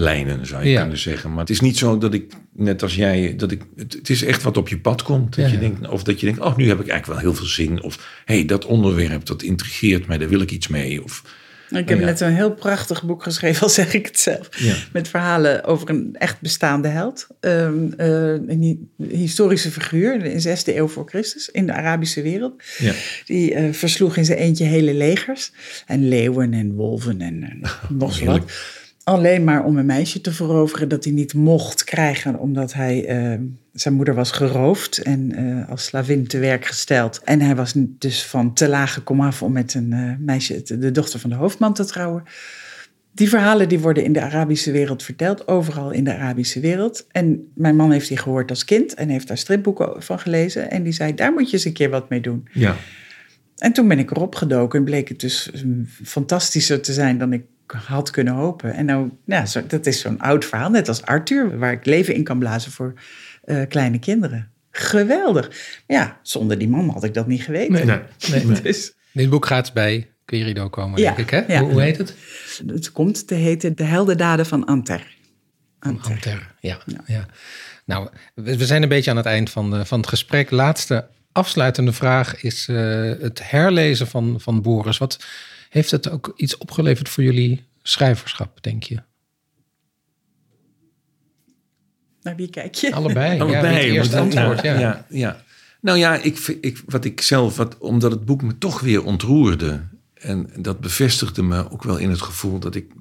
hoofdlijnen, 0.04 0.46
zou 0.46 0.64
je 0.64 0.70
Ja. 0.70 0.80
kunnen 0.80 0.98
zeggen. 0.98 1.30
Maar 1.30 1.38
het 1.40 1.50
is 1.50 1.60
niet 1.60 1.78
zo 1.78 1.98
dat 1.98 2.14
ik, 2.14 2.32
net 2.52 2.82
als 2.82 2.94
jij, 2.94 3.34
dat 3.36 3.50
ik, 3.50 3.62
het, 3.76 3.92
het 3.92 4.10
is 4.10 4.24
echt 4.24 4.42
wat 4.42 4.56
op 4.56 4.68
je 4.68 4.78
pad 4.78 5.02
komt. 5.02 5.36
Dat 5.36 5.44
Ja. 5.46 5.52
je 5.52 5.58
denkt, 5.58 5.88
of 5.88 6.02
dat 6.02 6.20
je 6.20 6.26
denkt, 6.26 6.40
oh, 6.40 6.56
nu 6.56 6.68
heb 6.68 6.80
ik 6.80 6.88
eigenlijk 6.88 7.06
wel 7.06 7.30
heel 7.30 7.34
veel 7.40 7.50
zin. 7.52 7.82
Of, 7.82 8.22
hé, 8.24 8.34
hey, 8.34 8.44
dat 8.44 8.64
onderwerp, 8.66 9.26
dat 9.26 9.42
intrigeert 9.42 10.06
mij, 10.06 10.18
daar 10.18 10.28
wil 10.28 10.40
ik 10.40 10.50
iets 10.50 10.68
mee. 10.68 11.02
Of, 11.04 11.22
Ik 11.70 11.88
heb 11.88 11.98
ja. 11.98 12.04
net 12.04 12.20
een 12.20 12.34
heel 12.34 12.52
prachtig 12.54 13.02
boek 13.04 13.22
geschreven, 13.22 13.62
al 13.66 13.68
zeg 13.68 13.94
ik 13.94 14.06
het 14.06 14.18
zelf. 14.20 14.48
Ja. 14.58 14.74
Met 14.92 15.08
verhalen 15.08 15.64
over 15.64 15.90
een 15.90 16.16
echt 16.18 16.40
bestaande 16.40 16.88
held. 16.88 17.26
Ehm, 17.40 17.74
eh, 17.96 18.08
een 18.32 18.62
hi- 18.98 19.06
historische 19.16 19.70
figuur 19.70 20.24
in 20.24 20.38
de 20.38 20.40
6e 20.40 20.76
eeuw 20.76 20.88
voor 20.88 21.08
Christus 21.08 21.48
in 21.48 21.66
de 21.66 21.72
Arabische 21.72 22.22
wereld. 22.22 22.62
ja. 22.78 22.92
Die 23.24 23.54
eh, 23.54 23.72
versloeg 23.72 24.16
in 24.16 24.24
zijn 24.24 24.38
eentje 24.38 24.64
hele 24.64 24.94
legers. 24.94 25.52
En 25.86 26.08
leeuwen 26.08 26.52
en 26.54 26.74
wolven 26.74 27.20
en, 27.20 27.42
en 27.42 27.60
nog 27.98 28.20
wat. 28.20 28.42
Alleen 29.04 29.44
maar 29.44 29.64
om 29.64 29.78
een 29.78 29.86
meisje 29.86 30.20
te 30.20 30.32
veroveren 30.32 30.88
dat 30.88 31.04
hij 31.04 31.12
niet 31.12 31.34
mocht 31.34 31.84
krijgen, 31.84 32.38
omdat 32.38 32.72
hij, 32.72 33.06
eh, 33.06 33.38
zijn 33.72 33.94
moeder 33.94 34.14
was 34.14 34.30
geroofd 34.30 34.98
en 34.98 35.32
eh, 35.32 35.70
als 35.70 35.84
slavin 35.84 36.26
te 36.26 36.38
werk 36.38 36.66
gesteld. 36.66 37.20
En 37.24 37.40
hij 37.40 37.56
was 37.56 37.72
dus 37.76 38.24
van 38.26 38.54
te 38.54 38.68
lage 38.68 39.00
komaf 39.00 39.42
om 39.42 39.52
met 39.52 39.74
een 39.74 39.92
eh, 39.92 40.12
meisje, 40.18 40.62
de 40.78 40.90
dochter 40.90 41.20
van 41.20 41.30
de 41.30 41.36
hoofdman, 41.36 41.74
te 41.74 41.84
trouwen. 41.84 42.22
Die 43.12 43.28
verhalen 43.28 43.68
die 43.68 43.80
worden 43.80 44.04
in 44.04 44.12
de 44.12 44.20
Arabische 44.20 44.70
wereld 44.70 45.02
verteld, 45.02 45.48
overal 45.48 45.90
in 45.90 46.04
de 46.04 46.14
Arabische 46.14 46.60
wereld. 46.60 47.06
En 47.10 47.50
mijn 47.54 47.76
man 47.76 47.92
heeft 47.92 48.08
die 48.08 48.16
gehoord 48.16 48.50
als 48.50 48.64
kind 48.64 48.94
en 48.94 49.08
heeft 49.08 49.28
daar 49.28 49.38
stripboeken 49.38 50.02
van 50.02 50.18
gelezen. 50.18 50.70
En 50.70 50.82
die 50.82 50.92
zei, 50.92 51.14
daar 51.14 51.32
moet 51.32 51.50
je 51.50 51.56
eens 51.56 51.64
een 51.64 51.72
keer 51.72 51.90
wat 51.90 52.08
mee 52.08 52.20
doen. 52.20 52.48
Ja. 52.52 52.76
En 53.58 53.72
toen 53.72 53.88
ben 53.88 53.98
ik 53.98 54.10
erop 54.10 54.34
gedoken 54.34 54.78
en 54.78 54.84
bleek 54.84 55.08
het 55.08 55.20
dus 55.20 55.50
fantastischer 56.04 56.80
te 56.80 56.92
zijn 56.92 57.18
dan 57.18 57.32
ik 57.32 57.42
had 57.72 58.10
kunnen 58.10 58.34
hopen. 58.34 58.74
En 58.74 58.84
nou, 58.84 59.10
ja, 59.24 59.46
zo, 59.46 59.66
dat 59.66 59.86
is 59.86 60.00
zo'n 60.00 60.20
oud 60.20 60.44
verhaal, 60.44 60.70
net 60.70 60.88
als 60.88 61.02
Arthur, 61.02 61.58
waar 61.58 61.72
ik 61.72 61.86
leven 61.86 62.14
in 62.14 62.24
kan 62.24 62.38
blazen 62.38 62.72
voor 62.72 62.94
uh, 63.44 63.62
kleine 63.68 63.98
kinderen. 63.98 64.50
Geweldig. 64.70 65.48
Maar 65.86 65.96
ja, 65.96 66.18
zonder 66.22 66.58
die 66.58 66.68
man 66.68 66.88
had 66.88 67.04
ik 67.04 67.14
dat 67.14 67.26
niet 67.26 67.42
geweten. 67.42 67.72
Nee, 67.72 67.84
nee, 67.84 68.44
nee. 68.44 68.62
dus, 68.62 68.92
Dit 69.12 69.30
boek 69.30 69.46
gaat 69.46 69.72
bij 69.72 70.10
Querido 70.24 70.68
komen, 70.68 71.00
ja, 71.00 71.14
denk 71.14 71.18
ik. 71.18 71.30
Hè? 71.30 71.52
Ja. 71.54 71.60
Hoe, 71.60 71.70
hoe, 71.72 71.80
heet 71.80 71.98
het? 71.98 72.14
Het 72.66 72.92
komt 72.92 73.26
te 73.26 73.34
heten 73.34 73.76
De 73.76 73.84
Heldendaden 73.84 74.46
van 74.46 74.64
Anter. 74.64 75.16
Anter, 75.78 76.10
Anter 76.10 76.54
ja, 76.60 76.78
ja. 77.06 77.26
Nou, 77.84 78.08
we 78.34 78.66
zijn 78.66 78.82
een 78.82 78.88
beetje 78.88 79.10
aan 79.10 79.16
het 79.16 79.26
eind 79.26 79.50
van, 79.50 79.70
de, 79.70 79.84
van 79.84 79.98
het 79.98 80.08
gesprek. 80.08 80.50
Laatste 80.50 81.08
afsluitende 81.32 81.92
vraag 81.92 82.42
is 82.42 82.68
uh, 82.68 82.76
het 83.20 83.50
herlezen 83.50 84.06
van, 84.06 84.40
van 84.40 84.62
Boris. 84.62 84.98
Wat 84.98 85.24
heeft 85.70 85.90
het 85.90 86.10
ook 86.10 86.32
iets 86.36 86.56
opgeleverd 86.58 87.08
voor 87.08 87.24
jullie 87.24 87.64
schrijverschap, 87.82 88.62
denk 88.62 88.82
je? 88.82 89.02
Naar 92.22 92.36
wie 92.36 92.50
kijk 92.50 92.74
je? 92.74 92.94
Allebei. 92.94 93.40
Allebei. 93.40 93.86
Ja, 93.86 93.92
eerste 93.92 94.18
antwoord, 94.18 94.62
ja. 94.62 94.78
ja. 94.78 95.06
ja, 95.08 95.44
Nou 95.80 95.98
ja, 95.98 96.16
ik, 96.16 96.38
ik, 96.60 96.82
wat 96.86 97.04
ik 97.04 97.20
zelf, 97.20 97.56
wat, 97.56 97.78
omdat 97.78 98.10
het 98.10 98.24
boek 98.24 98.42
me 98.42 98.58
toch 98.58 98.80
weer 98.80 99.04
ontroerde. 99.04 99.88
En 100.14 100.50
dat 100.56 100.80
bevestigde 100.80 101.42
me 101.42 101.70
ook 101.70 101.82
wel 101.82 101.96
in 101.96 102.10
het 102.10 102.22
gevoel 102.22 102.58
dat 102.58 102.74
ik, 102.74 102.92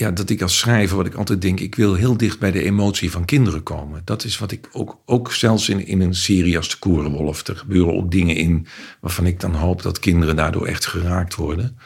ja, 0.00 0.10
dat 0.10 0.30
ik 0.30 0.42
als 0.42 0.58
schrijver, 0.58 0.96
wat 0.96 1.06
ik 1.06 1.14
altijd 1.14 1.42
denk, 1.42 1.60
ik 1.60 1.74
wil 1.74 1.94
heel 1.94 2.16
dicht 2.16 2.38
bij 2.38 2.50
de 2.50 2.62
emotie 2.62 3.10
van 3.10 3.24
kinderen 3.24 3.62
komen. 3.62 4.02
Dat 4.04 4.24
is 4.24 4.38
wat 4.38 4.50
ik 4.52 4.68
ook, 4.72 4.98
ook 5.04 5.32
zelfs 5.32 5.68
in, 5.68 5.86
in 5.86 6.00
een 6.00 6.14
serie 6.14 6.56
als 6.56 6.68
De 6.68 6.76
Korenwolf, 6.78 7.46
er 7.46 7.56
gebeuren 7.56 7.94
ook 7.94 8.10
dingen 8.10 8.36
in 8.36 8.66
waarvan 9.00 9.26
ik 9.26 9.40
dan 9.40 9.54
hoop 9.54 9.82
dat 9.82 9.98
kinderen 9.98 10.36
daardoor 10.36 10.66
echt 10.66 10.86
geraakt 10.86 11.34
worden. 11.34 11.78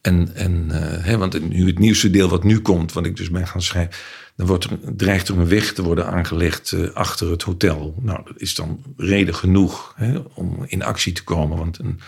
En, 0.00 0.34
en 0.34 0.68
uh, 0.70 0.76
hè, 0.80 1.18
want 1.18 1.48
nu 1.48 1.66
het 1.66 1.78
nieuwste 1.78 2.10
deel 2.10 2.28
wat 2.28 2.44
nu 2.44 2.60
komt, 2.60 2.92
wat 2.92 3.06
ik 3.06 3.16
dus 3.16 3.30
ben 3.30 3.46
gaan 3.46 3.62
schrijven, 3.62 3.94
dan 4.36 4.46
wordt 4.46 4.64
er, 4.64 4.78
dreigt 4.96 5.28
er 5.28 5.38
een 5.38 5.48
weg 5.48 5.72
te 5.72 5.82
worden 5.82 6.06
aangelegd 6.06 6.72
uh, 6.72 6.90
achter 6.92 7.30
het 7.30 7.42
hotel. 7.42 7.94
Nou, 8.00 8.20
dat 8.24 8.40
is 8.40 8.54
dan 8.54 8.82
reden 8.96 9.34
genoeg 9.34 9.92
hè, 9.96 10.18
om 10.34 10.64
in 10.66 10.82
actie 10.82 11.12
te 11.12 11.24
komen. 11.24 11.58
Want 11.58 11.78
een 11.78 12.00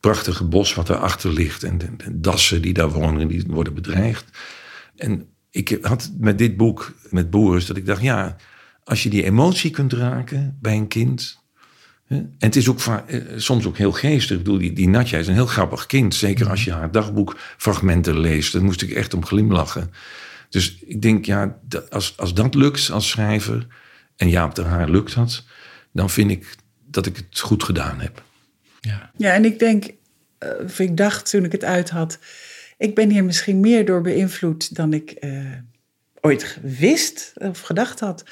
prachtige 0.00 0.44
bos 0.44 0.74
wat 0.74 0.86
daarachter 0.86 1.32
ligt 1.32 1.62
en 1.62 1.78
de, 1.78 1.88
dassen 2.10 2.62
die 2.62 2.72
daar 2.72 2.90
wonen, 2.90 3.28
die 3.28 3.44
worden 3.46 3.74
bedreigd. 3.74 4.24
En 4.98 5.28
ik 5.50 5.78
had 5.82 6.10
met 6.18 6.38
dit 6.38 6.56
boek, 6.56 6.94
met 7.10 7.30
Boris, 7.30 7.66
dat 7.66 7.76
ik 7.76 7.86
dacht, 7.86 8.02
ja, 8.02 8.36
als 8.84 9.02
je 9.02 9.08
die 9.08 9.24
emotie 9.24 9.70
kunt 9.70 9.92
raken 9.92 10.58
bij 10.60 10.76
een 10.76 10.88
kind. 10.88 11.38
Hè, 12.06 12.16
en 12.16 12.34
het 12.38 12.56
is 12.56 12.68
ook 12.68 12.80
uh, 12.86 12.96
soms 13.36 13.66
ook 13.66 13.76
heel 13.76 13.92
geestig. 13.92 14.36
Ik 14.36 14.44
bedoel, 14.44 14.58
die, 14.58 14.72
die 14.72 14.88
Natja 14.88 15.18
is 15.18 15.26
een 15.26 15.34
heel 15.34 15.46
grappig 15.46 15.86
kind. 15.86 16.14
Zeker 16.14 16.48
als 16.48 16.64
je 16.64 16.72
haar 16.72 16.92
dagboekfragmenten 16.92 18.20
leest. 18.20 18.52
Daar 18.52 18.64
moest 18.64 18.82
ik 18.82 18.90
echt 18.90 19.14
om 19.14 19.26
glimlachen. 19.26 19.90
Dus 20.48 20.78
ik 20.78 21.02
denk, 21.02 21.24
ja, 21.24 21.58
als, 21.90 22.14
als 22.16 22.34
dat 22.34 22.54
lukt 22.54 22.90
als 22.90 23.08
schrijver, 23.08 23.66
en 24.16 24.28
Jaap 24.28 24.54
de 24.54 24.62
Haar 24.62 24.90
lukt 24.90 25.14
dat, 25.14 25.44
dan 25.92 26.10
vind 26.10 26.30
ik 26.30 26.56
dat 26.86 27.06
ik 27.06 27.16
het 27.16 27.38
goed 27.38 27.62
gedaan 27.62 28.00
heb. 28.00 28.22
Ja, 28.80 29.10
ja 29.16 29.32
en 29.32 29.44
ik 29.44 29.58
denk, 29.58 29.90
of 30.64 30.78
ik 30.78 30.96
dacht 30.96 31.30
toen 31.30 31.44
ik 31.44 31.52
het 31.52 31.64
uit 31.64 31.90
had, 31.90 32.18
ik 32.78 32.94
ben 32.94 33.10
hier 33.10 33.24
misschien 33.24 33.60
meer 33.60 33.84
door 33.84 34.00
beïnvloed 34.00 34.76
dan 34.76 34.92
ik 34.92 35.16
uh, 35.20 35.52
ooit 36.20 36.58
wist 36.62 37.32
of 37.34 37.60
gedacht 37.60 38.00
had. 38.00 38.24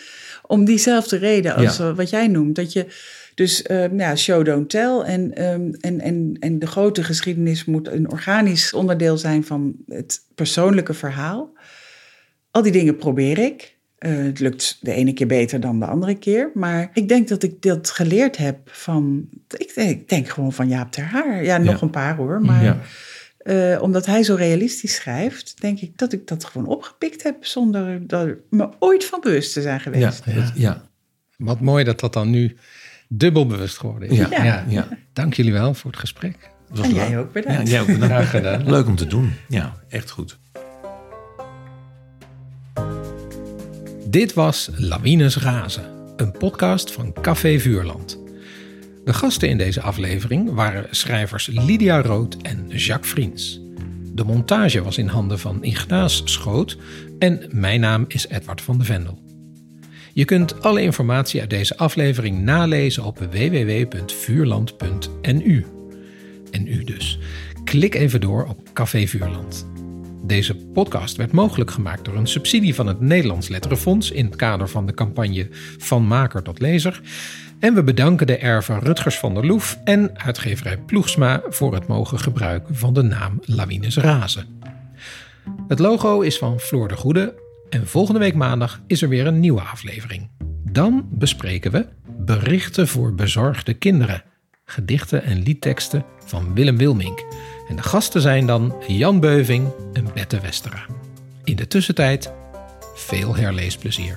Om 0.43 0.65
diezelfde 0.65 1.17
reden 1.17 1.55
als 1.55 1.77
ja. 1.77 1.95
wat 1.95 2.11
jij 2.11 2.27
noemt. 2.27 2.55
Dat 2.55 2.73
je 2.73 2.87
dus 3.35 3.65
uh, 3.71 3.99
ja, 3.99 4.17
show 4.17 4.45
don't 4.45 4.71
tell. 4.71 4.99
En, 4.99 5.45
um, 5.53 5.75
en, 5.81 6.01
en, 6.01 6.37
en 6.41 6.59
de 6.59 6.67
grote 6.67 7.05
geschiedenis 7.05 7.65
moet 7.65 7.89
een 7.89 8.11
organisch 8.11 8.73
onderdeel 8.73 9.19
zijn 9.19 9.45
van 9.45 9.75
het 9.87 10.21
persoonlijke 10.35 10.95
verhaal. 10.95 11.53
Al 12.51 12.63
die 12.63 12.73
dingen 12.73 12.97
probeer 12.97 13.39
ik. 13.39 13.75
Uh, 13.99 14.25
het 14.25 14.39
lukt 14.39 14.79
de 14.81 14.93
ene 14.93 15.13
keer 15.13 15.27
beter 15.27 15.61
dan 15.61 15.81
de 15.81 15.87
andere 15.87 16.15
keer. 16.15 16.51
Maar 16.55 16.91
ik 16.93 17.09
denk 17.09 17.29
dat 17.29 17.43
ik 17.43 17.63
dat 17.63 17.91
geleerd 17.91 18.37
heb 18.37 18.59
van. 18.65 19.29
Ik 19.57 19.75
denk, 19.75 19.91
ik 19.91 20.09
denk 20.09 20.29
gewoon 20.29 20.53
van 20.53 20.69
Jaap 20.69 20.93
ter 20.93 21.05
Haar. 21.05 21.45
Ja, 21.45 21.59
nog 21.59 21.75
ja. 21.75 21.83
een 21.83 21.91
paar 21.91 22.17
hoor. 22.17 22.41
Maar 22.41 22.65
ja. 22.65 22.81
Uh, 23.47 23.83
omdat 23.83 24.07
hij 24.07 24.23
zo 24.23 24.35
realistisch 24.35 24.95
schrijft, 24.95 25.61
denk 25.61 25.81
ik 25.81 25.99
dat 25.99 26.13
ik 26.13 26.27
dat 26.27 26.45
gewoon 26.45 26.67
opgepikt 26.67 27.23
heb. 27.23 27.45
zonder 27.45 28.01
er 28.07 28.39
me 28.51 28.69
ooit 28.79 29.05
van 29.05 29.21
bewust 29.21 29.53
te 29.53 29.63
zijn 29.63 29.81
geweest. 29.81 30.23
Ja, 30.25 30.33
ja. 30.33 30.53
ja. 30.55 30.83
Wat 31.37 31.61
mooi 31.61 31.85
dat 31.85 32.01
dat 32.01 32.13
dan 32.13 32.31
nu 32.31 32.57
dubbel 33.09 33.47
bewust 33.47 33.79
geworden 33.79 34.09
is. 34.09 34.17
Ja. 34.17 34.65
Ja. 34.69 34.89
Dank 35.13 35.35
jullie 35.35 35.53
wel 35.53 35.75
voor 35.75 35.91
het 35.91 36.01
gesprek. 36.01 36.51
Het 36.71 36.81
en 36.81 36.95
jij 36.95 37.19
ook 37.19 37.33
bedankt. 37.33 37.69
jij 37.69 37.81
ook 37.81 37.87
bedankt. 37.87 38.07
Graag 38.07 38.31
gedaan. 38.31 38.71
Leuk 38.71 38.87
om 38.87 38.97
te 38.97 39.07
doen. 39.07 39.33
Ja, 39.49 39.77
echt 39.89 40.11
goed. 40.11 40.39
Dit 44.07 44.35
was 44.35 44.71
Lawines 44.77 45.37
Razen, 45.37 45.85
een 46.17 46.33
podcast 46.33 46.93
van 46.93 47.13
Café 47.13 47.59
Vuurland. 47.59 48.26
De 49.07 49.13
gasten 49.13 49.49
in 49.49 49.59
deze 49.59 49.81
aflevering 49.81 50.55
waren 50.55 50.87
schrijvers 50.91 51.47
Lydia 51.47 52.03
Rood 52.03 52.37
en 52.43 52.69
Jacques 52.69 53.11
Vriends. 53.11 53.61
De 54.15 54.25
montage 54.25 54.83
was 54.83 54.99
in 54.99 55.07
handen 55.07 55.39
van 55.39 55.65
Ignaas 55.65 56.23
Schoot 56.25 56.77
en 57.19 57.43
mijn 57.51 57.81
naam 57.81 58.05
is 58.09 58.29
Edward 58.29 58.61
van 58.61 58.79
de 58.79 58.85
Vendel. 58.85 59.19
Je 60.13 60.25
kunt 60.25 60.63
alle 60.63 60.83
informatie 60.83 61.41
uit 61.41 61.51
deze 61.51 61.77
aflevering 61.77 62.39
nalezen 62.39 63.05
op 63.05 63.19
www.vuurland.nu. 63.19 65.67
En 66.51 66.67
u 66.67 66.85
dus. 66.85 67.19
Klik 67.65 67.95
even 67.95 68.21
door 68.21 68.45
op 68.45 68.73
Café 68.73 69.07
Vuurland. 69.07 69.67
Deze 70.23 70.57
podcast 70.57 71.17
werd 71.17 71.33
mogelijk 71.33 71.71
gemaakt 71.71 72.05
door 72.05 72.17
een 72.17 72.27
subsidie 72.27 72.75
van 72.75 72.87
het 72.87 73.01
Nederlands 73.01 73.49
Letterenfonds 73.49 74.11
in 74.11 74.25
het 74.25 74.37
kader 74.37 74.69
van 74.69 74.87
de 74.87 74.95
campagne 74.95 75.49
Van 75.79 76.07
Maker 76.07 76.43
tot 76.43 76.61
Lezer. 76.61 77.01
En 77.61 77.75
we 77.75 77.83
bedanken 77.83 78.27
de 78.27 78.37
erven 78.37 78.81
Rutgers 78.81 79.19
van 79.19 79.35
der 79.35 79.47
Loef 79.47 79.79
en 79.85 80.19
uitgeverij 80.19 80.79
Ploegsma 80.79 81.43
voor 81.49 81.75
het 81.75 81.87
mogen 81.87 82.19
gebruiken 82.19 82.77
van 82.77 82.95
de 82.95 83.03
naam 83.03 83.41
Lawines 83.45 83.97
Razen. 83.97 84.61
Het 85.69 85.79
logo 85.79 86.21
is 86.21 86.39
van 86.39 86.61
Floor 86.61 86.89
de 86.89 86.97
Goede 86.97 87.35
en 87.69 87.87
volgende 87.87 88.21
week 88.21 88.35
maandag 88.35 88.81
is 88.87 89.03
er 89.03 89.09
weer 89.09 89.27
een 89.27 89.41
nieuwe 89.41 89.61
aflevering. 89.61 90.31
Dan 90.71 91.09
bespreken 91.11 91.71
we 91.71 91.87
Berichten 92.19 92.89
voor 92.89 93.15
bezorgde 93.15 93.75
kinderen, 93.75 94.23
gedichten 94.65 95.23
en 95.23 95.43
liedteksten 95.43 96.05
van 96.25 96.55
Willem 96.55 96.77
Wilmink. 96.77 97.25
En 97.69 97.77
de 97.77 97.83
gasten 97.83 98.21
zijn 98.21 98.47
dan 98.47 98.75
Jan 98.87 99.21
Beuving 99.21 99.73
en 99.93 100.07
Bette 100.15 100.41
Westera. 100.41 100.87
In 101.45 101.57
de 101.57 101.67
tussentijd 101.67 102.33
veel 102.95 103.37
herleesplezier. 103.37 104.17